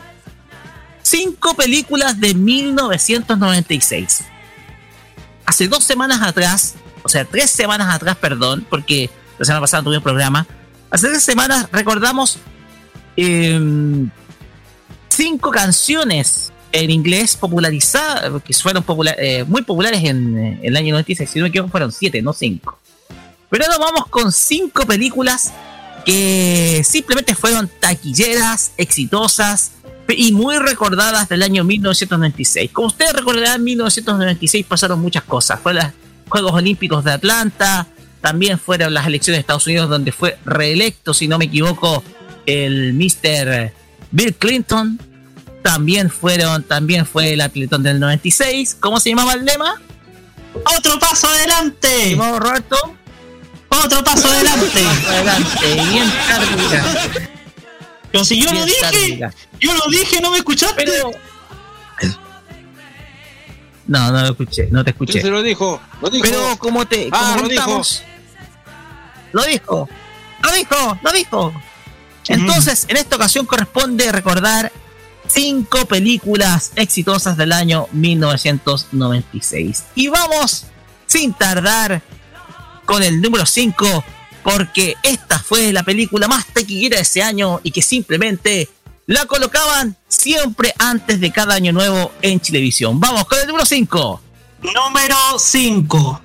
cinco 1.02 1.56
películas 1.56 2.22
de 2.22 2.36
1996. 2.36 4.32
Hace 5.46 5.68
dos 5.68 5.84
semanas 5.84 6.22
atrás, 6.22 6.76
o 7.04 7.10
sea, 7.10 7.26
tres 7.26 7.50
semanas 7.50 7.94
atrás, 7.94 8.16
perdón, 8.18 8.66
porque 8.70 9.10
la 9.38 9.46
semana 9.46 9.62
pasada 9.62 9.84
tuve 9.84 9.98
un 9.98 10.04
programa. 10.04 10.48
Hace 10.90 11.08
tres 11.08 11.24
semanas 11.24 11.68
recordamos 11.72 12.38
em, 13.16 14.10
cinco 15.10 15.52
canciones 15.52 16.52
en 16.72 16.90
inglés 16.90 17.36
popularizadas, 17.36 18.42
que 18.44 18.54
fueron 18.54 18.86
eh, 19.18 19.44
muy 19.48 19.62
populares 19.64 20.04
en, 20.04 20.38
eh, 20.38 20.60
en 20.62 20.66
el 20.66 20.78
año 20.78 20.94
96. 20.94 21.30
Si 21.30 21.40
no 21.40 21.44
me 21.44 21.50
equivoco, 21.50 21.72
fueron 21.72 21.92
siete, 21.92 22.22
no 22.22 22.34
cinco. 22.34 22.80
Pero 23.50 23.66
ahora 23.66 23.78
vamos 23.78 24.08
con 24.08 24.32
cinco 24.32 24.86
películas 24.86 25.52
que 26.06 26.82
simplemente 26.86 27.36
fueron 27.36 27.70
taquilleras, 27.80 28.72
exitosas 28.78 29.72
y 30.18 30.32
muy 30.32 30.58
recordadas 30.58 31.30
del 31.30 31.44
año 31.44 31.64
1996. 31.64 32.72
Como 32.72 32.88
ustedes 32.88 33.14
recordarán, 33.14 33.56
en 33.56 33.64
1996 33.64 34.66
pasaron 34.66 35.00
muchas 35.00 35.24
cosas. 35.24 35.60
Fueron 35.60 35.84
los 35.84 35.94
Juegos 36.30 36.54
Olímpicos 36.54 37.04
de 37.04 37.12
Atlanta, 37.12 37.88
también 38.22 38.60
fueron 38.60 38.94
las 38.94 39.08
elecciones 39.08 39.38
de 39.38 39.42
Estados 39.42 39.68
Unidos 39.68 39.90
donde 39.90 40.12
fue 40.12 40.38
reelecto, 40.46 41.14
si 41.14 41.28
no 41.28 41.38
me 41.38 41.46
equivoco, 41.46 42.04
el 42.46 42.94
Mr. 42.94 43.74
Bill 44.12 44.36
Clinton. 44.36 45.00
También 45.62 46.10
fueron, 46.10 46.64
también 46.64 47.06
fue 47.06 47.34
el 47.34 47.42
atletón 47.42 47.84
del 47.84 48.00
96. 48.00 48.78
¿Cómo 48.80 49.00
se 49.00 49.10
llamaba 49.10 49.34
el 49.34 49.46
lema? 49.46 49.76
¡Otro 50.78 51.00
paso 51.00 51.28
adelante! 51.28 52.16
¿Cómo, 52.18 52.40
Roberto? 52.40 52.76
¡Otro 53.70 54.04
paso 54.04 54.28
adelante! 54.28 54.84
adelante, 55.08 55.74
bien. 55.92 56.12
Pero 58.12 58.26
si 58.26 58.42
yo 58.42 58.52
lo 58.52 58.66
dije, 58.66 59.20
yo 59.60 59.74
lo 59.74 59.86
dije, 59.90 60.20
no 60.22 60.32
me 60.32 60.38
escuchaste. 60.38 60.86
No, 63.88 64.12
no 64.12 64.22
lo 64.22 64.28
escuché, 64.30 64.68
no 64.72 64.84
te 64.84 64.92
escuché. 64.92 65.22
Se 65.22 65.30
lo 65.30 65.42
dijo, 65.42 65.82
lo 66.02 66.10
dijo. 66.10 66.24
Pero 66.24 66.58
como 66.58 66.86
te 66.88 67.10
Ah, 67.12 67.32
como 67.34 67.44
lo 67.44 67.50
dijo. 67.50 67.62
contamos- 67.64 68.04
lo 69.34 69.44
dijo, 69.44 69.90
lo 70.44 70.52
dijo, 70.52 71.00
lo 71.02 71.12
dijo. 71.12 71.54
Entonces, 72.28 72.86
en 72.88 72.98
esta 72.98 73.16
ocasión 73.18 73.46
corresponde 73.46 74.12
recordar 74.12 74.72
cinco 75.28 75.86
películas 75.86 76.72
exitosas 76.76 77.36
del 77.38 77.52
año 77.52 77.88
1996. 77.92 79.84
Y 79.96 80.08
vamos, 80.08 80.66
sin 81.08 81.34
tardar, 81.34 82.02
con 82.86 83.04
el 83.04 83.22
número 83.22 83.46
5, 83.46 84.04
porque 84.44 84.96
esta 85.04 85.40
fue 85.40 85.72
la 85.72 85.84
película 85.84 86.28
más 86.28 86.48
taquillera 86.48 86.98
de 86.98 87.04
ese 87.04 87.22
año 87.22 87.60
y 87.64 87.72
que 87.72 87.82
simplemente 87.82 88.70
la 89.06 89.26
colocaban 89.26 89.98
siempre 90.08 90.74
antes 90.78 91.20
de 91.20 91.32
cada 91.32 91.56
año 91.56 91.72
nuevo 91.72 92.12
en 92.22 92.40
Chilevisión. 92.40 93.00
Vamos 93.00 93.26
con 93.26 93.40
el 93.40 93.48
número 93.48 93.66
5. 93.66 94.22
Número 94.62 95.16
5. 95.38 96.22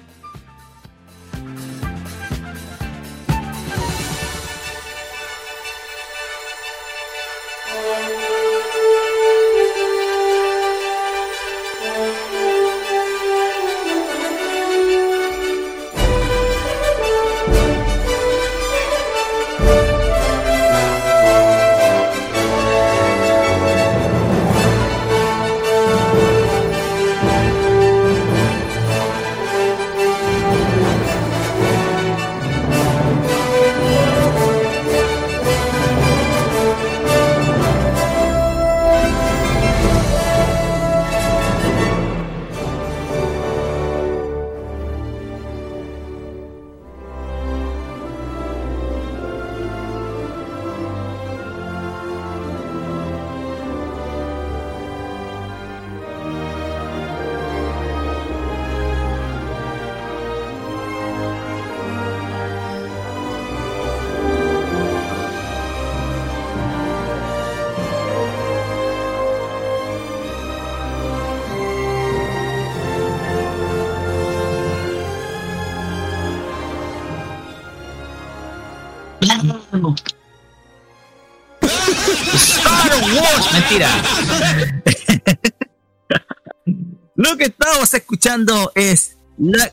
Lo 87.15 87.37
que 87.37 87.45
estamos 87.45 87.95
escuchando 87.95 88.73
es 88.75 89.17
la, 89.39 89.73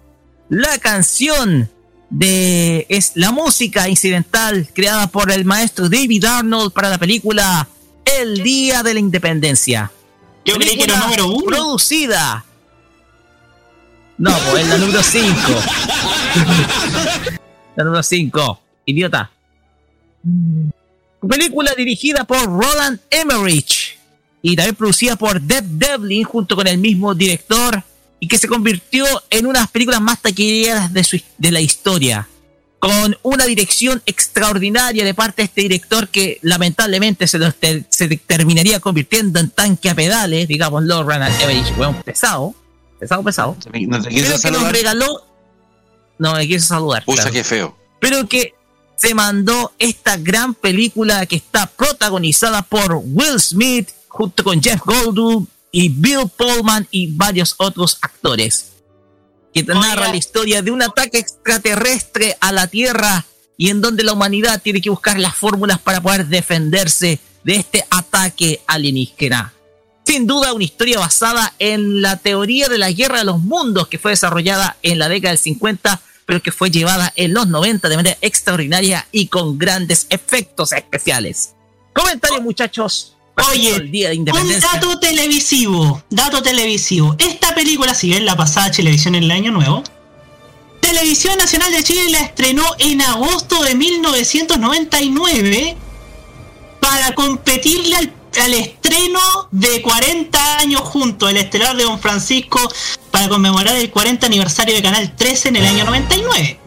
la 0.49 0.77
canción 0.80 1.69
de 2.09 2.85
es 2.89 3.13
la 3.15 3.31
música 3.31 3.88
incidental 3.89 4.69
creada 4.73 5.07
por 5.07 5.31
el 5.31 5.45
maestro 5.45 5.89
David 5.89 6.25
Arnold 6.25 6.71
para 6.71 6.89
la 6.89 6.99
película 6.99 7.67
El 8.05 8.43
Día 8.43 8.84
de 8.84 8.93
la 8.93 8.99
Independencia. 8.99 9.91
Yo 10.45 10.55
creí 10.55 10.77
que 10.77 10.84
era 10.84 10.99
número 10.99 11.27
uno. 11.27 11.45
Producida. 11.45 12.45
No, 14.17 14.31
pues 14.51 14.63
es 14.63 14.69
la 14.69 14.77
número 14.77 15.01
5. 15.01 15.25
la 17.75 17.84
número 17.84 18.03
5. 18.03 18.61
Idiota. 18.85 19.31
Película 21.27 21.73
dirigida 21.75 22.23
por 22.25 22.45
Roland 22.45 22.99
Emmerich 23.09 23.72
y 24.44 24.56
también 24.56 24.76
producida 24.76 25.15
por 25.15 25.41
Deb 25.41 25.64
Devlin 25.64 26.24
junto 26.26 26.56
con 26.56 26.68
el 26.68 26.78
mismo 26.78 27.15
director 27.15 27.82
y 28.20 28.28
que 28.28 28.38
se 28.38 28.48
convirtió 28.48 29.06
en 29.32 29.45
una 29.48 29.60
de 29.60 29.64
las 29.64 29.72
películas 29.72 30.02
más 30.02 30.22
taquilleras 30.22 30.94
de, 30.94 31.03
su- 31.03 31.22
de 31.40 31.52
la 31.52 31.61
historia. 31.61 32.28
Con 32.80 33.18
una 33.24 33.45
dirección 33.45 34.02
extraordinaria 34.06 35.06
de 35.06 35.14
parte 35.14 35.41
de 35.41 35.45
este 35.45 35.61
director 35.61 36.10
que 36.10 36.40
lamentablemente 36.41 37.28
se, 37.28 37.40
lo 37.40 37.49
ter- 37.53 37.86
se 37.90 38.07
terminaría 38.18 38.80
convirtiendo 38.82 39.40
en 39.40 39.49
tanque 39.49 39.90
a 39.90 39.95
pedales, 39.95 40.48
digámoslo, 40.49 41.03
Roland 41.03 41.34
Emmerich, 41.41 41.74
weón, 41.78 42.03
pesado, 42.03 42.53
pesado, 42.99 43.24
pesado. 43.24 43.57
¿No 43.88 44.02
te 44.02 44.10
quieres 44.10 44.11
Pero 44.11 44.14
que 44.14 44.32
nos 44.32 44.41
saludar? 44.41 44.74
regaló. 44.74 45.26
No, 46.20 46.34
me 46.34 46.45
quiso 46.48 46.65
saludar. 46.68 47.06
Pucha, 47.06 47.22
claro 47.24 47.34
qué 47.34 47.44
feo. 47.45 47.78
pero 48.02 48.28
que 48.28 48.53
se 48.98 49.15
mandó 49.15 49.72
esta 49.80 50.18
gran 50.18 50.53
película 50.53 51.26
que 51.26 51.38
está 51.38 51.68
protagonizada 51.68 52.61
por 52.64 53.02
Will 53.03 53.40
Smith 53.40 53.90
junto 54.14 54.44
con 54.44 54.61
Jeff 54.61 54.80
Goldblum 54.85 55.48
y 55.72 55.90
Bill 55.90 56.30
Pullman 56.38 56.88
y 56.91 57.07
varios 57.07 57.56
otros 57.57 57.98
actores 57.99 58.73
que 59.52 59.64
narra 59.64 60.10
la 60.10 60.15
historia 60.15 60.61
de 60.61 60.69
un 60.69 60.84
ataque 60.84 61.18
extraterrestre 61.18 62.38
a 62.40 62.52
la 62.52 62.68
Tierra 62.68 63.26
y 63.57 63.69
en 63.69 63.81
donde 63.81 64.03
la 64.03 64.14
humanidad 64.14 64.61
tiene 64.61 64.81
que 64.81 64.91
buscar 64.91 65.19
las 65.19 65.35
fórmulas 65.35 65.80
para 65.80 66.02
poder 66.02 66.27
defenderse 66.27 67.19
de 67.44 67.56
este 67.56 67.85
ataque 67.90 68.61
alienígena. 68.68 69.53
Sin 70.06 70.27
duda 70.27 70.53
una 70.53 70.64
historia 70.64 70.99
basada 70.99 71.53
en 71.57 72.02
la 72.02 72.18
teoría 72.18 72.68
de 72.69 72.77
la 72.77 72.91
guerra 72.91 73.19
de 73.19 73.26
los 73.26 73.40
mundos 73.40 73.88
que 73.88 73.98
fue 73.98 74.11
desarrollada 74.11 74.77
en 74.84 74.99
la 74.99 75.10
década 75.10 75.31
del 75.31 75.40
50, 75.40 76.02
pero 76.26 76.41
que 76.41 76.52
fue 76.52 76.69
llevada 76.69 77.11
en 77.15 77.34
los 77.34 77.48
90 77.48 77.90
de 77.90 77.95
manera 77.95 78.18
extraordinaria 78.22 79.07
y 79.11 79.27
con 79.27 79.57
grandes 79.57 80.06
efectos 80.10 80.72
especiales. 80.72 81.56
Comentarios 81.94 82.41
muchachos. 82.41 83.15
Oye, 83.35 83.76
el 83.76 83.91
día 83.91 84.10
de 84.10 84.18
Un 84.18 84.60
dato 84.60 84.99
televisivo, 84.99 86.03
dato 86.10 86.43
televisivo. 86.43 87.15
Esta 87.18 87.55
película, 87.55 87.93
si 87.93 88.07
bien 88.07 88.26
la 88.26 88.38
pasada 88.38 88.72
televisión 88.72 89.15
en 89.15 89.23
el 89.23 89.31
año 89.31 89.51
nuevo, 89.51 89.84
Televisión 90.81 91.38
Nacional 91.38 91.72
de 91.72 91.84
Chile 91.84 92.10
la 92.11 92.19
estrenó 92.19 92.64
en 92.77 93.01
agosto 93.01 93.64
de 93.64 93.73
1999 93.73 95.77
para 96.80 97.15
competirle 97.15 97.95
al, 97.95 98.14
al 98.43 98.53
estreno 98.53 99.19
de 99.51 99.81
40 99.81 100.60
años 100.60 100.81
junto 100.81 101.30
el 101.30 101.38
estelar 101.38 101.76
de 101.76 101.85
Don 101.85 101.99
Francisco 101.99 102.60
para 103.10 103.30
conmemorar 103.30 103.76
el 103.77 103.89
40 103.89 104.27
aniversario 104.27 104.76
de 104.76 104.84
Canal 104.84 105.15
13 105.15 105.49
en 105.49 105.55
el 105.55 105.65
año 105.65 105.85
99. 105.85 106.60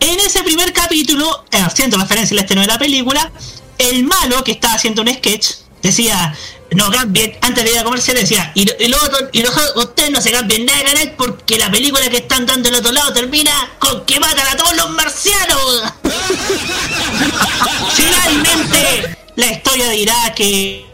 En 0.00 0.20
ese 0.20 0.42
primer 0.42 0.72
capítulo, 0.72 1.44
eh, 1.50 1.58
haciendo 1.58 1.96
referencia 1.96 2.34
al 2.34 2.40
estreno 2.40 2.62
de 2.62 2.68
la 2.68 2.78
película, 2.78 3.32
el 3.78 4.04
malo 4.04 4.42
que 4.44 4.52
estaba 4.52 4.74
haciendo 4.74 5.02
un 5.02 5.08
sketch 5.08 5.46
decía, 5.82 6.34
no 6.70 6.90
cambien, 6.90 7.36
antes 7.40 7.64
de 7.64 7.72
ir 7.72 7.78
a 7.78 7.84
comercial 7.84 8.16
decía, 8.16 8.50
y, 8.54 8.62
y 8.62 8.88
luego 8.88 9.06
y 9.32 9.42
luego 9.42 9.60
ustedes 9.76 10.10
no 10.10 10.20
se 10.20 10.32
cambien 10.32 10.66
nada 10.66 10.78
de 10.78 10.84
canal 10.84 11.14
porque 11.16 11.58
la 11.58 11.70
película 11.70 12.08
que 12.08 12.18
están 12.18 12.46
dando 12.46 12.68
del 12.68 12.78
otro 12.80 12.92
lado 12.92 13.12
termina 13.12 13.52
con 13.78 14.04
que 14.04 14.18
matan 14.18 14.46
a 14.48 14.56
todos 14.56 14.76
los 14.76 14.90
marcianos. 14.90 15.82
Finalmente, 17.94 19.16
la 19.36 19.52
historia 19.52 19.90
dirá 19.90 20.34
que 20.34 20.86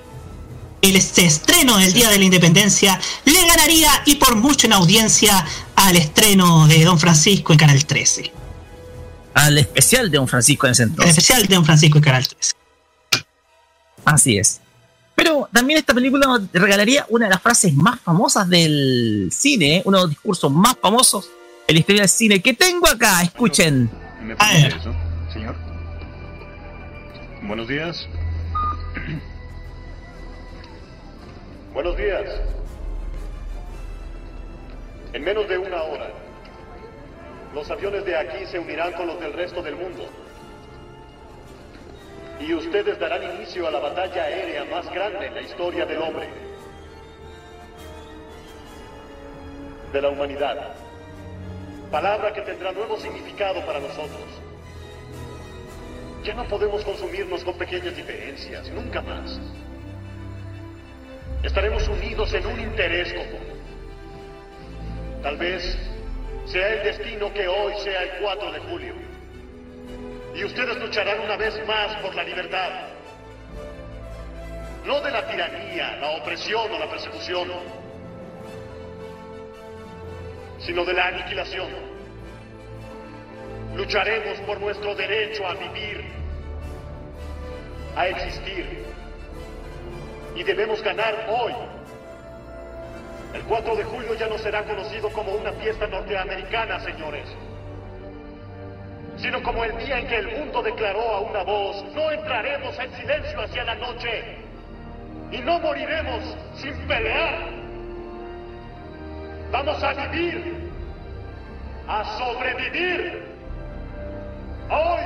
el 0.83 0.97
estreno 0.97 1.77
del 1.77 1.93
Día 1.93 2.09
de 2.09 2.19
la 2.19 2.25
Independencia 2.25 3.01
le 3.25 3.47
ganaría 3.47 3.91
y 4.07 4.17
por 4.17 4.37
mucho 4.37 4.67
en 4.67 4.73
audiencia 4.73 5.45
al 5.77 5.97
estreno 5.97 6.67
de 6.67 6.85
Don 6.85 6.99
Francisco 6.99 7.53
en 7.53 7.59
Canal 7.59 7.85
13. 7.85 8.33
Al 9.35 9.59
especial 9.59 10.11
de 10.11 10.17
Don 10.19 10.27
Francisco 10.27 10.67
en 10.67 10.73
ese 10.73 10.83
El 10.83 10.89
entonces. 10.91 11.19
especial 11.19 11.47
de 11.47 11.55
Don 11.55 11.65
Francisco 11.65 11.99
en 11.99 12.05
Canal 12.05 12.27
13. 12.27 12.53
Así 14.05 14.39
es. 14.39 14.61
Pero 15.15 15.49
también 15.53 15.79
esta 15.79 15.93
película 15.93 16.27
nos 16.27 16.51
regalaría 16.53 17.05
una 17.11 17.27
de 17.27 17.31
las 17.31 17.43
frases 17.43 17.75
más 17.75 18.01
famosas 18.01 18.49
del 18.49 19.29
cine, 19.31 19.77
¿eh? 19.77 19.83
uno 19.85 19.99
de 19.99 20.03
los 20.05 20.11
discursos 20.11 20.51
más 20.51 20.77
famosos 20.81 21.31
en 21.69 21.75
la 21.75 21.81
historia 21.81 22.03
del 22.03 22.09
cine 22.09 22.41
que 22.41 22.55
tengo 22.55 22.89
acá. 22.89 23.23
Escuchen. 23.23 23.91
¿Me 24.23 24.33
eso, 24.33 24.95
señor? 25.33 25.55
Buenos 27.43 27.69
días. 27.69 28.09
Buenos 31.75 31.97
días. 31.97 32.25
En 35.13 35.25
menos 35.25 35.49
de 35.49 35.59
una 35.59 35.83
hora, 35.83 36.11
los 37.55 37.71
aviones 37.71 38.05
de 38.05 38.17
aquí 38.17 38.47
se 38.51 38.59
unirán 38.59 38.93
con 38.93 39.07
los 39.07 39.21
del 39.21 39.33
resto 39.33 39.63
del 39.63 39.77
mundo. 39.77 40.09
Y 42.41 42.55
ustedes 42.55 42.99
darán 42.99 43.23
inicio 43.37 43.69
a 43.69 43.71
la 43.71 43.81
batalla 43.81 44.25
aérea 44.25 44.65
más 44.65 44.91
grande 44.93 45.27
en 45.27 45.35
la 45.35 45.43
historia 45.43 45.85
del 45.85 46.01
hombre. 46.01 46.29
De 49.93 50.01
la 50.01 50.09
humanidad. 50.09 50.75
Palabra 51.91 52.33
que 52.33 52.41
tendrá 52.43 52.73
nuevo 52.73 52.97
significado 52.97 53.65
para 53.67 53.81
nosotros. 53.81 54.25
Ya 56.25 56.35
no 56.35 56.45
podemos 56.45 56.85
consumirnos 56.85 57.45
con 57.45 57.59
pequeñas 57.59 57.95
diferencias, 57.95 58.71
nunca 58.71 59.03
más. 59.03 59.39
Estaremos 61.43 61.89
unidos 61.89 62.33
en 62.33 62.47
un 62.47 62.61
interés 62.61 63.13
común. 63.13 63.61
Tal 65.23 65.37
vez 65.37 65.79
sea 66.47 66.69
el 66.75 66.85
destino 66.85 67.33
que 67.33 67.49
hoy 67.49 67.75
sea 67.83 68.03
el 68.03 68.11
4 68.23 68.53
de 68.53 68.59
julio. 68.61 69.10
Y 70.41 70.45
ustedes 70.45 70.75
lucharán 70.79 71.21
una 71.21 71.37
vez 71.37 71.55
más 71.67 71.97
por 71.97 72.15
la 72.15 72.25
libertad. 72.25 72.71
No 74.87 74.99
de 75.03 75.11
la 75.11 75.27
tiranía, 75.27 75.97
la 75.97 76.13
opresión 76.13 76.73
o 76.73 76.79
la 76.79 76.89
persecución, 76.89 77.53
sino 80.61 80.83
de 80.87 80.95
la 80.95 81.09
aniquilación. 81.09 81.69
Lucharemos 83.75 84.39
por 84.47 84.59
nuestro 84.61 84.95
derecho 84.95 85.47
a 85.47 85.53
vivir, 85.57 86.07
a 87.95 88.09
existir. 88.09 88.87
Y 90.37 90.43
debemos 90.43 90.83
ganar 90.83 91.27
hoy. 91.29 91.53
El 93.35 93.43
4 93.43 93.77
de 93.77 93.85
julio 93.85 94.15
ya 94.15 94.27
no 94.27 94.39
será 94.39 94.65
conocido 94.65 95.11
como 95.11 95.33
una 95.33 95.53
fiesta 95.53 95.87
norteamericana, 95.87 96.81
señores, 96.81 97.29
sino 99.21 99.43
como 99.43 99.65
el 99.65 99.77
día 99.79 99.99
en 99.99 100.07
que 100.07 100.17
el 100.17 100.39
mundo 100.39 100.63
declaró 100.63 101.15
a 101.15 101.21
una 101.21 101.43
voz, 101.43 101.85
no 101.95 102.11
entraremos 102.11 102.79
en 102.79 102.91
silencio 102.97 103.43
hacia 103.43 103.65
la 103.65 103.75
noche 103.75 104.39
y 105.31 105.39
no 105.39 105.59
moriremos 105.61 106.37
sin 106.57 106.75
pelear. 106.87 107.51
Vamos 109.53 109.83
a 109.83 109.93
vivir, 109.93 110.71
a 111.87 112.05
sobrevivir. 112.19 113.25
Hoy 114.71 115.01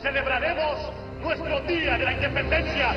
celebraremos 0.00 0.92
nuestro 1.20 1.60
Día 1.62 1.98
de 1.98 2.04
la 2.04 2.12
Independencia. 2.12 2.94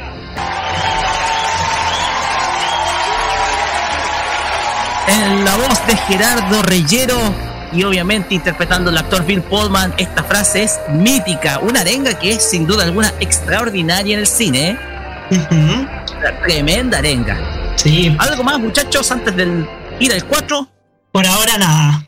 En 5.07 5.45
la 5.45 5.55
voz 5.55 5.87
de 5.87 5.97
Gerardo 5.97 6.61
Reyero 6.63 7.54
y 7.75 7.83
obviamente 7.83 8.33
interpretando 8.33 8.89
el 8.89 8.97
actor 8.97 9.25
Bill 9.25 9.41
Pullman, 9.41 9.93
esta 9.97 10.23
frase 10.23 10.63
es 10.63 10.79
mítica, 10.89 11.59
una 11.59 11.81
arenga 11.81 12.17
que 12.17 12.31
es 12.31 12.49
sin 12.49 12.65
duda 12.65 12.85
alguna 12.85 13.13
extraordinaria 13.19 14.13
en 14.13 14.21
el 14.21 14.27
cine. 14.27 14.69
¿eh? 14.69 15.47
Una 15.51 16.39
tremenda 16.41 16.99
arenga. 16.99 17.73
Sí. 17.75 18.15
¿Algo 18.17 18.43
más, 18.43 18.59
muchachos, 18.59 19.11
antes 19.11 19.35
del 19.35 19.67
ir 19.99 20.13
al 20.13 20.25
4? 20.25 20.67
Por 21.11 21.25
ahora 21.25 21.57
nada. 21.57 22.07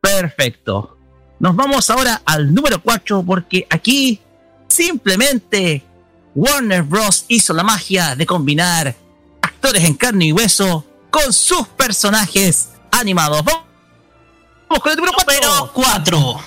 Perfecto. 0.00 0.98
Nos 1.38 1.56
vamos 1.56 1.88
ahora 1.88 2.20
al 2.26 2.52
número 2.52 2.82
4 2.82 3.22
porque 3.22 3.66
aquí 3.70 4.20
simplemente 4.68 5.82
Warner 6.34 6.82
Bros. 6.82 7.24
hizo 7.28 7.54
la 7.54 7.62
magia 7.62 8.14
de 8.14 8.26
combinar 8.26 8.94
actores 9.40 9.84
en 9.84 9.94
carne 9.94 10.26
y 10.26 10.32
hueso 10.32 10.84
con 11.10 11.32
sus 11.32 11.66
personajes 11.68 12.70
animados. 12.92 13.42
Vamos 14.70 14.82
vamos 14.82 14.82
con 14.82 14.92
el 14.92 14.96
número 14.98 15.12
4. 15.12 15.40
Número 15.40 15.72
4. 15.72 16.44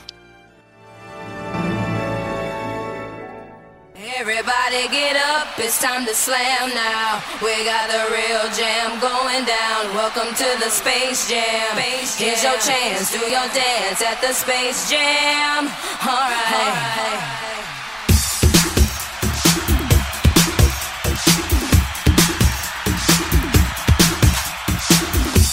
Everybody 4.17 4.87
get 4.87 5.17
up, 5.17 5.59
it's 5.59 5.77
time 5.81 6.05
to 6.05 6.13
slam 6.13 6.69
now. 6.73 7.21
We 7.41 7.51
got 7.65 7.89
the 7.89 8.05
real 8.15 8.49
jam 8.55 8.97
going 9.01 9.43
down. 9.43 9.93
Welcome 9.93 10.33
to 10.35 10.57
the 10.63 10.69
Space 10.69 11.27
Jam. 11.27 11.75
Here's 11.75 12.41
your 12.41 12.57
chance, 12.59 13.11
do 13.11 13.19
your 13.19 13.47
dance 13.51 14.01
at 14.01 14.21
the 14.21 14.31
Space 14.31 14.89
Jam. 14.89 15.67
Alright. 15.99 17.43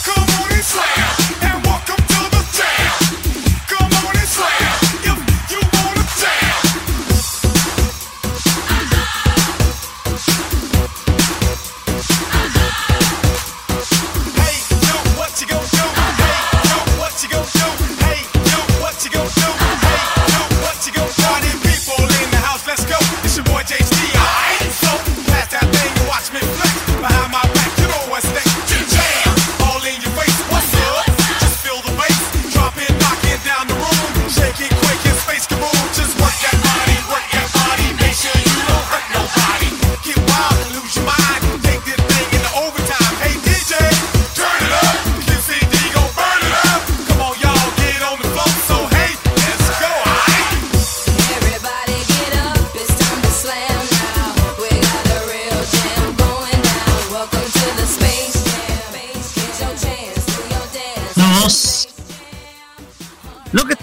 Come 0.07 0.29
on 0.39 0.53
and 0.53 0.65
slam, 0.65 1.10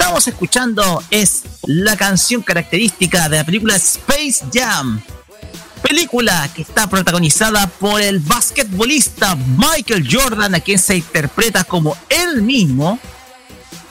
estamos 0.07 0.27
escuchando 0.29 1.03
es 1.11 1.43
la 1.63 1.97
canción 1.97 2.41
característica 2.41 3.27
de 3.27 3.39
la 3.39 3.43
película 3.43 3.75
Space 3.75 4.45
Jam. 4.53 5.01
Película 5.81 6.49
que 6.55 6.61
está 6.61 6.89
protagonizada 6.89 7.67
por 7.67 8.01
el 8.01 8.19
basquetbolista 8.19 9.35
Michael 9.35 10.07
Jordan, 10.09 10.55
a 10.55 10.61
quien 10.61 10.79
se 10.79 10.95
interpreta 10.95 11.65
como 11.65 11.97
él 12.07 12.41
mismo 12.41 12.97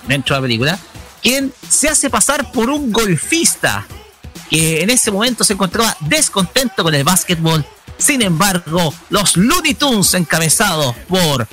dentro 0.09 0.35
de 0.35 0.41
la 0.41 0.45
película, 0.47 0.79
quien 1.23 1.53
se 1.69 1.91
hace 1.91 2.09
pasar 2.09 2.51
por 2.51 2.71
un 2.71 2.91
golfista 2.91 3.87
que 4.49 4.81
en 4.81 4.89
ese 4.89 5.11
momento 5.11 5.45
se 5.45 5.53
encontraba 5.53 5.95
descontento 6.01 6.83
con 6.83 6.95
el 6.95 7.05
básquetbol. 7.05 7.63
Sin 7.99 8.23
embargo, 8.23 8.95
los 9.11 9.37
Looney 9.37 9.75
Tunes 9.75 10.15
encabezados 10.15 10.97
por 11.09 11.47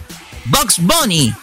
Bugs 0.46 0.80
Bunny 0.80 1.36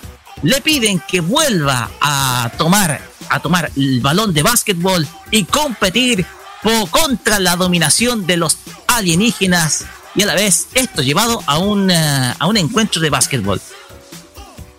le 0.42 0.60
piden 0.60 1.00
que 1.08 1.20
vuelva 1.20 1.90
a 2.00 2.50
tomar 2.56 3.00
a 3.28 3.38
tomar 3.40 3.70
el 3.76 4.00
balón 4.00 4.34
de 4.34 4.42
básquetbol 4.42 5.06
y 5.30 5.44
competir 5.44 6.26
po- 6.62 6.86
contra 6.88 7.38
la 7.38 7.54
dominación 7.54 8.26
de 8.26 8.36
los 8.36 8.56
alienígenas 8.88 9.84
y 10.16 10.22
a 10.22 10.26
la 10.26 10.34
vez 10.34 10.66
esto 10.74 11.02
llevado 11.02 11.40
a 11.46 11.58
un, 11.58 11.90
eh, 11.92 12.34
a 12.36 12.46
un 12.48 12.56
encuentro 12.56 13.00
de 13.00 13.08
básquetbol. 13.08 13.60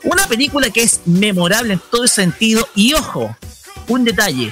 Una 0.03 0.27
película 0.27 0.69
que 0.69 0.83
es 0.83 0.99
memorable 1.05 1.73
en 1.73 1.81
todo 1.91 2.07
sentido 2.07 2.67
y 2.75 2.93
ojo, 2.93 3.33
un 3.87 4.03
detalle, 4.03 4.51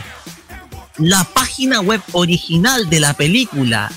la 0.97 1.25
página 1.25 1.81
web 1.81 2.01
original 2.13 2.89
de 2.89 2.99
la 3.01 3.13
película, 3.15 3.91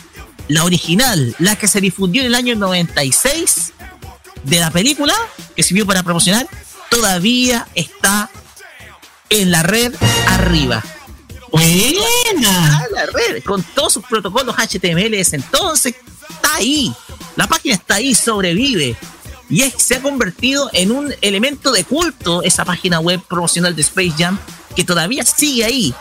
la 0.48 0.64
original, 0.64 1.36
la 1.38 1.54
que 1.54 1.68
se 1.68 1.80
difundió 1.80 2.22
en 2.22 2.28
el 2.28 2.34
año 2.34 2.56
96 2.56 3.72
de 4.42 4.58
la 4.58 4.70
película, 4.72 5.14
que 5.54 5.62
sirvió 5.62 5.86
para 5.86 6.02
promocionar, 6.02 6.48
todavía 6.92 7.66
está 7.74 8.30
en 9.30 9.50
la 9.50 9.62
red 9.62 9.94
arriba. 10.26 10.84
Buena. 11.50 12.86
la 12.92 13.06
red, 13.06 13.42
con 13.42 13.62
todos 13.62 13.94
sus 13.94 14.04
protocolos 14.04 14.54
HTML 14.56 15.14
entonces, 15.32 15.94
está 16.28 16.54
ahí. 16.56 16.94
La 17.34 17.46
página 17.46 17.76
está 17.76 17.94
ahí, 17.94 18.14
sobrevive. 18.14 18.94
Y 19.48 19.62
es, 19.62 19.74
se 19.78 19.96
ha 19.96 20.02
convertido 20.02 20.68
en 20.74 20.92
un 20.92 21.14
elemento 21.22 21.72
de 21.72 21.84
culto 21.84 22.42
esa 22.42 22.66
página 22.66 23.00
web 23.00 23.22
promocional 23.26 23.74
de 23.74 23.80
Space 23.82 24.12
Jam 24.18 24.38
que 24.76 24.84
todavía 24.84 25.24
sigue 25.24 25.64
ahí. 25.64 25.94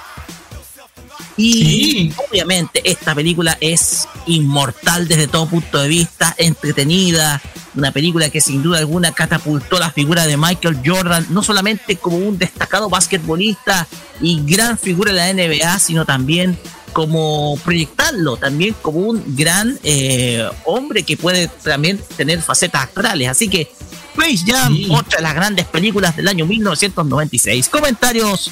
Y 1.38 2.14
obviamente 2.30 2.82
esta 2.84 3.16
película 3.16 3.58
es 3.62 4.08
inmortal 4.28 5.08
desde 5.08 5.28
todo 5.28 5.48
punto 5.48 5.80
de 5.80 5.88
vista, 5.88 6.36
entretenida, 6.38 7.42
una 7.76 7.92
película 7.92 8.30
que 8.30 8.42
sin 8.42 8.62
duda 8.62 8.80
alguna 8.80 9.14
catapultó 9.14 9.80
la 9.80 9.92
figura 9.92 10.26
de 10.28 10.38
Michael 10.38 10.80
Jordan, 10.86 11.26
no 11.30 11.42
solamente 11.42 11.96
como 11.96 12.18
un 12.18 12.38
destacado 12.38 12.90
basquetbolista 12.90 13.88
y 14.20 14.42
gran 14.46 14.78
figura 14.78 15.14
de 15.14 15.18
la 15.18 15.34
NBA, 15.34 15.80
sino 15.80 16.06
también 16.06 16.58
como 16.94 17.58
proyectarlo, 17.64 18.36
también 18.36 18.76
como 18.82 19.00
un 19.00 19.36
gran 19.36 19.80
eh, 19.84 20.46
hombre 20.66 21.04
que 21.04 21.16
puede 21.16 21.48
también 21.48 22.00
tener 22.18 22.42
facetas 22.42 22.84
actorales. 22.84 23.30
Así 23.30 23.48
que 23.48 23.72
Space 24.14 24.44
Jam, 24.46 24.78
otra 24.92 25.18
de 25.18 25.24
las 25.24 25.34
grandes 25.34 25.66
películas 25.66 26.16
del 26.18 26.28
año 26.28 26.46
1996. 26.46 27.70
Comentarios, 27.70 28.52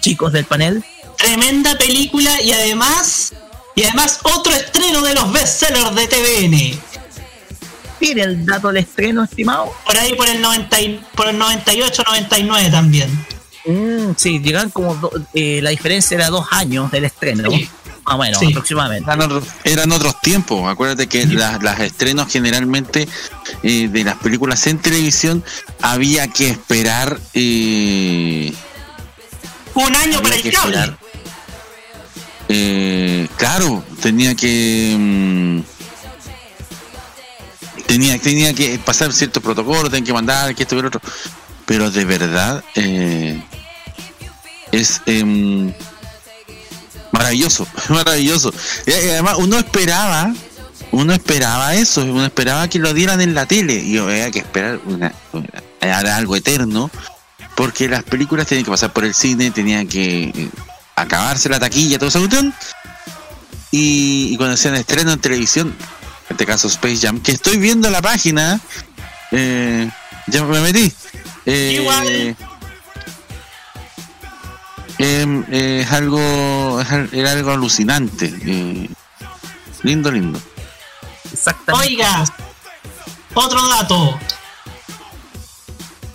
chicos 0.00 0.32
del 0.32 0.44
panel. 0.44 0.84
Tremenda 1.18 1.76
película 1.76 2.40
y 2.40 2.52
además 2.52 3.32
y 3.74 3.84
además 3.84 4.20
otro 4.22 4.52
estreno 4.52 5.02
de 5.02 5.14
los 5.14 5.32
bestsellers 5.32 5.94
de 5.94 6.06
TVN. 6.08 6.80
¿Tiene 7.98 8.22
el 8.22 8.46
dato 8.46 8.68
del 8.68 8.78
estreno, 8.78 9.24
estimado? 9.24 9.72
Por 9.84 9.96
ahí 9.96 10.14
por 10.14 10.28
el 10.28 10.40
90 10.40 10.80
y- 10.80 11.00
por 11.14 11.28
el 11.28 11.38
98, 11.38 12.02
99 12.06 12.70
también. 12.70 13.26
Mm, 13.66 14.12
sí, 14.16 14.38
llegan 14.40 14.70
como 14.70 14.94
do- 14.94 15.10
eh, 15.34 15.60
la 15.62 15.70
diferencia 15.70 16.14
era 16.16 16.28
dos 16.30 16.46
años 16.52 16.90
del 16.92 17.04
estreno. 17.04 17.50
Más 17.50 18.14
o 18.14 18.18
menos, 18.18 18.38
Sí. 18.40 18.46
aproximadamente. 18.50 19.10
Eran 19.10 19.20
otros, 19.22 19.44
eran 19.64 19.92
otros 19.92 20.20
tiempos. 20.20 20.66
Acuérdate 20.68 21.08
que 21.08 21.26
las, 21.26 21.62
las 21.62 21.78
estrenos 21.80 22.32
generalmente 22.32 23.06
eh, 23.62 23.88
de 23.90 24.04
las 24.04 24.16
películas 24.16 24.66
en 24.68 24.78
televisión 24.78 25.44
había 25.82 26.28
que 26.28 26.48
esperar. 26.50 27.18
eh, 27.34 28.52
Un 29.74 29.94
año 29.96 30.22
para 30.22 30.36
el 30.36 30.42
cable. 30.52 30.76
esperar. 30.76 30.98
Eh, 32.48 33.28
claro, 33.36 33.84
tenía 34.00 34.34
que. 34.34 34.96
mm, 34.98 35.60
tenía, 37.86 38.18
tenía 38.18 38.54
que 38.54 38.78
pasar 38.78 39.12
ciertos 39.12 39.42
protocolos, 39.42 39.90
tenía 39.90 40.06
que 40.06 40.12
mandar, 40.12 40.54
que 40.54 40.62
esto 40.62 40.76
y 40.76 40.82
lo 40.82 40.88
otro. 40.88 41.00
Pero 41.66 41.90
de 41.90 42.04
verdad, 42.04 42.64
eh, 42.74 43.42
es 44.72 45.02
em, 45.06 45.72
maravilloso, 47.12 47.66
maravilloso. 47.88 48.52
Y 48.86 48.90
y 48.90 49.10
además, 49.10 49.36
uno 49.38 49.58
esperaba, 49.58 50.32
uno 50.92 51.12
esperaba 51.12 51.74
eso, 51.74 52.02
uno 52.02 52.24
esperaba 52.24 52.68
que 52.68 52.78
lo 52.78 52.94
dieran 52.94 53.20
en 53.20 53.34
la 53.34 53.46
tele. 53.46 53.74
Y 53.74 53.98
había 53.98 54.30
que 54.30 54.38
esperar 54.38 54.80
una, 54.86 55.12
algo 55.80 56.36
eterno, 56.36 56.90
porque 57.54 57.88
las 57.88 58.04
películas 58.04 58.46
tenían 58.46 58.64
que 58.64 58.70
pasar 58.70 58.92
por 58.92 59.04
el 59.04 59.14
cine, 59.14 59.50
tenían 59.50 59.86
que 59.86 60.24
eh, 60.24 60.50
acabarse 61.02 61.48
la 61.48 61.58
taquilla, 61.60 61.98
toda 61.98 62.08
esa 62.08 62.18
cuestión. 62.18 62.54
Y, 63.70 64.30
y 64.32 64.36
cuando 64.36 64.54
hacían 64.54 64.74
estreno 64.74 65.12
en 65.12 65.20
televisión, 65.20 65.68
en 65.68 66.34
este 66.34 66.46
caso 66.46 66.68
Space 66.68 66.98
Jam, 67.06 67.20
que 67.20 67.32
estoy 67.32 67.58
viendo 67.58 67.90
la 67.90 68.00
página, 68.00 68.60
eh, 69.30 69.90
ya 70.26 70.44
me 70.44 70.60
metí. 70.60 70.92
Eh, 71.46 72.34
em, 74.98 75.44
eh, 75.50 75.80
es 75.84 75.92
algo, 75.92 76.80
era 77.12 77.32
algo 77.32 77.50
alucinante. 77.52 78.32
eh, 78.44 78.88
lindo, 79.82 80.10
lindo. 80.10 80.40
Oiga, 81.72 82.24
otro 83.34 83.68
dato. 83.68 84.18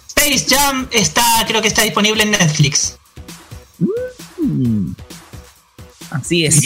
Space 0.08 0.46
Jam 0.50 0.88
está, 0.92 1.24
creo 1.48 1.62
que 1.62 1.68
está 1.68 1.84
disponible 1.84 2.24
en 2.24 2.32
Netflix. 2.32 2.98
Así 6.12 6.46
es. 6.46 6.62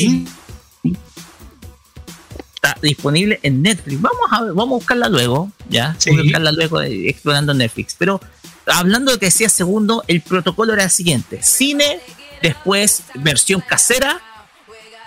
Está 2.56 2.76
disponible 2.82 3.40
en 3.44 3.62
Netflix. 3.62 4.02
Vamos 4.02 4.28
a 4.32 4.42
ver, 4.44 4.54
vamos 4.54 4.74
a 4.74 4.78
buscarla 4.80 5.10
luego, 5.10 5.52
ya. 5.70 5.96
Vamos 6.06 6.20
a 6.20 6.24
buscarla 6.24 6.52
luego 6.52 6.80
de- 6.80 7.10
explorando 7.10 7.54
Netflix. 7.54 7.96
Pero 7.98 8.20
hablando 8.66 9.12
de 9.12 9.20
que 9.20 9.28
decía 9.28 9.50
segundo, 9.50 10.04
el 10.08 10.22
protocolo 10.22 10.74
era 10.74 10.84
el 10.84 10.90
siguiente: 10.90 11.42
cine, 11.42 12.00
después 12.42 13.04
versión 13.16 13.62
casera 13.62 14.22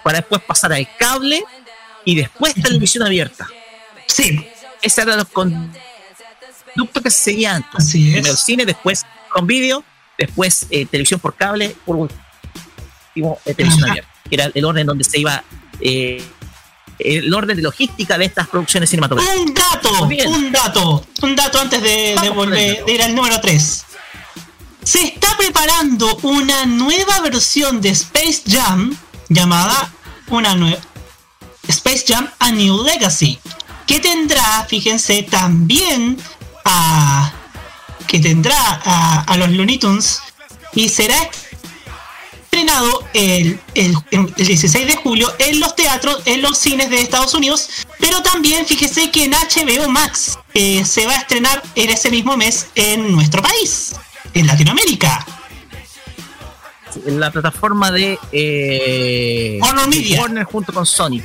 para 0.03 0.19
después 0.21 0.41
pasar 0.43 0.73
al 0.73 0.89
cable 0.99 1.45
y 2.05 2.15
después 2.15 2.55
televisión 2.55 3.05
abierta. 3.05 3.47
Sí. 4.07 4.47
Ese 4.81 5.03
era 5.03 5.17
los 5.17 5.29
conductos 5.29 7.03
que 7.03 7.11
se 7.11 7.21
seguían. 7.21 7.65
Así 7.75 8.09
es. 8.09 8.15
Primero 8.15 8.37
cine, 8.37 8.65
después 8.65 9.05
con 9.31 9.47
vídeo, 9.47 9.85
después 10.19 10.67
eh, 10.71 10.87
televisión 10.87 11.21
por 11.21 11.35
cable, 11.35 11.77
por 11.85 12.09
último 13.23 13.39
televisión 13.45 13.85
Ajá. 13.85 13.93
abierta. 13.93 14.11
Que 14.29 14.35
era 14.35 14.51
el 14.55 14.65
orden 14.65 14.87
donde 14.87 15.05
se 15.05 15.19
iba 15.19 15.43
eh, 15.81 16.23
el 16.99 17.33
orden 17.33 17.57
de 17.57 17.63
logística 17.63 18.19
de 18.19 18.27
estas 18.27 18.49
producciones 18.49 18.91
cinematográficas. 18.91 19.39
Un 19.41 19.55
dato, 19.55 20.03
un 20.05 20.53
dato, 20.53 21.07
un 21.23 21.37
dato 21.37 21.61
antes 21.61 21.83
de, 21.83 22.17
de 22.21 22.31
volver, 22.31 22.85
de 22.85 22.93
ir 22.93 23.03
al 23.03 23.15
número 23.15 23.41
3. 23.41 23.85
Se 24.83 25.03
está 25.03 25.37
preparando 25.37 26.17
una 26.23 26.67
nueva 26.67 27.21
versión 27.21 27.81
de 27.81 27.91
Space 27.91 28.43
Jam 28.47 28.97
llamada 29.29 29.93
una 30.29 30.55
nueva 30.55 30.79
Space 31.69 32.05
Jam 32.07 32.29
A 32.39 32.51
New 32.51 32.83
Legacy 32.85 33.39
que 33.87 34.01
tendrá, 34.01 34.65
fíjense, 34.69 35.23
también 35.25 36.17
a 36.65 37.33
que 38.07 38.19
tendrá 38.19 38.81
a, 38.85 39.23
a 39.23 39.37
los 39.37 39.51
Looney 39.51 39.79
Tunes 39.79 40.21
y 40.75 40.89
será 40.89 41.17
estrenado 42.61 43.05
el, 43.15 43.59
el, 43.75 43.95
el 44.11 44.35
16 44.35 44.87
de 44.87 44.97
julio 44.97 45.33
en 45.39 45.61
los 45.61 45.75
teatros, 45.77 46.21
en 46.27 46.43
los 46.43 46.59
cines 46.59 46.91
de 46.91 47.01
Estados 47.01 47.33
Unidos, 47.35 47.69
pero 47.99 48.23
también 48.23 48.67
fíjese 48.67 49.11
que 49.11 49.25
en 49.25 49.33
HBO 49.33 49.89
Max 49.89 50.39
eh, 50.55 50.85
se 50.85 51.07
va 51.07 51.15
a 51.15 51.21
estrenar 51.21 51.63
en 51.75 51.91
ese 51.91 52.11
mismo 52.11 52.37
mes 52.37 52.67
en 52.75 53.13
nuestro 53.13 53.43
país, 53.43 53.93
en 54.35 54.47
Latinoamérica. 54.47 55.27
En 57.07 57.21
la 57.21 57.31
plataforma 57.31 57.91
de 57.93 58.19
eh, 58.33 59.59
Warner 59.63 59.89
Media. 59.89 60.21
Warner 60.21 60.45
junto 60.45 60.73
con 60.73 60.85
Sony. 60.85 61.21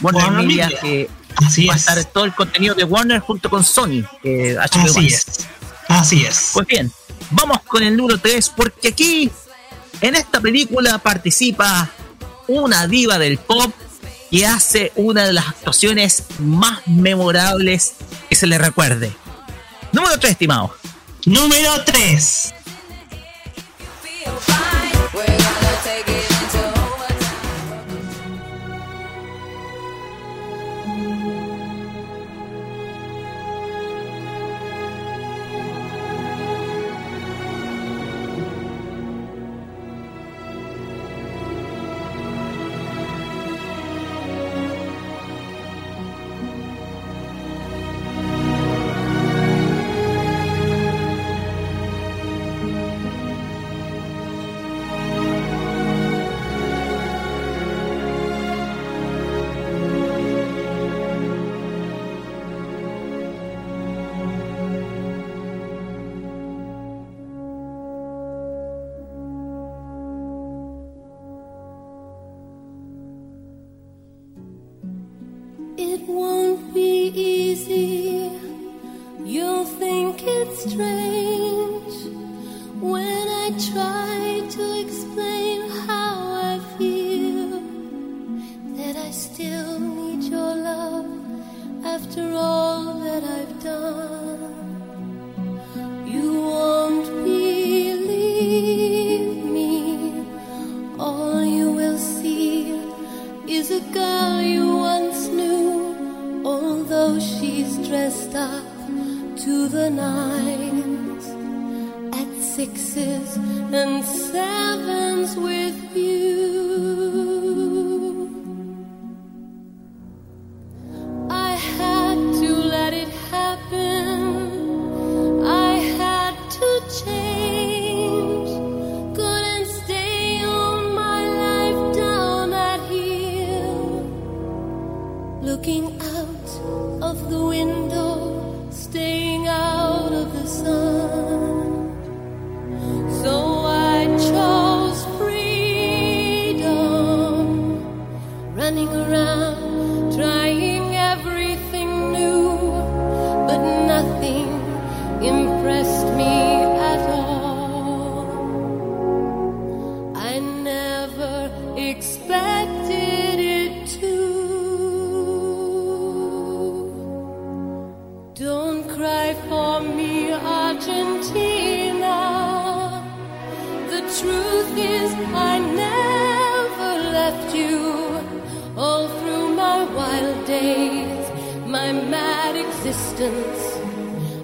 Warner, 0.00 0.24
Warner 0.24 0.46
Media, 0.46 0.66
Media. 0.66 0.80
que 0.80 1.10
Así 1.36 1.66
va 1.66 1.74
a 1.74 1.76
es. 1.76 1.82
estar 1.88 2.04
todo 2.06 2.24
el 2.24 2.34
contenido 2.34 2.74
de 2.74 2.84
Warner 2.84 3.20
junto 3.20 3.50
con 3.50 3.62
Sony. 3.62 4.02
eh, 4.24 4.56
HBO 4.56 4.84
Así 4.84 5.00
Max. 5.02 5.12
es. 5.12 5.46
Así 5.88 6.24
es. 6.24 6.50
Pues 6.54 6.66
bien, 6.66 6.90
vamos 7.30 7.58
con 7.66 7.82
el 7.82 7.96
número 7.96 8.18
3 8.18 8.50
porque 8.56 8.88
aquí 8.88 9.30
en 10.00 10.14
esta 10.14 10.40
película 10.40 10.98
participa 10.98 11.90
una 12.48 12.86
diva 12.86 13.18
del 13.18 13.38
pop 13.38 13.72
que 14.30 14.46
hace 14.46 14.92
una 14.96 15.24
de 15.24 15.32
las 15.32 15.48
actuaciones 15.48 16.24
más 16.38 16.86
memorables 16.86 17.94
que 18.28 18.36
se 18.36 18.46
le 18.46 18.58
recuerde. 18.58 19.12
Número 19.92 20.18
3, 20.18 20.32
estimado. 20.32 20.74
Número 21.26 21.84
3. 21.84 22.54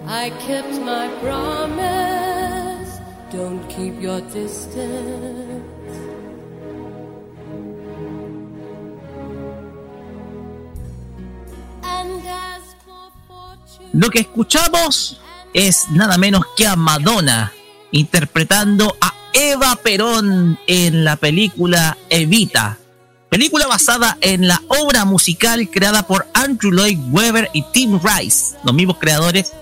I 0.07 0.31
kept 0.47 0.81
my 0.81 1.09
promise. 1.21 2.99
Don't 3.31 3.67
keep 3.69 4.01
your 4.01 4.21
distance. 4.33 5.77
Lo 13.93 14.11
que 14.11 14.21
escuchamos 14.21 15.19
es 15.55 15.89
nada 15.91 16.19
menos 16.19 16.45
que 16.55 16.67
a 16.67 16.77
Madonna 16.77 17.51
interpretando 17.93 18.95
a 19.01 19.15
Eva 19.33 19.75
Perón 19.83 20.59
en 20.67 21.03
la 21.03 21.17
película 21.17 21.97
Evita. 22.11 22.79
Película 23.31 23.67
basada 23.67 24.17
en 24.21 24.47
la 24.47 24.63
obra 24.69 25.05
musical 25.05 25.69
creada 25.71 26.07
por 26.07 26.27
Andrew 26.33 26.73
Lloyd 26.73 26.99
Webber 27.11 27.51
y 27.53 27.63
Tim 27.73 27.99
Rice, 28.03 28.57
los 28.65 28.75
mismos 28.75 28.99
creadores 28.99 29.53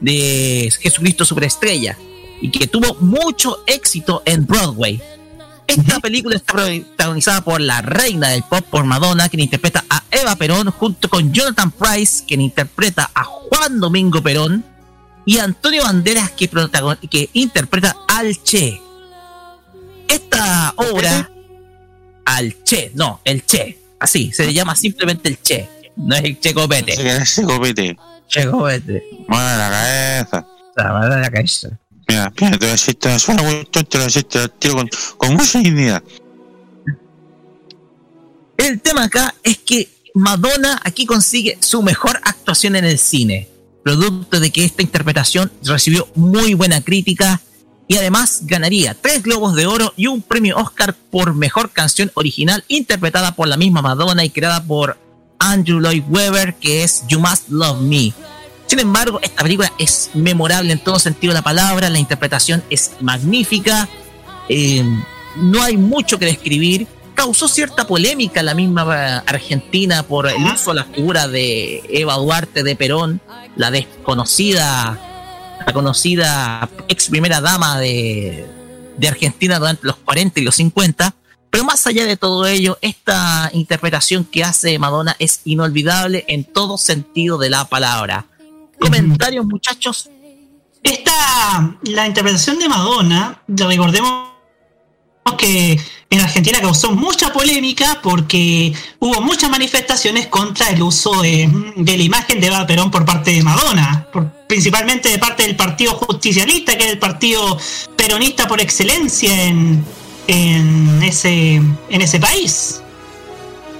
de 0.00 0.72
Jesucristo 0.80 1.24
Superestrella, 1.24 1.96
y 2.40 2.50
que 2.50 2.66
tuvo 2.66 2.94
mucho 2.96 3.64
éxito 3.66 4.22
en 4.26 4.46
Broadway. 4.46 5.00
Esta 5.66 5.98
película 6.00 6.36
está 6.36 6.52
protagonizada 6.52 7.40
por 7.42 7.60
la 7.60 7.80
reina 7.80 8.28
del 8.28 8.42
pop, 8.42 8.64
por 8.70 8.84
Madonna, 8.84 9.30
quien 9.30 9.40
interpreta 9.40 9.84
a 9.88 10.04
Eva 10.10 10.36
Perón, 10.36 10.70
junto 10.70 11.08
con 11.08 11.32
Jonathan 11.32 11.70
Price, 11.70 12.24
quien 12.26 12.42
interpreta 12.42 13.10
a 13.14 13.24
Juan 13.24 13.80
Domingo 13.80 14.22
Perón, 14.22 14.64
y 15.24 15.38
Antonio 15.38 15.84
Banderas, 15.84 16.30
que, 16.32 16.50
que 17.10 17.30
interpreta 17.32 17.96
al 18.06 18.42
Che. 18.42 18.80
Esta 20.06 20.74
obra, 20.76 21.30
al 22.24 22.62
Che, 22.64 22.92
no, 22.94 23.20
el 23.24 23.44
Che. 23.44 23.78
Así, 23.98 24.32
se 24.32 24.46
le 24.46 24.52
llama 24.52 24.76
simplemente 24.76 25.28
el 25.28 25.38
Che. 25.38 25.68
No 25.96 26.14
es 26.14 26.24
el 26.24 26.38
Che 26.40 26.52
Copete. 26.52 26.94
Che 26.94 27.42
Copete. 27.42 27.96
Che 28.28 28.46
Copete. 28.48 29.02
Mueve 29.28 29.56
la 29.56 29.70
cabeza. 29.70 30.46
La 30.76 31.08
de 31.08 31.20
la 31.20 31.30
cabeza. 31.30 31.68
Mira, 32.08 32.32
mira, 32.38 32.50
te 32.50 32.58
voy 32.58 32.68
a 32.68 32.72
decir, 32.72 32.94
te 32.96 33.18
suena 33.18 33.42
muy 33.42 33.64
tonto, 33.64 33.84
te 33.84 33.98
voy 33.98 34.02
a 34.02 34.06
decir, 34.06 34.24
te 34.24 34.38
lo 34.40 34.48
tiro 34.48 34.74
con, 34.74 34.90
con 35.16 35.34
mucha 35.34 35.58
dignidad. 35.60 36.02
El 38.56 38.80
tema 38.80 39.04
acá 39.04 39.34
es 39.42 39.58
que 39.58 39.88
Madonna 40.14 40.80
aquí 40.84 41.06
consigue 41.06 41.58
su 41.60 41.82
mejor 41.82 42.20
actuación 42.24 42.76
en 42.76 42.84
el 42.84 42.98
cine, 42.98 43.48
producto 43.82 44.38
de 44.40 44.50
que 44.50 44.64
esta 44.64 44.82
interpretación 44.82 45.50
recibió 45.62 46.08
muy 46.14 46.54
buena 46.54 46.82
crítica 46.82 47.40
y 47.86 47.96
además 47.96 48.40
ganaría 48.44 48.94
tres 48.94 49.22
globos 49.22 49.54
de 49.54 49.66
oro 49.66 49.92
y 49.96 50.06
un 50.06 50.22
premio 50.22 50.56
Oscar 50.56 50.94
por 50.94 51.34
mejor 51.34 51.70
canción 51.70 52.10
original 52.14 52.64
interpretada 52.68 53.34
por 53.34 53.48
la 53.48 53.56
misma 53.56 53.82
Madonna 53.82 54.24
y 54.24 54.30
creada 54.30 54.62
por 54.62 54.98
Andrew 55.38 55.80
Lloyd 55.80 56.04
Webber, 56.08 56.54
que 56.54 56.84
es 56.84 57.04
You 57.08 57.20
Must 57.20 57.48
Love 57.50 57.80
Me. 57.80 58.12
Sin 58.66 58.78
embargo, 58.80 59.20
esta 59.22 59.42
película 59.42 59.70
es 59.78 60.10
memorable 60.14 60.72
en 60.72 60.78
todo 60.78 60.98
sentido 60.98 61.32
de 61.32 61.38
la 61.38 61.42
palabra, 61.42 61.90
la 61.90 61.98
interpretación 61.98 62.64
es 62.70 62.92
magnífica, 63.00 63.88
eh, 64.48 64.82
no 65.36 65.62
hay 65.62 65.76
mucho 65.76 66.18
que 66.18 66.26
describir. 66.26 66.86
Causó 67.14 67.46
cierta 67.46 67.86
polémica 67.86 68.42
la 68.42 68.54
misma 68.54 68.82
eh, 68.82 69.22
Argentina 69.26 70.02
por 70.02 70.26
el 70.26 70.42
uso 70.42 70.70
de 70.70 70.76
la 70.76 70.84
figura 70.84 71.28
de 71.28 71.82
Eva 71.88 72.16
Duarte 72.16 72.62
de 72.62 72.74
Perón, 72.74 73.20
la 73.54 73.70
desconocida, 73.70 75.13
la 75.66 75.72
conocida 75.72 76.68
ex 76.88 77.08
primera 77.08 77.40
dama 77.40 77.78
de, 77.80 78.46
de 78.96 79.08
Argentina 79.08 79.58
durante 79.58 79.86
los 79.86 79.96
40 79.96 80.40
y 80.40 80.42
los 80.44 80.54
50. 80.56 81.14
Pero 81.50 81.64
más 81.64 81.86
allá 81.86 82.04
de 82.04 82.16
todo 82.16 82.46
ello, 82.46 82.78
esta 82.80 83.48
interpretación 83.52 84.24
que 84.24 84.42
hace 84.42 84.78
Madonna 84.78 85.14
es 85.18 85.40
inolvidable 85.44 86.24
en 86.26 86.44
todo 86.44 86.78
sentido 86.78 87.38
de 87.38 87.50
la 87.50 87.64
palabra. 87.66 88.26
Comentarios, 88.80 89.46
muchachos. 89.46 90.10
Esta, 90.82 91.78
la 91.84 92.06
interpretación 92.06 92.58
de 92.58 92.68
Madonna, 92.68 93.40
recordemos 93.46 94.30
que 95.38 95.80
en 96.14 96.20
Argentina 96.20 96.60
causó 96.60 96.92
mucha 96.92 97.32
polémica 97.32 98.00
porque 98.02 98.72
hubo 98.98 99.20
muchas 99.20 99.50
manifestaciones 99.50 100.26
contra 100.28 100.68
el 100.70 100.82
uso 100.82 101.22
de, 101.22 101.48
de 101.76 101.96
la 101.96 102.02
imagen 102.02 102.40
de 102.40 102.46
Eva 102.48 102.66
Perón 102.66 102.90
por 102.90 103.04
parte 103.04 103.32
de 103.32 103.42
Madonna, 103.42 104.06
por- 104.12 104.30
principalmente 104.46 105.08
de 105.08 105.18
parte 105.18 105.42
del 105.44 105.56
Partido 105.56 105.94
Justicialista, 105.94 106.76
que 106.78 106.84
es 106.86 106.92
el 106.92 106.98
partido 106.98 107.58
peronista 107.96 108.46
por 108.46 108.60
excelencia 108.60 109.44
en, 109.44 109.84
en, 110.26 111.02
ese, 111.02 111.54
en 111.56 112.00
ese 112.00 112.20
país. 112.20 112.80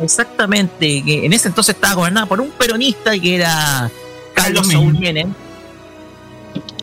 Exactamente, 0.02 1.02
que 1.04 1.24
en 1.24 1.32
ese 1.32 1.48
entonces 1.48 1.74
estaba 1.76 1.94
gobernada 1.94 2.26
por 2.26 2.40
un 2.40 2.50
peronista 2.50 3.16
que 3.18 3.36
era 3.36 3.90
Carlos 4.34 4.66
Saúl. 4.68 4.98
Menem. 4.98 5.32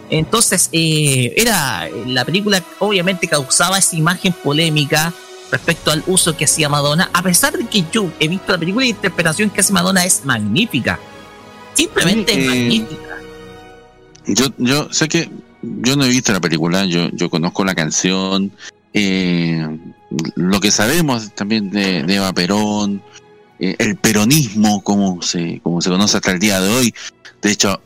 Entonces, 0.09 0.69
eh, 0.73 1.33
era 1.37 1.87
la 2.05 2.25
película 2.25 2.61
obviamente 2.79 3.27
causaba 3.27 3.77
esa 3.79 3.95
imagen 3.95 4.33
polémica 4.33 5.13
respecto 5.51 5.91
al 5.91 6.03
uso 6.07 6.35
que 6.35 6.45
hacía 6.45 6.69
Madonna, 6.69 7.09
a 7.13 7.21
pesar 7.21 7.57
de 7.57 7.67
que 7.67 7.83
yo 7.91 8.11
he 8.19 8.27
visto 8.27 8.51
la 8.51 8.57
película 8.57 8.85
y 8.85 8.91
la 8.91 8.95
interpretación 8.95 9.49
que 9.49 9.59
hace 9.59 9.73
Madonna 9.73 10.05
es 10.05 10.23
magnífica. 10.25 10.99
Simplemente 11.73 12.33
Sí, 12.33 12.39
es 12.39 12.45
eh, 12.45 12.49
magnífica. 12.49 13.17
Yo, 14.27 14.45
yo 14.57 14.93
sé 14.93 15.07
que 15.09 15.29
yo 15.61 15.95
no 15.95 16.05
he 16.05 16.09
visto 16.09 16.31
la 16.31 16.39
película, 16.39 16.85
yo, 16.85 17.09
yo 17.11 17.29
conozco 17.29 17.65
la 17.65 17.75
canción, 17.75 18.51
eh, 18.93 19.67
lo 20.35 20.59
que 20.59 20.71
sabemos 20.71 21.33
también 21.35 21.69
de, 21.69 22.03
de 22.03 22.15
Eva 22.15 22.33
Perón, 22.33 23.01
eh, 23.59 23.75
el 23.77 23.97
peronismo, 23.97 24.81
como 24.83 25.21
se, 25.21 25.59
como 25.61 25.81
se 25.81 25.89
conoce 25.89 26.17
hasta 26.17 26.31
el 26.31 26.39
día 26.39 26.61
de 26.61 26.69
hoy. 26.69 26.95
De 27.41 27.51
hecho, 27.51 27.81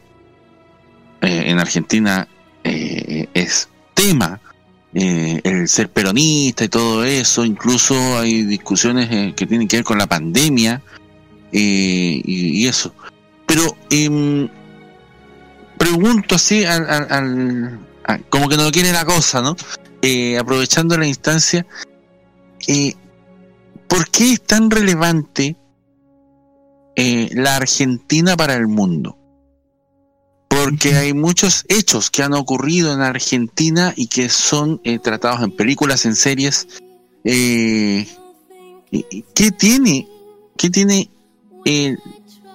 en 1.22 1.60
Argentina 1.60 2.28
es 2.64 3.70
tema 3.94 4.40
eh, 4.96 5.42
el 5.44 5.68
ser 5.68 5.90
peronista 5.90 6.64
y 6.64 6.70
todo 6.70 7.04
eso. 7.04 7.46
Incluso 7.46 8.18
hay 8.18 8.44
discusiones 8.44 9.10
eh, 9.12 9.34
que 9.36 9.46
tienen 9.46 9.68
que 9.68 9.76
ver 9.78 9.84
con 9.86 9.98
la 9.98 10.08
pandemia 10.08 10.82
eh, 11.52 12.22
y, 12.24 12.66
eso. 12.66 12.94
Pero 13.46 13.76
em, 13.90 14.48
pregunto 15.78 16.36
así, 16.36 16.66
al, 16.66 16.90
al- 16.90 17.80
al- 18.04 18.26
como 18.30 18.50
que 18.50 18.58
no 18.58 18.72
quiere 18.72 18.92
la 18.92 19.06
cosa, 19.06 19.42
¿no? 19.42 19.56
Aprovechando 20.40 20.98
la 20.98 21.08
instancia, 21.08 21.66
¿por 23.88 24.10
qué 24.12 24.34
es 24.34 24.42
tan 24.44 24.70
relevante 24.70 25.56
la 26.96 27.56
Argentina 27.56 28.38
para 28.38 28.54
el 28.56 28.68
mundo? 28.68 29.18
Porque 30.66 30.96
hay 30.96 31.14
muchos 31.14 31.64
hechos 31.70 32.10
que 32.10 32.24
han 32.24 32.34
ocurrido 32.34 32.92
en 32.92 33.02
Argentina 33.02 33.94
y 33.96 34.08
que 34.08 34.30
son 34.30 34.82
eh, 34.84 34.98
tratados 34.98 35.44
en 35.44 35.52
películas, 35.52 36.08
en 36.08 36.16
series. 36.16 36.68
Eh, 37.24 38.08
¿Qué 39.36 39.52
tiene, 39.52 40.08
qué 40.58 40.72
tiene 40.72 41.12
eh, 41.66 41.96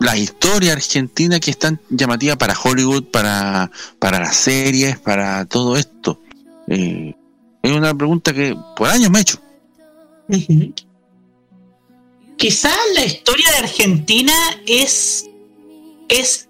la 0.00 0.16
historia 0.16 0.72
argentina 0.72 1.38
que 1.38 1.52
es 1.52 1.58
tan 1.60 1.80
llamativa 1.88 2.34
para 2.34 2.58
Hollywood, 2.60 3.04
para, 3.12 3.70
para 4.00 4.18
las 4.18 4.34
series, 4.34 4.98
para 4.98 5.44
todo 5.44 5.76
esto? 5.76 6.20
Eh, 6.66 7.14
es 7.62 7.70
una 7.70 7.94
pregunta 7.94 8.34
que 8.34 8.56
por 8.74 8.88
años 8.88 9.08
me 9.08 9.20
he 9.20 9.22
hecho. 9.22 9.40
Quizás 12.36 12.76
la 12.96 13.04
historia 13.04 13.52
de 13.52 13.58
Argentina 13.58 14.34
es, 14.66 15.26
es 16.08 16.49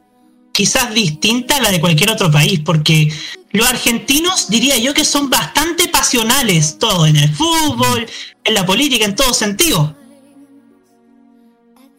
quizás 0.61 0.93
distinta 0.93 1.57
a 1.57 1.61
la 1.63 1.71
de 1.71 1.81
cualquier 1.81 2.11
otro 2.11 2.31
país, 2.31 2.61
porque 2.63 3.11
los 3.51 3.67
argentinos 3.67 4.51
diría 4.51 4.77
yo 4.77 4.93
que 4.93 5.07
son 5.07 5.31
bastante 5.31 5.89
pasionales, 5.89 6.79
todo 6.79 7.07
en 7.07 7.17
el 7.17 7.35
fútbol, 7.35 8.07
en 8.45 8.53
la 8.53 8.67
política, 8.67 9.07
en 9.07 9.17
todo 9.17 9.33
sentido. 9.33 9.97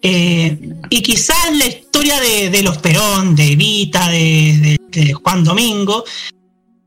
Eh, 0.04 0.60
y 0.92 1.02
quizás 1.02 1.58
la 1.58 1.66
historia 1.66 2.20
de, 2.20 2.62
los 2.62 2.78
Perón, 2.78 3.36
de 3.36 3.52
Evita, 3.54 4.10
de, 4.10 4.78
de- 4.92 5.02
de 5.06 5.14
Juan 5.14 5.44
Domingo, 5.44 6.04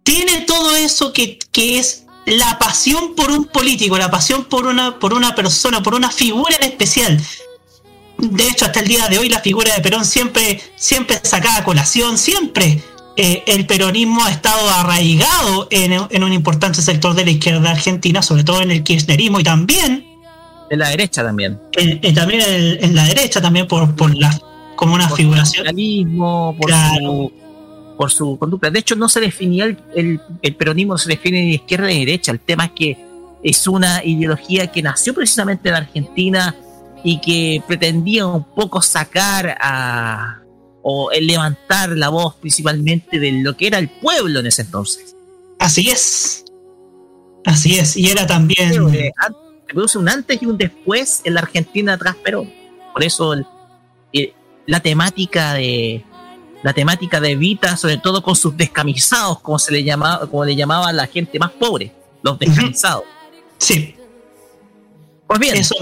tiene 0.05 0.43
todo 0.43 0.77
eso 0.77 1.13
que, 1.13 1.41
que 1.51 1.81
es 1.81 2.05
la 2.27 2.57
pasión 2.61 3.17
por 3.17 3.33
un 3.33 3.47
político, 3.47 3.99
la 3.99 4.13
pasión 4.13 4.45
por 4.45 4.67
una, 4.67 5.01
por 5.01 5.13
una 5.13 5.35
persona, 5.35 5.83
por 5.83 5.95
una 5.95 6.13
figura 6.13 6.55
en 6.61 6.69
especial. 6.71 7.21
De 8.31 8.49
hecho, 8.49 8.65
hasta 8.67 8.81
el 8.81 8.89
día 8.89 9.09
de 9.09 9.19
hoy 9.19 9.29
la 9.29 9.41
figura 9.41 9.75
de 9.75 9.81
Perón 9.83 10.05
siempre, 10.05 10.61
siempre 10.77 11.19
sacada 11.23 11.59
a 11.59 11.65
colación, 11.65 12.17
siempre 12.19 12.81
eh, 13.17 13.43
el 13.47 13.67
peronismo 13.67 14.25
ha 14.25 14.31
estado 14.31 14.69
arraigado 14.71 15.69
en, 15.71 15.93
en 16.11 16.25
un 16.25 16.33
importante 16.33 16.83
sector 16.83 17.15
de 17.15 17.25
la 17.25 17.31
izquierda 17.33 17.71
argentina, 17.71 18.23
sobre 18.23 18.45
todo 18.45 18.63
en 18.63 18.71
el 18.71 18.83
kirchnerismo 18.83 19.41
y 19.41 19.45
también 19.45 20.05
De 20.71 20.77
la 20.77 20.89
derecha 20.89 21.23
también. 21.23 21.61
en, 21.77 22.01
en- 22.03 22.15
también 22.15 22.41
en, 22.41 22.85
en 22.85 22.95
la 22.95 23.05
derecha 23.05 23.41
también 23.41 23.69
por, 23.69 23.95
por 23.95 24.15
la 24.17 24.31
como 24.77 24.95
una 24.95 25.09
Por 25.09 25.19
figuración 25.19 25.65
por, 26.59 26.71
su, 26.73 27.33
por 27.97 28.11
su 28.11 28.37
conducta. 28.39 28.71
De 28.71 28.81
hecho, 28.81 28.97
no 28.97 29.09
se 29.09 29.21
definía 29.21 29.67
el, 29.67 29.79
el, 29.95 30.21
el 30.43 30.57
peronismo, 30.57 30.95
no 30.95 30.99
se 30.99 31.09
define 31.11 31.41
ni 31.43 31.49
de 31.51 31.55
izquierda 31.55 31.87
ni 31.87 31.95
de 32.01 32.07
derecha. 32.07 32.33
El 32.33 32.41
tema 32.41 32.65
es 32.65 32.71
que 32.73 32.99
es 33.45 33.69
una 33.69 34.03
ideología 34.05 34.67
que 34.73 34.83
nació 34.83 35.15
precisamente 35.15 35.69
en 35.69 35.75
Argentina 35.77 36.57
y 37.05 37.21
que 37.21 37.63
pretendía 37.69 38.27
un 38.27 38.43
poco 38.43 38.83
sacar 38.83 39.57
a 39.61 40.41
o 40.83 41.11
levantar 41.19 41.91
la 41.91 42.09
voz 42.09 42.35
principalmente 42.37 43.19
de 43.21 43.33
lo 43.33 43.57
que 43.57 43.67
era 43.69 43.79
el 43.79 43.89
pueblo 43.89 44.41
en 44.41 44.47
ese 44.47 44.63
entonces. 44.63 45.15
Así 45.59 45.89
es. 45.89 46.45
Así 47.47 47.79
es. 47.79 47.97
Y 47.97 48.11
era 48.11 48.27
también. 48.27 48.73
Se 48.73 49.13
produce 49.75 49.99
un 49.99 50.09
antes 50.09 50.43
y 50.43 50.47
un 50.47 50.59
después 50.59 51.21
en 51.25 51.35
la 51.35 51.41
Argentina 51.41 51.97
tras 51.97 52.17
Perón. 52.17 52.53
Por 52.93 53.03
eso 53.03 53.33
el- 53.33 53.47
eh, 54.13 54.33
la 54.67 54.81
temática 54.81 55.55
de 55.55 56.05
la 56.63 56.73
temática 56.73 57.21
de 57.21 57.33
Evita, 57.33 57.77
sobre 57.77 57.99
todo 57.99 58.23
con 58.23 58.35
sus 58.37 58.57
descamisados, 58.57 59.41
como 59.41 59.59
se 59.59 59.73
le 59.73 59.85
llamaba, 59.85 60.27
como 60.31 60.45
le 60.47 60.57
llamaba 60.57 60.89
a 60.89 60.93
la 60.95 61.07
gente 61.07 61.39
más 61.39 61.51
pobre, 61.51 61.93
los 62.23 62.39
descamisados. 62.39 63.05
Sí. 63.59 63.95
Pues 65.27 65.41
bien. 65.41 65.57
Eso, 65.57 65.75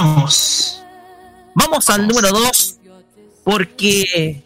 vamos. 0.00 0.82
Vamos 1.54 1.88
al 1.90 2.06
número 2.08 2.30
2, 2.30 2.78
porque 3.44 4.42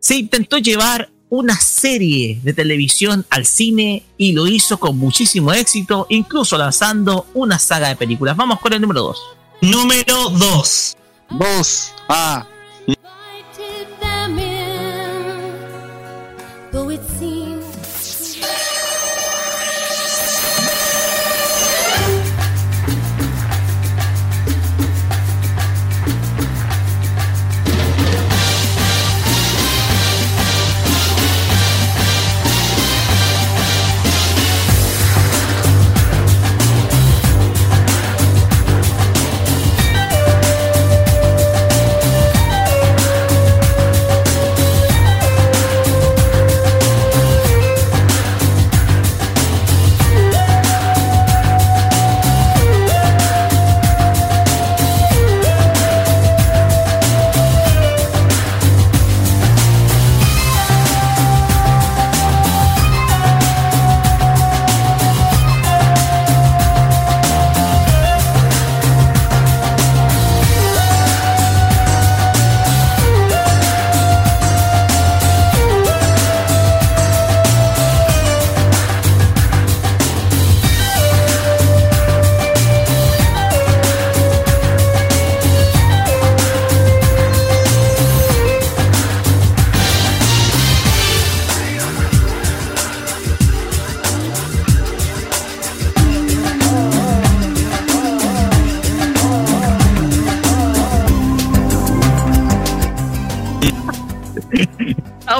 se 0.00 0.16
intentó 0.16 0.58
llevar 0.58 1.10
una 1.28 1.58
serie 1.60 2.40
de 2.42 2.52
televisión 2.52 3.26
al 3.30 3.46
cine 3.46 4.04
y 4.16 4.32
lo 4.32 4.46
hizo 4.46 4.78
con 4.78 4.98
muchísimo 4.98 5.52
éxito, 5.52 6.06
incluso 6.08 6.56
lanzando 6.56 7.26
una 7.34 7.58
saga 7.58 7.88
de 7.88 7.96
películas. 7.96 8.36
Vamos 8.36 8.60
con 8.60 8.72
el 8.72 8.80
número 8.80 9.02
2. 9.02 9.22
Número 9.62 10.30
2. 10.30 10.96
2. 11.30 11.92
Ah. 12.08 12.46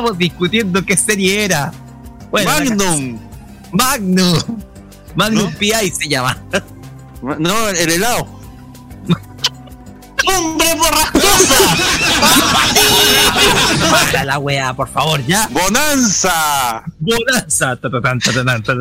Estábamos 0.06 0.18
discutiendo 0.18 0.84
qué 0.84 0.96
serie 0.96 1.44
era. 1.46 1.72
Bueno, 2.30 2.48
Magnum. 2.48 3.18
Magnum. 3.72 4.38
Magnum 5.16 5.52
PI 5.54 5.90
se 5.90 6.08
llama. 6.08 6.40
No, 7.40 7.68
el 7.70 7.90
helado. 7.90 8.28
¡Hombre 10.28 10.74
borrascosa! 10.76 11.76
Baja 13.90 14.24
la 14.24 14.38
wea, 14.38 14.74
por 14.74 14.88
favor, 14.88 15.26
ya. 15.26 15.48
¡Bonanza! 15.48 16.84
Bonanza. 17.00 17.76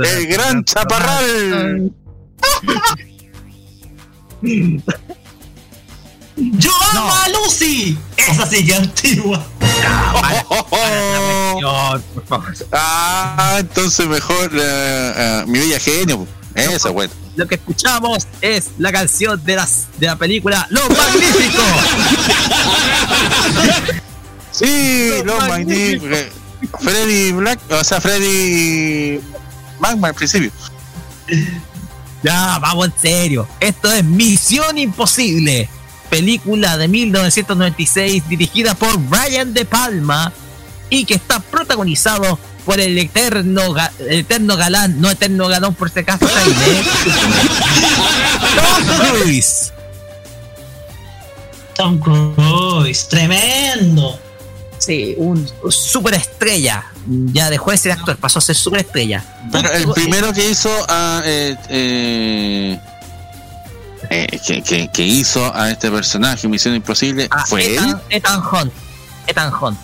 El 0.04 0.28
gran 0.28 0.64
chaparral. 0.64 1.92
¡Yo 6.36 6.72
amo 6.92 7.16
a 7.16 7.30
Lucy! 7.30 7.98
Esa 8.16 8.46
sí 8.46 8.64
que 8.64 8.76
Ah, 12.72 13.58
entonces 13.60 14.08
mejor 14.08 14.52
eh, 14.54 15.14
eh, 15.16 15.44
mi 15.48 15.60
bella 15.60 15.80
genio. 15.80 16.28
Esa, 16.54 16.90
bueno. 16.90 17.14
Lo 17.36 17.48
que 17.48 17.56
escuchamos 17.56 18.28
es 18.42 18.72
la 18.78 18.92
canción 18.92 19.44
de, 19.44 19.58
las, 19.58 19.88
de 19.98 20.08
la 20.08 20.16
película 20.16 20.66
Los 20.70 20.90
Magníficos. 20.90 21.64
Sí, 24.52 25.12
los 25.26 25.38
magníficos. 25.50 26.18
Freddy 26.80 27.34
Black, 27.34 27.60
o 27.70 27.84
sea, 27.84 28.00
Freddy 28.00 29.20
Magma 29.80 30.08
al 30.08 30.14
principio. 30.14 30.50
Ya, 32.24 32.58
vamos 32.60 32.88
en 32.88 32.94
serio. 32.98 33.48
Esto 33.60 33.92
es 33.92 34.04
Misión 34.04 34.78
Imposible. 34.78 35.70
Película 36.16 36.78
de 36.78 36.88
1996 36.88 38.30
dirigida 38.30 38.74
por 38.74 38.98
Brian 38.98 39.54
De 39.54 39.66
Palma 39.66 40.32
y 40.90 41.04
que 41.04 41.16
está 41.16 41.42
protagonizado 41.42 42.40
por 42.64 42.80
el 42.80 42.98
eterno, 42.98 43.74
ga- 43.74 43.92
el 44.00 44.20
eterno 44.20 44.56
galán, 44.56 45.02
no 45.02 45.12
eterno 45.12 45.50
galán 45.50 45.74
por 45.74 45.90
este 45.90 46.06
caso, 46.06 46.26
Jaime. 46.26 46.84
Tom 48.56 49.20
Cruise. 49.20 49.74
Tom 51.76 52.00
Cruise, 52.00 53.08
tremendo. 53.10 54.18
Sí, 54.78 55.16
un 55.18 55.46
superestrella. 55.70 56.86
Ya 57.34 57.50
dejó 57.50 57.72
de 57.72 57.78
ser 57.78 57.92
actor, 57.92 58.16
pasó 58.16 58.40
a 58.40 58.42
ser 58.42 58.56
superestrella. 58.56 59.22
Pero 59.52 59.70
el 59.74 59.90
primero 59.92 60.32
que 60.32 60.50
hizo 60.50 60.70
a, 60.88 61.22
eh, 61.26 61.56
eh, 61.70 62.80
eh, 64.10 64.40
que, 64.46 64.62
que- 64.62 64.88
que 64.90 65.04
hizo 65.04 65.54
a 65.56 65.72
este 65.72 65.90
personaje 65.92 66.48
Misión 66.48 66.76
Imposible 66.76 67.28
Ah, 67.32 67.46
fue 67.48 67.66
él. 67.66 67.74
Ethan, 67.76 68.02
Ethan 68.10 68.42
Hunt. 68.52 68.74
Ethan 69.28 69.54
Hunt. 69.62 69.80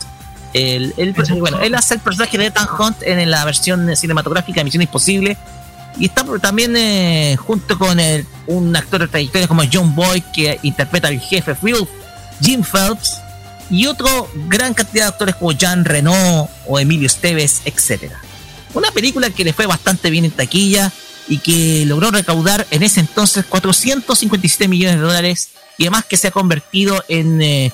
El, 0.53 0.93
el- 0.98 1.14
bueno, 1.40 1.59
él 1.61 1.75
hace 1.75 1.93
el 1.95 2.00
personaje 2.01 2.38
de 2.38 2.48
Ethan 2.48 2.67
Hunt 2.77 3.01
en 3.03 3.30
la 3.32 3.45
versión 3.45 3.95
cinematográfica 3.95 4.59
de 4.61 4.66
Misión 4.66 4.82
Imposible. 4.83 5.38
Y 5.98 6.06
está 6.06 6.24
también 6.41 6.75
eh, 6.77 7.35
junto 7.38 7.77
con 7.77 8.00
el- 8.00 8.25
un 8.48 8.75
actor 8.75 9.01
de 9.01 9.08
trayectoria 9.08 9.48
como 9.48 9.64
John 9.72 9.93
Boyd, 9.95 10.24
que 10.33 10.59
interpreta 10.64 11.08
al 11.09 11.19
jefe 11.19 11.53
Phil, 11.56 11.88
Jim 12.41 12.64
Phelps, 12.64 13.19
y 13.69 13.85
otro 13.88 14.30
gran 14.48 14.74
cantidad 14.74 15.06
de 15.06 15.09
actores 15.09 15.35
como 15.35 15.51
Jean 15.53 15.85
Reno 15.85 16.50
o 16.67 16.80
Emilio 16.80 17.08
Esteves, 17.08 17.61
etc. 17.66 18.11
Una 18.74 18.91
película 18.91 19.30
que 19.30 19.43
le 19.45 19.53
fue 19.53 19.66
bastante 19.66 20.09
bien 20.09 20.25
en 20.25 20.32
taquilla 20.32 20.91
y 21.27 21.38
que 21.40 21.85
logró 21.85 22.11
recaudar 22.11 22.66
en 22.72 22.83
ese 22.83 23.00
entonces 23.00 23.45
457 23.45 24.67
millones 24.67 24.95
de 24.98 25.01
dólares 25.01 25.50
y 25.77 25.83
además 25.83 26.06
que 26.06 26.17
se 26.17 26.27
ha 26.27 26.32
convertido 26.32 27.03
en 27.08 27.41
eh, 27.41 27.72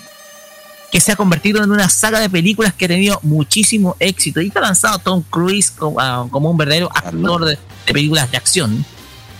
que 0.92 1.01
se 1.01 1.11
ha 1.11 1.16
convertido 1.16 1.64
en 1.64 1.72
una 1.72 1.90
saga 1.90 2.19
de 2.19 2.30
películas 2.30 2.74
que 2.74 2.85
ha 2.85 2.88
tenido 2.88 3.19
muchísimo 3.24 3.98
éxito. 4.00 4.40
Y 4.40 4.50
que 4.50 4.58
ha 4.58 4.61
lanzado 4.61 5.00
Tom 5.00 5.22
Cruise 5.30 5.69
como, 5.72 6.00
ah, 6.00 6.26
como 6.32 6.50
un 6.50 6.56
verdadero 6.58 6.90
actor 6.93 7.43
de, 7.43 7.51
de 7.85 7.93
películas 7.93 8.32
de 8.32 8.38
acción 8.38 8.85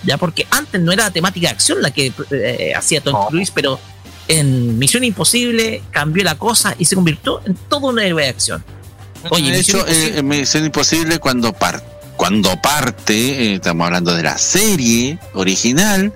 ya 0.04 0.16
porque 0.16 0.46
antes 0.50 0.80
no 0.80 0.92
era 0.92 1.04
la 1.04 1.10
temática 1.10 1.48
de 1.48 1.54
acción 1.54 1.82
la 1.82 1.90
que 1.90 2.12
eh, 2.30 2.72
hacía 2.76 3.00
Tom 3.00 3.16
Cruise 3.28 3.50
pero 3.50 3.80
en 4.28 4.78
Misión 4.78 5.02
Imposible 5.04 5.82
cambió 5.90 6.22
la 6.22 6.36
cosa 6.36 6.74
y 6.78 6.84
se 6.84 6.94
convirtió 6.94 7.40
en 7.44 7.54
todo 7.68 7.88
un 7.88 7.98
héroe 7.98 8.22
de 8.22 8.28
acción. 8.28 8.64
Oye 9.30 9.50
de 9.50 9.58
Misión 9.58 9.80
hecho, 9.80 9.88
eh, 9.88 10.18
en 10.18 10.28
Misión 10.28 10.64
Imposible 10.66 11.18
cuando, 11.18 11.52
par- 11.52 11.82
cuando 12.18 12.60
parte, 12.60 13.14
eh, 13.14 13.54
estamos 13.54 13.86
hablando 13.86 14.14
de 14.14 14.22
la 14.24 14.36
serie 14.36 15.18
original, 15.32 16.12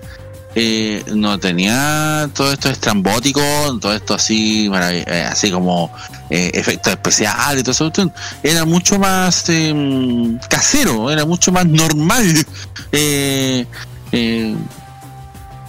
eh, 0.55 1.03
no 1.15 1.39
tenía 1.39 2.29
todo 2.35 2.51
esto 2.53 2.69
estrambótico, 2.69 3.41
todo 3.81 3.95
esto 3.95 4.13
así, 4.13 4.69
eh, 4.71 5.27
así 5.27 5.49
como 5.49 5.91
eh, 6.29 6.51
efectos 6.53 6.93
especiales 6.93 7.61
y 7.61 7.63
todo 7.63 7.71
eso. 7.71 8.11
Era 8.43 8.63
mucho 8.65 8.99
más 8.99 9.45
eh, 9.49 10.37
casero, 10.49 11.09
era 11.09 11.25
mucho 11.25 11.51
más 11.51 11.65
normal. 11.65 12.45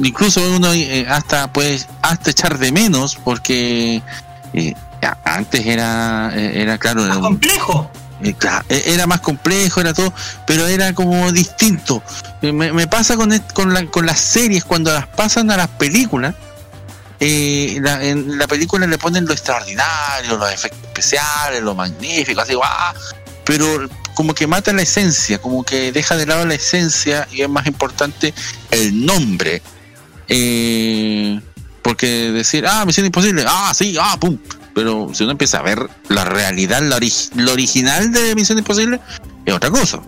Incluso 0.00 0.40
uno 0.56 0.68
hasta 1.08 1.52
puede 1.52 1.80
hasta 2.02 2.30
echar 2.30 2.58
de 2.58 2.72
menos 2.72 3.16
porque 3.24 4.02
antes 5.24 5.64
era 5.66 6.32
era 6.34 6.76
claro 6.78 7.04
era 7.06 7.16
un- 7.16 7.22
complejo 7.22 7.90
era 8.68 9.06
más 9.06 9.20
complejo 9.20 9.80
era 9.80 9.92
todo 9.92 10.12
pero 10.46 10.66
era 10.66 10.94
como 10.94 11.30
distinto 11.32 12.02
Eh, 12.42 12.52
me, 12.52 12.86
pasa 12.86 13.16
con, 13.16 13.30
con 13.90 14.06
las 14.06 14.20
series 14.20 14.64
cuando 14.64 14.92
las 14.92 15.06
pasan 15.08 15.50
a 15.50 15.56
las 15.56 15.68
películas 15.68 16.34
eh, 17.20 17.78
la- 17.80 18.02
en 18.04 18.38
la 18.38 18.46
película 18.46 18.86
le 18.86 18.98
ponen 18.98 19.24
lo 19.26 19.32
extraordinario 19.32 20.36
los 20.36 20.52
efectos 20.52 20.80
especiales 20.84 21.62
lo 21.62 21.74
magnífico 21.74 22.40
así 22.40 22.54
¡guau! 22.54 22.94
pero 23.44 23.88
como 24.14 24.34
que 24.34 24.46
mata 24.46 24.72
la 24.72 24.82
esencia 24.82 25.38
como 25.38 25.64
que 25.64 25.90
deja 25.92 26.16
de 26.16 26.26
lado 26.26 26.44
la 26.46 26.54
esencia 26.54 27.26
y 27.32 27.42
es 27.42 27.48
más 27.48 27.66
importante 27.66 28.32
el 28.70 29.04
nombre 29.04 29.62
eh, 30.28 31.40
porque 31.82 32.06
decir, 32.32 32.66
ah, 32.66 32.84
Misión 32.86 33.04
Imposible, 33.04 33.44
ah, 33.46 33.72
sí, 33.74 33.94
ah, 34.00 34.16
pum. 34.18 34.38
Pero 34.74 35.10
si 35.14 35.22
uno 35.22 35.32
empieza 35.32 35.58
a 35.58 35.62
ver 35.62 35.88
la 36.08 36.24
realidad, 36.24 36.82
la 36.82 36.96
ori- 36.98 37.30
lo 37.36 37.52
original 37.52 38.12
de 38.12 38.34
Misión 38.34 38.58
Imposible, 38.58 39.00
es 39.46 39.54
otra 39.54 39.70
cosa. 39.70 40.00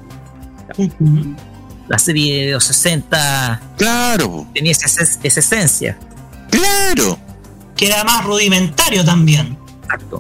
la 1.89 1.99
serie 1.99 2.47
de 2.47 2.53
los 2.53 2.65
60 2.65 3.61
claro 3.79 4.47
tenía 4.53 4.73
esa, 4.73 4.87
esa 5.23 5.41
esencia 5.41 5.97
claro 6.51 7.17
que 7.77 7.87
era 7.87 8.03
más 8.03 8.25
rudimentario 8.25 9.05
también 9.05 9.57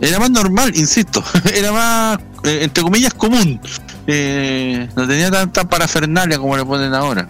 Era 0.00 0.20
más 0.20 0.30
normal, 0.30 0.70
insisto. 0.76 1.24
Era 1.52 1.72
más, 1.72 2.18
eh, 2.44 2.60
entre 2.62 2.84
comillas, 2.84 3.12
común. 3.14 3.60
Eh, 4.06 4.88
no 4.94 5.08
tenía 5.08 5.28
tanta 5.28 5.68
parafernalia 5.68 6.38
como 6.38 6.56
le 6.56 6.64
ponen 6.64 6.94
ahora. 6.94 7.26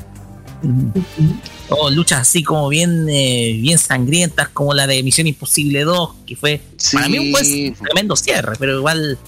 O 1.69 1.91
luchas 1.91 2.21
así 2.21 2.43
como 2.43 2.69
bien 2.69 3.09
eh, 3.09 3.59
bien 3.61 3.79
sangrientas 3.79 4.49
como 4.51 4.73
la 4.73 4.87
de 4.87 5.03
Misión 5.03 5.27
Imposible 5.27 5.83
2 5.83 6.11
que 6.27 6.37
fue 6.37 6.61
para 6.93 7.09
mí 7.09 7.19
un 7.19 7.33
buen 7.33 7.75
tremendo 7.75 8.15
cierre 8.15 8.55
pero 8.59 8.79
igual 8.79 9.19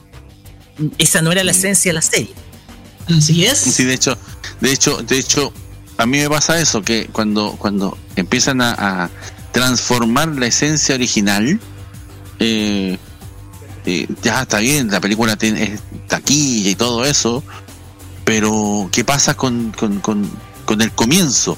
esa 0.98 1.22
no 1.22 1.32
era 1.32 1.44
la 1.44 1.50
esencia 1.50 1.90
de 1.90 1.94
la 1.94 2.02
serie. 2.02 2.30
Así 3.08 3.44
es. 3.44 3.58
Sí, 3.58 3.84
de 3.84 3.94
hecho, 3.94 4.16
de 4.60 4.72
hecho, 4.72 5.02
de 5.02 5.18
hecho, 5.18 5.52
a 5.96 6.06
mí 6.06 6.18
me 6.18 6.28
pasa 6.28 6.60
eso, 6.60 6.82
que 6.82 7.08
cuando, 7.10 7.56
cuando 7.58 7.96
empiezan 8.16 8.60
a, 8.60 9.04
a 9.04 9.10
transformar 9.52 10.28
la 10.28 10.46
esencia 10.46 10.94
original, 10.94 11.58
eh, 12.38 12.98
eh, 13.86 14.06
ya 14.22 14.42
está 14.42 14.58
bien, 14.58 14.90
la 14.90 15.00
película 15.00 15.36
tiene 15.36 15.78
taquilla 16.06 16.70
y 16.70 16.74
todo 16.74 17.04
eso, 17.04 17.42
pero 18.24 18.88
¿qué 18.92 19.04
pasa 19.04 19.34
con, 19.34 19.72
con, 19.72 20.00
con, 20.00 20.30
con 20.66 20.80
el 20.82 20.92
comienzo? 20.92 21.56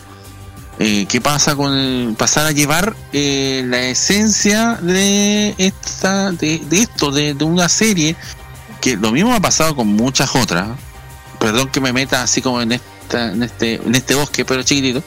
Eh, 0.83 1.05
¿Qué 1.07 1.21
pasa 1.21 1.55
con 1.57 2.17
pasar 2.19 2.47
a 2.47 2.53
llevar 2.53 2.97
eh, 3.13 3.63
la 3.67 3.83
esencia 3.83 4.79
de 4.81 5.55
esta 5.59 6.33
de, 6.33 6.59
esto, 6.71 7.11
de, 7.11 7.35
una 7.45 7.69
serie? 7.69 8.17
Que 8.81 8.97
lo 8.97 9.13
mismo 9.13 9.35
ha 9.35 9.41
pasado 9.41 9.77
con 9.77 9.89
muchas 9.89 10.35
otras. 10.35 10.71
Perdón 11.39 11.69
que 11.69 11.83
me 11.83 11.93
meta 11.93 12.23
así 12.23 12.41
como 12.41 12.63
en 12.63 12.73
esta, 12.73 13.31
en 13.31 13.43
este, 13.43 13.75
en 13.75 13.95
este 13.95 14.15
bosque, 14.15 14.47
pero 14.47 14.63
chiquitito. 14.63 15.03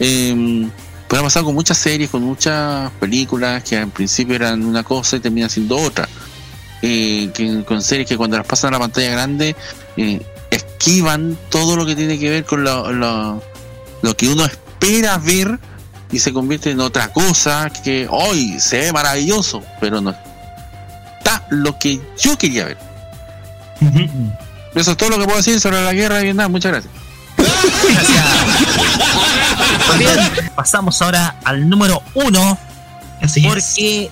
Eh, 0.00 0.68
pero 1.06 1.20
ha 1.20 1.24
pasado 1.24 1.44
con 1.44 1.54
muchas 1.54 1.78
series, 1.78 2.10
con 2.10 2.24
muchas 2.24 2.90
películas 2.98 3.62
que 3.62 3.76
en 3.76 3.92
principio 3.92 4.34
eran 4.34 4.64
una 4.64 4.82
cosa 4.82 5.16
y 5.16 5.20
terminan 5.20 5.50
siendo 5.50 5.76
otra. 5.76 6.08
Eh, 6.82 7.30
que, 7.32 7.64
con 7.64 7.80
series 7.80 8.08
que 8.08 8.16
cuando 8.16 8.38
las 8.38 8.46
pasan 8.46 8.68
a 8.68 8.72
la 8.72 8.80
pantalla 8.80 9.10
grande 9.12 9.54
eh, 9.96 10.20
esquivan 10.50 11.38
todo 11.48 11.76
lo 11.76 11.86
que 11.86 11.94
tiene 11.94 12.18
que 12.18 12.28
ver 12.28 12.44
con 12.44 12.64
lo, 12.64 12.92
lo, 12.92 13.40
lo 14.02 14.16
que 14.16 14.28
uno 14.28 14.44
espera 14.44 14.65
ver 15.22 15.58
y 16.10 16.18
se 16.18 16.32
convierte 16.32 16.70
en 16.70 16.80
otra 16.80 17.12
cosa 17.12 17.70
que 17.70 18.06
hoy 18.10 18.60
se 18.60 18.78
ve 18.78 18.92
maravilloso, 18.92 19.62
pero 19.80 20.00
no 20.00 20.10
está 21.18 21.44
lo 21.50 21.78
que 21.78 22.00
yo 22.18 22.38
quería 22.38 22.66
ver. 22.66 22.78
Eso 24.74 24.90
es 24.92 24.96
todo 24.96 25.10
lo 25.10 25.18
que 25.18 25.24
puedo 25.24 25.36
decir 25.36 25.60
sobre 25.60 25.82
la 25.82 25.92
guerra 25.92 26.18
de 26.18 26.24
Vietnam. 26.24 26.50
Muchas 26.50 26.72
gracias. 26.72 26.92
Bien, 29.98 30.50
pasamos 30.54 31.00
ahora 31.02 31.36
al 31.44 31.68
número 31.68 32.02
uno. 32.14 32.58
porque 33.42 34.10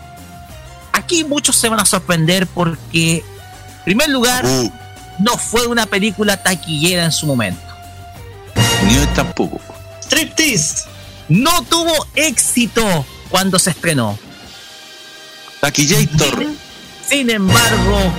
aquí 0.92 1.24
muchos 1.24 1.56
se 1.56 1.68
van 1.68 1.80
a 1.80 1.84
sorprender 1.84 2.46
porque 2.46 3.22
primer 3.84 4.08
lugar, 4.08 4.44
no 5.18 5.36
fue 5.36 5.66
una 5.66 5.86
película 5.86 6.42
taquillera 6.42 7.04
en 7.04 7.12
su 7.12 7.26
momento. 7.26 7.62
Ni 8.86 8.96
hoy 8.96 9.06
tampoco. 9.14 9.60
Striptease 10.04 10.84
no 11.28 11.64
tuvo 11.64 11.94
éxito 12.14 13.06
cuando 13.30 13.58
se 13.58 13.70
estrenó. 13.70 14.18
Taquillator. 15.60 16.46
Sin 17.08 17.30
embargo, 17.30 18.12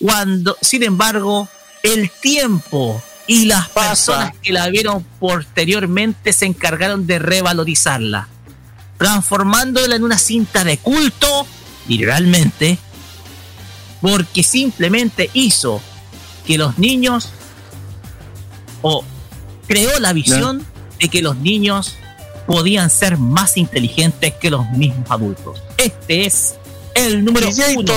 cuando, 0.00 0.56
sin 0.60 0.82
embargo, 0.82 1.48
el 1.82 2.10
tiempo 2.10 3.02
y 3.26 3.46
las 3.46 3.68
personas 3.68 4.32
que 4.42 4.52
la 4.52 4.68
vieron 4.68 5.04
posteriormente 5.18 6.32
se 6.32 6.46
encargaron 6.46 7.06
de 7.06 7.18
revalorizarla, 7.18 8.28
transformándola 8.98 9.96
en 9.96 10.04
una 10.04 10.18
cinta 10.18 10.64
de 10.64 10.78
culto, 10.78 11.46
literalmente, 11.88 12.78
porque 14.00 14.42
simplemente 14.42 15.30
hizo 15.34 15.80
que 16.46 16.58
los 16.58 16.78
niños 16.78 17.30
o 18.82 19.04
creó 19.66 19.98
la 19.98 20.12
visión 20.12 20.64
de 21.00 21.08
que 21.08 21.22
los 21.22 21.36
niños 21.36 21.96
podían 22.46 22.90
ser 22.90 23.18
más 23.18 23.56
inteligentes 23.56 24.34
que 24.34 24.50
los 24.50 24.68
mismos 24.70 25.10
adultos. 25.10 25.62
Este 25.76 26.26
es 26.26 26.56
el 26.94 27.24
número 27.24 27.48
uno. 27.76 27.92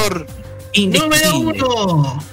Número 0.76 1.40
uno. 1.40 2.24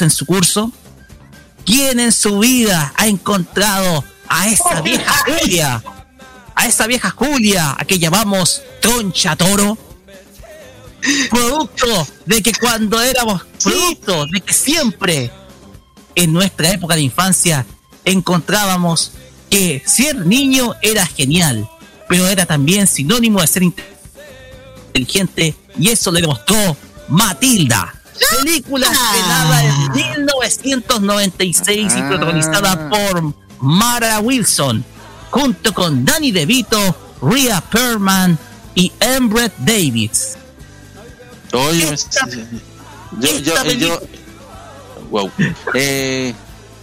En 0.00 0.10
su 0.10 0.26
curso? 0.26 0.72
¿Quién 1.64 2.00
en 2.00 2.12
su 2.12 2.38
vida 2.38 2.92
ha 2.96 3.06
encontrado 3.06 4.04
a 4.28 4.48
esa 4.48 4.82
vieja 4.82 5.14
Julia? 5.26 5.82
A 6.54 6.66
esa 6.66 6.86
vieja 6.86 7.10
Julia, 7.10 7.74
a 7.78 7.84
que 7.84 7.98
llamamos 7.98 8.62
Troncha 8.80 9.36
Toro. 9.36 9.78
Producto 11.30 12.08
de 12.26 12.42
que 12.42 12.52
cuando 12.52 13.00
éramos, 13.00 13.44
producto 13.62 14.26
de 14.26 14.40
que 14.40 14.52
siempre 14.52 15.30
en 16.14 16.32
nuestra 16.32 16.70
época 16.70 16.94
de 16.94 17.02
infancia 17.02 17.64
encontrábamos 18.04 19.12
que 19.48 19.82
ser 19.86 20.26
niño 20.26 20.74
era 20.82 21.06
genial, 21.06 21.68
pero 22.08 22.26
era 22.26 22.44
también 22.44 22.86
sinónimo 22.86 23.40
de 23.40 23.46
ser 23.46 23.62
inteligente 23.62 25.54
y 25.78 25.88
eso 25.88 26.10
le 26.10 26.20
demostró 26.20 26.76
Matilda. 27.08 27.95
Película 28.42 28.86
estrenada 28.86 29.64
en 29.64 29.92
1996 29.92 31.92
y 31.96 32.02
protagonizada 32.02 32.88
por 32.88 33.34
Mara 33.60 34.18
Wilson, 34.20 34.84
junto 35.30 35.74
con 35.74 36.04
Danny 36.04 36.32
DeVito, 36.32 36.78
Rhea 37.22 37.60
Perlman 37.60 38.38
y 38.74 38.92
Embret 39.00 39.52
Davis. 39.58 40.36
Oye, 41.52 41.96
yo, 43.20 43.38
yo, 43.40 43.64
yo, 43.72 44.00
wow. 45.10 45.30
Eh, 45.74 46.34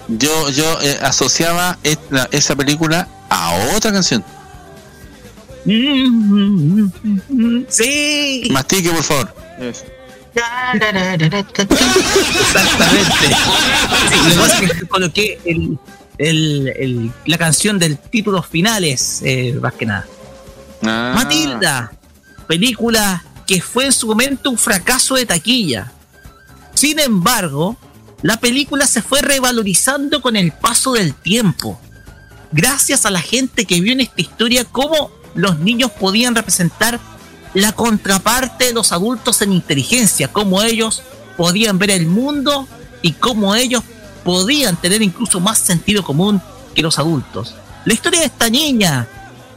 yo, 0.07 0.49
yo 0.49 0.81
eh, 0.81 0.97
asociaba 1.01 1.77
esta- 1.83 2.27
esa 2.31 2.55
película 2.55 3.07
a 3.29 3.53
otra 3.75 3.91
canción. 3.91 4.23
Sí. 7.69 8.47
Mastique, 8.51 8.91
por 8.91 9.03
favor. 9.03 9.33
Exactamente. 11.73 13.27
Sí, 14.09 14.15
lo 14.23 14.29
que 14.29 14.35
pasa 14.41 14.63
es 14.63 14.73
que 14.73 14.87
coloqué 14.87 15.39
el, 15.45 15.77
el- 16.17 16.67
el- 16.75 17.11
la 17.25 17.37
canción 17.37 17.79
del 17.79 17.97
título 17.97 18.41
finales, 18.43 19.21
eh, 19.23 19.57
más 19.61 19.73
que 19.73 19.85
nada. 19.85 20.05
Ah. 20.83 21.13
Matilda, 21.15 21.91
película 22.47 23.23
que 23.47 23.61
fue 23.61 23.85
en 23.85 23.91
su 23.91 24.07
momento 24.07 24.49
un 24.49 24.57
fracaso 24.57 25.15
de 25.15 25.25
taquilla. 25.25 25.91
Sin 26.73 26.99
embargo, 26.99 27.77
la 28.21 28.37
película 28.37 28.87
se 28.87 29.01
fue 29.01 29.21
revalorizando 29.21 30.21
con 30.21 30.35
el 30.35 30.51
paso 30.51 30.93
del 30.93 31.13
tiempo. 31.13 31.79
Gracias 32.51 33.05
a 33.05 33.11
la 33.11 33.21
gente 33.21 33.65
que 33.65 33.81
vio 33.81 33.93
en 33.93 34.01
esta 34.01 34.21
historia 34.21 34.63
cómo 34.65 35.11
los 35.35 35.59
niños 35.59 35.91
podían 35.91 36.35
representar 36.35 36.99
la 37.53 37.71
contraparte 37.71 38.65
de 38.65 38.73
los 38.73 38.91
adultos 38.91 39.41
en 39.41 39.53
inteligencia, 39.53 40.27
cómo 40.27 40.61
ellos 40.61 41.03
podían 41.37 41.77
ver 41.77 41.91
el 41.91 42.07
mundo 42.07 42.67
y 43.01 43.13
cómo 43.13 43.55
ellos 43.55 43.83
podían 44.23 44.75
tener 44.77 45.01
incluso 45.01 45.39
más 45.39 45.59
sentido 45.59 46.03
común 46.03 46.41
que 46.73 46.81
los 46.81 46.97
adultos. 46.97 47.55
La 47.85 47.93
historia 47.93 48.21
de 48.21 48.27
esta 48.27 48.49
niña, 48.49 49.07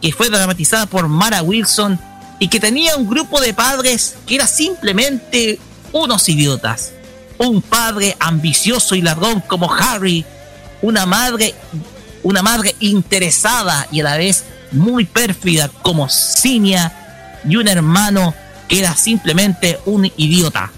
que 0.03 0.13
fue 0.13 0.29
dramatizada 0.29 0.87
por 0.87 1.09
Mara 1.09 1.43
Wilson 1.43 1.99
y 2.39 2.49
que 2.49 2.61
tenía 2.61 2.97
un 2.97 3.09
grupo 3.09 3.41
de 3.41 3.55
padres 3.55 4.17
que 4.27 4.35
era 4.35 4.47
simplemente 4.47 5.59
unos 5.93 6.29
idiotas. 6.29 6.93
Un 7.39 7.63
padre 7.63 8.17
ambicioso 8.19 8.95
y 8.95 9.03
ladrón 9.03 9.43
como 9.47 9.73
Harry, 9.73 10.25
una 10.83 11.07
madre, 11.07 11.55
una 12.23 12.43
madre 12.43 12.75
interesada 12.81 13.87
y 13.91 14.01
a 14.01 14.05
la 14.05 14.17
vez 14.17 14.45
muy 14.73 15.05
pérfida 15.05 15.71
como 15.83 16.09
Cinia 16.09 17.06
y 17.49 17.57
un 17.57 17.69
hermano 17.69 18.35
que 18.69 18.79
era 18.81 18.95
simplemente 18.97 19.79
un 19.87 20.11
idiota. 20.17 20.73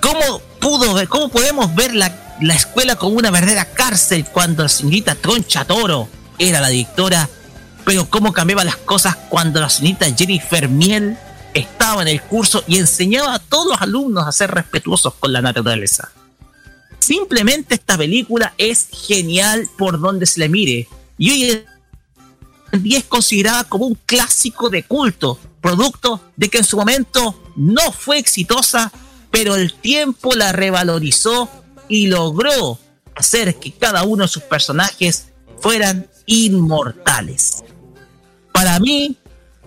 ¿Cómo 0.00 0.40
pudo 0.60 0.94
ver, 0.94 1.08
cómo 1.08 1.28
podemos 1.28 1.74
ver 1.74 1.94
la, 1.94 2.36
la 2.40 2.54
escuela 2.54 2.96
como 2.96 3.16
una 3.16 3.30
verdadera 3.30 3.64
cárcel 3.66 4.24
cuando 4.24 4.62
la 4.62 4.68
señorita 4.68 5.14
Troncha 5.14 5.64
Toro 5.64 6.08
era 6.38 6.60
la 6.60 6.68
directora? 6.68 7.28
Pero 7.84 8.08
cómo 8.08 8.32
cambiaban 8.32 8.66
las 8.66 8.76
cosas 8.76 9.16
cuando 9.28 9.60
la 9.60 9.70
señorita 9.70 10.06
Jennifer 10.16 10.68
Miel 10.68 11.16
estaba 11.54 12.02
en 12.02 12.08
el 12.08 12.22
curso 12.22 12.62
y 12.66 12.76
enseñaba 12.76 13.34
a 13.34 13.38
todos 13.38 13.66
los 13.66 13.82
alumnos 13.82 14.26
a 14.26 14.32
ser 14.32 14.50
respetuosos 14.50 15.14
con 15.14 15.32
la 15.32 15.40
naturaleza. 15.40 16.10
Simplemente 16.98 17.74
esta 17.74 17.96
película 17.96 18.52
es 18.58 18.88
genial 18.92 19.68
por 19.78 19.98
donde 19.98 20.26
se 20.26 20.40
le 20.40 20.48
mire. 20.48 20.88
Y 21.16 21.30
hoy 21.30 21.64
es 22.72 23.04
considerada 23.04 23.64
como 23.64 23.86
un 23.86 23.98
clásico 24.06 24.70
de 24.70 24.82
culto, 24.82 25.38
producto 25.60 26.20
de 26.36 26.48
que 26.48 26.58
en 26.58 26.64
su 26.64 26.76
momento 26.76 27.42
no 27.56 27.92
fue 27.92 28.18
exitosa, 28.18 28.92
pero 29.30 29.54
el 29.56 29.74
tiempo 29.74 30.34
la 30.34 30.52
revalorizó 30.52 31.48
y 31.88 32.06
logró 32.06 32.78
hacer 33.14 33.56
que 33.56 33.72
cada 33.72 34.04
uno 34.04 34.24
de 34.24 34.28
sus 34.28 34.42
personajes 34.42 35.28
fueran 35.60 36.08
inmortales. 36.26 37.64
Para 38.52 38.78
mí, 38.78 39.16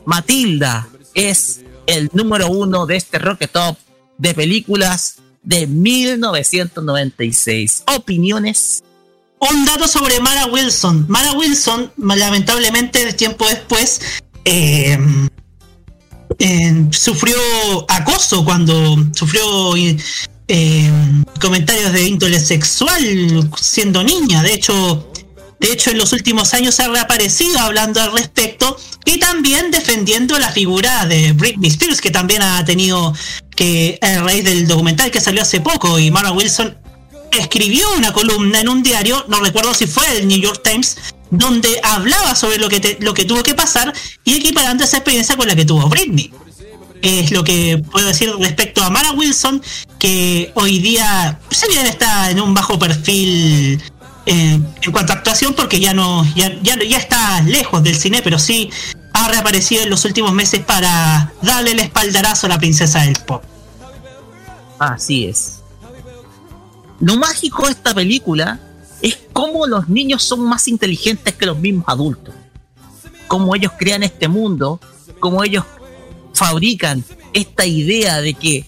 Matilda 0.06 0.88
es 1.14 1.62
el 1.88 2.10
número 2.14 2.48
uno 2.48 2.86
de 2.86 2.96
este 2.98 3.18
Rocket 3.20 3.52
Top 3.52 3.78
de 4.18 4.34
películas 4.34 5.18
de 5.44 5.68
1996. 5.68 7.84
¿Opiniones? 7.96 8.84
Un 9.50 9.66
dato 9.66 9.88
sobre 9.88 10.20
Mara 10.20 10.46
Wilson. 10.46 11.06
Mara 11.08 11.32
Wilson, 11.34 11.92
lamentablemente, 11.98 13.12
tiempo 13.14 13.48
después, 13.48 14.00
eh, 14.46 14.98
eh, 16.38 16.86
sufrió 16.92 17.38
acoso 17.88 18.46
cuando 18.46 18.98
sufrió 19.14 19.76
eh, 20.48 20.92
comentarios 21.40 21.92
de 21.92 22.04
índole 22.04 22.40
sexual 22.40 23.50
siendo 23.60 24.04
niña. 24.04 24.44
De 24.44 24.54
hecho, 24.54 25.12
de 25.60 25.72
hecho, 25.72 25.90
en 25.90 25.98
los 25.98 26.14
últimos 26.14 26.54
años 26.54 26.80
ha 26.80 26.88
reaparecido 26.88 27.60
hablando 27.60 28.00
al 28.00 28.12
respecto 28.12 28.78
y 29.06 29.20
también 29.20 29.72
defendiendo 29.72 30.38
la 30.38 30.52
figura 30.52 31.06
de 31.08 31.34
Britney 31.34 31.70
Spears, 31.70 32.02
que 32.02 32.12
también 32.12 32.44
ha 32.44 32.64
tenido 32.66 33.14
que, 33.56 33.98
a 34.02 34.22
raíz 34.22 34.44
del 34.44 34.68
documental 34.68 35.10
que 35.10 35.20
salió 35.20 35.42
hace 35.42 35.62
poco, 35.62 36.00
y 36.00 36.12
Mara 36.12 36.32
Wilson 36.32 36.81
escribió 37.32 37.86
una 37.98 38.14
columna 38.14 38.60
en 38.60 38.70
un 38.70 38.84
diario, 38.84 39.26
no 39.28 39.40
recuerdo 39.40 39.74
si 39.74 39.88
fue 39.88 40.04
el 40.18 40.28
New 40.28 40.40
York 40.40 40.62
Times, 40.64 40.98
donde 41.30 41.80
hablaba 41.84 42.36
sobre 42.36 42.58
lo 42.58 42.68
que, 42.70 42.80
te- 42.80 42.98
lo 43.00 43.14
que 43.14 43.26
tuvo 43.26 43.42
que 43.44 43.54
pasar 43.56 43.94
y 44.24 44.36
equiparando 44.36 44.84
esa 44.84 44.98
experiencia 44.98 45.38
con 45.38 45.48
la 45.48 45.56
que 45.56 45.66
tuvo 45.66 45.88
Britney. 45.88 46.32
Es 47.02 47.32
lo 47.32 47.44
que 47.44 47.82
puedo 47.92 48.06
decir 48.06 48.32
respecto 48.38 48.84
a 48.84 48.90
Mara 48.90 49.12
Wilson, 49.14 49.62
que 49.98 50.52
hoy 50.56 50.80
día, 50.80 51.40
si 51.50 51.68
bien 51.68 51.86
está 51.88 52.30
en 52.30 52.40
un 52.42 52.54
bajo 52.54 52.78
perfil 52.78 53.82
eh, 54.28 54.60
en 54.82 54.92
cuanto 54.92 55.14
a 55.14 55.16
actuación, 55.16 55.54
porque 55.56 55.80
ya 55.80 55.94
no, 55.94 56.24
ya, 56.36 56.54
ya, 56.62 56.78
ya 56.84 56.98
está 56.98 57.42
lejos 57.42 57.82
del 57.82 57.96
cine, 57.96 58.22
pero 58.22 58.38
sí 58.38 58.70
ha 59.14 59.28
reaparecido 59.30 59.82
en 59.84 59.90
los 59.90 60.06
últimos 60.06 60.32
meses 60.32 60.60
para 60.64 61.34
darle 61.42 61.72
el 61.72 61.80
espaldarazo 61.80 62.46
a 62.46 62.50
la 62.50 62.60
princesa 62.60 63.02
del 63.02 63.16
pop. 63.16 63.44
Así 64.78 65.26
es. 65.26 65.61
Lo 67.02 67.18
mágico 67.18 67.66
de 67.66 67.72
esta 67.72 67.94
película 67.94 68.60
es 69.02 69.18
cómo 69.34 69.66
los 69.66 69.90
niños 69.90 70.24
son 70.24 70.42
más 70.42 70.68
inteligentes 70.68 71.34
que 71.34 71.48
los 71.48 71.58
mismos 71.58 71.86
adultos. 71.88 72.34
Cómo 73.28 73.56
ellos 73.56 73.72
crean 73.78 74.04
este 74.04 74.28
mundo, 74.28 74.80
cómo 75.20 75.44
ellos 75.44 75.66
fabrican 76.34 77.04
esta 77.34 77.66
idea 77.66 78.22
de 78.22 78.34
que 78.36 78.66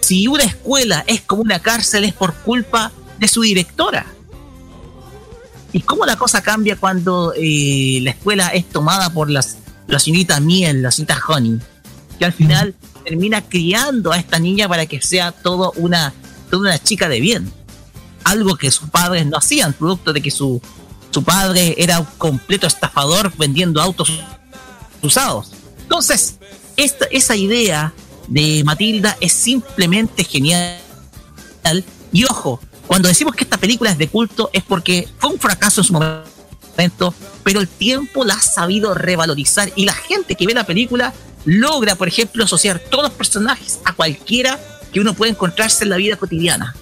si 0.00 0.26
una 0.28 0.44
escuela 0.44 1.04
es 1.06 1.20
como 1.20 1.42
una 1.42 1.58
cárcel 1.58 2.04
es 2.04 2.14
por 2.14 2.34
culpa 2.34 2.90
de 3.18 3.28
su 3.28 3.42
directora. 3.42 4.06
Y 5.72 5.80
cómo 5.80 6.06
la 6.06 6.16
cosa 6.16 6.40
cambia 6.40 6.76
cuando 6.76 7.34
eh, 7.36 7.98
la 8.02 8.10
escuela 8.10 8.48
es 8.48 8.66
tomada 8.70 9.10
por 9.10 9.28
las, 9.28 9.58
la 9.86 9.98
señorita 9.98 10.40
Miel, 10.40 10.80
la 10.80 10.90
señorita 10.90 11.20
Honey, 11.28 11.58
que 12.18 12.24
al 12.24 12.32
final 12.32 12.74
termina 13.04 13.42
criando 13.42 14.12
a 14.12 14.18
esta 14.18 14.38
niña 14.38 14.66
para 14.68 14.86
que 14.86 15.02
sea 15.02 15.32
todo 15.32 15.72
una, 15.76 16.14
toda 16.50 16.62
una 16.62 16.82
chica 16.82 17.08
de 17.10 17.20
bien. 17.20 17.57
Algo 18.28 18.56
que 18.56 18.70
sus 18.70 18.90
padres 18.90 19.26
no 19.26 19.38
hacían, 19.38 19.72
producto 19.72 20.12
de 20.12 20.20
que 20.20 20.30
su, 20.30 20.60
su 21.10 21.24
padre 21.24 21.74
era 21.78 22.00
un 22.00 22.06
completo 22.18 22.66
estafador 22.66 23.32
vendiendo 23.38 23.80
autos 23.80 24.12
usados. 25.02 25.52
Entonces, 25.80 26.36
esta, 26.76 27.06
esa 27.10 27.36
idea 27.36 27.92
de 28.28 28.62
Matilda 28.64 29.16
es 29.20 29.32
simplemente 29.32 30.24
genial. 30.24 30.78
Y 32.12 32.24
ojo, 32.24 32.60
cuando 32.86 33.08
decimos 33.08 33.34
que 33.34 33.44
esta 33.44 33.56
película 33.56 33.90
es 33.90 33.98
de 33.98 34.08
culto 34.08 34.50
es 34.52 34.62
porque 34.62 35.08
fue 35.18 35.30
un 35.30 35.38
fracaso 35.38 35.80
en 35.80 35.86
su 35.86 35.92
momento, 35.94 37.14
pero 37.42 37.60
el 37.60 37.68
tiempo 37.68 38.24
la 38.24 38.34
ha 38.34 38.40
sabido 38.40 38.94
revalorizar 38.94 39.72
y 39.74 39.84
la 39.86 39.94
gente 39.94 40.34
que 40.34 40.46
ve 40.46 40.54
la 40.54 40.64
película 40.64 41.14
logra, 41.44 41.94
por 41.96 42.08
ejemplo, 42.08 42.44
asociar 42.44 42.78
todos 42.78 43.04
los 43.04 43.12
personajes 43.12 43.80
a 43.84 43.92
cualquiera 43.92 44.60
que 44.92 45.00
uno 45.00 45.14
puede 45.14 45.32
encontrarse 45.32 45.84
en 45.84 45.90
la 45.90 45.96
vida 45.96 46.16
cotidiana. 46.16 46.74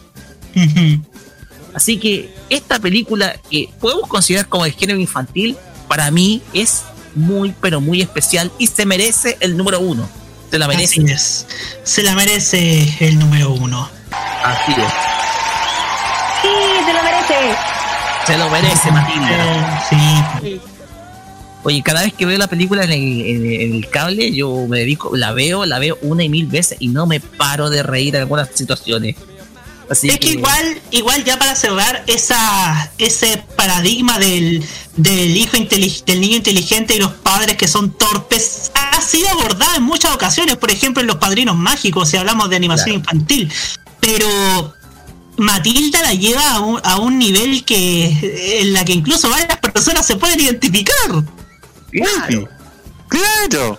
Así 1.76 1.98
que 1.98 2.34
esta 2.50 2.78
película 2.80 3.36
que 3.50 3.68
podemos 3.78 4.08
considerar 4.08 4.48
como 4.48 4.64
el 4.64 4.72
género 4.72 4.98
infantil, 4.98 5.56
para 5.88 6.10
mí 6.10 6.40
es 6.54 6.82
muy, 7.14 7.54
pero 7.60 7.80
muy 7.82 8.00
especial 8.00 8.50
y 8.58 8.66
se 8.66 8.86
merece 8.86 9.36
el 9.40 9.56
número 9.58 9.78
uno. 9.80 10.08
Se 10.50 10.58
la 10.58 10.66
merece. 10.68 11.02
Así 11.02 11.12
es. 11.12 11.46
Se 11.84 12.02
la 12.02 12.14
merece 12.14 12.96
el 13.00 13.18
número 13.18 13.50
uno. 13.50 13.88
Así 14.42 14.72
es. 14.72 14.92
Sí, 16.42 16.48
se 16.86 16.92
lo 16.94 17.02
merece. 17.02 17.56
Se 18.26 18.38
lo 18.38 18.50
merece, 18.50 18.90
Matilda. 18.90 19.84
Sí. 20.42 20.60
Oye, 21.62 21.82
cada 21.82 22.02
vez 22.02 22.12
que 22.14 22.24
veo 22.26 22.38
la 22.38 22.46
película 22.46 22.84
en 22.84 22.92
el, 22.92 23.02
en 23.02 23.44
el- 23.46 23.60
en 23.60 23.74
el 23.74 23.88
cable, 23.90 24.32
yo 24.32 24.66
me 24.68 24.78
dedico, 24.78 25.16
la 25.16 25.32
veo, 25.32 25.66
la 25.66 25.78
veo 25.80 25.98
una 26.02 26.22
y 26.24 26.28
mil 26.28 26.46
veces 26.46 26.78
y 26.80 26.88
no 26.88 27.06
me 27.06 27.18
paro 27.20 27.68
de 27.70 27.82
reír 27.82 28.14
en 28.14 28.22
algunas 28.22 28.48
situaciones. 28.54 29.16
Así 29.88 30.08
es 30.08 30.18
que 30.18 30.28
igual, 30.30 30.82
igual 30.90 31.24
ya 31.24 31.38
para 31.38 31.54
cerrar 31.54 32.02
esa, 32.06 32.90
ese 32.98 33.44
paradigma 33.56 34.18
del, 34.18 34.64
del 34.96 35.36
hijo 35.36 35.56
del 35.56 36.20
niño 36.20 36.36
inteligente 36.36 36.96
y 36.96 36.98
los 36.98 37.12
padres 37.12 37.56
que 37.56 37.68
son 37.68 37.92
torpes 37.92 38.72
ha 38.74 39.00
sido 39.00 39.28
abordada 39.28 39.76
en 39.76 39.84
muchas 39.84 40.12
ocasiones, 40.12 40.56
por 40.56 40.70
ejemplo 40.70 41.02
en 41.02 41.06
los 41.06 41.16
padrinos 41.16 41.56
mágicos, 41.56 42.08
si 42.08 42.16
hablamos 42.16 42.50
de 42.50 42.56
animación 42.56 42.96
infantil. 42.96 43.52
Pero 44.00 44.74
Matilda 45.36 46.02
la 46.02 46.14
lleva 46.14 46.50
a 46.52 46.60
un, 46.60 46.80
a 46.82 46.96
un 46.98 47.18
nivel 47.18 47.64
que 47.64 48.60
en 48.60 48.72
la 48.72 48.84
que 48.84 48.92
incluso 48.92 49.30
varias 49.30 49.58
personas 49.58 50.06
se 50.06 50.16
pueden 50.16 50.40
identificar. 50.40 51.24
Claro. 51.92 52.48
Claro. 53.08 53.78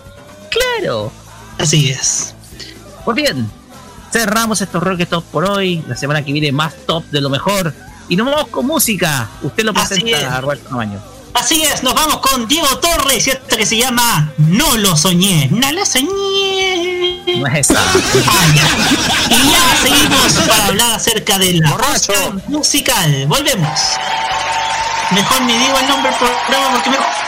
Claro. 0.50 1.12
Así 1.58 1.90
es. 1.90 2.34
Pues 3.04 3.16
bien, 3.16 3.50
cerramos 4.10 4.60
estos 4.60 4.82
Rocket 4.82 5.08
Top 5.08 5.24
por 5.24 5.44
hoy. 5.44 5.82
La 5.86 5.96
semana 5.96 6.24
que 6.24 6.32
viene 6.32 6.52
más 6.52 6.74
top 6.86 7.04
de 7.10 7.20
lo 7.20 7.30
mejor. 7.30 7.74
Y 8.08 8.16
nos 8.16 8.26
vamos 8.26 8.48
con 8.48 8.66
música. 8.66 9.28
Usted 9.42 9.64
lo 9.64 9.74
presenta, 9.74 10.40
Roberto 10.40 10.68
Camaño. 10.68 11.00
Así 11.34 11.62
es, 11.62 11.82
nos 11.82 11.94
vamos 11.94 12.18
con 12.18 12.48
Diego 12.48 12.66
Torres 12.78 13.26
y 13.26 13.30
esta 13.30 13.56
que 13.56 13.66
se 13.66 13.76
llama 13.76 14.32
No 14.38 14.76
lo 14.78 14.96
soñé. 14.96 15.48
No 15.50 15.70
lo 15.72 15.84
soñé. 15.86 17.22
No 17.38 17.46
es 17.46 17.70
esa. 17.70 17.80
Y 19.30 19.50
ya 19.50 19.76
seguimos 19.82 20.32
para 20.48 20.66
hablar 20.66 20.92
acerca 20.94 21.38
de 21.38 21.54
la 21.54 21.76
musical. 22.48 23.26
Volvemos. 23.28 23.80
Mejor 25.12 25.42
ni 25.42 25.52
digo 25.52 25.78
el 25.78 25.88
nombre 25.88 26.10
del 26.10 26.18
programa 26.18 26.72
porque 26.72 26.90
mejor. 26.90 27.27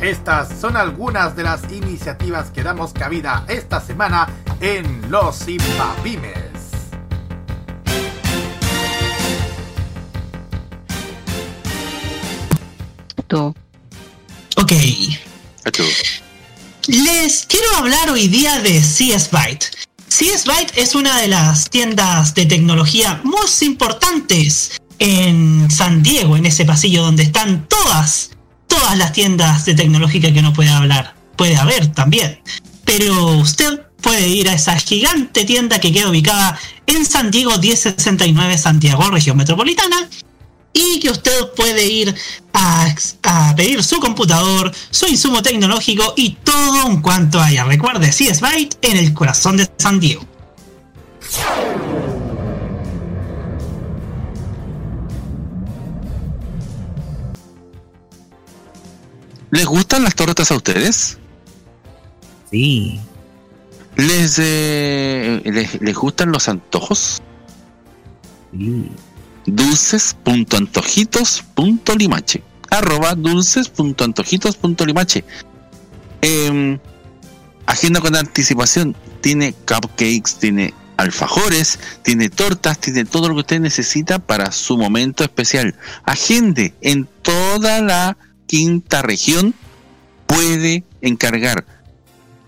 Estas 0.00 0.60
son 0.60 0.76
algunas 0.76 1.34
de 1.36 1.42
las 1.42 1.62
iniciativas 1.72 2.50
que 2.50 2.62
damos 2.62 2.92
cabida 2.92 3.44
esta 3.48 3.80
semana 3.80 4.28
en 4.60 5.10
Los 5.10 5.48
Impapymes. 5.48 6.56
Ok. 14.56 14.72
Les 16.86 17.46
quiero 17.46 17.76
hablar 17.76 18.10
hoy 18.10 18.28
día 18.28 18.60
de 18.60 18.80
CS 18.80 19.30
Byte. 19.30 19.66
CS 20.08 20.44
Byte 20.46 20.72
es 20.76 20.94
una 20.94 21.20
de 21.20 21.28
las 21.28 21.68
tiendas 21.68 22.34
de 22.34 22.46
tecnología 22.46 23.20
más 23.24 23.62
importantes 23.62 24.80
en 24.98 25.70
San 25.70 26.02
Diego, 26.02 26.36
en 26.36 26.46
ese 26.46 26.64
pasillo 26.64 27.02
donde 27.02 27.24
están 27.24 27.66
todas, 27.68 28.30
todas 28.86 28.98
las 28.98 29.12
tiendas 29.12 29.64
de 29.64 29.74
tecnológica 29.74 30.32
que 30.32 30.38
uno 30.38 30.52
puede 30.52 30.70
hablar. 30.70 31.12
Puede 31.34 31.56
haber 31.56 31.88
también. 31.88 32.40
Pero 32.84 33.32
usted 33.32 33.80
puede 34.00 34.28
ir 34.28 34.48
a 34.48 34.52
esa 34.52 34.76
gigante 34.76 35.44
tienda 35.44 35.80
que 35.80 35.92
queda 35.92 36.08
ubicada 36.08 36.56
en 36.86 37.04
San 37.04 37.32
Diego 37.32 37.58
1069 37.58 38.56
Santiago, 38.56 39.10
región 39.10 39.36
metropolitana, 39.38 40.08
y 40.72 41.00
que 41.00 41.10
usted 41.10 41.48
puede 41.56 41.84
ir 41.84 42.14
a, 42.52 42.94
pedir 43.56 43.82
su 43.82 43.98
computador, 43.98 44.72
su 44.92 45.08
insumo 45.08 45.42
tecnológico 45.42 46.14
y 46.16 46.36
todo 46.44 46.86
en 46.86 47.02
cuanto 47.02 47.40
haya. 47.40 47.64
Recuerde, 47.64 48.12
CS 48.12 48.40
Byte 48.40 48.78
en 48.82 48.98
el 48.98 49.12
corazón 49.12 49.56
de 49.56 49.68
San 49.78 49.98
Diego. 49.98 50.24
¿Les 59.56 59.64
gustan 59.64 60.04
las 60.04 60.14
tortas 60.14 60.50
a 60.50 60.54
ustedes? 60.54 61.16
Sí. 62.50 63.00
¿Les, 63.96 64.38
eh, 64.38 65.40
les, 65.46 65.80
les 65.80 65.96
gustan 65.96 66.30
los 66.30 66.50
antojos? 66.50 67.22
Sí. 68.52 68.90
dulces.antojitos.limache 69.46 72.42
arroba 72.68 73.14
dulces.antojitos.limache 73.14 75.24
eh, 76.20 76.78
agenda 77.64 78.02
con 78.02 78.14
anticipación 78.14 78.94
tiene 79.22 79.54
cupcakes 79.54 80.34
tiene 80.38 80.74
alfajores, 80.98 81.78
tiene 82.02 82.28
tortas, 82.28 82.78
tiene 82.78 83.06
todo 83.06 83.28
lo 83.28 83.34
que 83.34 83.40
usted 83.40 83.60
necesita 83.60 84.18
para 84.18 84.52
su 84.52 84.76
momento 84.78 85.24
especial. 85.24 85.74
Agende 86.04 86.74
en 86.80 87.06
toda 87.22 87.82
la 87.82 88.16
quinta 88.46 89.02
región 89.02 89.54
puede 90.26 90.84
encargar 91.00 91.64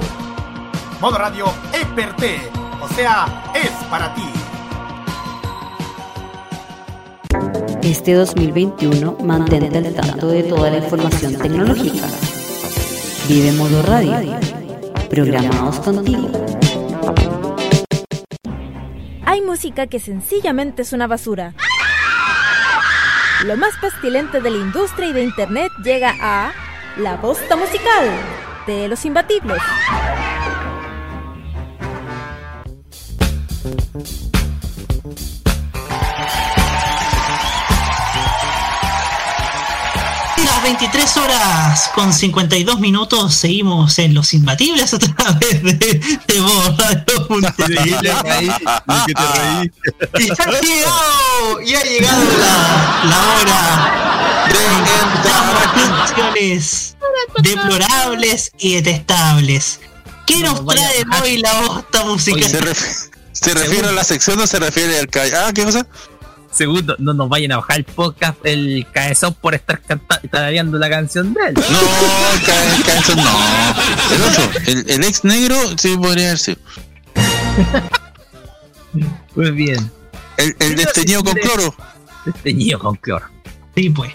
Modo 1.01 1.19
radio 1.19 1.47
es 1.73 1.87
per 1.97 2.15
te, 2.15 2.37
o 2.81 2.89
sea, 2.95 3.53
es 3.57 3.71
para 3.91 4.15
ti. 4.15 4.23
Este 7.83 8.15
2021 8.15 9.17
mantente 9.25 9.79
al 9.79 9.95
tanto 9.95 10.29
de 10.29 10.45
toda 10.45 10.71
la 10.71 10.79
información 10.79 11.35
tecnológica. 11.35 12.07
Vive 13.29 13.53
Modo 13.53 13.83
Radio. 13.83 14.39
Programados 15.11 15.81
contigo. 15.81 16.31
Hay 19.27 19.43
música 19.43 19.87
que 19.87 20.01
sencillamente 20.01 20.81
es 20.81 20.95
una 20.95 21.07
basura. 21.07 21.53
Lo 23.45 23.59
más 23.59 23.75
pestilente 23.83 24.41
de 24.41 24.51
la 24.51 24.57
industria 24.57 25.09
y 25.09 25.13
de 25.13 25.25
internet 25.25 25.71
llega 25.85 26.15
a 26.19 26.53
La 26.97 27.17
Bosta 27.17 27.55
Musical 27.55 28.09
de 28.67 28.89
los 28.89 29.05
Imbatibles. 29.05 29.61
23 40.69 41.17
horas 41.17 41.91
con 41.95 42.13
52 42.13 42.79
minutos 42.79 43.35
seguimos 43.35 43.99
en 43.99 44.13
Los 44.13 44.35
Imbatibles 44.35 44.93
a 44.93 44.99
través 44.99 45.63
de, 45.63 45.73
de. 45.73 46.03
Y 50.19 50.31
ha 50.31 50.61
llegado, 50.61 51.63
y 51.65 51.75
ha 51.75 51.83
llegado 51.85 52.23
la, 52.39 53.05
la 53.05 53.19
hora 53.35 54.49
de 54.53 54.61
las 55.25 55.73
canciones 56.13 56.97
deplorables 57.43 58.53
y 58.59 58.75
detestables. 58.75 59.81
¿Qué 60.27 60.41
nos 60.41 60.67
trae 60.67 61.05
hoy 61.23 61.39
la 61.39 61.61
bosta 61.63 62.03
Oye, 62.03 62.11
musical? 62.13 62.45
¿se, 62.51 62.61
ref- 62.61 63.09
¿Se 63.33 63.55
refiere 63.55 63.89
a 63.89 63.93
la 63.93 64.05
sección 64.05 64.39
o 64.41 64.47
se 64.47 64.59
refiere 64.59 64.99
al 64.99 65.09
ca- 65.09 65.23
Ah, 65.47 65.53
¿qué 65.55 65.65
cosa? 65.65 65.87
Segundo, 66.51 66.97
no 66.99 67.13
nos 67.15 67.29
vayan 67.29 67.53
a 67.53 67.57
bajar 67.59 67.77
el 67.79 67.85
podcast, 67.85 68.39
el 68.45 68.87
cabezón 68.93 69.35
por 69.35 69.55
estar 69.55 69.81
tarareando 70.31 70.79
la 70.79 70.89
canción 70.89 71.35
de 71.35 71.41
él. 71.49 71.55
No, 71.55 71.63
ca- 72.47 73.03
ca- 73.07 73.15
no. 73.15 74.15
El 74.15 74.23
otro, 74.23 74.51
el, 74.67 74.91
el 74.91 75.05
ex 75.05 75.25
negro, 75.25 75.57
sí 75.77 75.97
podría 75.97 76.27
haber 76.29 76.39
sido. 76.39 76.59
Muy 79.35 79.51
bien. 79.53 79.91
El, 80.37 80.57
el 80.61 80.77
desteñido 80.77 81.23
con 81.23 81.35
cloro. 81.35 81.75
Desteñido 82.25 82.79
con 82.79 82.97
cloro. 82.97 83.27
Sí, 83.77 83.91
pues. 83.91 84.13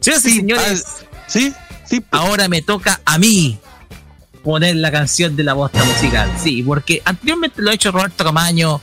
Señoras 0.00 0.24
y 0.26 0.30
señores, 0.36 0.84
sí, 1.26 1.52
sí. 1.84 2.04
Ahora 2.10 2.48
me 2.48 2.62
toca 2.62 3.00
a 3.04 3.18
mí 3.18 3.58
poner 4.44 4.76
la 4.76 4.90
canción 4.90 5.36
de 5.36 5.44
la 5.44 5.54
bosta 5.54 5.82
musical. 5.84 6.30
Sí, 6.42 6.62
porque 6.62 7.02
anteriormente 7.04 7.60
lo 7.62 7.70
ha 7.70 7.74
hecho 7.74 7.90
Roberto 7.92 8.24
Camaño, 8.24 8.80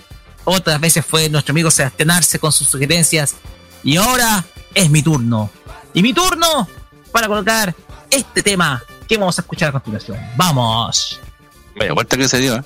otras 0.50 0.80
veces 0.80 1.06
fue 1.06 1.28
nuestro 1.30 1.52
amigo 1.52 1.70
Sebastián 1.70 2.10
con 2.40 2.54
sus 2.54 2.70
sugerencias, 2.70 3.36
y 3.84 3.98
ahora 3.98 4.46
es 4.74 4.90
mi 4.90 5.02
turno. 5.02 5.50
Y 5.94 6.02
mi 6.02 6.14
turno 6.14 6.68
para 7.12 7.28
colocar 7.28 7.76
este 8.10 8.42
tema 8.42 8.82
que 9.10 9.18
vamos 9.18 9.38
a 9.38 9.42
escuchar 9.42 9.70
a 9.70 9.72
continuación. 9.74 10.18
¡Vamos! 10.38 11.20
Vaya, 11.76 11.92
vuelta 11.92 12.16
que 12.16 12.30
se 12.30 12.40
dio, 12.40 12.56
¿eh? 12.56 12.64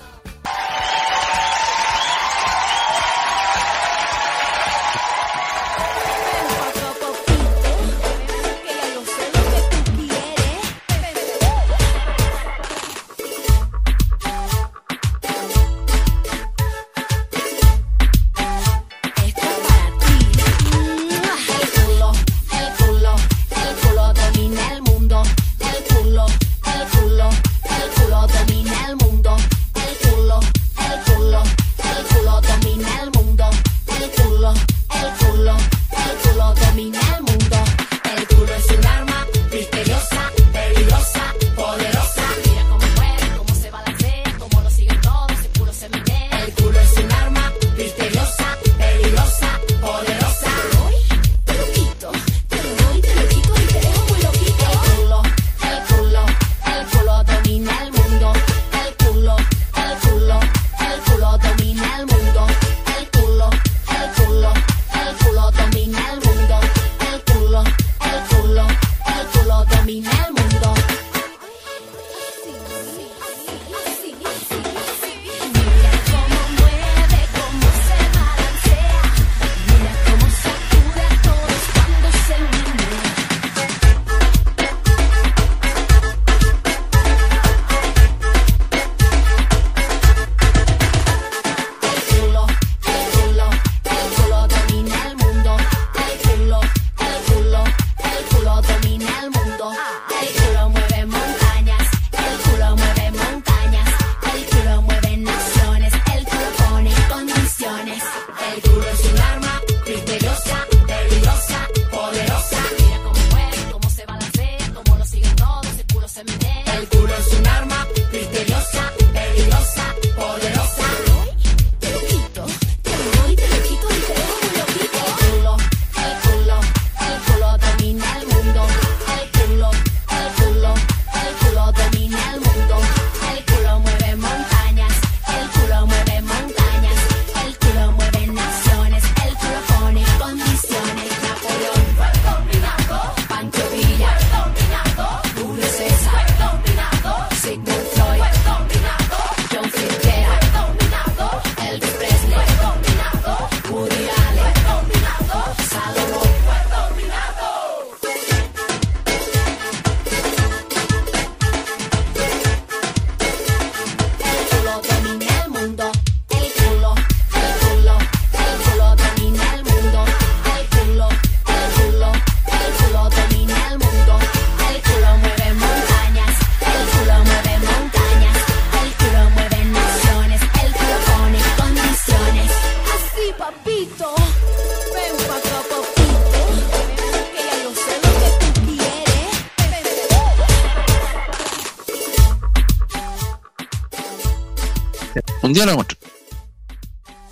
Lo 195.66 195.76
mostrar. 195.78 195.98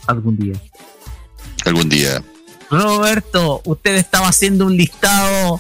Algún 0.07 0.37
día. 0.37 0.53
Algún 1.65 1.89
día. 1.89 2.23
Roberto, 2.69 3.61
usted 3.65 3.95
estaba 3.95 4.27
haciendo 4.29 4.65
un 4.65 4.75
listado. 4.77 5.59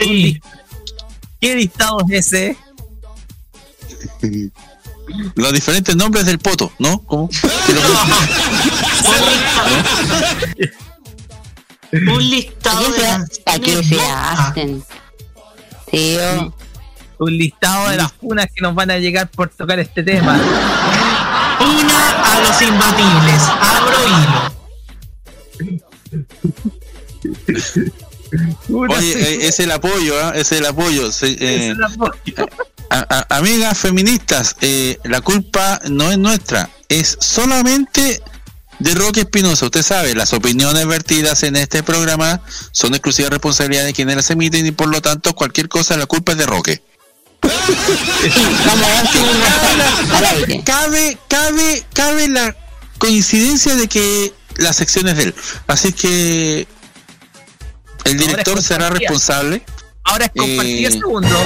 Un 0.00 0.06
li- 0.06 0.40
¿Qué 1.40 1.54
listado 1.56 1.98
es 2.10 2.26
ese? 2.32 2.56
Los 5.34 5.52
diferentes 5.52 5.96
nombres 5.96 6.24
del 6.26 6.38
poto, 6.38 6.72
¿no? 6.78 7.00
¿Cómo? 7.04 7.28
Un 11.92 12.30
listado 12.30 12.88
de 12.92 13.00
¿Para 13.44 13.58
qué 13.58 13.74
canciones 13.74 13.86
se 13.88 13.94
boca. 13.96 14.32
hacen? 14.48 14.84
Tío. 15.90 16.54
Un 17.20 17.36
listado 17.36 17.90
de 17.90 17.96
las 17.98 18.12
funas 18.12 18.46
que 18.54 18.62
nos 18.62 18.74
van 18.74 18.90
a 18.90 18.96
llegar 18.98 19.28
por 19.30 19.48
tocar 19.50 19.78
este 19.78 20.02
tema. 20.02 20.40
Una 21.60 22.34
a 22.34 22.40
los 22.40 22.62
imbatibles. 22.62 23.42
Abro 23.60 23.96
hilo. 24.08 24.50
Oye, 28.88 29.12
eh, 29.12 29.46
es 29.48 29.60
el 29.60 29.70
apoyo, 29.70 30.14
¿ah? 30.24 30.32
es 30.34 30.50
el 30.52 30.64
apoyo. 30.64 31.10
Eh, 31.22 31.74
a- 32.90 33.26
a- 33.28 33.36
amigas 33.36 33.76
feministas, 33.78 34.56
eh, 34.60 34.98
la 35.04 35.20
culpa 35.20 35.80
no 35.90 36.10
es 36.10 36.16
nuestra, 36.18 36.70
es 36.88 37.16
solamente 37.20 38.22
de 38.78 38.94
Roque 38.94 39.20
Espinosa. 39.20 39.66
Usted 39.66 39.82
sabe, 39.82 40.14
las 40.14 40.32
opiniones 40.32 40.86
vertidas 40.86 41.42
en 41.42 41.56
este 41.56 41.82
programa 41.82 42.40
son 42.72 42.94
exclusiva 42.94 43.28
responsabilidad 43.28 43.84
de 43.84 43.92
quienes 43.92 44.16
las 44.16 44.30
emiten 44.30 44.66
y 44.66 44.72
por 44.72 44.88
lo 44.88 45.02
tanto 45.02 45.34
cualquier 45.34 45.68
cosa 45.68 45.96
la 45.98 46.06
culpa 46.06 46.32
es 46.32 46.38
de 46.38 46.46
Roque. 46.46 46.82
cabe, 50.64 51.18
cabe, 51.28 51.84
cabe 51.92 52.28
la 52.28 52.56
coincidencia 52.98 53.74
de 53.76 53.88
que 53.88 54.32
la 54.56 54.72
sección 54.72 55.08
es 55.08 55.16
de 55.16 55.22
él. 55.24 55.34
Así 55.66 55.92
que 55.92 56.66
el 58.04 58.18
director 58.18 58.62
será 58.62 58.90
responsable. 58.90 59.62
Ahora 60.04 60.26
es 60.26 60.32
compartida, 60.36 60.88
Eh, 60.88 60.92
segundo. 60.92 61.38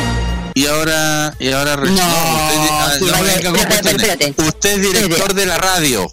Y 0.55 0.67
ahora, 0.67 1.35
y 1.41 1.51
ahora 1.51 1.77
No, 1.77 1.83
usted, 1.83 1.99
ah, 2.01 2.93
sí, 2.99 3.05
no 3.05 3.13
vaya, 3.13 3.25
venga 3.35 3.51
con 3.51 3.59
espérate, 3.59 3.83
cuestiones. 3.83 4.09
espérate. 4.11 4.43
Usted 4.43 4.71
es 4.71 4.83
director 4.83 5.35
de 5.35 5.47
la 5.47 5.59
radio. 5.59 6.09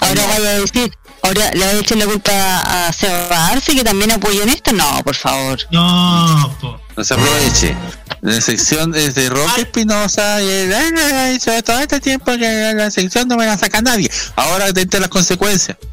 Ahora 0.00 0.26
vaya 0.26 0.50
a 0.50 0.58
decir, 0.60 0.92
ahora 1.22 1.50
le 1.54 1.64
va 1.64 1.70
a 1.70 1.74
echar 1.74 1.96
la 1.98 2.06
culpa 2.06 2.86
a 2.88 2.92
Seba 2.92 3.46
Arce 3.48 3.74
que 3.74 3.84
también 3.84 4.10
apoyó 4.12 4.42
en 4.42 4.50
esto. 4.50 4.72
No, 4.72 5.00
por 5.02 5.14
favor. 5.14 5.58
No, 5.70 6.54
po. 6.60 6.78
No 6.96 7.04
se 7.04 7.14
aproveche. 7.14 7.74
La 8.20 8.40
sección 8.40 8.94
es 8.94 9.14
de 9.14 9.28
Roque 9.30 9.62
Espinosa 9.62 10.40
y 10.42 10.48
él 10.48 10.72
"Ay, 10.74 10.90
ay, 10.96 11.12
ay, 11.12 11.40
sobre 11.40 11.62
todo 11.62 11.80
este 11.80 12.00
tiempo 12.00 12.32
que 12.32 12.72
la 12.74 12.90
sección 12.90 13.26
no 13.28 13.36
me 13.36 13.46
la 13.46 13.56
saca 13.58 13.80
nadie. 13.82 14.10
Ahora 14.36 14.66
a 14.66 15.00
las 15.00 15.08
consecuencias. 15.08 15.76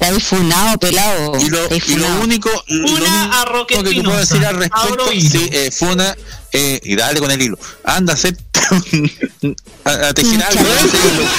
Está 0.00 0.18
funado, 0.18 0.78
pelado. 0.78 1.38
Y 1.38 1.48
lo, 1.48 1.60
y 1.72 1.94
lo 1.96 2.20
único, 2.22 2.50
lo 2.66 2.84
Una 2.92 2.94
único 2.94 3.34
a 3.36 3.44
Roque 3.44 3.74
que 3.76 3.82
te 3.84 3.88
Espinosa. 3.90 4.08
puedo 4.08 4.20
decir 4.20 4.46
al 4.46 4.56
respecto, 4.56 5.08
sí, 5.12 5.48
eh, 5.52 5.70
fue 5.70 5.92
una, 5.92 6.16
eh, 6.50 6.80
y 6.82 6.96
dale 6.96 7.20
con 7.20 7.30
el 7.30 7.40
hilo. 7.40 7.56
Anda, 7.84 8.14
hacer 8.14 8.36
a, 9.84 9.90
a 10.08 10.12
tejer 10.14 10.42
algo, 10.42 10.64
con 10.64 10.78
ese 10.88 10.96
hilo. 10.96 11.22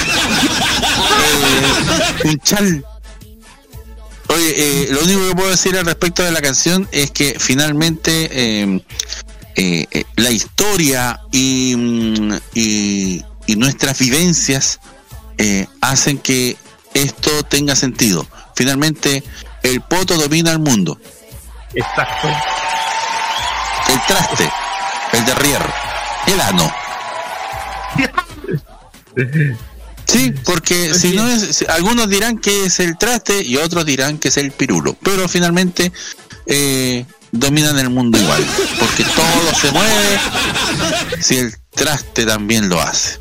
Eh, 2.24 2.28
un 2.28 2.38
chal. 2.40 2.84
Oye, 4.28 4.54
eh, 4.56 4.88
lo 4.90 5.02
único 5.02 5.28
que 5.28 5.34
puedo 5.34 5.50
decir 5.50 5.76
al 5.76 5.84
respecto 5.86 6.22
de 6.22 6.32
la 6.32 6.40
canción 6.40 6.88
es 6.92 7.10
que 7.10 7.36
finalmente 7.38 8.28
eh, 8.32 8.80
eh, 9.56 9.86
eh, 9.90 10.04
la 10.16 10.30
historia 10.30 11.20
y, 11.30 11.74
mm, 11.76 12.34
y, 12.54 13.24
y 13.46 13.56
nuestras 13.56 13.98
vivencias 13.98 14.80
eh, 15.38 15.66
hacen 15.80 16.18
que 16.18 16.56
esto 16.92 17.42
tenga 17.44 17.76
sentido. 17.76 18.26
Finalmente, 18.56 19.22
el 19.62 19.80
poto 19.80 20.16
domina 20.16 20.50
el 20.52 20.58
mundo. 20.58 20.98
Exacto. 21.72 22.28
El 23.88 24.00
traste, 24.06 24.50
el 25.12 25.24
derrier, 25.24 25.62
el 26.26 26.40
ano. 26.40 26.72
Sí, 30.06 30.32
porque 30.44 30.94
si 30.94 31.12
no 31.12 31.26
es, 31.28 31.64
algunos 31.68 32.08
dirán 32.08 32.38
que 32.38 32.66
es 32.66 32.80
el 32.80 32.96
traste 32.98 33.42
y 33.42 33.56
otros 33.56 33.86
dirán 33.86 34.18
que 34.18 34.28
es 34.28 34.36
el 34.36 34.52
pirulo, 34.52 34.96
pero 35.02 35.28
finalmente 35.28 35.92
eh, 36.46 37.04
dominan 37.32 37.78
el 37.78 37.90
mundo 37.90 38.18
igual, 38.18 38.44
porque 38.78 39.04
todo 39.04 39.54
se 39.60 39.72
mueve 39.72 40.18
si 41.20 41.36
el 41.38 41.54
traste 41.70 42.26
también 42.26 42.68
lo 42.68 42.80
hace. 42.80 43.18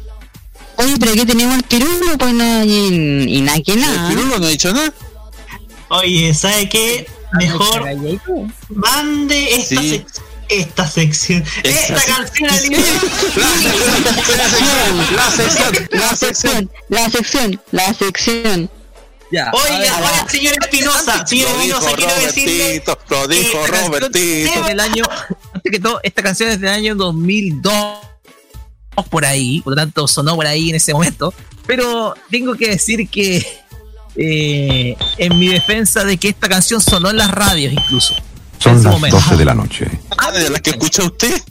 Oye, 0.78 0.96
pero 1.00 1.12
aquí 1.12 1.26
tenemos 1.26 1.56
el 1.56 1.64
pirulo, 1.64 2.18
pues 2.18 2.34
no, 2.34 2.64
y, 2.64 3.38
y 3.38 3.42
nada 3.42 3.60
que 3.62 3.76
nada. 3.76 4.10
El 4.10 4.16
pirulo 4.16 4.40
no 4.40 4.46
ha 4.46 4.50
dicho 4.50 4.74
nada. 4.74 4.94
Oye, 5.90 6.34
¿sabe 6.34 6.68
qué? 6.68 7.08
Mejor 7.34 7.86
mande 8.70 9.56
esta, 9.56 9.82
Sí. 9.82 10.06
Esta 10.50 10.88
sección, 10.88 11.44
esta 11.64 12.02
canción 12.04 12.50
La 15.16 15.32
sección, 15.32 15.90
la 15.92 16.16
sección, 16.16 16.72
la 16.90 17.10
sección, 17.10 17.62
la 17.72 17.94
sección. 17.94 18.70
Ya. 19.32 19.52
Oiga, 19.52 19.80
ver, 19.80 19.92
oiga, 19.92 20.30
señor 20.30 20.54
Espinosa, 20.62 21.26
señor 21.26 21.50
Espinosa, 21.50 21.92
quiero 21.96 22.16
decirle 22.16 22.84
lo 23.10 23.28
dijo 23.28 23.64
que- 23.66 23.72
Robertito. 23.72 24.64
del 24.68 24.80
año, 24.80 25.04
antes 25.54 25.72
que 25.72 25.80
todo, 25.80 26.00
esta 26.04 26.22
canción 26.22 26.50
es 26.50 26.60
del 26.60 26.70
año 26.70 26.94
2002 26.96 27.98
por 29.10 29.26
ahí, 29.26 29.62
por 29.62 29.72
lo 29.72 29.78
tanto 29.78 30.08
sonó 30.08 30.36
por 30.36 30.46
ahí 30.46 30.70
en 30.70 30.76
ese 30.76 30.94
momento, 30.94 31.34
pero 31.66 32.14
tengo 32.30 32.54
que 32.54 32.70
decir 32.70 33.10
que 33.10 33.44
eh, 34.16 34.96
en 35.18 35.40
mi 35.40 35.48
defensa 35.48 36.04
de 36.04 36.18
que 36.18 36.30
esta 36.30 36.48
canción 36.48 36.80
sonó 36.80 37.10
en 37.10 37.18
las 37.18 37.32
radios 37.32 37.74
incluso. 37.74 38.14
Son 38.64 38.84
las 38.84 38.94
momento. 38.94 39.18
12 39.18 39.36
de 39.38 39.46
la 39.46 39.54
noche. 39.54 39.88
Ah, 40.18 40.32
de 40.32 40.50
las 40.50 40.62
que 40.62 40.72
escucha 40.72 41.04
usted. 41.04 41.42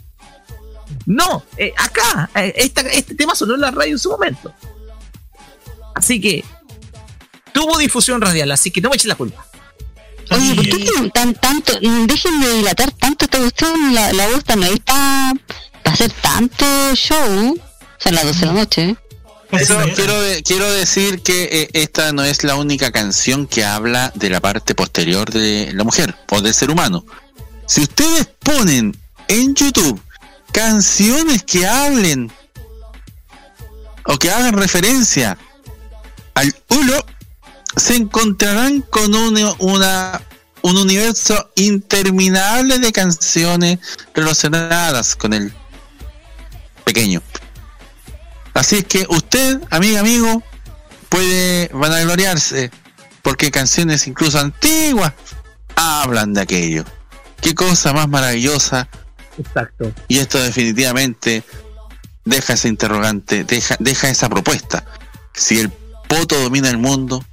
No, 1.05 1.43
eh, 1.57 1.73
acá, 1.77 2.29
eh, 2.35 2.53
esta- 2.57 2.81
este 2.81 3.15
tema 3.15 3.35
sonó 3.35 3.55
en 3.55 3.61
la 3.61 3.71
radio 3.71 3.91
en 3.93 3.99
su 3.99 4.09
momento. 4.09 4.53
Así 5.95 6.19
que 6.21 6.43
tuvo 7.53 7.77
difusión 7.77 8.21
radial, 8.21 8.51
así 8.51 8.71
que 8.71 8.81
no 8.81 8.89
me 8.89 8.95
echen 8.95 9.09
la 9.09 9.15
culpa. 9.15 9.45
Oye, 10.31 10.55
¿por 10.55 10.65
qué 10.65 10.85
tan, 10.95 11.11
tan- 11.11 11.33
tanto? 11.35 11.73
Dejen 11.79 12.39
de 12.41 12.53
dilatar 12.53 12.91
tanto 12.91 13.25
esta 13.25 13.37
cuestión. 13.39 13.93
La, 13.93 14.13
la 14.13 14.27
voz 14.27 14.43
no 14.55 14.65
es 14.65 14.79
para 14.79 15.33
hacer 15.83 16.11
tanto 16.21 16.65
show. 16.95 17.59
Son 17.99 18.15
las 18.15 18.23
12 18.25 18.39
de 18.39 18.45
la 18.47 18.53
noche. 18.53 18.95
Eso 19.59 19.79
quiero, 19.95 20.13
quiero 20.43 20.71
decir 20.71 21.21
que 21.21 21.43
eh, 21.43 21.69
esta 21.73 22.11
no 22.11 22.23
es 22.23 22.43
la 22.43 22.55
única 22.55 22.91
canción 22.91 23.47
que 23.47 23.63
habla 23.63 24.11
de 24.15 24.29
la 24.29 24.41
parte 24.41 24.73
posterior 24.73 25.31
de 25.31 25.71
la 25.73 25.83
mujer 25.83 26.15
o 26.31 26.41
del 26.41 26.53
ser 26.53 26.71
humano. 26.71 27.05
Si 27.67 27.81
ustedes 27.81 28.27
ponen 28.39 28.97
en 29.27 29.55
YouTube 29.55 30.01
canciones 30.51 31.43
que 31.43 31.65
hablen 31.65 32.31
o 34.05 34.17
que 34.17 34.31
hagan 34.31 34.57
referencia 34.57 35.37
al 36.33 36.55
ulo, 36.69 37.05
se 37.75 37.95
encontrarán 37.95 38.81
con 38.81 39.13
un, 39.13 39.55
una, 39.59 40.21
un 40.61 40.77
universo 40.77 41.51
interminable 41.55 42.79
de 42.79 42.91
canciones 42.91 43.79
relacionadas 44.13 45.15
con 45.15 45.33
el 45.33 45.53
pequeño. 46.83 47.21
Así 48.53 48.77
es 48.77 48.85
que 48.85 49.05
usted, 49.09 49.59
amiga, 49.69 49.99
amigo, 49.99 50.43
puede 51.09 51.69
vanagloriarse 51.73 52.71
porque 53.21 53.51
canciones 53.51 54.07
incluso 54.07 54.39
antiguas 54.39 55.13
hablan 55.75 56.33
de 56.33 56.41
aquello. 56.41 56.85
Qué 57.41 57.55
cosa 57.55 57.93
más 57.93 58.07
maravillosa. 58.07 58.87
Exacto. 59.37 59.91
Y 60.07 60.19
esto 60.19 60.41
definitivamente 60.41 61.43
deja 62.25 62.53
ese 62.53 62.67
interrogante, 62.67 63.43
deja, 63.43 63.75
deja 63.79 64.09
esa 64.09 64.29
propuesta. 64.29 64.85
Si 65.33 65.59
el 65.59 65.69
poto 65.69 66.39
domina 66.39 66.69
el 66.69 66.77
mundo, 66.77 67.25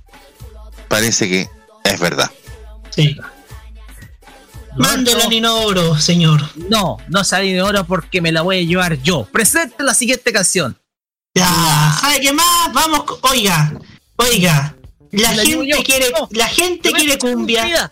parece 0.88 1.28
que 1.28 1.48
es 1.84 2.00
verdad. 2.00 2.30
Sí. 2.90 3.16
Mándelo 4.76 5.24
en 5.24 5.32
inodoro, 5.32 5.98
señor. 5.98 6.42
No, 6.68 6.98
no 7.08 7.24
salí 7.24 7.52
de 7.52 7.62
oro 7.62 7.84
porque 7.84 8.20
me 8.20 8.32
la 8.32 8.42
voy 8.42 8.58
a 8.58 8.62
llevar 8.62 9.02
yo. 9.02 9.24
Presente 9.24 9.82
la 9.82 9.94
siguiente 9.94 10.32
canción. 10.32 10.78
Ya, 11.34 11.96
¿sabe 12.00 12.20
qué 12.20 12.32
más? 12.32 12.72
Vamos, 12.72 13.04
oiga, 13.22 13.72
oiga. 14.16 14.74
La 15.12 15.28
gente 15.28 15.82
quiere, 15.84 16.12
la 16.30 16.46
gente 16.48 16.92
quiere 16.92 17.18
cumbia. 17.18 17.90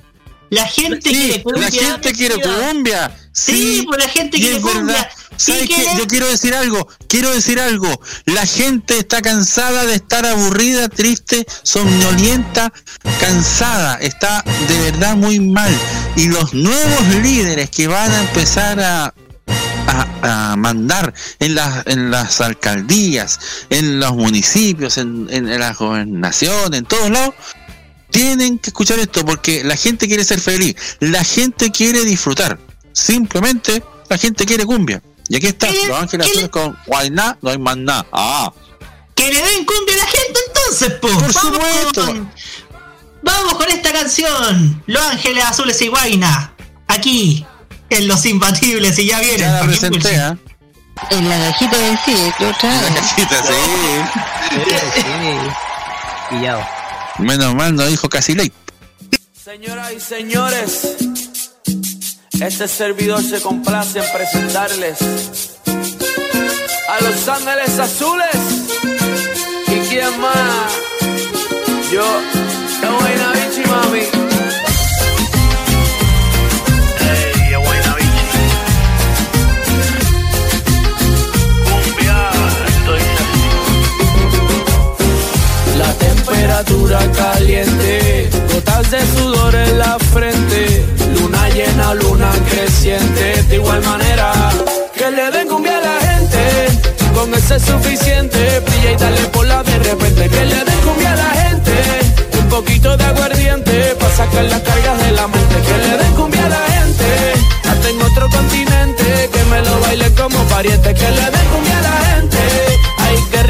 La 0.51 0.67
gente 0.67 1.11
quiere 1.11 1.43
cumbia. 1.43 1.63
La 1.63 1.71
gente 1.71 2.13
quiere 2.13 2.41
cumbia. 2.41 3.17
Sí, 3.33 3.85
pues 3.87 4.05
la 4.05 4.09
gente 4.11 4.39
quiere 4.39 4.61
cumbia. 4.61 5.09
¿Sabe 5.37 5.65
¿Y 5.65 5.69
qué? 5.69 5.75
qué? 5.77 5.87
Yo 5.99 6.07
quiero 6.09 6.29
decir 6.29 6.53
algo, 6.53 6.89
quiero 7.07 7.33
decir 7.33 7.61
algo. 7.61 7.89
La 8.25 8.45
gente 8.45 8.99
está 8.99 9.23
cansada 9.23 9.87
de 9.87 9.95
estar 9.95 10.27
aburrida, 10.27 10.89
triste, 10.89 11.47
somnolienta, 11.63 12.73
cansada. 13.21 13.99
Está 14.01 14.43
de 14.67 14.91
verdad 14.91 15.15
muy 15.15 15.39
mal. 15.39 15.73
Y 16.17 16.27
los 16.27 16.55
nuevos 16.55 17.07
líderes 17.23 17.71
que 17.71 17.87
van 17.87 18.11
a 18.11 18.21
empezar 18.23 18.81
a, 18.81 19.15
a 19.89 20.55
mandar 20.57 21.15
en 21.39 21.55
las, 21.55 21.87
en 21.87 22.11
las 22.11 22.41
alcaldías, 22.41 23.41
en 23.71 24.01
los 24.01 24.13
municipios, 24.15 24.99
en, 24.99 25.27
en, 25.31 25.49
en 25.49 25.61
las 25.61 25.79
gobernaciones, 25.79 26.79
en 26.79 26.85
todos 26.85 27.11
lados, 27.11 27.35
tienen 28.11 28.59
que 28.59 28.71
escuchar 28.71 28.99
esto 28.99 29.25
porque 29.25 29.65
la 29.65 29.77
gente 29.77 30.07
quiere 30.09 30.25
ser 30.25 30.41
feliz, 30.41 30.77
la 31.01 31.25
gente 31.25 31.71
quiere 31.71 32.05
disfrutar, 32.05 32.59
simplemente 32.93 33.83
la 34.09 34.19
gente 34.19 34.45
quiere 34.47 34.65
cumbia. 34.65 35.03
Y 35.29 35.37
aquí 35.37 35.47
está, 35.47 35.69
Los 35.71 35.99
Ángeles 36.01 36.27
Azules 36.27 36.49
con 36.49 36.77
Guayna, 36.87 37.37
no 37.43 37.51
hay 37.51 37.59
más 37.59 37.77
nada. 37.77 38.07
Ah, 38.13 38.51
Que 39.15 39.31
le 39.33 39.43
den 39.43 39.65
cumbia 39.67 39.95
a 39.95 39.99
la 39.99 40.07
gente 40.07 40.41
entonces, 40.49 40.93
po. 40.95 41.09
Por 41.09 41.33
vamos 41.35 41.35
supuesto. 41.35 42.07
Con, 42.07 42.33
vamos 43.23 43.55
con 43.55 43.69
esta 43.69 43.93
canción. 43.93 44.83
Los 44.87 45.03
Ángeles 45.03 45.45
Azules 45.45 45.83
y 45.83 45.89
Guaina. 45.89 46.55
Aquí, 46.87 47.45
en 47.91 48.09
Los 48.09 48.25
Imbatibles. 48.27 48.99
Y 48.99 49.07
ya 49.07 49.21
viene. 49.21 49.39
ya 49.39 49.53
la 49.53 49.63
presenté, 49.63 50.17
¿ah? 50.17 50.37
En 51.11 51.29
la 51.29 51.39
cajita 51.39 51.77
de 51.79 51.97
sí, 52.05 52.15
otra 52.45 52.75
La 52.75 52.81
vez. 52.83 52.91
cajita, 53.01 53.43
sí. 53.45 53.55
Pillado. 56.31 56.67
Menos 57.19 57.55
mal 57.55 57.75
no 57.75 57.87
dijo 57.87 58.09
casi 58.09 58.35
ley. 58.35 58.53
Señoras 59.45 59.93
y 59.97 60.01
señores, 60.01 60.97
este 62.41 62.69
servidor 62.69 63.23
se 63.23 63.41
complace 63.41 63.99
en 64.01 64.05
presentarles 64.13 64.99
a 66.89 67.03
Los 67.05 67.29
Ángeles 67.29 67.79
Azules. 67.79 68.29
¿Y 69.69 69.89
quién 69.89 70.21
más? 70.21 70.73
Yo, 71.93 72.05
la 72.83 72.91
buena 72.91 73.18
temperatura 86.39 87.01
caliente, 87.17 88.31
gotas 88.53 88.91
de 88.93 89.01
sudor 89.01 89.55
en 89.57 89.79
la 89.79 89.99
frente, 89.99 90.85
luna 91.19 91.49
llena, 91.49 91.95
luna 91.95 92.31
creciente, 92.49 93.43
de 93.49 93.57
igual 93.57 93.83
manera 93.83 94.33
que 94.95 95.11
le 95.11 95.31
den 95.33 95.49
cumbia 95.49 95.79
a 95.79 95.81
la 95.81 95.99
gente, 96.01 96.41
con 97.13 97.35
ese 97.35 97.57
es 97.57 97.63
suficiente, 97.63 98.61
brilla 98.61 98.93
y 98.93 98.97
dale 98.97 99.21
por 99.33 99.47
la 99.47 99.65
de 99.65 99.79
repente, 99.79 100.29
que 100.29 100.45
le 100.45 100.65
den 100.65 100.81
cumbia 100.87 101.13
a 101.13 101.17
la 101.17 101.31
gente, 101.43 101.73
un 102.41 102.49
poquito 102.49 102.97
de 102.97 103.05
aguardiente, 103.05 103.97
para 103.99 104.17
sacar 104.17 104.45
las 104.45 104.61
cargas 104.61 104.99
de 105.05 105.13
la 105.13 105.27
mente, 105.27 105.57
que 105.67 105.89
le 105.89 105.97
den 105.99 106.13
cumbia 106.15 106.47
a 106.47 106.49
la 106.51 106.65
gente, 106.77 107.09
hasta 107.69 107.89
en 107.89 108.03
otro 108.03 108.29
continente, 108.31 109.31
que 109.33 109.45
me 109.51 109.61
lo 109.63 109.81
baile 109.81 110.13
como 110.15 110.39
pariente, 110.45 110.95
que 110.95 111.11
le 111.11 111.31
den 111.35 111.47
cumbia 111.53 111.79
a 111.79 111.83
la 111.83 111.97
gente, 112.11 112.39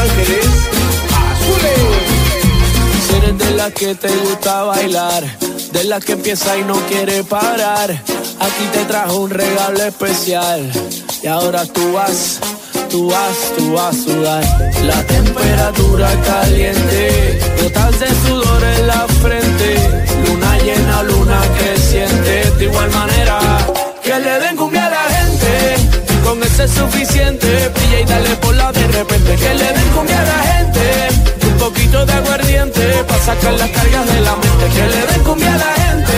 Ángeles 0.00 0.46
Azules. 1.30 1.90
Eres 3.16 3.38
de 3.38 3.50
las 3.50 3.72
que 3.72 3.94
te 3.94 4.08
gusta 4.08 4.62
bailar, 4.62 5.22
de 5.72 5.84
las 5.84 6.02
que 6.02 6.12
empieza 6.12 6.56
y 6.56 6.62
no 6.64 6.74
quiere 6.88 7.22
parar, 7.22 7.90
aquí 7.90 8.64
te 8.72 8.84
trajo 8.86 9.16
un 9.16 9.30
regalo 9.30 9.84
especial. 9.84 10.70
Y 11.22 11.26
ahora 11.26 11.66
tú 11.66 11.92
vas, 11.92 12.40
tú 12.88 13.10
vas, 13.10 13.36
tú 13.58 13.74
vas 13.74 13.94
a 13.94 14.02
sudar. 14.02 14.72
La 14.84 15.04
temperatura 15.04 16.08
caliente, 16.22 17.38
gotas 17.62 18.00
de 18.00 18.06
sudor 18.26 18.64
en 18.64 18.86
la 18.86 19.06
frente, 19.20 19.74
luna 20.26 20.58
llena, 20.60 21.02
luna 21.02 21.40
creciente. 21.58 22.50
De 22.58 22.64
igual 22.64 22.90
manera, 22.92 23.38
que 24.02 24.18
le 24.18 24.40
den 24.40 24.56
cumbia 24.56 24.79
con 26.30 26.42
ese 26.44 26.64
es 26.64 26.70
suficiente. 26.70 27.46
Brilla 27.74 28.00
y 28.00 28.04
dale 28.04 28.36
por 28.36 28.54
la 28.54 28.70
de 28.70 28.86
repente, 28.86 29.34
que 29.34 29.54
le 29.54 29.72
den 29.72 29.88
cumbia 29.94 30.20
a 30.20 30.24
la 30.24 30.38
gente. 30.52 30.82
Un 31.48 31.58
poquito 31.58 32.06
de 32.06 32.12
aguardiente 32.12 32.82
para 33.08 33.24
sacar 33.24 33.52
las 33.54 33.70
cargas 33.70 34.06
de 34.12 34.20
la 34.20 34.36
mente. 34.36 34.64
Que 34.74 34.84
le 34.94 35.06
den 35.10 35.22
cumbia 35.24 35.52
a 35.54 35.58
la 35.58 35.72
gente. 35.84 36.16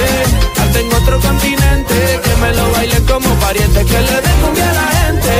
Hasta 0.61 0.79
en 0.81 0.93
otro 0.93 1.19
continente. 1.21 1.97
Que 2.25 2.35
me 2.43 2.53
lo 2.55 2.71
bailen 2.73 3.05
como 3.07 3.29
pariente. 3.37 3.85
Que 3.87 4.01
le 4.09 4.17
den 4.25 4.39
cumbia 4.43 4.71
a 4.71 4.75
la 4.81 4.89
gente. 5.01 5.33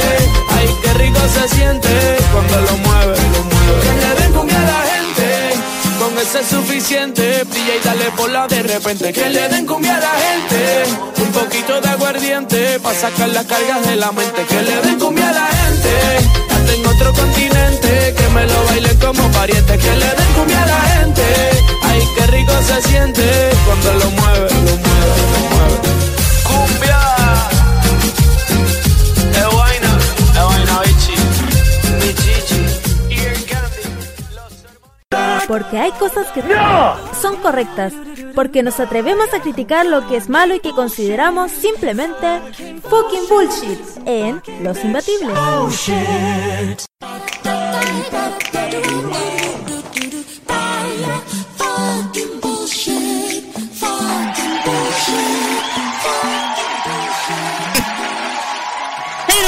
Ay, 0.57 0.69
qué 0.83 0.95
rico 0.95 1.21
se 1.35 1.55
siente 1.55 1.91
cuando 2.33 2.57
lo 2.63 2.77
mueve, 2.79 3.17
lo 3.35 3.43
mueve. 3.45 4.32
Es 6.23 6.47
suficiente. 6.47 7.43
Brilla 7.51 7.75
y 7.75 7.85
dale 7.85 8.05
por 8.17 8.31
la 8.31 8.47
de 8.47 8.63
repente. 8.63 9.13
Que 9.13 9.29
le 9.29 9.49
den 9.49 9.67
cumbia 9.67 9.97
a 9.97 10.01
la 10.01 10.13
gente. 10.13 10.85
Un 11.21 11.33
poquito 11.33 11.81
de 11.81 11.89
aguardiente 11.89 12.79
para 12.79 12.97
sacar 12.97 13.29
las 13.31 13.45
cargas 13.45 13.85
de 13.85 13.97
la 13.97 14.13
mente. 14.13 14.45
Que 14.47 14.63
le 14.63 14.81
den 14.83 15.01
cumbia 15.01 15.29
a 15.29 15.33
la 15.33 15.47
gente. 15.47 15.91
Hasta 16.49 16.75
en 16.75 16.87
otro 16.87 17.13
continente. 17.13 18.15
Que 18.17 18.29
me 18.29 18.47
lo 18.47 18.65
bailen 18.67 18.97
como 18.99 19.29
pariente. 19.33 19.77
Que 19.77 19.97
le 19.97 20.07
den 20.07 20.33
cumbia 20.37 20.63
a 20.63 20.67
la 20.67 20.81
gente. 20.81 21.23
Ay, 21.83 22.09
qué 22.17 22.27
rico 22.29 22.53
se 22.69 22.89
siente 22.89 23.51
cuando 23.67 23.93
lo 23.95 24.11
mueve, 24.13 24.49
lo 24.49 24.77
mueve, 24.79 25.23
lo 25.33 25.41
mueve. 25.51 25.79
Cumbia. 26.45 27.12
Porque 35.49 35.79
hay 35.79 35.93
cosas 35.93 36.27
que 36.29 36.43
son 37.21 37.37
correctas. 37.37 37.93
Porque 38.35 38.63
nos 38.63 38.81
atrevemos 38.81 39.33
a 39.35 39.41
criticar 39.41 39.87
lo 39.87 40.07
que 40.09 40.17
es 40.17 40.29
malo 40.29 40.55
y 40.55 40.61
que 40.61 40.71
consideramos 40.71 41.51
simplemente 41.51 42.41
fucking 42.89 43.29
bullshit 43.29 43.81
en 44.07 44.43
Los 44.63 44.83
Imbatibles. 44.85 45.37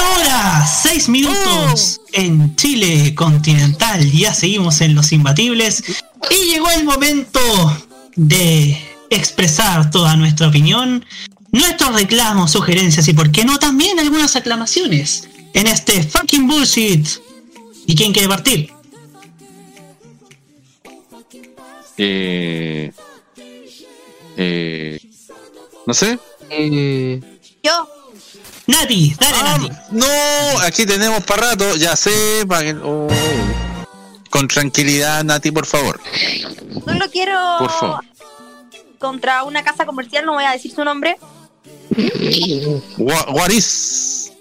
Ahora, 0.04 0.66
6 0.66 1.08
minutos 1.08 2.00
en 2.12 2.54
Chile 2.56 3.14
continental. 3.14 4.10
Ya 4.12 4.34
seguimos 4.34 4.80
en 4.82 4.94
Los 4.94 5.12
Imbatibles. 5.12 5.82
Y 6.30 6.50
llegó 6.50 6.70
el 6.70 6.84
momento 6.84 7.40
de 8.14 8.78
expresar 9.10 9.90
toda 9.90 10.16
nuestra 10.16 10.48
opinión, 10.48 11.04
nuestros 11.52 11.94
reclamos, 11.94 12.52
sugerencias 12.52 13.08
y, 13.08 13.14
por 13.14 13.30
qué 13.32 13.44
no, 13.44 13.58
también 13.58 13.98
algunas 13.98 14.36
aclamaciones 14.36 15.28
en 15.54 15.66
este 15.66 16.02
fucking 16.02 16.46
bullshit. 16.46 17.06
¿Y 17.86 17.94
quién 17.94 18.12
quiere 18.12 18.28
partir? 18.28 18.70
Eh, 21.96 22.92
eh, 24.36 25.00
no 25.86 25.94
sé. 25.94 26.18
Eh, 26.50 27.20
Yo. 27.62 27.93
Nati, 28.66 29.14
dale 29.18 29.42
Nati. 29.42 29.68
No, 29.90 30.06
aquí 30.62 30.86
tenemos 30.86 31.22
para 31.24 31.50
rato, 31.50 31.76
ya 31.76 31.94
sé. 31.96 32.10
que- 32.48 32.76
oh. 32.82 33.08
Con 34.30 34.48
tranquilidad, 34.48 35.22
Nati, 35.22 35.50
por 35.52 35.66
favor. 35.66 36.00
Solo 36.84 37.04
quiero 37.12 37.38
Por 37.58 37.70
favor. 37.70 38.04
contra 38.98 39.44
una 39.44 39.62
casa 39.62 39.84
comercial, 39.86 40.24
no 40.24 40.32
voy 40.32 40.44
a 40.44 40.50
decir 40.52 40.72
su 40.72 40.82
nombre, 40.84 41.16
Guariz. 43.28 44.32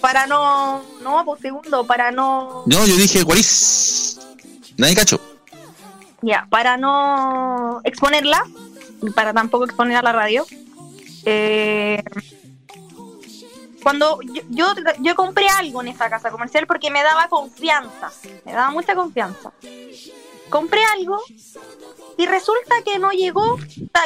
para 0.00 0.26
no, 0.26 0.82
no, 1.02 1.24
por 1.24 1.38
segundo, 1.40 1.86
para 1.86 2.10
no, 2.10 2.62
No, 2.66 2.86
yo 2.86 2.96
dije 2.96 3.22
Guariz. 3.22 4.18
Nadie 4.78 4.94
cacho. 4.94 5.20
ya, 6.22 6.46
para 6.48 6.76
no 6.76 7.80
exponerla, 7.84 8.42
para 9.14 9.32
tampoco 9.34 9.64
exponer 9.64 9.96
a 9.96 10.02
la 10.02 10.12
radio. 10.12 10.46
eh, 11.28 12.02
cuando 13.86 14.18
yo, 14.20 14.42
yo, 14.48 14.66
yo 14.98 15.14
compré 15.14 15.46
algo 15.48 15.80
en 15.80 15.86
esa 15.86 16.10
casa 16.10 16.32
comercial 16.32 16.66
porque 16.66 16.90
me 16.90 17.04
daba 17.04 17.28
confianza, 17.28 18.10
me 18.44 18.50
daba 18.52 18.72
mucha 18.72 18.96
confianza. 18.96 19.52
Compré 20.50 20.80
algo 20.96 21.22
y 22.16 22.26
resulta 22.26 22.74
que 22.84 22.98
no 22.98 23.12
llegó, 23.12 23.56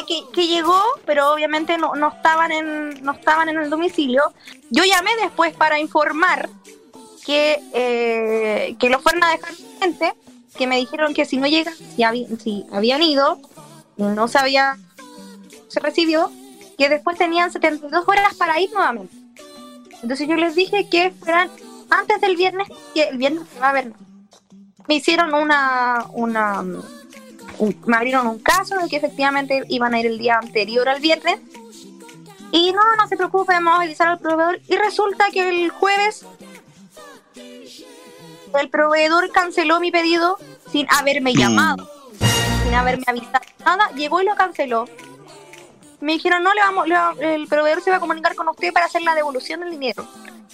que, 0.06 0.22
que 0.34 0.48
llegó, 0.48 0.82
pero 1.06 1.32
obviamente 1.32 1.78
no, 1.78 1.94
no 1.94 2.08
estaban 2.08 2.52
en, 2.52 3.02
no 3.02 3.12
estaban 3.12 3.48
en 3.48 3.56
el 3.56 3.70
domicilio. 3.70 4.22
Yo 4.68 4.84
llamé 4.84 5.12
después 5.22 5.56
para 5.56 5.80
informar 5.80 6.50
que, 7.24 7.62
eh, 7.72 8.76
que 8.78 8.90
lo 8.90 9.00
fueron 9.00 9.24
a 9.24 9.30
dejar 9.30 9.54
gente, 9.80 10.12
que 10.58 10.66
me 10.66 10.76
dijeron 10.76 11.14
que 11.14 11.24
si 11.24 11.38
no 11.38 11.46
llegan, 11.46 11.72
si, 11.74 12.26
si 12.36 12.66
habían 12.70 13.02
ido, 13.02 13.40
no 13.96 14.28
se 14.28 14.38
había, 14.38 14.76
se 15.68 15.80
recibió, 15.80 16.30
que 16.76 16.90
después 16.90 17.16
tenían 17.16 17.50
72 17.50 18.04
horas 18.06 18.34
para 18.34 18.60
ir 18.60 18.70
nuevamente. 18.74 19.19
Entonces 20.02 20.26
yo 20.28 20.36
les 20.36 20.54
dije 20.54 20.88
que 20.88 21.10
fueran 21.10 21.50
antes 21.90 22.20
del 22.20 22.36
viernes, 22.36 22.68
que 22.94 23.04
el 23.08 23.18
viernes 23.18 23.42
se 23.52 23.60
va 23.60 23.70
a 23.70 23.72
ver. 23.72 23.92
Me 24.88 24.94
hicieron 24.96 25.34
una, 25.34 26.06
una, 26.12 26.60
un- 26.60 27.76
me 27.86 27.96
abrieron 27.96 28.26
un 28.26 28.38
caso 28.38 28.76
de 28.78 28.88
que 28.88 28.96
efectivamente 28.96 29.64
iban 29.68 29.94
a 29.94 30.00
ir 30.00 30.06
el 30.06 30.18
día 30.18 30.38
anterior 30.38 30.88
al 30.88 31.00
viernes. 31.00 31.38
Y 32.52 32.72
no, 32.72 32.80
no 32.96 33.06
se 33.08 33.16
preocupe, 33.16 33.52
vamos 33.52 33.74
a 33.78 33.82
avisar 33.82 34.08
al 34.08 34.18
proveedor. 34.18 34.60
Y 34.68 34.76
resulta 34.76 35.26
que 35.32 35.48
el 35.48 35.70
jueves 35.70 36.24
el 38.58 38.68
proveedor 38.68 39.30
canceló 39.30 39.78
mi 39.78 39.92
pedido 39.92 40.36
sin 40.72 40.86
haberme 40.90 41.34
llamado, 41.34 41.88
sin 42.64 42.74
haberme 42.74 43.04
avisado 43.06 43.44
nada. 43.64 43.90
Llegó 43.94 44.20
y 44.20 44.24
lo 44.24 44.34
canceló. 44.34 44.86
Me 46.00 46.12
dijeron, 46.12 46.42
no, 46.42 46.54
le 46.54 46.60
vamos, 46.60 46.88
le 46.88 46.94
va- 46.94 47.14
el 47.20 47.46
proveedor 47.46 47.82
se 47.82 47.90
va 47.90 47.96
a 47.96 48.00
comunicar 48.00 48.34
con 48.34 48.48
usted 48.48 48.72
para 48.72 48.86
hacer 48.86 49.02
la 49.02 49.14
devolución 49.14 49.60
del 49.60 49.70
dinero. 49.70 50.06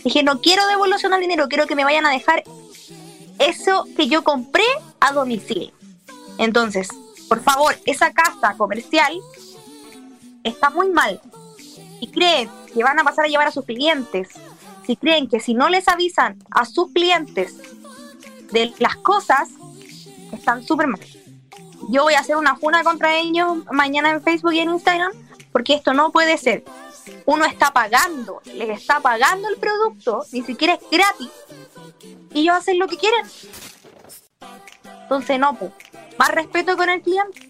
Dije, 0.02 0.22
no 0.22 0.40
quiero 0.40 0.66
devolución 0.66 1.12
del 1.12 1.20
dinero, 1.20 1.48
quiero 1.48 1.66
que 1.66 1.74
me 1.76 1.84
vayan 1.84 2.06
a 2.06 2.10
dejar 2.10 2.42
eso 3.38 3.86
que 3.96 4.08
yo 4.08 4.24
compré 4.24 4.64
a 5.00 5.12
domicilio. 5.12 5.72
Entonces, 6.38 6.88
por 7.28 7.42
favor, 7.42 7.76
esa 7.86 8.12
casa 8.12 8.54
comercial 8.56 9.12
está 10.44 10.70
muy 10.70 10.88
mal. 10.90 11.20
Si 12.00 12.06
creen 12.08 12.48
que 12.74 12.82
van 12.84 12.98
a 12.98 13.04
pasar 13.04 13.24
a 13.24 13.28
llevar 13.28 13.48
a 13.48 13.52
sus 13.52 13.64
clientes, 13.64 14.28
si 14.86 14.96
creen 14.96 15.28
que 15.28 15.40
si 15.40 15.54
no 15.54 15.68
les 15.68 15.88
avisan 15.88 16.38
a 16.50 16.64
sus 16.64 16.92
clientes 16.92 17.54
de 18.52 18.72
las 18.78 18.96
cosas, 18.96 19.48
están 20.32 20.62
súper 20.64 20.86
mal. 20.86 21.00
Yo 21.88 22.02
voy 22.04 22.14
a 22.14 22.20
hacer 22.20 22.36
una 22.36 22.56
funa 22.56 22.84
contra 22.84 23.16
ellos 23.16 23.58
mañana 23.72 24.10
en 24.10 24.22
Facebook 24.22 24.52
y 24.54 24.60
en 24.60 24.70
Instagram, 24.70 25.12
porque 25.56 25.72
esto 25.72 25.94
no 25.94 26.12
puede 26.12 26.36
ser. 26.36 26.64
Uno 27.24 27.46
está 27.46 27.70
pagando, 27.70 28.42
les 28.44 28.78
está 28.78 29.00
pagando 29.00 29.48
el 29.48 29.56
producto, 29.56 30.22
ni 30.30 30.42
siquiera 30.42 30.74
es 30.74 30.80
gratis, 30.90 31.30
y 32.34 32.40
ellos 32.40 32.56
hacen 32.56 32.78
lo 32.78 32.86
que 32.86 32.98
quieren. 32.98 33.24
Entonces, 35.00 35.38
no, 35.38 35.54
pues, 35.54 35.72
más 36.18 36.28
respeto 36.28 36.76
con 36.76 36.90
el 36.90 37.00
cliente. 37.00 37.45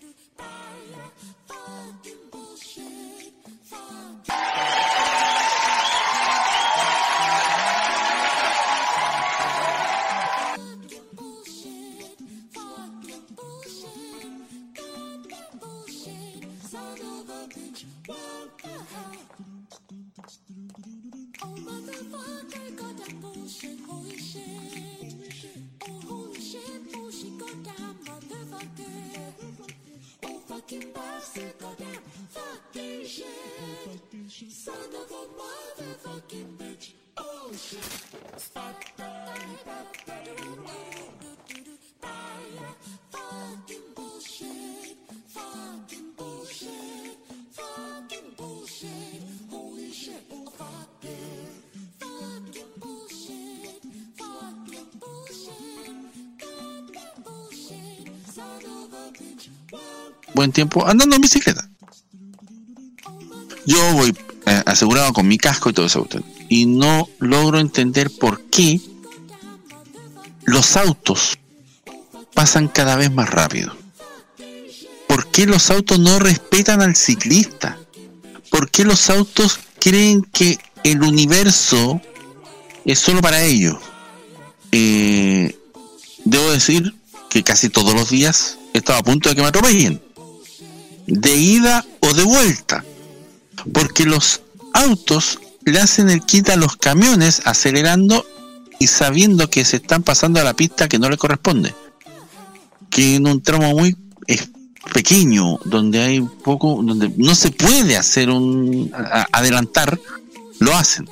Buen 60.34 60.52
tiempo 60.52 60.86
andando 60.86 61.16
en 61.16 61.22
bicicleta. 61.22 61.68
Yo 63.64 63.78
voy 63.94 64.16
eh, 64.46 64.62
asegurado 64.64 65.12
con 65.12 65.26
mi 65.26 65.38
casco 65.38 65.70
y 65.70 65.72
todo 65.72 65.86
eso. 65.86 66.06
Y 66.48 66.66
no 66.66 67.08
logro 67.18 67.58
entender 67.58 68.10
por 68.10 68.42
qué 68.44 68.80
los 70.44 70.76
autos 70.76 71.38
pasan 72.32 72.68
cada 72.68 72.96
vez 72.96 73.10
más 73.10 73.28
rápido. 73.28 73.76
¿Por 75.08 75.26
qué 75.28 75.46
los 75.46 75.70
autos 75.70 75.98
no 75.98 76.18
respetan 76.18 76.82
al 76.82 76.94
ciclista? 76.94 77.78
¿Por 78.50 78.70
qué 78.70 78.84
los 78.84 79.10
autos 79.10 79.58
creen 79.80 80.22
que 80.22 80.58
el 80.84 81.02
universo 81.02 82.00
es 82.84 82.98
solo 82.98 83.20
para 83.20 83.42
ellos? 83.42 83.76
Eh, 84.70 85.58
debo 86.24 86.50
decir 86.52 86.94
que 87.30 87.42
casi 87.42 87.68
todos 87.68 87.94
los 87.94 88.10
días 88.10 88.58
estaba 88.78 88.98
a 88.98 89.02
punto 89.02 89.28
de 89.28 89.34
que 89.34 89.42
me 89.42 89.48
atropellen. 89.48 90.00
De 91.06 91.36
ida 91.36 91.84
o 92.00 92.12
de 92.12 92.24
vuelta. 92.24 92.84
Porque 93.72 94.04
los 94.04 94.42
autos 94.72 95.38
le 95.64 95.80
hacen 95.80 96.10
el 96.10 96.22
quita 96.22 96.54
a 96.54 96.56
los 96.56 96.76
camiones 96.76 97.42
acelerando 97.44 98.24
y 98.78 98.86
sabiendo 98.86 99.50
que 99.50 99.64
se 99.64 99.76
están 99.76 100.02
pasando 100.02 100.40
a 100.40 100.44
la 100.44 100.54
pista 100.54 100.88
que 100.88 100.98
no 100.98 101.08
le 101.08 101.16
corresponde. 101.16 101.74
Que 102.90 103.16
en 103.16 103.26
un 103.26 103.42
tramo 103.42 103.72
muy 103.72 103.96
pequeño, 104.92 105.58
donde 105.64 106.02
hay 106.02 106.20
poco, 106.20 106.80
donde 106.82 107.12
no 107.16 107.34
se 107.34 107.50
puede 107.50 107.96
hacer 107.96 108.30
un 108.30 108.90
adelantar, 109.32 109.98
lo 110.60 110.74
hacen. 110.74 111.08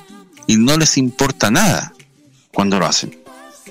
Y 0.47 0.57
no 0.57 0.77
les 0.77 0.97
importa 0.97 1.51
nada 1.51 1.93
cuando 2.53 2.79
lo 2.79 2.85
hacen. 2.85 3.17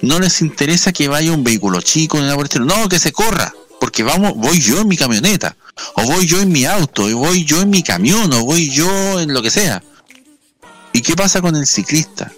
No 0.03 0.19
les 0.19 0.43
interesa 0.43 0.93
que 0.93 1.09
vaya 1.09 1.33
un 1.33 1.45
vehículo 1.45 1.81
chico, 1.81 2.19
ni 2.19 2.25
nada 2.25 2.37
por 2.37 2.61
no, 2.61 2.89
que 2.89 2.99
se 2.99 3.13
corra, 3.13 3.55
porque 3.81 4.03
vamos, 4.03 4.35
voy 4.37 4.61
yo 4.61 4.81
en 4.81 4.89
mi 4.89 4.97
camioneta, 4.97 5.57
o 5.97 6.03
voy 6.05 6.27
yo 6.27 6.41
en 6.41 6.51
mi 6.51 6.65
auto, 6.65 7.05
o 7.05 7.17
voy 7.17 7.45
yo 7.45 7.61
en 7.61 7.71
mi 7.71 7.83
camión, 7.83 8.33
o 8.33 8.45
voy 8.45 8.71
yo 8.71 9.21
en 9.21 9.33
lo 9.33 9.43
que 9.43 9.51
sea. 9.51 9.83
¿Y 10.93 11.03
qué 11.03 11.17
pasa 11.17 11.41
con 11.41 11.57
el 11.57 11.67
ciclista? 11.67 12.33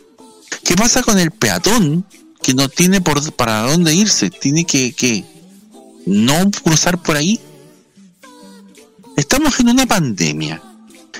¿Qué 0.65 0.75
pasa 0.77 1.03
con 1.03 1.19
el 1.19 1.31
peatón 1.31 2.07
que 2.43 2.55
no 2.55 2.69
tiene 2.69 3.01
por 3.01 3.33
para 3.35 3.63
dónde 3.63 3.95
irse? 3.95 4.31
Tiene 4.31 4.65
que, 4.65 4.93
que 4.93 5.25
no 6.07 6.51
cruzar 6.63 7.03
por 7.03 7.17
ahí. 7.17 7.41
Estamos 9.17 9.61
en 9.61 9.69
una 9.69 9.87
pandemia. 9.87 10.63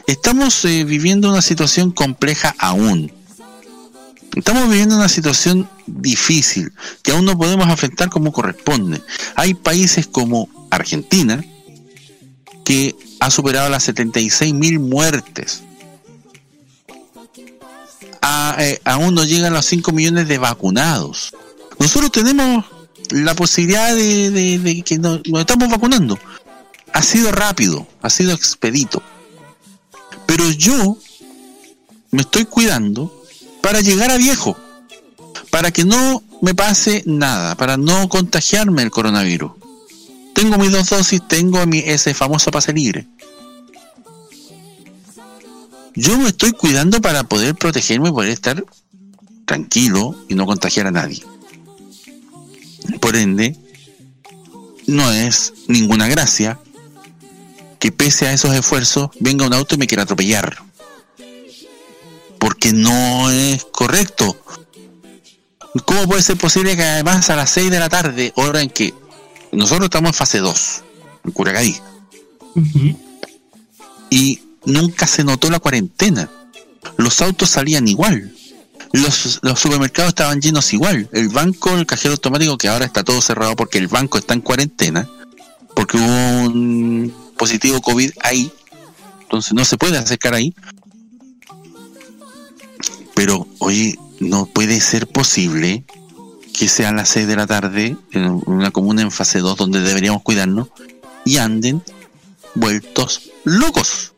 Estamos 0.07 0.65
eh, 0.65 0.85
viviendo 0.85 1.31
una 1.31 1.43
situación 1.43 1.91
compleja 1.91 2.55
aún. 2.59 3.13
Estamos 4.37 4.69
viviendo 4.69 4.97
una 4.97 5.09
situación 5.09 5.69
difícil 5.87 6.71
que 7.03 7.13
aún 7.13 7.25
no 7.25 7.39
podemos 7.39 7.67
afrontar 7.69 8.11
como 8.11 8.33
corresponde. 8.33 9.01
Hay 9.35 9.55
países 9.55 10.07
como 10.07 10.49
Argentina 10.71 11.43
que 12.63 12.95
ha 13.19 13.31
superado 13.31 13.71
las 13.71 13.85
76 13.85 14.53
mil 14.53 14.79
muertes. 14.79 15.63
Eh, 18.59 18.79
aún 18.85 19.15
no 19.15 19.25
llegan 19.25 19.55
los 19.55 19.65
5 19.65 19.91
millones 19.93 20.29
de 20.29 20.37
vacunados. 20.37 21.33
Nosotros 21.79 22.13
tenemos 22.13 22.67
la 23.11 23.35
posibilidad 23.35 23.95
de, 23.95 24.83
que 24.85 24.99
nos 24.99 25.23
estamos 25.25 25.71
vacunando. 25.71 26.19
Ha 26.93 27.03
sido 27.03 27.33
rápido, 27.33 27.87
ha 28.03 28.11
sido 28.11 28.33
expedito. 28.33 29.03
Pero 30.27 30.51
yo 30.51 30.99
me 32.11 32.21
estoy 32.21 32.45
cuidando 32.45 33.16
para 33.67 33.81
llegar 33.81 34.13
a 34.13 34.17
viejo, 34.17 34.57
para 35.51 35.73
que 35.73 35.85
no 35.85 36.23
me 36.41 36.55
pase 36.55 37.03
nada, 37.05 37.57
para 37.57 37.77
no 37.77 38.09
contagiarme 38.09 38.83
el 38.83 38.93
coronavirus. 38.93 39.51
Tengo 40.35 40.57
mis 40.57 40.71
dos 40.71 40.89
dosis, 40.89 41.21
tengo 41.27 41.67
mi, 41.67 41.81
ese 41.81 42.15
famoso 42.15 42.53
pase 42.53 42.73
libre. 42.73 43.09
Yo 45.97 46.17
me 46.17 46.29
estoy 46.29 46.53
cuidando 46.53 47.01
para 47.01 47.25
poder 47.25 47.57
protegerme, 47.57 48.13
poder 48.13 48.31
estar 48.31 48.65
tranquilo 49.47 50.15
y 50.29 50.37
no 50.37 50.47
contagiar 50.47 50.87
a 50.87 50.93
nadie. 50.93 51.25
Por 53.01 53.17
ende, 53.17 53.57
no 54.87 55.11
es 55.11 55.55
ninguna 55.67 56.07
gracia 56.07 56.61
que 57.81 57.91
pese 57.91 58.29
a 58.29 58.33
esos 58.33 58.55
esfuerzos 58.55 59.11
venga 59.19 59.45
un 59.45 59.55
auto 59.55 59.75
y 59.75 59.79
me 59.79 59.89
quiera 59.89 60.05
atropellar. 60.05 60.66
Porque 62.47 62.73
no 62.73 63.29
es 63.29 63.65
correcto. 63.65 64.41
¿Cómo 65.85 66.07
puede 66.07 66.23
ser 66.23 66.37
posible 66.37 66.77
que 66.77 66.85
además 66.85 67.29
a 67.29 67.35
las 67.35 67.51
6 67.51 67.73
de 67.73 67.81
la 67.81 67.89
tarde, 67.89 68.33
hora 68.37 68.63
en 68.63 68.71
que 68.71 68.95
nosotros 69.51 69.87
estamos 69.87 70.11
en 70.11 70.15
fase 70.15 70.39
2, 70.39 70.83
en 71.25 71.33
Curacaí, 71.33 71.77
y 74.11 74.41
nunca 74.65 75.09
se 75.09 75.25
notó 75.25 75.51
la 75.51 75.59
cuarentena? 75.59 76.31
Los 76.97 77.21
autos 77.21 77.51
salían 77.51 77.89
igual. 77.89 78.33
Los, 78.93 79.41
los 79.43 79.59
supermercados 79.59 80.11
estaban 80.11 80.41
llenos 80.41 80.73
igual. 80.73 81.09
El 81.13 81.31
banco, 81.31 81.71
el 81.71 81.85
cajero 81.85 82.13
automático, 82.15 82.57
que 82.59 82.69
ahora 82.69 82.85
está 82.85 83.03
todo 83.03 83.21
cerrado 83.21 83.57
porque 83.57 83.79
el 83.79 83.89
banco 83.89 84.19
está 84.19 84.35
en 84.35 84.41
cuarentena, 84.43 85.09
porque 85.75 85.97
hubo 85.97 86.47
un 86.47 87.13
positivo 87.37 87.83
COVID 87.83 88.13
ahí, 88.23 88.53
entonces 89.23 89.53
no 89.53 89.65
se 89.65 89.77
puede 89.77 89.99
acercar 89.99 90.35
ahí. 90.35 90.55
Pero, 93.17 93.49
oye, 93.61 93.99
no 94.21 94.45
puede 94.45 94.79
ser 94.79 95.09
posible 95.09 95.85
que 96.53 96.69
sean 96.69 96.97
las 96.97 97.09
6 97.09 97.27
de 97.27 97.37
la 97.37 97.47
tarde 97.47 97.97
en 98.13 98.43
una 98.47 98.71
comuna 98.71 99.01
en 99.01 99.11
fase 99.11 99.39
2 99.41 99.57
donde 99.57 99.81
deberíamos 99.81 100.23
cuidarnos 100.23 100.69
y 101.25 101.39
anden 101.39 101.83
vueltos 102.55 103.31
locos. 103.45 104.13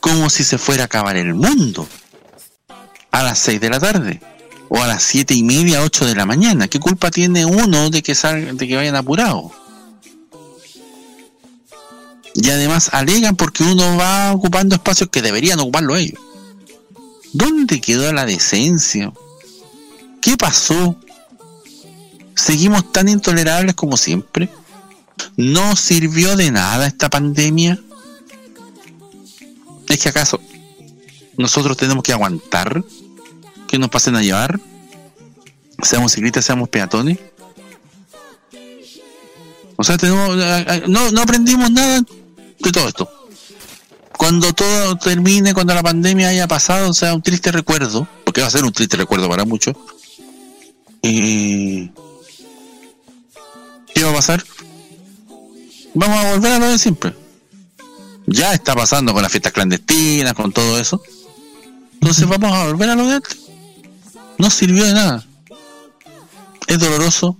Como 0.00 0.28
si 0.28 0.44
se 0.44 0.58
fuera 0.58 0.82
a 0.82 0.86
acabar 0.86 1.16
el 1.16 1.32
mundo 1.32 1.88
a 3.10 3.22
las 3.22 3.38
6 3.38 3.58
de 3.58 3.70
la 3.70 3.80
tarde 3.80 4.20
o 4.68 4.82
a 4.82 4.86
las 4.86 5.02
siete 5.02 5.32
y 5.32 5.42
media, 5.42 5.82
8 5.82 6.04
de 6.04 6.14
la 6.14 6.26
mañana. 6.26 6.68
¿Qué 6.68 6.78
culpa 6.78 7.10
tiene 7.10 7.46
uno 7.46 7.88
de 7.88 8.02
que 8.02 8.14
salgan, 8.14 8.58
de 8.58 8.68
que 8.68 8.76
vayan 8.76 8.96
apurados? 8.96 9.50
Y 12.34 12.50
además 12.50 12.90
alegan 12.92 13.34
porque 13.34 13.64
uno 13.64 13.96
va 13.96 14.30
ocupando 14.32 14.74
espacios 14.74 15.08
que 15.10 15.22
deberían 15.22 15.58
ocuparlo 15.58 15.96
ellos. 15.96 16.20
¿Dónde 17.32 17.80
quedó 17.80 18.12
la 18.12 18.24
decencia? 18.24 19.12
¿Qué 20.20 20.36
pasó? 20.36 20.96
¿Seguimos 22.34 22.92
tan 22.92 23.08
intolerables 23.08 23.74
como 23.74 23.96
siempre? 23.96 24.48
¿No 25.36 25.76
sirvió 25.76 26.36
de 26.36 26.50
nada 26.50 26.86
esta 26.86 27.10
pandemia? 27.10 27.78
¿Es 29.88 29.98
que 29.98 30.08
acaso 30.08 30.40
nosotros 31.36 31.76
tenemos 31.76 32.02
que 32.02 32.12
aguantar 32.12 32.84
que 33.66 33.78
nos 33.78 33.90
pasen 33.90 34.16
a 34.16 34.22
llevar? 34.22 34.60
Seamos 35.82 36.12
ciclistas, 36.12 36.44
seamos 36.44 36.68
peatones. 36.68 37.18
O 39.76 39.84
sea, 39.84 39.96
tenemos, 39.96 40.36
eh, 40.36 40.66
eh, 40.68 40.82
no, 40.88 41.10
no 41.12 41.22
aprendimos 41.22 41.70
nada 41.70 42.00
de 42.58 42.72
todo 42.72 42.88
esto. 42.88 43.17
Cuando 44.18 44.52
todo 44.52 44.96
termine, 44.96 45.54
cuando 45.54 45.72
la 45.74 45.82
pandemia 45.82 46.28
haya 46.28 46.48
pasado, 46.48 46.92
sea, 46.92 47.14
un 47.14 47.22
triste 47.22 47.52
recuerdo, 47.52 48.06
porque 48.24 48.40
va 48.40 48.48
a 48.48 48.50
ser 48.50 48.64
un 48.64 48.72
triste 48.72 48.96
recuerdo 48.96 49.28
para 49.28 49.44
muchos. 49.44 49.76
eh, 51.02 51.88
¿Qué 53.94 54.04
va 54.04 54.10
a 54.10 54.14
pasar? 54.14 54.44
Vamos 55.94 56.18
a 56.18 56.32
volver 56.32 56.52
a 56.52 56.58
lo 56.58 56.66
de 56.68 56.78
siempre. 56.78 57.14
Ya 58.26 58.52
está 58.52 58.74
pasando 58.74 59.12
con 59.14 59.22
las 59.22 59.30
fiestas 59.30 59.52
clandestinas, 59.52 60.34
con 60.34 60.52
todo 60.52 60.78
eso. 60.80 61.00
Entonces 61.94 62.26
vamos 62.28 62.52
a 62.52 62.66
volver 62.66 62.90
a 62.90 62.96
lo 62.96 63.06
de 63.06 63.14
antes. 63.14 63.38
No 64.36 64.50
sirvió 64.50 64.84
de 64.84 64.94
nada. 64.94 65.24
Es 66.66 66.80
doloroso, 66.80 67.38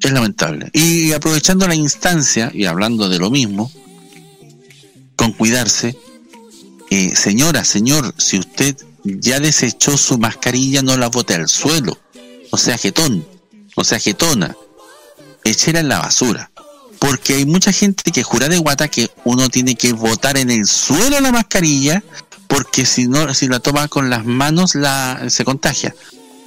es 0.00 0.10
lamentable. 0.10 0.70
Y 0.72 1.12
aprovechando 1.12 1.68
la 1.68 1.74
instancia 1.74 2.50
y 2.54 2.64
hablando 2.64 3.10
de 3.10 3.18
lo 3.18 3.30
mismo, 3.30 3.70
con 5.14 5.32
cuidarse, 5.32 5.96
eh, 6.96 7.14
señora, 7.14 7.62
señor, 7.62 8.14
si 8.16 8.38
usted 8.38 8.74
ya 9.04 9.38
desechó 9.38 9.98
su 9.98 10.18
mascarilla, 10.18 10.80
no 10.80 10.96
la 10.96 11.08
bote 11.08 11.34
al 11.34 11.46
suelo. 11.46 11.98
O 12.50 12.56
sea, 12.56 12.78
jetón, 12.78 13.26
o 13.74 13.84
sea, 13.84 13.98
jetona. 13.98 14.56
Echera 15.44 15.80
en 15.80 15.88
la 15.88 15.98
basura. 15.98 16.50
Porque 16.98 17.34
hay 17.34 17.44
mucha 17.44 17.70
gente 17.70 18.10
que 18.10 18.22
jura 18.22 18.48
de 18.48 18.58
guata 18.58 18.88
que 18.88 19.10
uno 19.24 19.50
tiene 19.50 19.74
que 19.74 19.92
botar 19.92 20.38
en 20.38 20.50
el 20.50 20.66
suelo 20.66 21.20
la 21.20 21.30
mascarilla, 21.32 22.02
porque 22.48 22.86
si 22.86 23.06
no, 23.06 23.34
si 23.34 23.46
la 23.48 23.60
toma 23.60 23.88
con 23.88 24.08
las 24.08 24.24
manos, 24.24 24.74
la 24.74 25.22
se 25.28 25.44
contagia. 25.44 25.94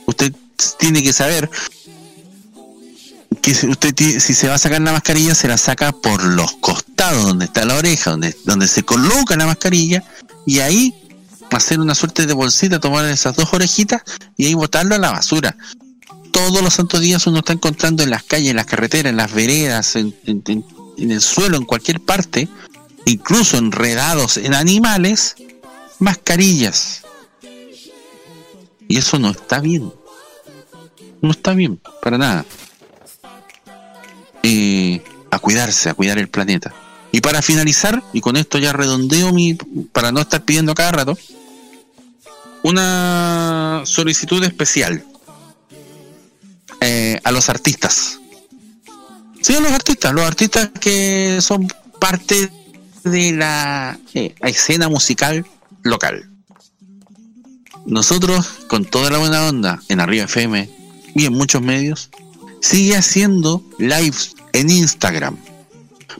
Usted 0.07 0.33
tiene 0.79 1.03
que 1.03 1.13
saber 1.13 1.49
que 3.41 3.53
si 3.53 3.67
usted 3.67 3.93
si 3.95 4.33
se 4.33 4.47
va 4.47 4.55
a 4.55 4.57
sacar 4.57 4.81
la 4.81 4.91
mascarilla 4.91 5.35
se 5.35 5.47
la 5.47 5.57
saca 5.57 5.91
por 5.91 6.23
los 6.23 6.53
costados 6.53 7.27
donde 7.27 7.45
está 7.45 7.63
la 7.63 7.75
oreja 7.75 8.11
donde 8.11 8.35
donde 8.43 8.67
se 8.67 8.83
coloca 8.83 9.37
la 9.37 9.45
mascarilla 9.45 10.03
y 10.45 10.59
ahí 10.59 10.93
hacer 11.51 11.79
una 11.79 11.95
suerte 11.95 12.25
de 12.25 12.33
bolsita 12.33 12.79
tomar 12.79 13.05
esas 13.05 13.35
dos 13.35 13.53
orejitas 13.53 14.01
y 14.37 14.45
ahí 14.45 14.53
botarlo 14.53 14.95
a 14.95 14.99
la 14.99 15.11
basura. 15.11 15.55
Todos 16.31 16.61
los 16.61 16.73
santos 16.73 17.01
días 17.01 17.25
uno 17.27 17.39
está 17.39 17.53
encontrando 17.53 18.03
en 18.03 18.11
las 18.11 18.23
calles 18.23 18.51
en 18.51 18.55
las 18.55 18.65
carreteras 18.65 19.09
en 19.09 19.17
las 19.17 19.33
veredas 19.33 19.95
en, 19.95 20.13
el 20.97 21.21
suelo 21.21 21.57
en 21.57 21.65
cualquier 21.65 21.99
parte 22.01 22.47
incluso 23.05 23.57
enredados 23.57 24.37
en 24.37 24.53
animales 24.53 25.35
mascarillas. 25.99 27.03
Y 28.87 28.97
eso 28.97 29.19
no 29.19 29.31
está 29.31 29.59
bien. 29.59 29.91
No 31.21 31.31
está 31.31 31.53
bien 31.53 31.79
para 32.01 32.17
nada. 32.17 32.45
Eh, 34.41 35.03
a 35.31 35.39
cuidarse, 35.39 35.89
a 35.89 35.93
cuidar 35.93 36.17
el 36.17 36.29
planeta. 36.29 36.73
Y 37.11 37.21
para 37.21 37.41
finalizar, 37.41 38.03
y 38.13 38.21
con 38.21 38.37
esto 38.37 38.57
ya 38.57 38.73
redondeo 38.73 39.33
mi, 39.33 39.55
para 39.91 40.11
no 40.11 40.21
estar 40.21 40.43
pidiendo 40.43 40.75
cada 40.75 40.91
rato, 40.91 41.17
una 42.63 43.83
solicitud 43.85 44.43
especial 44.43 45.03
eh, 46.81 47.19
a 47.23 47.31
los 47.31 47.49
artistas. 47.49 48.19
Sí, 49.41 49.55
a 49.55 49.59
los 49.59 49.71
artistas, 49.71 50.13
los 50.13 50.25
artistas 50.25 50.69
que 50.79 51.39
son 51.41 51.67
parte 51.99 52.51
de 53.03 53.31
la 53.31 53.97
eh, 54.13 54.35
escena 54.41 54.89
musical 54.89 55.45
local. 55.83 56.29
Nosotros, 57.85 58.47
con 58.67 58.85
toda 58.85 59.09
la 59.09 59.17
buena 59.17 59.47
onda, 59.47 59.81
en 59.87 59.99
Arriba 59.99 60.25
FM 60.25 60.69
y 61.15 61.25
en 61.25 61.33
muchos 61.33 61.61
medios, 61.61 62.11
sigue 62.61 62.95
haciendo 62.95 63.63
lives 63.79 64.35
en 64.53 64.69
Instagram. 64.69 65.37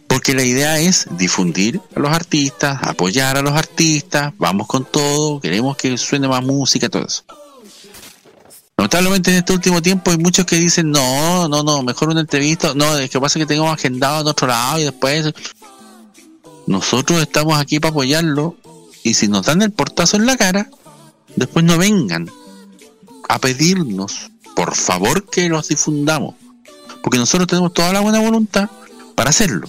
Porque 0.10 0.34
la 0.34 0.44
idea 0.44 0.80
es 0.80 1.08
difundir 1.12 1.80
a 1.96 2.00
los 2.02 2.12
artistas, 2.12 2.80
apoyar 2.82 3.38
a 3.38 3.42
los 3.42 3.54
artistas, 3.54 4.34
vamos 4.38 4.68
con 4.68 4.84
todo, 4.84 5.40
queremos 5.40 5.78
que 5.78 5.98
suene 5.98 6.28
más 6.28 6.44
música, 6.44 6.90
todo 6.90 7.06
eso. 7.06 7.24
Lamentablemente 8.78 9.32
en 9.32 9.38
este 9.38 9.54
último 9.54 9.82
tiempo 9.82 10.12
hay 10.12 10.18
muchos 10.18 10.46
que 10.46 10.58
dicen, 10.58 10.92
no, 10.92 11.48
no, 11.48 11.64
no, 11.64 11.84
mejor 11.84 12.10
una 12.10 12.22
entrevista, 12.22 12.74
no, 12.76 12.98
es 12.98 13.10
que 13.10 13.22
pasa 13.22 13.40
que 13.40 13.46
tenemos 13.46 13.72
agendado 13.72 14.20
en 14.20 14.28
otro 14.28 14.48
lado 14.48 14.80
y 14.80 14.84
después... 14.84 15.34
Nosotros 16.70 17.20
estamos 17.20 17.58
aquí 17.58 17.80
para 17.80 17.90
apoyarlo 17.90 18.56
y 19.02 19.16
si 19.16 19.28
nos 19.28 19.48
dan 19.48 19.64
el 19.64 19.72
portazo 19.72 20.18
en 20.18 20.28
la 20.28 20.38
cara, 20.38 20.70
después 21.36 21.66
no 21.66 21.80
vengan 21.80 22.30
a 23.28 23.40
pedirnos, 23.40 24.30
por 24.56 24.76
favor, 24.76 25.28
que 25.28 25.50
los 25.50 25.68
difundamos. 25.70 26.36
Porque 27.02 27.18
nosotros 27.18 27.48
tenemos 27.48 27.74
toda 27.74 27.92
la 27.92 28.02
buena 28.02 28.20
voluntad 28.20 28.70
para 29.16 29.32
hacerlo. 29.32 29.68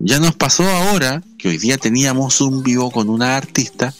Ya 0.00 0.20
nos 0.20 0.34
pasó 0.34 0.68
ahora 0.68 1.22
que 1.38 1.48
hoy 1.48 1.58
día 1.58 1.76
teníamos 1.76 2.40
un 2.40 2.62
vivo 2.62 2.90
con 2.90 3.08
una 3.08 3.36
artista 3.36 3.92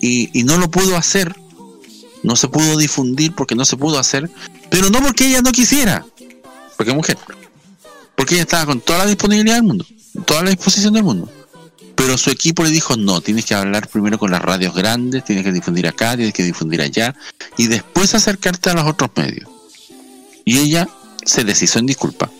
y, 0.00 0.38
y 0.38 0.44
no 0.44 0.58
lo 0.58 0.70
pudo 0.70 0.96
hacer, 0.96 1.34
no 2.22 2.36
se 2.36 2.48
pudo 2.48 2.76
difundir 2.76 3.34
porque 3.34 3.54
no 3.54 3.64
se 3.64 3.76
pudo 3.76 3.98
hacer, 3.98 4.30
pero 4.70 4.90
no 4.90 5.00
porque 5.00 5.26
ella 5.26 5.40
no 5.40 5.52
quisiera, 5.52 6.04
porque 6.76 6.92
mujer, 6.92 7.16
porque 8.14 8.34
ella 8.34 8.42
estaba 8.42 8.66
con 8.66 8.80
toda 8.80 9.00
la 9.00 9.06
disponibilidad 9.06 9.54
del 9.56 9.64
mundo, 9.64 9.86
toda 10.26 10.42
la 10.42 10.50
disposición 10.50 10.94
del 10.94 11.04
mundo. 11.04 11.30
Pero 11.94 12.16
su 12.16 12.30
equipo 12.30 12.62
le 12.62 12.70
dijo, 12.70 12.96
no, 12.96 13.20
tienes 13.20 13.44
que 13.44 13.54
hablar 13.54 13.88
primero 13.88 14.18
con 14.18 14.30
las 14.30 14.40
radios 14.40 14.74
grandes, 14.74 15.24
tienes 15.24 15.44
que 15.44 15.52
difundir 15.52 15.88
acá, 15.88 16.14
tienes 16.16 16.32
que 16.32 16.44
difundir 16.44 16.80
allá, 16.80 17.14
y 17.56 17.66
después 17.66 18.14
acercarte 18.14 18.70
a 18.70 18.74
los 18.74 18.84
otros 18.84 19.10
medios. 19.16 19.48
Y 20.44 20.58
ella 20.58 20.88
se 21.24 21.42
deshizo 21.42 21.80
en 21.80 21.86
disculpa, 21.86 22.30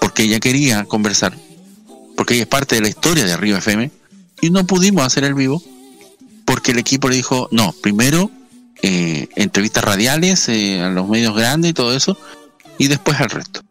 porque 0.00 0.22
ella 0.22 0.38
quería 0.38 0.84
conversar, 0.84 1.36
porque 2.16 2.34
ella 2.34 2.44
es 2.44 2.48
parte 2.48 2.76
de 2.76 2.80
la 2.80 2.88
historia 2.88 3.24
de 3.24 3.32
Arriba 3.32 3.58
FM, 3.58 3.90
y 4.40 4.50
no 4.50 4.66
pudimos 4.66 5.04
hacer 5.04 5.24
el 5.24 5.34
vivo, 5.34 5.62
porque 6.44 6.72
el 6.72 6.78
equipo 6.78 7.08
le 7.08 7.16
dijo, 7.16 7.48
no, 7.50 7.72
primero 7.72 8.30
eh, 8.82 9.28
entrevistas 9.36 9.84
radiales 9.84 10.48
eh, 10.48 10.80
a 10.80 10.88
los 10.90 11.08
medios 11.08 11.34
grandes 11.34 11.70
y 11.70 11.74
todo 11.74 11.94
eso, 11.94 12.18
y 12.78 12.88
después 12.88 13.18
al 13.20 13.30
resto. 13.30 13.62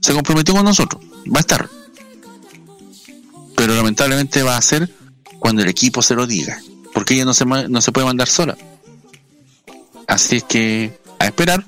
Se 0.00 0.12
comprometió 0.12 0.54
con 0.54 0.64
nosotros. 0.64 1.02
Va 1.26 1.38
a 1.38 1.40
estar. 1.40 1.68
Pero 3.56 3.74
lamentablemente 3.74 4.42
va 4.42 4.56
a 4.56 4.62
ser 4.62 4.90
cuando 5.38 5.62
el 5.62 5.68
equipo 5.68 6.02
se 6.02 6.14
lo 6.14 6.26
diga. 6.26 6.60
Porque 6.94 7.14
ella 7.14 7.24
no 7.24 7.34
se, 7.34 7.44
no 7.44 7.80
se 7.80 7.92
puede 7.92 8.06
mandar 8.06 8.28
sola. 8.28 8.56
Así 10.06 10.36
es 10.36 10.44
que 10.44 10.98
a 11.18 11.26
esperar. 11.26 11.64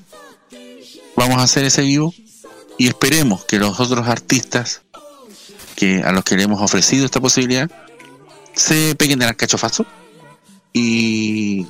Vamos 1.17 1.39
a 1.39 1.43
hacer 1.43 1.65
ese 1.65 1.83
vivo. 1.83 2.15
Y 2.79 2.89
esperemos 2.89 3.45
que 3.45 3.59
los 3.59 3.79
otros 3.81 4.09
artistas 4.09 4.83
que 5.83 6.01
a 6.05 6.13
los 6.13 6.23
que 6.23 6.37
le 6.37 6.45
hemos 6.45 6.63
ofrecido 6.63 7.05
esta 7.05 7.21
posibilidad 7.21 7.69
se 8.55 8.95
peguen 8.95 9.19
del 9.19 9.35
cachofazo 9.35 9.85
y, 10.73 11.67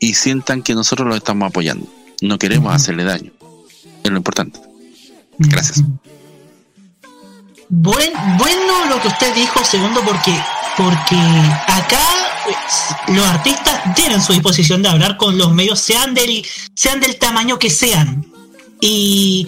y 0.00 0.14
sientan 0.14 0.60
que 0.60 0.74
nosotros 0.74 1.06
los 1.06 1.18
estamos 1.18 1.48
apoyando. 1.48 1.86
No 2.20 2.36
queremos 2.36 2.74
hacerle 2.74 3.04
daño. 3.04 3.30
Es 4.02 4.10
lo 4.10 4.16
importante. 4.16 4.58
Gracias. 5.38 5.84
Buen, 7.68 8.10
bueno 8.38 8.86
lo 8.88 9.00
que 9.00 9.06
usted 9.06 9.32
dijo, 9.36 9.64
segundo, 9.64 10.00
porque, 10.04 10.36
porque 10.76 11.14
acá 11.68 12.02
eh, 12.48 13.12
los 13.12 13.24
artistas 13.24 13.94
tienen 13.94 14.20
su 14.20 14.32
disposición 14.32 14.82
de 14.82 14.88
hablar 14.88 15.16
con 15.16 15.38
los 15.38 15.52
medios, 15.52 15.78
sean 15.78 16.12
del, 16.12 16.44
sean 16.74 16.98
del 16.98 17.16
tamaño 17.20 17.60
que 17.60 17.70
sean. 17.70 18.31
Y, 18.84 19.46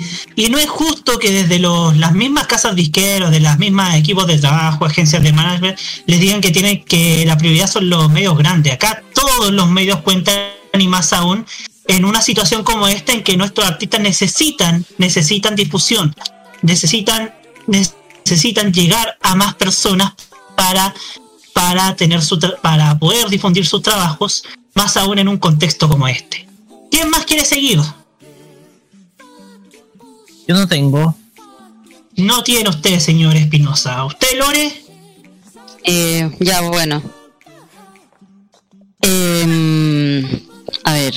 no 0.48 0.58
es 0.58 0.70
justo 0.70 1.18
que 1.18 1.32
desde 1.32 1.58
los, 1.58 1.96
las 1.96 2.12
mismas 2.12 2.46
casas 2.46 2.76
disqueros, 2.76 3.32
de 3.32 3.40
las 3.40 3.58
mismas 3.58 3.96
equipos 3.96 4.28
de 4.28 4.38
trabajo, 4.38 4.84
agencias 4.84 5.24
de 5.24 5.32
management, 5.32 5.76
les 6.06 6.20
digan 6.20 6.40
que 6.40 6.52
tienen 6.52 6.84
que 6.84 7.24
la 7.26 7.36
prioridad 7.36 7.68
son 7.68 7.90
los 7.90 8.08
medios 8.10 8.38
grandes. 8.38 8.72
Acá 8.74 9.02
todos 9.12 9.50
los 9.50 9.68
medios 9.68 10.02
cuentan 10.02 10.36
y 10.78 10.86
más 10.86 11.12
aún 11.12 11.44
en 11.88 12.04
una 12.04 12.22
situación 12.22 12.62
como 12.62 12.86
esta 12.86 13.12
en 13.12 13.24
que 13.24 13.36
nuestros 13.36 13.66
artistas 13.66 14.00
necesitan, 14.00 14.86
necesitan 14.98 15.56
difusión, 15.56 16.14
necesitan, 16.62 17.34
necesitan 17.66 18.72
llegar 18.72 19.18
a 19.20 19.34
más 19.34 19.54
personas 19.54 20.12
para, 20.56 20.94
para 21.52 21.96
tener 21.96 22.22
su 22.22 22.38
para 22.62 22.96
poder 23.00 23.28
difundir 23.28 23.66
sus 23.66 23.82
trabajos, 23.82 24.44
más 24.74 24.96
aún 24.96 25.18
en 25.18 25.26
un 25.26 25.38
contexto 25.38 25.88
como 25.88 26.06
este. 26.06 26.46
¿Quién 26.88 27.10
más 27.10 27.24
quiere 27.24 27.44
seguir? 27.44 27.80
Yo 30.46 30.54
no 30.54 30.68
tengo. 30.68 31.14
No 32.16 32.42
tiene 32.42 32.68
usted, 32.68 32.98
señor 32.98 33.34
Espinosa. 33.36 34.04
¿Usted, 34.04 34.38
Lore? 34.38 34.72
Eh, 35.84 36.30
ya, 36.40 36.60
bueno. 36.62 37.02
Em, 39.00 40.24
a 40.84 40.92
ver. 40.92 41.14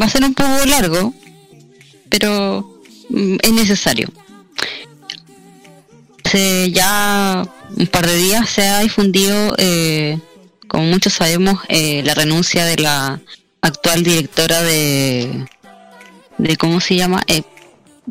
Va 0.00 0.06
a 0.06 0.10
ser 0.10 0.24
un 0.24 0.34
poco 0.34 0.64
largo, 0.66 1.12
pero 2.08 2.80
mm, 3.10 3.36
es 3.42 3.52
necesario. 3.52 4.08
Hace 6.24 6.70
ya 6.70 7.46
un 7.76 7.86
par 7.88 8.06
de 8.06 8.16
días 8.16 8.48
se 8.48 8.66
ha 8.66 8.80
difundido, 8.80 9.54
eh, 9.58 10.18
como 10.66 10.84
muchos 10.84 11.12
sabemos, 11.12 11.58
eh, 11.68 12.02
la 12.04 12.14
renuncia 12.14 12.64
de 12.64 12.76
la 12.76 13.20
actual 13.60 14.02
directora 14.02 14.62
de, 14.62 15.46
de 16.38 16.56
¿cómo 16.56 16.80
se 16.80 16.96
llama? 16.96 17.22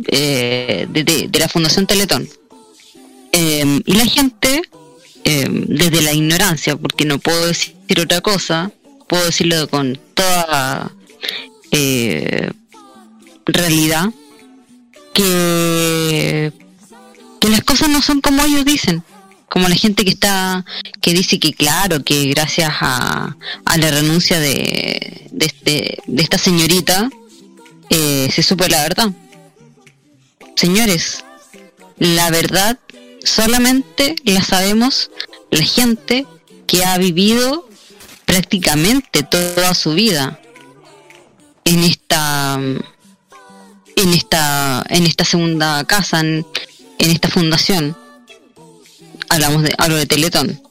Eh, 0.08 0.88
de, 0.90 1.04
de- 1.04 1.40
la 1.40 1.50
Fundación 1.50 1.86
Teletón. 1.88 2.28
Eh, 3.32 3.82
y 3.86 3.94
la 3.94 4.06
gente, 4.06 4.62
eh, 5.24 5.48
desde 5.68 6.02
la 6.02 6.14
ignorancia, 6.14 6.76
porque 6.76 7.06
no 7.06 7.20
puedo 7.20 7.48
decir 7.48 7.76
otra 8.00 8.22
cosa, 8.22 8.72
puedo 9.08 9.26
decirlo 9.26 9.68
con 9.70 10.00
toda 10.14 10.92
eh, 11.72 12.52
realidad, 13.46 14.10
que, 15.14 16.52
que 17.40 17.50
las 17.50 17.62
cosas 17.64 17.90
no 17.90 18.02
son 18.02 18.22
como 18.22 18.44
ellos 18.44 18.66
dicen. 18.66 19.04
Como 19.50 19.68
la 19.68 19.76
gente 19.76 20.06
que 20.06 20.12
está, 20.12 20.64
que 21.02 21.14
dice 21.14 21.38
que 21.38 21.52
claro, 21.54 22.04
que 22.06 22.26
gracias 22.28 22.72
a, 22.80 23.36
a 23.66 23.78
la 23.78 23.92
renuncia 23.92 24.40
de, 24.40 25.28
de, 25.30 25.46
este, 25.46 25.98
de 26.08 26.24
esta 26.24 26.38
señorita, 26.38 27.10
eh, 27.90 28.30
se 28.34 28.44
supo 28.44 28.66
la 28.70 28.82
verdad. 28.84 29.12
Señores, 30.56 31.24
la 31.98 32.30
verdad 32.30 32.80
solamente 33.24 34.16
la 34.24 34.44
sabemos 34.44 35.12
la 35.52 35.64
gente 35.64 36.26
que 36.68 36.84
ha 36.86 36.98
vivido 36.98 37.68
prácticamente 38.26 39.24
toda 39.24 39.74
su 39.74 39.94
vida 39.94 40.40
en 41.66 41.84
esta 41.84 42.60
en 43.96 44.14
esta 44.14 44.84
en 44.90 45.06
esta 45.06 45.26
segunda 45.26 45.84
casa 45.86 46.22
en, 46.22 46.46
en 46.98 47.12
esta 47.12 47.30
fundación. 47.30 47.96
Hablamos 49.30 49.64
de 49.64 49.74
hablo 49.78 49.96
de 49.98 50.06
Teletón. 50.06 50.62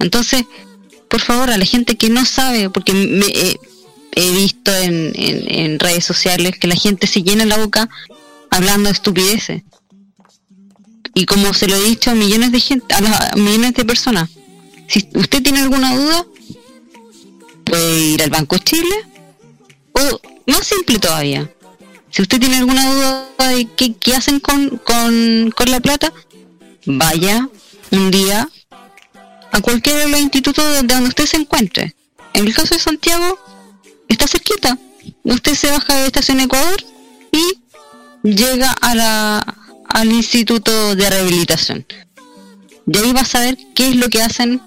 Entonces 0.00 0.44
por 1.08 1.20
favor 1.20 1.50
a 1.50 1.58
la 1.58 1.64
gente 1.64 1.96
que 1.96 2.08
no 2.08 2.24
sabe 2.24 2.70
porque 2.70 2.92
me, 2.92 3.26
eh, 3.26 3.58
he 4.12 4.30
visto 4.32 4.74
en, 4.74 5.12
en, 5.14 5.50
en 5.50 5.78
redes 5.78 6.04
sociales 6.04 6.58
que 6.58 6.68
la 6.68 6.76
gente 6.76 7.06
se 7.06 7.22
llena 7.22 7.44
la 7.44 7.58
boca 7.58 7.88
hablando 8.50 8.88
de 8.88 8.92
estupideces. 8.92 9.62
Y 11.14 11.26
como 11.26 11.52
se 11.54 11.66
lo 11.66 11.76
he 11.76 11.82
dicho 11.82 12.10
a 12.10 12.14
millones 12.14 12.52
de 12.52 12.60
gente 12.60 12.94
a, 12.94 13.36
millones 13.36 13.74
de 13.74 13.84
personas 13.84 14.30
si 14.90 15.08
usted 15.14 15.42
tiene 15.42 15.60
alguna 15.60 15.96
duda 15.96 16.26
puede 17.64 18.00
ir 18.00 18.22
al 18.22 18.30
Banco 18.30 18.58
Chile 18.58 19.06
o 19.92 20.20
más 20.46 20.66
simple 20.66 20.98
todavía. 20.98 21.48
Si 22.10 22.22
usted 22.22 22.40
tiene 22.40 22.56
alguna 22.56 22.92
duda 22.92 23.28
de 23.50 23.68
qué, 23.76 23.94
qué 23.94 24.16
hacen 24.16 24.40
con, 24.40 24.78
con, 24.78 25.52
con 25.56 25.70
la 25.70 25.78
plata 25.78 26.12
vaya 26.86 27.48
un 27.92 28.10
día 28.10 28.48
a 29.52 29.60
cualquiera 29.60 30.00
de 30.00 30.08
los 30.08 30.20
institutos 30.20 30.64
de 30.64 30.82
donde 30.82 31.08
usted 31.08 31.26
se 31.26 31.36
encuentre. 31.36 31.94
En 32.32 32.46
el 32.46 32.54
caso 32.54 32.74
de 32.74 32.80
Santiago 32.80 33.38
está 34.08 34.26
cerquita. 34.26 34.76
Usted 35.22 35.54
se 35.54 35.70
baja 35.70 35.94
de 35.94 36.06
Estación 36.06 36.40
Ecuador 36.40 36.82
y 37.30 37.60
llega 38.22 38.72
a 38.72 38.94
la, 38.94 39.56
al 39.88 40.12
Instituto 40.12 40.94
de 40.94 41.10
Rehabilitación. 41.10 41.86
Y 42.86 42.98
ahí 42.98 43.12
va 43.12 43.20
a 43.20 43.24
saber 43.24 43.56
qué 43.74 43.88
es 43.88 43.96
lo 43.96 44.08
que 44.08 44.22
hacen 44.22 44.60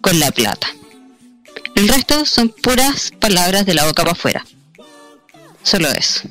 con 0.00 0.18
la 0.20 0.30
plata. 0.30 0.66
El 1.74 1.88
resto 1.88 2.24
son 2.26 2.48
puras 2.50 3.12
palabras 3.18 3.64
de 3.66 3.74
la 3.74 3.86
boca 3.86 4.02
para 4.02 4.12
afuera. 4.12 4.44
Solo 5.62 5.88
eso. 5.90 6.22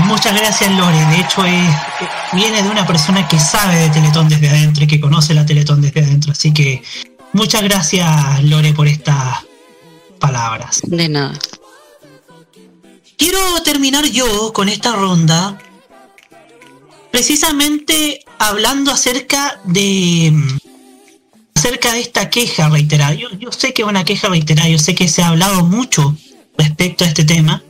Muchas 0.00 0.34
gracias, 0.38 0.70
Lore. 0.72 1.04
De 1.06 1.20
hecho, 1.20 1.44
es, 1.44 1.52
eh, 1.54 2.08
viene 2.32 2.62
de 2.62 2.68
una 2.68 2.86
persona 2.86 3.26
que 3.26 3.38
sabe 3.38 3.76
de 3.76 3.90
Teletón 3.90 4.28
desde 4.28 4.48
adentro 4.48 4.84
y 4.84 4.86
que 4.86 5.00
conoce 5.00 5.32
la 5.34 5.46
Teletón 5.46 5.80
desde 5.80 6.00
adentro. 6.02 6.32
Así 6.32 6.52
que 6.52 6.82
muchas 7.32 7.62
gracias, 7.62 8.42
Lore, 8.44 8.74
por 8.74 8.86
estas 8.86 9.38
palabras. 10.20 10.82
De 10.84 11.08
nada. 11.08 11.38
Quiero 13.16 13.62
terminar 13.62 14.06
yo 14.06 14.52
con 14.52 14.68
esta 14.68 14.92
ronda 14.92 15.58
precisamente 17.10 18.24
hablando 18.38 18.90
acerca 18.90 19.60
de 19.64 20.32
acerca 21.54 21.92
de 21.92 22.00
esta 22.00 22.28
queja 22.28 22.68
reiterada. 22.68 23.14
Yo, 23.14 23.52
sé 23.52 23.72
que 23.72 23.82
es 23.82 23.88
una 23.88 24.04
queja 24.04 24.28
reiterada, 24.28 24.68
yo 24.68 24.78
sé 24.78 24.94
que 24.94 25.08
se 25.08 25.22
ha 25.22 25.28
hablado 25.28 25.64
mucho 25.64 26.16
respecto 26.58 27.04
a 27.04 27.06
este 27.06 27.24
tema, 27.24 27.62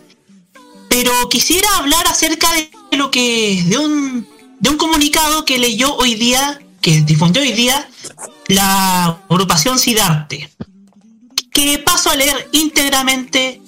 pero 0.89 1.13
quisiera 1.29 1.69
hablar 1.77 2.07
acerca 2.07 2.49
de 2.55 2.97
lo 2.97 3.11
que 3.11 3.63
de 3.67 3.79
un 3.79 4.27
de 4.61 4.71
un 4.71 4.79
comunicado 4.79 5.45
que 5.45 5.59
leyó 5.59 5.95
hoy 5.95 6.15
día, 6.15 6.59
que 6.81 7.03
difundió 7.03 7.43
hoy 7.43 7.53
día 7.53 7.87
la 8.49 9.21
agrupación 9.29 9.79
Sidarte, 9.79 10.49
que 11.53 11.79
paso 11.81 12.09
a 12.09 12.17
leer 12.17 12.49
íntegramente 12.53 13.61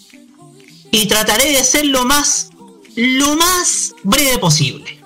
y 0.91 1.07
trataré 1.07 1.53
de 1.53 1.65
ser 1.65 1.87
lo 1.87 2.05
más 2.05 2.51
lo 2.97 3.37
más 3.37 3.95
breve 4.03 4.39
posible. 4.39 4.99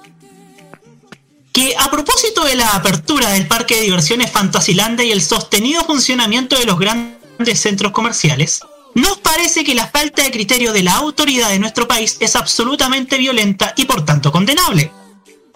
Que 1.52 1.75
a 1.76 1.91
propósito 1.91 2.44
de 2.44 2.55
la 2.55 2.68
apertura 2.68 3.31
del 3.31 3.49
parque 3.49 3.75
de 3.75 3.83
diversiones 3.83 4.31
Fantasylandia 4.31 5.05
y 5.05 5.10
el 5.10 5.20
sostenido 5.20 5.84
funcionamiento 5.84 6.57
de 6.57 6.67
los 6.67 6.78
grandes 6.78 7.60
centros 7.60 7.91
comerciales, 7.91 8.60
nos 8.94 9.18
parece 9.18 9.65
que 9.65 9.75
la 9.75 9.89
falta 9.89 10.23
de 10.23 10.31
criterio 10.31 10.73
de 10.73 10.84
la 10.84 10.94
autoridad 10.94 11.50
de 11.50 11.59
nuestro 11.59 11.89
país 11.89 12.17
es 12.20 12.36
absolutamente 12.36 13.18
violenta 13.18 13.75
y 13.76 13.84
por 13.84 14.05
tanto 14.05 14.31
condenable. 14.31 14.92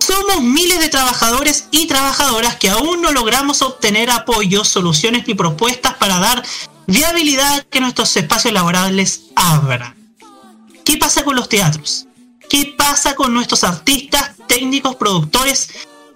Somos 0.00 0.42
miles 0.42 0.80
de 0.80 0.88
trabajadores 0.88 1.68
y 1.70 1.86
trabajadoras 1.86 2.56
que 2.56 2.68
aún 2.68 3.00
no 3.00 3.12
logramos 3.12 3.62
obtener 3.62 4.10
apoyos, 4.10 4.68
soluciones 4.68 5.26
ni 5.26 5.34
propuestas 5.34 5.94
para 5.94 6.18
dar 6.18 6.42
viabilidad 6.88 7.64
que 7.70 7.80
nuestros 7.80 8.16
espacios 8.16 8.52
laborables 8.52 9.22
abran. 9.36 10.03
¿Qué 10.84 10.98
pasa 10.98 11.24
con 11.24 11.34
los 11.34 11.48
teatros? 11.48 12.06
¿Qué 12.48 12.74
pasa 12.76 13.14
con 13.14 13.32
nuestros 13.32 13.64
artistas, 13.64 14.32
técnicos, 14.46 14.96
productores, 14.96 15.70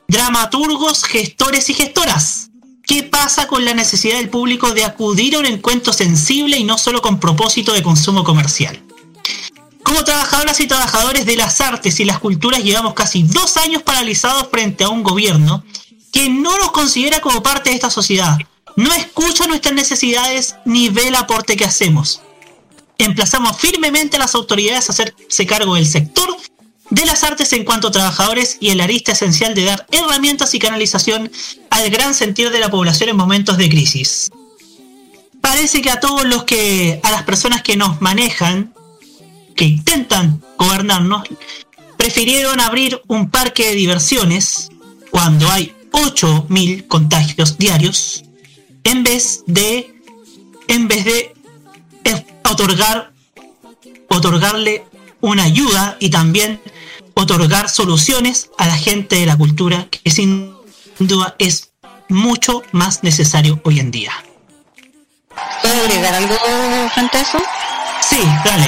dramaturgos, 0.06 1.04
gestores 1.04 1.70
y 1.70 1.74
gestoras? 1.74 2.50
¿Qué 2.82 3.02
pasa 3.02 3.46
con 3.48 3.64
la 3.64 3.74
necesidad 3.74 4.18
del 4.18 4.28
público 4.28 4.72
de 4.72 4.84
acudir 4.84 5.36
a 5.36 5.38
un 5.38 5.46
encuentro 5.46 5.92
sensible 5.92 6.58
y 6.58 6.64
no 6.64 6.78
solo 6.78 7.02
con 7.02 7.18
propósito 7.18 7.72
de 7.72 7.82
consumo 7.82 8.24
comercial? 8.24 8.82
Como 9.82 10.04
trabajadoras 10.04 10.60
y 10.60 10.66
trabajadores 10.66 11.24
de 11.24 11.36
las 11.36 11.60
artes 11.60 11.98
y 12.00 12.04
las 12.04 12.18
culturas 12.18 12.62
llevamos 12.62 12.94
casi 12.94 13.22
dos 13.22 13.56
años 13.56 13.82
paralizados 13.82 14.48
frente 14.50 14.84
a 14.84 14.90
un 14.90 15.02
gobierno 15.02 15.64
que 16.12 16.28
no 16.28 16.56
nos 16.58 16.72
considera 16.72 17.20
como 17.20 17.42
parte 17.42 17.70
de 17.70 17.76
esta 17.76 17.90
sociedad, 17.90 18.36
no 18.76 18.92
escucha 18.92 19.46
nuestras 19.46 19.74
necesidades 19.74 20.56
ni 20.64 20.88
ve 20.88 21.08
el 21.08 21.14
aporte 21.14 21.56
que 21.56 21.64
hacemos. 21.64 22.20
Emplazamos 22.98 23.56
firmemente 23.56 24.16
a 24.16 24.20
las 24.20 24.34
autoridades 24.34 24.88
a 24.88 24.92
hacerse 24.92 25.46
cargo 25.46 25.76
del 25.76 25.86
sector 25.86 26.36
de 26.90 27.04
las 27.04 27.22
artes 27.22 27.52
en 27.52 27.64
cuanto 27.64 27.88
a 27.88 27.92
trabajadores 27.92 28.56
y 28.60 28.70
el 28.70 28.80
arista 28.80 29.12
esencial 29.12 29.54
de 29.54 29.64
dar 29.64 29.86
herramientas 29.92 30.54
y 30.54 30.58
canalización 30.58 31.30
al 31.70 31.90
gran 31.90 32.14
sentir 32.14 32.50
de 32.50 32.60
la 32.60 32.70
población 32.70 33.10
en 33.10 33.16
momentos 33.16 33.58
de 33.58 33.68
crisis. 33.68 34.30
Parece 35.40 35.82
que 35.82 35.90
a 35.90 36.00
todos 36.00 36.24
los 36.24 36.44
que, 36.44 37.00
a 37.02 37.10
las 37.10 37.22
personas 37.22 37.62
que 37.62 37.76
nos 37.76 38.00
manejan, 38.00 38.74
que 39.54 39.64
intentan 39.64 40.42
gobernarnos, 40.56 41.28
prefirieron 41.96 42.60
abrir 42.60 43.00
un 43.06 43.30
parque 43.30 43.66
de 43.66 43.74
diversiones 43.74 44.70
cuando 45.10 45.50
hay 45.50 45.74
8.000 45.92 46.86
contagios 46.86 47.58
diarios 47.58 48.24
en 48.84 49.02
vez 49.02 49.42
de 49.46 49.94
en 50.68 50.86
vez 50.86 51.04
de 51.04 51.34
otorgar 52.50 53.12
otorgarle 54.08 54.84
una 55.20 55.44
ayuda 55.44 55.96
y 56.00 56.10
también 56.10 56.60
otorgar 57.14 57.68
soluciones 57.68 58.50
a 58.58 58.66
la 58.66 58.76
gente 58.76 59.16
de 59.16 59.26
la 59.26 59.36
cultura 59.36 59.88
que 59.90 60.10
sin 60.10 60.54
duda 60.98 61.34
es 61.38 61.70
mucho 62.08 62.62
más 62.72 63.02
necesario 63.02 63.60
hoy 63.64 63.80
en 63.80 63.90
día. 63.90 64.12
¿Puedo 65.62 65.82
agregar 65.82 66.14
algo 66.14 66.34
frente 66.94 67.18
a 67.18 67.20
eso? 67.20 67.38
Sí, 68.08 68.20
dale. 68.44 68.66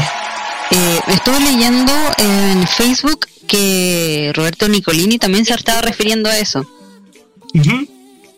Eh, 0.70 1.00
estuve 1.08 1.40
leyendo 1.40 1.92
en 2.18 2.66
Facebook 2.66 3.26
que 3.46 4.32
Roberto 4.34 4.68
Nicolini 4.68 5.18
también 5.18 5.44
se 5.44 5.54
estaba 5.54 5.80
refiriendo 5.80 6.28
a 6.28 6.38
eso. 6.38 6.64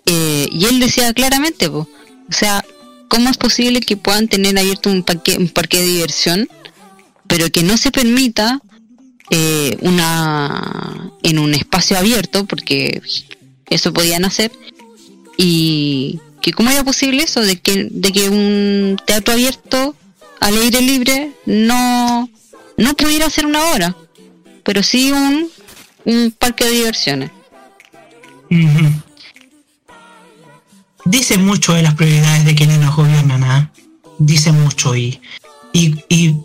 Eh, 0.06 0.48
y 0.50 0.64
él 0.64 0.80
decía 0.80 1.12
claramente, 1.12 1.68
po, 1.68 1.80
o 1.80 2.32
sea, 2.32 2.64
¿cómo 3.12 3.28
es 3.28 3.36
posible 3.36 3.82
que 3.82 3.98
puedan 3.98 4.26
tener 4.26 4.58
abierto 4.58 4.88
un 4.88 5.02
parque, 5.02 5.36
un 5.36 5.50
parque 5.50 5.80
de 5.80 5.84
diversión, 5.84 6.48
pero 7.26 7.50
que 7.50 7.62
no 7.62 7.76
se 7.76 7.90
permita 7.90 8.58
eh, 9.28 9.76
una 9.82 11.12
en 11.22 11.38
un 11.38 11.52
espacio 11.52 11.98
abierto, 11.98 12.46
porque 12.46 13.02
eso 13.68 13.92
podían 13.92 14.24
hacer, 14.24 14.50
y 15.36 16.20
que 16.40 16.54
cómo 16.54 16.70
era 16.70 16.84
posible 16.84 17.22
eso 17.22 17.42
de 17.42 17.60
que 17.60 17.86
de 17.90 18.12
que 18.12 18.30
un 18.30 18.96
teatro 19.06 19.34
abierto 19.34 19.94
al 20.40 20.56
aire 20.56 20.80
libre 20.80 21.32
no 21.44 22.30
no 22.78 22.94
pudiera 22.94 23.28
ser 23.28 23.44
una 23.44 23.62
hora, 23.72 23.94
pero 24.64 24.82
sí 24.82 25.12
un 25.12 25.50
un 26.06 26.30
parque 26.30 26.64
de 26.64 26.70
diversiones. 26.70 27.30
Ujú. 28.50 29.11
Dice 31.04 31.38
mucho 31.38 31.74
de 31.74 31.82
las 31.82 31.94
prioridades 31.94 32.44
de 32.44 32.54
quienes 32.54 32.78
nos 32.78 32.94
gobiernan, 32.94 33.42
¿ah? 33.44 33.72
Dice 34.18 34.52
mucho 34.52 34.94
y, 34.94 35.20
y, 35.72 35.96
y 36.08 36.36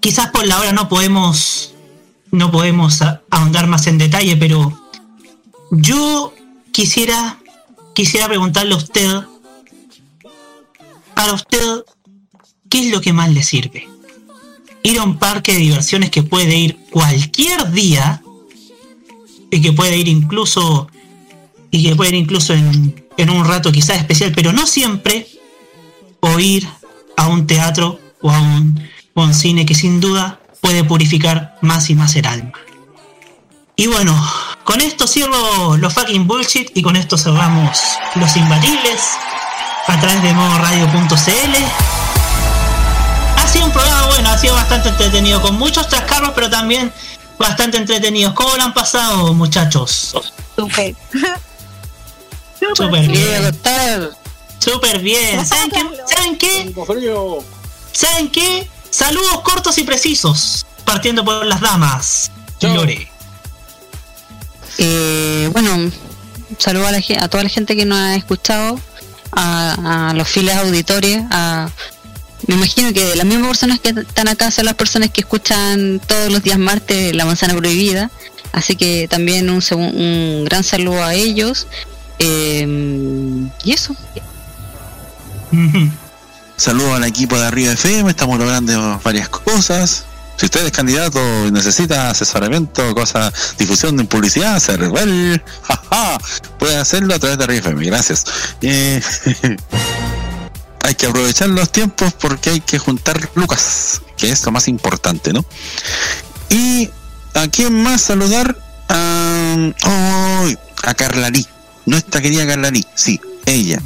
quizás 0.00 0.30
por 0.30 0.46
la 0.46 0.58
hora 0.58 0.72
no 0.72 0.88
podemos 0.88 1.74
no 2.30 2.50
podemos 2.50 3.02
ahondar 3.30 3.66
más 3.66 3.86
en 3.86 3.98
detalle, 3.98 4.36
pero 4.36 4.78
yo 5.70 6.34
quisiera 6.72 7.38
quisiera 7.94 8.28
preguntarle 8.28 8.74
a 8.74 8.78
usted 8.78 9.20
para 11.14 11.32
usted 11.34 11.84
¿qué 12.68 12.80
es 12.80 12.90
lo 12.90 13.00
que 13.00 13.12
más 13.12 13.30
le 13.30 13.42
sirve? 13.42 13.88
Ir 14.82 14.98
a 14.98 15.02
un 15.02 15.18
parque 15.18 15.52
de 15.52 15.58
diversiones 15.58 16.10
que 16.10 16.22
puede 16.22 16.56
ir 16.56 16.78
cualquier 16.90 17.70
día 17.72 18.22
y 19.50 19.60
que 19.60 19.72
puede 19.72 19.96
ir 19.96 20.08
incluso 20.08 20.88
y 21.70 21.82
que 21.82 21.96
puede 21.96 22.10
ir 22.10 22.16
incluso 22.16 22.54
en, 22.54 23.07
en 23.18 23.30
un 23.30 23.44
rato 23.44 23.70
quizás 23.70 23.98
especial, 23.98 24.32
pero 24.34 24.52
no 24.52 24.66
siempre, 24.66 25.28
o 26.20 26.38
ir 26.38 26.66
a 27.16 27.26
un 27.26 27.46
teatro 27.46 28.00
o 28.22 28.30
a 28.30 28.40
un, 28.40 28.88
o 29.14 29.22
un 29.22 29.34
cine 29.34 29.66
que 29.66 29.74
sin 29.74 30.00
duda 30.00 30.40
puede 30.60 30.84
purificar 30.84 31.58
más 31.60 31.90
y 31.90 31.94
más 31.94 32.16
el 32.16 32.26
alma. 32.26 32.52
Y 33.76 33.88
bueno, 33.88 34.14
con 34.64 34.80
esto 34.80 35.06
cierro 35.06 35.76
los 35.76 35.94
fucking 35.94 36.26
bullshit 36.26 36.70
y 36.74 36.82
con 36.82 36.96
esto 36.96 37.18
cerramos 37.18 37.78
los 38.14 38.36
imbatibles 38.36 39.02
a 39.86 40.00
través 40.00 40.22
de 40.22 40.32
modoradio.cl. 40.32 41.54
Ha 43.36 43.48
sido 43.48 43.66
un 43.66 43.72
programa 43.72 44.06
bueno, 44.08 44.30
ha 44.30 44.38
sido 44.38 44.54
bastante 44.54 44.90
entretenido, 44.90 45.42
con 45.42 45.56
muchos 45.56 45.88
trascarros, 45.88 46.32
pero 46.34 46.50
también 46.50 46.92
bastante 47.38 47.78
entretenidos. 47.78 48.34
¿Cómo 48.34 48.56
lo 48.56 48.62
han 48.62 48.74
pasado, 48.74 49.32
muchachos? 49.34 50.14
Súper. 52.74 53.08
Bien. 53.08 53.54
Súper 54.58 54.98
bien. 55.00 55.44
¿Saben 55.46 55.70
qué? 55.70 55.82
¿Saben 56.14 56.38
qué? 56.38 56.74
¿Saben 57.92 58.30
qué? 58.30 58.68
Saludos 58.90 59.40
cortos 59.42 59.78
y 59.78 59.84
precisos. 59.84 60.66
Partiendo 60.84 61.24
por 61.24 61.44
las 61.46 61.60
damas. 61.60 62.30
Lore. 62.60 63.10
Eh, 64.78 65.48
bueno, 65.52 65.90
saludo 66.58 66.86
a, 66.86 66.92
la, 66.92 67.00
a 67.20 67.28
toda 67.28 67.42
la 67.42 67.48
gente 67.48 67.76
que 67.76 67.84
nos 67.84 67.98
ha 67.98 68.14
escuchado, 68.14 68.78
a, 69.32 70.10
a 70.10 70.14
los 70.14 70.28
fieles 70.28 70.56
auditores, 70.56 71.22
a, 71.30 71.68
me 72.46 72.54
imagino 72.54 72.92
que 72.92 73.16
las 73.16 73.26
mismas 73.26 73.48
personas 73.48 73.80
que 73.80 73.90
están 73.90 74.28
acá 74.28 74.50
son 74.50 74.64
las 74.64 74.74
personas 74.74 75.10
que 75.10 75.20
escuchan 75.20 76.00
todos 76.06 76.30
los 76.30 76.42
días 76.42 76.58
martes 76.58 77.14
La 77.14 77.24
Manzana 77.24 77.54
Prohibida, 77.54 78.10
así 78.52 78.76
que 78.76 79.08
también 79.08 79.50
un, 79.50 79.62
un 79.72 80.44
gran 80.44 80.62
saludo 80.62 81.02
a 81.02 81.14
ellos. 81.14 81.66
Eh, 82.18 83.48
y 83.64 83.72
eso. 83.72 83.94
Saludos 86.56 86.96
al 86.96 87.04
equipo 87.04 87.38
de 87.38 87.46
Arriba 87.46 87.72
FM, 87.72 88.10
estamos 88.10 88.38
logrando 88.38 89.00
varias 89.04 89.28
cosas. 89.28 90.04
Si 90.36 90.46
usted 90.46 90.66
es 90.66 90.72
candidato 90.72 91.20
y 91.46 91.50
necesita 91.50 92.10
asesoramiento, 92.10 92.94
cosa, 92.94 93.32
difusión 93.58 93.96
de 93.96 94.04
publicidad, 94.04 94.60
Cervel, 94.60 95.42
jaja, 95.62 96.18
puede 96.58 96.76
hacerlo 96.76 97.14
a 97.14 97.18
través 97.18 97.38
de 97.38 97.44
Arriba 97.44 97.60
FM. 97.60 97.84
Gracias. 97.86 98.24
Eh, 98.60 99.00
hay 100.82 100.94
que 100.94 101.06
aprovechar 101.06 101.48
los 101.48 101.70
tiempos 101.70 102.12
porque 102.14 102.50
hay 102.50 102.60
que 102.60 102.78
juntar 102.78 103.30
lucas, 103.34 104.02
que 104.16 104.30
es 104.30 104.44
lo 104.44 104.52
más 104.52 104.68
importante, 104.68 105.32
¿no? 105.32 105.44
Y 106.50 106.90
a 107.34 107.48
quién 107.48 107.82
más 107.82 108.00
saludar 108.00 108.56
oh, 108.90 110.48
a 110.84 110.94
Carla 110.94 111.30
Lee, 111.30 111.46
nuestra 111.88 112.20
querida 112.20 112.46
Carla 112.46 112.70
Lee, 112.70 112.86
sí, 112.94 113.20
ella 113.46 113.80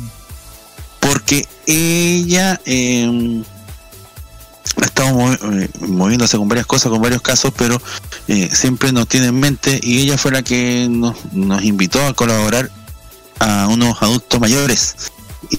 porque 1.02 1.48
ella 1.66 2.60
eh, 2.64 3.42
ha 4.80 4.84
estado 4.84 5.32
eh, 5.32 5.68
moviéndose 5.80 6.38
con 6.38 6.48
varias 6.48 6.66
cosas, 6.66 6.90
con 6.90 7.02
varios 7.02 7.22
casos, 7.22 7.52
pero 7.56 7.80
eh, 8.28 8.48
siempre 8.52 8.92
nos 8.92 9.08
tiene 9.08 9.26
en 9.26 9.40
mente 9.40 9.80
y 9.82 9.98
ella 9.98 10.16
fue 10.16 10.30
la 10.30 10.42
que 10.42 10.86
nos, 10.88 11.16
nos 11.32 11.64
invitó 11.64 12.06
a 12.06 12.14
colaborar 12.14 12.70
a 13.40 13.66
unos 13.66 14.00
adultos 14.00 14.40
mayores 14.40 14.94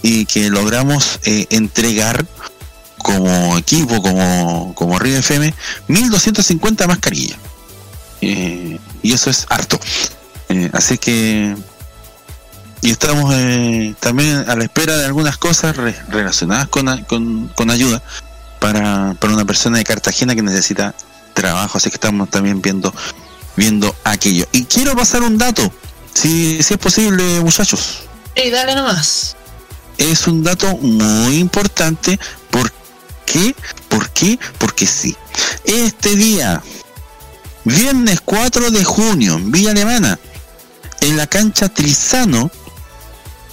y 0.02 0.26
que 0.26 0.50
logramos 0.50 1.20
eh, 1.26 1.46
entregar 1.50 2.26
como 2.98 3.58
equipo, 3.58 4.02
como, 4.02 4.74
como 4.76 4.98
Río 4.98 5.18
FM, 5.18 5.54
1250 5.90 6.88
mascarillas. 6.88 7.38
Y 8.22 8.80
eso 9.04 9.30
es 9.30 9.46
harto. 9.50 9.78
Así 10.72 10.98
que 10.98 11.58
y 12.84 12.92
estamos 12.92 13.34
eh, 13.36 13.96
también 14.00 14.46
a 14.48 14.56
la 14.56 14.64
espera 14.66 14.96
de 14.98 15.06
algunas 15.06 15.38
cosas 15.38 15.76
re- 15.76 15.96
relacionadas 16.10 16.68
con, 16.68 17.04
con, 17.06 17.48
con 17.56 17.72
ayuda 17.72 18.02
para, 18.60 19.16
para 19.20 19.34
una 19.34 19.46
persona 19.46 19.78
de 19.78 19.84
Cartagena 19.86 20.36
que 20.36 20.42
necesita 20.42 20.94
trabajo, 21.34 21.78
así 21.78 21.90
que 21.90 21.96
estamos 21.96 22.30
también 22.30 22.62
viendo 22.62 22.94
viendo 23.56 23.96
aquello. 24.04 24.46
Y 24.52 24.66
quiero 24.66 24.96
pasar 24.96 25.22
un 25.22 25.38
dato, 25.38 25.72
si, 26.14 26.62
si 26.62 26.74
es 26.74 26.80
posible, 26.80 27.40
muchachos. 27.42 28.00
Ey, 28.36 28.50
dale 28.52 28.76
nomás. 28.76 29.36
Es 29.98 30.28
un 30.28 30.44
dato 30.44 30.76
muy 30.78 31.38
importante. 31.38 32.20
¿Por 32.50 32.72
qué? 33.26 33.56
¿Por 33.90 34.10
qué? 34.10 34.40
Porque 34.58 34.88
sí. 34.88 35.16
Este 35.64 36.16
día, 36.16 36.62
viernes 37.64 38.22
4 38.26 38.72
de 38.72 38.84
junio, 38.84 39.36
en 39.36 39.52
Villa 39.52 39.72
Alemana, 39.72 40.18
en 41.00 41.16
la 41.18 41.28
cancha 41.28 41.70
Trizano, 41.70 42.50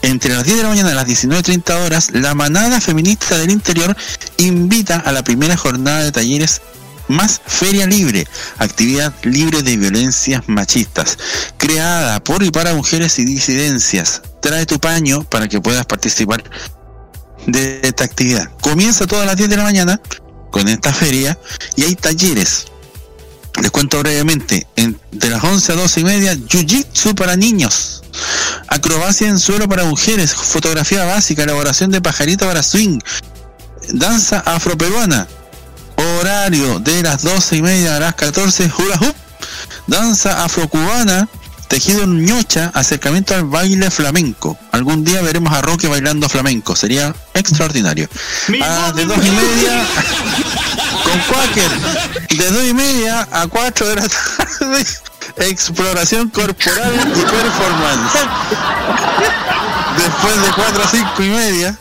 entre 0.03 0.35
las 0.35 0.45
10 0.45 0.57
de 0.59 0.63
la 0.63 0.69
mañana 0.71 0.91
y 0.93 0.95
las 0.95 1.07
19.30 1.07 1.85
horas, 1.85 2.11
la 2.13 2.35
manada 2.35 2.81
feminista 2.81 3.37
del 3.39 3.51
interior 3.51 3.97
invita 4.39 4.97
a 4.97 5.13
la 5.13 5.23
primera 5.23 5.57
jornada 5.57 6.03
de 6.05 6.13
talleres 6.13 6.63
más 7.09 7.41
Feria 7.45 7.87
Libre, 7.87 8.27
actividad 8.59 9.13
libre 9.25 9.63
de 9.63 9.77
violencias 9.77 10.43
machistas, 10.47 11.19
creada 11.57 12.23
por 12.23 12.43
y 12.43 12.51
para 12.51 12.73
mujeres 12.75 13.19
y 13.19 13.25
disidencias. 13.25 14.23
Trae 14.41 14.65
tu 14.65 14.79
paño 14.79 15.25
para 15.25 15.49
que 15.49 15.61
puedas 15.61 15.85
participar 15.87 16.45
de 17.47 17.81
esta 17.83 18.05
actividad. 18.05 18.49
Comienza 18.61 19.07
todas 19.07 19.27
las 19.27 19.37
10 19.37 19.51
de 19.51 19.57
la 19.57 19.65
mañana 19.65 20.01
con 20.51 20.69
esta 20.69 20.93
feria 20.95 21.37
y 21.77 21.83
hay 21.83 21.97
talleres. 21.97 22.67
Les 23.61 23.71
cuento 23.73 23.99
brevemente, 23.99 24.67
en- 24.77 24.99
de 25.11 25.31
las 25.31 25.43
11 25.43 25.73
a 25.73 25.75
12 25.75 26.01
y 26.01 26.05
media, 26.05 26.35
Jiu-Jitsu 26.35 27.15
para 27.17 27.35
niños, 27.37 28.00
acrobacia 28.69 29.29
en 29.29 29.39
suelo 29.39 29.69
para 29.69 29.85
mujeres, 29.85 30.35
fotografía 30.35 31.05
básica, 31.05 31.43
elaboración 31.43 31.91
de 31.91 32.01
pajarito 32.01 32.47
para 32.47 32.63
swing, 32.63 32.99
danza 33.89 34.41
afroperuana, 34.41 35.27
horario 35.97 36.79
de 36.79 37.03
las 37.03 37.23
12 37.23 37.57
y 37.57 37.63
media 37.63 37.97
a 37.97 38.01
las 38.01 38.15
14, 38.15 38.71
hula 38.79 38.97
hoop, 39.01 39.15
danza 39.87 40.45
afrocubana, 40.45 41.29
tejido 41.69 42.03
en 42.03 42.25
ñocha, 42.25 42.71
acercamiento 42.75 43.35
al 43.35 43.45
baile 43.45 43.91
flamenco. 43.91 44.59
Algún 44.73 45.05
día 45.05 45.23
veremos 45.23 45.53
a 45.53 45.63
Roque 45.63 45.87
bailando 45.87 46.29
flamenco, 46.29 46.75
sería 46.75 47.15
extraordinario. 47.35 48.09
Ah, 48.63 48.93
de 48.95 49.05
dos 49.05 49.19
y 49.19 49.31
media 49.31 49.85
con 51.05 51.21
Quaker, 51.21 51.71
de 52.29 52.51
dos 52.51 52.65
y 52.65 52.75
media 52.75 53.29
a 53.31 53.47
4 53.47 53.89
de 53.89 53.95
la 53.97 54.09
tarde, 54.09 54.87
exploración 55.39 56.29
corporal 56.29 56.95
y 56.95 57.21
performance. 57.21 58.19
Después 59.97 60.43
de 60.43 60.53
4 60.55 60.83
a 60.83 60.89
5 60.89 61.23
y 61.23 61.29
media, 61.29 61.79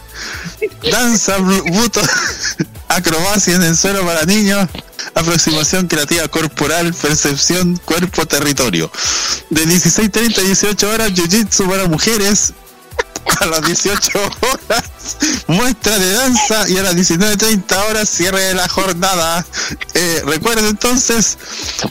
danza, 0.92 1.38
buto, 1.38 2.02
acrobacia 2.88 3.56
en 3.56 3.64
el 3.64 3.78
suelo 3.78 4.06
para 4.06 4.26
niños, 4.26 4.68
aproximación 5.16 5.88
creativa 5.88 6.28
corporal, 6.28 6.94
percepción, 6.94 7.78
cuerpo, 7.86 8.26
territorio. 8.26 8.92
De 9.50 9.66
16.30 9.66 10.38
a 10.38 10.42
18 10.42 10.90
horas, 10.90 11.11
jiu-jitsu 11.11 11.69
para 11.69 11.88
mujeres. 11.88 12.53
A 13.40 13.45
las 13.45 13.61
18 13.61 14.19
horas, 14.19 14.83
muestra 15.48 15.98
de 15.98 16.14
danza 16.14 16.67
y 16.67 16.77
a 16.77 16.83
las 16.83 16.95
19.30 16.95 17.90
horas, 17.90 18.09
cierre 18.09 18.41
de 18.41 18.53
la 18.53 18.67
jornada. 18.67 19.45
Eh, 19.93 20.24
recuerden 20.25 20.66
entonces, 20.66 21.38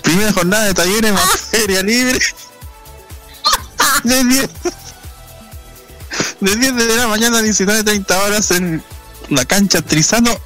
primera 0.03 0.33
jornada 0.33 0.65
de 0.65 0.75
talleres, 0.75 1.13
materia 1.13 1.83
libre. 1.83 2.21
De 4.05 4.25
10, 4.25 4.51
de 6.41 6.57
10 6.57 6.77
de 6.77 6.97
la 6.97 7.07
mañana 7.07 7.39
a 7.39 7.43
19.30 7.43 8.17
horas 8.27 8.51
en 8.51 8.83
la 9.31 9.45
cancha 9.45 9.83
Trizano 9.83 10.39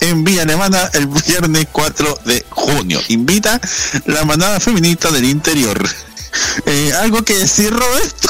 en 0.00 0.24
Villa 0.24 0.42
Alemana 0.42 0.90
el 0.92 1.06
viernes 1.06 1.66
4 1.72 2.20
de 2.24 2.44
junio. 2.50 3.00
Invita 3.08 3.60
la 4.06 4.24
manada 4.24 4.60
feminista 4.60 5.10
del 5.10 5.24
interior. 5.24 5.82
Eh, 6.66 6.92
¿Algo 7.00 7.22
que 7.22 7.38
decir, 7.38 7.72
Roberto? 7.72 8.28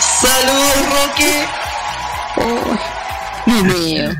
Saludos, 0.00 0.86
Roque. 0.92 1.46
Dios 3.46 3.64
mío. 3.64 4.10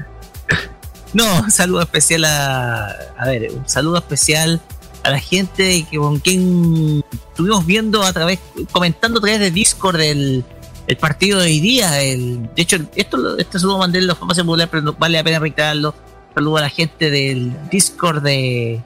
No, 1.13 1.41
un 1.41 1.51
saludo 1.51 1.83
especial 1.83 2.25
a. 2.25 2.87
A 3.19 3.27
ver, 3.27 3.51
un 3.53 3.69
saludo 3.69 3.99
especial 3.99 4.61
a 5.03 5.11
la 5.11 5.19
gente 5.19 5.87
que 5.91 5.97
con 5.99 6.19
quien 6.21 7.03
estuvimos 7.31 7.67
viendo 7.67 8.03
a 8.03 8.13
través, 8.13 8.39
comentando 8.71 9.19
a 9.19 9.23
través 9.23 9.41
de 9.41 9.51
Discord 9.51 10.01
el, 10.01 10.45
el 10.87 10.97
partido 10.97 11.39
de 11.41 11.47
hoy 11.47 11.61
día. 11.61 12.01
El, 12.03 12.43
de 12.55 12.63
hecho, 12.63 12.77
esto, 12.95 13.17
lo- 13.17 13.39
este 13.39 13.59
saludo 13.59 13.79
mandé 13.79 13.99
en 13.99 14.07
los 14.07 14.19
famosos 14.19 14.45
popular, 14.45 14.69
pero 14.71 14.83
no- 14.83 14.93
vale 14.95 15.19
la 15.19 15.25
pena 15.25 15.39
reiterarlo. 15.39 15.95
Saludo 16.35 16.59
a 16.59 16.61
la 16.63 16.69
gente 16.71 17.11
del 17.11 17.53
Discord 17.71 18.23
de 18.23 18.81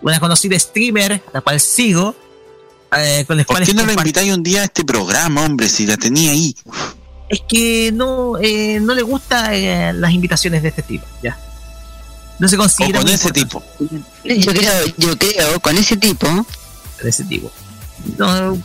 una 0.00 0.18
conocida 0.20 0.58
streamer, 0.58 1.22
la 1.32 1.40
cual 1.40 1.60
sigo. 1.60 2.14
Eh, 2.96 3.24
con 3.26 3.36
¿Por 3.38 3.46
cuales 3.46 3.68
qué 3.68 3.74
no 3.74 3.84
la 3.86 3.92
invitáis 3.92 4.32
un 4.32 4.42
día 4.42 4.62
a 4.62 4.64
este 4.64 4.84
programa, 4.84 5.44
hombre, 5.44 5.68
si 5.68 5.86
la 5.86 5.96
tenía 5.96 6.30
ahí? 6.32 6.54
es 7.28 7.40
que 7.46 7.92
no, 7.92 8.38
eh, 8.40 8.80
no 8.80 8.94
le 8.94 9.02
gustan 9.02 10.00
las 10.00 10.12
invitaciones 10.12 10.62
de 10.62 10.68
este 10.70 10.82
tipo, 10.82 11.06
ya. 11.22 11.38
No 12.38 12.48
se 12.48 12.56
O 12.56 12.60
considera 12.60 13.00
con 13.00 13.08
ese 13.08 13.28
importante. 13.28 13.66
tipo. 13.78 14.04
Yo 14.24 14.52
creo, 14.52 14.86
yo 14.96 15.18
creo, 15.18 15.60
con 15.60 15.76
ese 15.76 15.96
tipo, 15.96 16.26
de 17.02 17.08
ese 17.10 17.24
tipo. 17.24 17.50
No, 18.16 18.56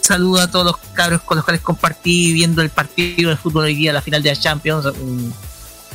saludo 0.00 0.40
a 0.42 0.50
todos 0.50 0.66
los 0.66 0.76
cabros 0.92 1.22
con 1.22 1.36
los 1.36 1.44
cuales 1.44 1.62
compartí 1.62 2.32
viendo 2.32 2.60
el 2.62 2.68
partido 2.70 3.30
de 3.30 3.36
fútbol 3.36 3.64
hoy 3.64 3.76
día, 3.76 3.92
la 3.92 4.02
final 4.02 4.22
de 4.22 4.30
la 4.30 4.36
Champions. 4.36 4.84
Un 4.86 5.32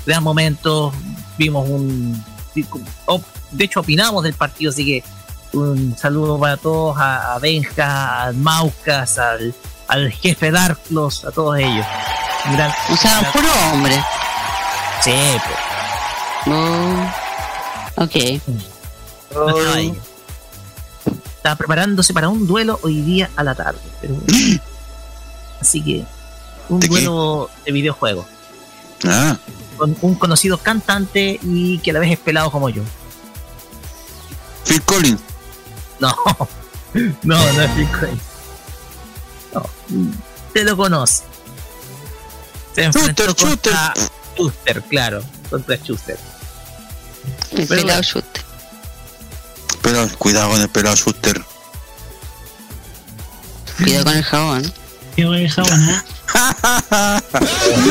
gran 0.05 0.23
momento. 0.23 0.91
Vimos 1.37 1.69
un. 1.69 2.23
op- 3.05 3.25
De 3.51 3.65
hecho, 3.65 3.81
opinamos 3.81 4.23
del 4.23 4.33
partido, 4.33 4.71
así 4.71 4.85
que 4.85 5.03
un 5.57 5.97
saludo 5.97 6.39
para 6.39 6.57
todos: 6.57 6.97
a, 6.97 7.33
a 7.35 7.39
Benja, 7.39 8.23
al 8.23 8.35
Maucas, 8.35 9.17
al, 9.17 9.53
al 9.87 10.11
jefe 10.11 10.51
Darklos, 10.51 11.25
a 11.25 11.31
todos 11.31 11.57
ellos. 11.59 11.85
Gran- 12.53 12.73
o 12.91 12.95
sea, 12.97 13.31
puro 13.33 13.47
hombre. 13.73 14.01
Sí, 15.03 15.11
pues. 15.45 16.55
Oh, 16.55 18.03
ok. 18.03 18.15
No 19.35 19.49
estaba 19.49 19.75
ahí. 19.75 19.93
Estaba 21.37 21.55
preparándose 21.55 22.13
para 22.13 22.29
un 22.29 22.47
duelo 22.47 22.79
hoy 22.83 23.01
día 23.01 23.29
a 23.35 23.43
la 23.43 23.53
tarde. 23.55 23.79
pero- 24.01 24.15
Así 25.61 25.81
que 25.83 26.05
un 26.69 26.79
¿De 26.79 26.87
qué? 26.87 26.93
duelo 26.93 27.49
de 27.65 27.71
videojuegos. 27.71 28.25
Ah, 29.05 29.37
Con 29.77 29.95
un 30.01 30.15
conocido 30.15 30.57
cantante 30.57 31.39
y 31.43 31.79
que 31.79 31.91
a 31.91 31.93
la 31.93 31.99
vez 31.99 32.11
es 32.11 32.19
pelado 32.19 32.49
como 32.51 32.69
yo. 32.69 32.81
Phil 34.65 34.81
Collins. 34.83 35.21
No, 35.99 36.15
no, 37.23 37.53
no 37.53 37.61
es 37.61 37.89
Collins. 37.89 38.21
No, 39.53 39.69
te 40.53 40.63
lo 40.63 40.77
conoce. 40.77 41.23
Se 42.75 42.83
enfrentó 42.83 43.23
Schuster, 43.23 43.47
contra 43.47 43.93
Schuster, 44.35 44.83
claro, 44.83 45.23
contra 45.49 45.77
Schuster. 45.77 46.19
El 47.51 47.67
Pero 47.67 47.81
pelado 47.81 48.01
bueno. 48.01 48.27
Pero 49.81 50.09
cuidado 50.17 50.51
con 50.51 50.61
el 50.61 50.69
pelado 50.69 50.95
Schuster. 50.95 51.43
Cuidado 53.77 54.03
con 54.05 54.15
el 54.15 54.23
jabón. 54.23 54.73
Qué 55.17 55.23
¿eh? 55.23 56.01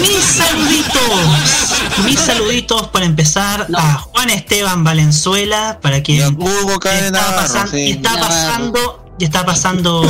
Mis 0.01 0.25
saluditos, 0.25 2.05
mis 2.05 2.21
saluditos 2.21 2.87
para 2.89 3.05
empezar 3.05 3.67
a 3.77 3.95
Juan 3.99 4.31
Esteban 4.31 4.85
Valenzuela, 4.85 5.81
para 5.83 6.05
quien 6.05 6.37
Hugo 6.37 6.75
está, 6.85 7.11
Navarro, 7.11 7.37
pasan- 7.43 7.69
sí. 7.69 7.91
está 7.91 8.21
pasando, 8.21 9.05
y 9.19 9.25
está 9.25 9.45
pasando 9.45 10.03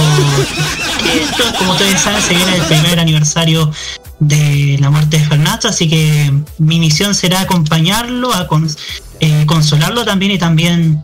que 1.03 1.23
esto, 1.23 1.45
como 1.57 1.73
ustedes 1.73 2.03
saben, 2.03 2.21
se 2.21 2.35
viene 2.35 2.55
el 2.57 2.63
primer 2.65 3.01
aniversario 3.01 3.73
de 4.21 4.77
la 4.79 4.91
muerte 4.91 5.19
de 5.19 5.25
Fernando, 5.25 5.69
así 5.71 5.89
que 5.89 6.31
mi 6.59 6.79
misión 6.79 7.15
será 7.15 7.41
acompañarlo, 7.41 8.35
a 8.35 8.47
cons- 8.47 8.77
eh, 9.21 9.45
consolarlo 9.47 10.05
también 10.05 10.33
y 10.33 10.39
también 10.39 11.03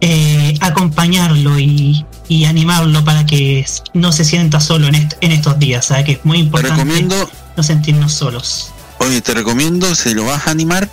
eh, 0.00 0.56
acompañarlo 0.62 1.58
y, 1.58 2.06
y 2.28 2.44
animarlo 2.46 3.04
para 3.04 3.26
que 3.26 3.66
no 3.92 4.12
se 4.12 4.24
sienta 4.24 4.60
solo 4.60 4.86
en, 4.88 4.94
est- 4.94 5.14
en 5.20 5.32
estos 5.32 5.58
días, 5.58 5.86
¿sabes? 5.86 6.04
que 6.06 6.12
es 6.12 6.24
muy 6.24 6.38
Te 6.38 6.44
importante 6.44 6.74
recomiendo, 6.82 7.30
no 7.56 7.62
sentirnos 7.62 8.12
solos. 8.14 8.70
oye, 8.98 9.20
te 9.20 9.34
recomiendo, 9.34 9.94
si 9.94 10.14
lo 10.14 10.24
vas 10.24 10.46
a 10.46 10.50
animar, 10.50 10.88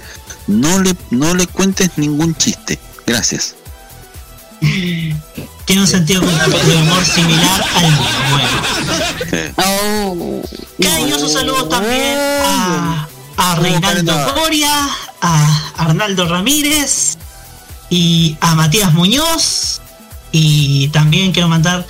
no 0.48 0.80
le, 0.80 0.96
no 1.10 1.34
le 1.34 1.48
cuentes 1.48 1.92
ningún 1.98 2.36
chiste. 2.36 2.80
Gracias. 3.08 3.56
Tiene 5.66 5.82
un 5.82 5.88
sentido 5.88 6.22
de 6.22 6.76
humor 6.76 7.06
similar 7.06 7.66
al 7.76 7.92
mío. 7.92 8.00
Bueno, 8.32 9.54
Oh, 9.58 10.42
cariñosos 10.82 11.32
saludos 11.32 11.70
también 11.70 12.18
a, 12.46 13.08
a 13.38 13.56
Reinaldo. 13.56 14.34
Coria, 14.36 14.90
a 15.22 15.72
Arnaldo 15.78 16.28
Ramírez 16.28 17.18
y 17.90 18.38
a 18.42 18.56
Matías 18.56 18.94
Muñoz. 18.94 19.82
Y 20.32 20.88
también 20.90 21.32
quiero 21.32 21.48
mandar 21.48 21.86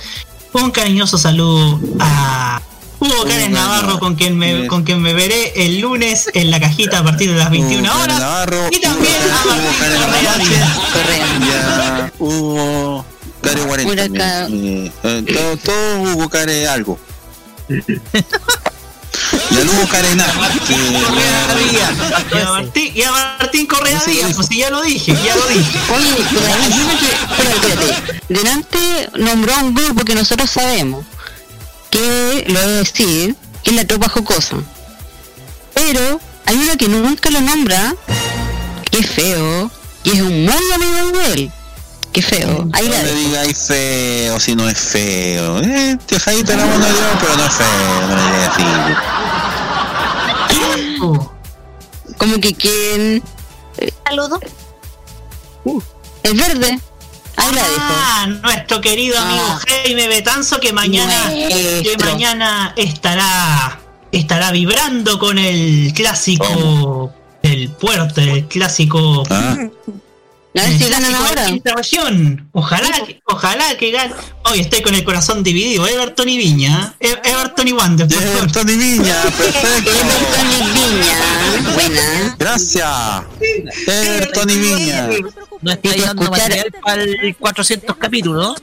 un 0.52 0.70
cariñoso 0.70 1.16
saludo 1.18 1.80
a 2.00 2.60
Hugo 2.98 3.24
Cárez 3.24 3.50
Navarro, 3.50 3.98
con 3.98 4.14
quien, 4.16 4.36
me, 4.38 4.66
con 4.66 4.84
quien 4.84 5.00
me 5.02 5.12
veré 5.14 5.64
el 5.66 5.80
lunes 5.80 6.30
en 6.34 6.50
la 6.50 6.60
cajita 6.60 6.98
a 6.98 7.04
partir 7.04 7.30
de 7.32 7.36
las 7.38 7.50
21 7.50 7.82
Hugo 7.90 8.02
horas. 8.02 8.20
Navarro, 8.20 8.68
Y 8.70 8.80
también 8.80 9.14
Hugo 9.44 9.52
a 9.52 9.56
Martín 9.56 10.48
Correa. 10.92 11.38
Díaz. 11.38 12.12
Hugo 12.18 13.04
Care 13.42 13.60
40. 13.62 13.92
Huracán. 13.92 14.52
eh, 14.52 14.92
eh, 15.02 15.24
todo, 15.32 15.56
todo 15.56 16.02
Hugo 16.02 16.28
Care 16.28 16.68
algo. 16.68 16.98
Y 19.50 19.56
al 19.56 19.68
Hugo 19.68 19.86
Care 19.88 20.14
nada. 20.14 20.32
que- 20.66 20.74
Y 22.36 22.40
a 22.40 22.50
Martín, 22.50 22.92
y 22.94 23.02
a 23.02 23.10
Martín 23.12 23.66
Correa 23.66 24.02
Díaz, 24.06 24.32
pues 24.34 24.46
si 24.48 24.58
ya 24.58 24.70
lo 24.70 24.82
dije, 24.82 25.16
ya 25.24 25.36
lo 25.36 25.46
dije. 25.46 25.78
Oye, 25.96 26.16
espérate. 27.60 28.20
Delante 28.28 29.10
nombró 29.16 29.54
a 29.54 29.58
un 29.58 29.74
grupo 29.74 30.04
que 30.04 30.14
nosotros 30.14 30.50
sabemos, 30.50 31.04
que 31.90 32.44
lo 32.48 32.54
voy 32.60 32.68
a 32.70 32.72
decir, 32.76 33.36
que 33.62 33.70
es 33.70 33.76
la 33.76 33.84
tropa 33.86 34.08
jocosa. 34.08 34.56
Pero 35.74 36.20
hay 36.46 36.56
uno 36.56 36.76
que 36.76 36.88
nunca 36.88 37.30
lo 37.30 37.40
nombra, 37.40 37.94
que 38.90 38.98
es 38.98 39.10
feo, 39.10 39.70
y 40.04 40.10
es 40.10 40.20
un 40.20 40.44
muy 40.44 40.72
amigo 40.74 41.18
de 41.18 41.32
él. 41.34 41.52
Qué 42.12 42.20
feo. 42.20 42.68
Ahí 42.74 42.88
No 42.88 42.94
la 42.94 43.02
le 43.04 43.14
digáis 43.14 43.56
feo 43.68 44.38
si 44.38 44.54
no 44.54 44.68
es 44.68 44.78
feo. 44.78 45.60
Eh, 45.62 45.96
tejadito 46.04 46.54
la 46.54 46.66
mano 46.66 46.84
Dios, 46.84 46.98
pero 47.20 47.36
no 47.38 47.46
es 47.46 47.52
feo. 47.54 48.06
No 48.06 48.16
le 48.16 48.22
digáis 48.22 48.48
así. 48.50 48.62
Uh, 51.02 51.18
Como 52.16 52.40
que 52.40 52.54
quién. 52.54 53.22
saludo? 54.06 54.38
El 56.22 56.36
verde. 56.36 56.78
Ahí 57.36 57.54
la 57.54 57.62
dejo. 57.62 57.76
Ah, 57.80 58.26
nuestro 58.42 58.80
querido 58.80 59.18
amigo 59.18 59.42
Ah. 59.48 59.60
Jaime 59.66 60.06
Betanzo 60.06 60.60
que 60.60 60.72
mañana, 60.72 61.28
que 61.30 61.96
mañana 62.04 62.72
estará 62.76 63.80
estará 64.12 64.52
vibrando 64.52 65.18
con 65.18 65.38
el 65.38 65.92
clásico 65.94 67.12
del 67.42 67.70
puerto, 67.70 68.20
el 68.20 68.46
clásico. 68.46 69.24
A 70.54 70.60
ver 70.68 70.78
si 70.78 70.88
ganan 70.90 71.14
ahora. 71.14 71.46
Ojalá, 72.52 72.90
que- 73.06 73.20
ojalá 73.26 73.76
que 73.78 73.90
gane. 73.90 74.12
Hoy 74.44 74.60
estoy 74.60 74.82
con 74.82 74.94
el 74.94 75.02
corazón 75.02 75.42
dividido. 75.42 75.86
Everton 75.86 76.28
y 76.28 76.36
Viña. 76.36 76.94
E- 77.00 77.18
Everton 77.24 77.68
y 77.68 77.72
Wander. 77.72 78.06
Everton 78.12 78.68
y 78.68 78.76
Viña, 78.76 79.22
perfecto. 79.38 79.90
Buena. 81.74 82.36
Gracias. 82.38 83.22
Everton 83.86 84.50
y 84.50 84.56
Viña. 84.58 85.08
No 85.62 85.70
está 85.72 85.88
dando 86.06 86.22
material 86.30 86.72
para 86.84 87.02
el 87.02 87.36
400 87.38 87.96
capítulos. 87.96 88.56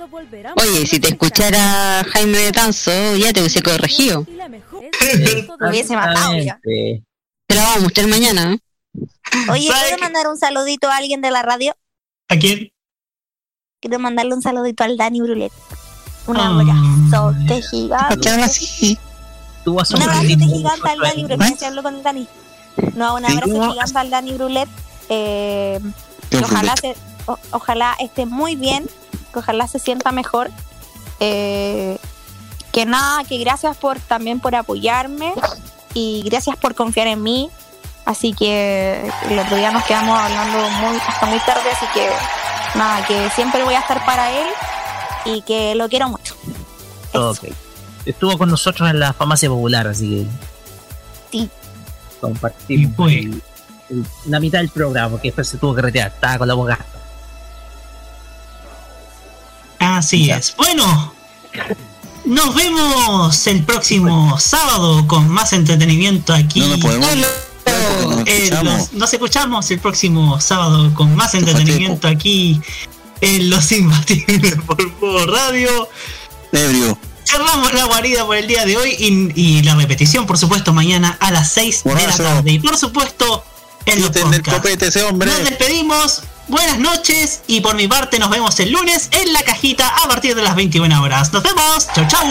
Oye, 0.57 0.85
si 0.85 0.99
te 0.99 1.07
escuchara 1.09 2.05
Jaime 2.11 2.37
de 2.37 2.51
Tanzo, 2.51 3.15
ya 3.15 3.33
te 3.33 3.39
hubiese 3.39 3.61
corregido. 3.63 4.25
Lo 5.59 5.69
hubiese 5.69 5.95
matado 5.95 6.33
ya. 6.45 6.59
Te 7.47 7.55
la 7.55 7.61
vamos 7.63 7.77
a 7.77 7.81
mostrar 7.81 8.07
mañana. 8.07 8.57
¿Eh? 9.03 9.51
Oye, 9.51 9.67
¿puedo 9.67 9.97
mandar 9.99 10.27
un 10.27 10.37
saludito 10.37 10.87
a 10.89 10.97
alguien 10.97 11.21
de 11.21 11.31
la 11.31 11.41
radio? 11.41 11.75
¿A 12.29 12.35
quién? 12.37 12.71
Quiero 13.81 13.99
mandarle 13.99 14.33
un 14.33 14.41
saludito 14.41 14.83
al 14.83 14.97
Dani 14.97 15.21
Brulet. 15.21 15.51
Un 16.27 16.37
Ah. 16.37 16.49
abrazote 16.49 17.61
gigante. 17.61 18.29
así? 18.29 18.97
Tú 19.63 19.73
vas 19.75 19.91
a 19.91 19.95
Un 19.97 20.21
ritmo 20.27 20.47
gigante 20.47 20.89
al 20.89 20.99
Dani 20.99 21.23
Brulet. 21.23 21.57
Se 21.57 21.65
habló 21.65 21.83
con 21.83 21.95
el 21.95 22.03
Dani. 22.03 22.27
No, 22.95 23.15
un 23.15 23.25
abrazo 23.25 23.71
gigante 23.71 23.97
al 23.97 24.09
Dani 24.09 24.33
Brulet. 24.33 24.69
Eh, 25.09 25.79
se- 26.29 26.95
o- 27.25 27.39
ojalá 27.51 27.95
esté 27.99 28.25
muy 28.25 28.55
bien. 28.55 28.87
Que 29.33 29.39
ojalá 29.39 29.67
se 29.67 29.79
sienta 29.79 30.11
mejor. 30.11 30.49
Eh, 31.19 31.97
que 32.71 32.85
nada, 32.85 33.23
que 33.23 33.37
gracias 33.37 33.77
por 33.77 33.99
también 33.99 34.39
por 34.39 34.55
apoyarme. 34.55 35.33
Y 35.93 36.21
gracias 36.25 36.55
por 36.57 36.75
confiar 36.75 37.07
en 37.07 37.23
mí. 37.23 37.49
Así 38.05 38.33
que 38.33 39.11
el 39.29 39.39
otro 39.39 39.55
día 39.57 39.71
nos 39.71 39.83
quedamos 39.85 40.17
hablando 40.19 40.69
muy, 40.71 40.97
hasta 41.07 41.25
muy 41.27 41.39
tarde. 41.39 41.69
Así 41.71 41.85
que 41.93 42.09
nada, 42.77 43.05
que 43.05 43.29
siempre 43.35 43.63
voy 43.63 43.75
a 43.75 43.79
estar 43.79 44.03
para 44.05 44.31
él. 44.31 44.47
Y 45.25 45.41
que 45.43 45.75
lo 45.75 45.87
quiero 45.89 46.09
mucho. 46.09 46.35
Ok. 47.13 47.45
Estuvo 48.05 48.37
con 48.37 48.49
nosotros 48.49 48.89
en 48.89 48.99
la 48.99 49.13
farmacia 49.13 49.49
popular, 49.49 49.85
así 49.87 50.25
que. 51.31 51.37
Sí. 51.37 51.49
Compartimos 52.21 53.11
el- 53.11 53.43
el- 53.89 54.05
la 54.25 54.39
mitad 54.39 54.59
del 54.59 54.69
programa, 54.69 55.09
porque 55.11 55.27
después 55.27 55.47
se 55.47 55.57
tuvo 55.57 55.75
que 55.75 55.81
retirar. 55.81 56.07
Estaba 56.07 56.37
con 56.39 56.47
la 56.47 56.53
boca. 56.55 56.79
Así 59.79 60.29
es. 60.31 60.55
Bueno, 60.57 61.13
nos 62.25 62.55
vemos 62.55 63.47
el 63.47 63.63
próximo 63.63 64.37
sábado 64.39 65.05
con 65.07 65.27
más 65.29 65.53
entretenimiento 65.53 66.33
aquí. 66.33 66.59
No 66.61 66.67
nos 66.69 66.79
podemos. 66.79 67.09
Nos 68.07 68.27
Eh, 68.27 68.43
escuchamos. 68.43 68.93
nos 68.93 69.13
escuchamos 69.13 69.71
el 69.71 69.79
próximo 69.79 70.39
sábado 70.41 70.93
con 70.93 71.15
más 71.15 71.33
entretenimiento 71.35 72.07
aquí 72.07 72.61
en 73.21 73.49
Los 73.49 73.71
Imbatibles 73.71 74.55
por 74.65 74.77
Fuego 74.99 75.25
Radio. 75.27 75.89
Ebrio. 76.51 76.97
Cerramos 77.25 77.73
la 77.73 77.85
guarida 77.85 78.25
por 78.25 78.35
el 78.37 78.47
día 78.47 78.65
de 78.65 78.75
hoy 78.77 78.95
y, 78.97 79.31
y 79.39 79.61
la 79.63 79.75
repetición, 79.75 80.25
por 80.25 80.37
supuesto, 80.39 80.73
mañana 80.73 81.15
a 81.19 81.29
las 81.31 81.51
6 81.51 81.83
de 81.83 81.93
la 81.93 82.17
tarde. 82.17 82.51
Y 82.51 82.59
por 82.59 82.75
supuesto, 82.75 83.43
en 83.85 84.01
los 84.01 84.09
copete 84.43 84.87
ese 84.87 85.03
hombre. 85.03 85.29
Nos 85.29 85.43
despedimos. 85.49 86.23
Buenas 86.47 86.79
noches 86.79 87.41
y 87.45 87.61
por 87.61 87.75
mi 87.75 87.87
parte 87.87 88.17
nos 88.17 88.31
vemos 88.31 88.59
el 88.59 88.71
lunes 88.71 89.09
en 89.11 89.31
la 89.33 89.43
cajita 89.43 89.87
a 90.03 90.07
partir 90.07 90.33
de 90.33 90.41
las 90.41 90.55
21 90.55 90.99
horas. 91.03 91.31
Nos 91.31 91.43
vemos. 91.43 91.87
Chau, 91.93 92.07
chau. 92.07 92.25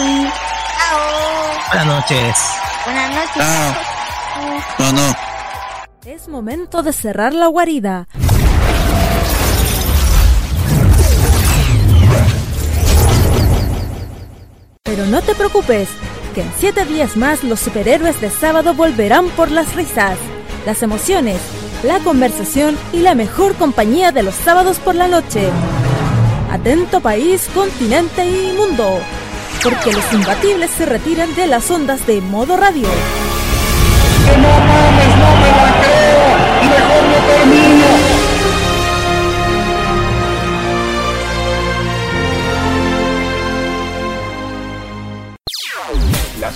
Buenas 1.71 1.85
noches. 1.85 2.35
Buenas 2.83 3.13
noches. 3.15 3.37
Ah. 3.39 3.77
No, 4.79 4.91
no. 4.91 5.28
Es 6.05 6.29
momento 6.29 6.81
de 6.81 6.93
cerrar 6.93 7.33
la 7.33 7.47
guarida. 7.47 8.07
Pero 14.83 15.05
no 15.07 15.21
te 15.21 15.35
preocupes, 15.35 15.89
que 16.33 16.41
en 16.41 16.51
siete 16.57 16.85
días 16.85 17.17
más 17.17 17.43
los 17.43 17.59
superhéroes 17.59 18.21
de 18.21 18.29
sábado 18.29 18.73
volverán 18.73 19.27
por 19.31 19.51
las 19.51 19.75
risas, 19.75 20.17
las 20.65 20.81
emociones, 20.83 21.41
la 21.83 21.99
conversación 21.99 22.77
y 22.93 22.99
la 22.99 23.13
mejor 23.13 23.55
compañía 23.55 24.13
de 24.13 24.23
los 24.23 24.35
sábados 24.35 24.79
por 24.79 24.95
la 24.95 25.09
noche. 25.09 25.49
Atento 26.49 27.01
país, 27.01 27.49
continente 27.53 28.25
y 28.25 28.55
mundo, 28.55 28.99
porque 29.61 29.91
los 29.91 30.13
imbatibles 30.13 30.71
se 30.71 30.85
retiran 30.85 31.35
de 31.35 31.47
las 31.47 31.69
ondas 31.69 32.07
de 32.07 32.21
modo 32.21 32.55
radio. 32.55 32.87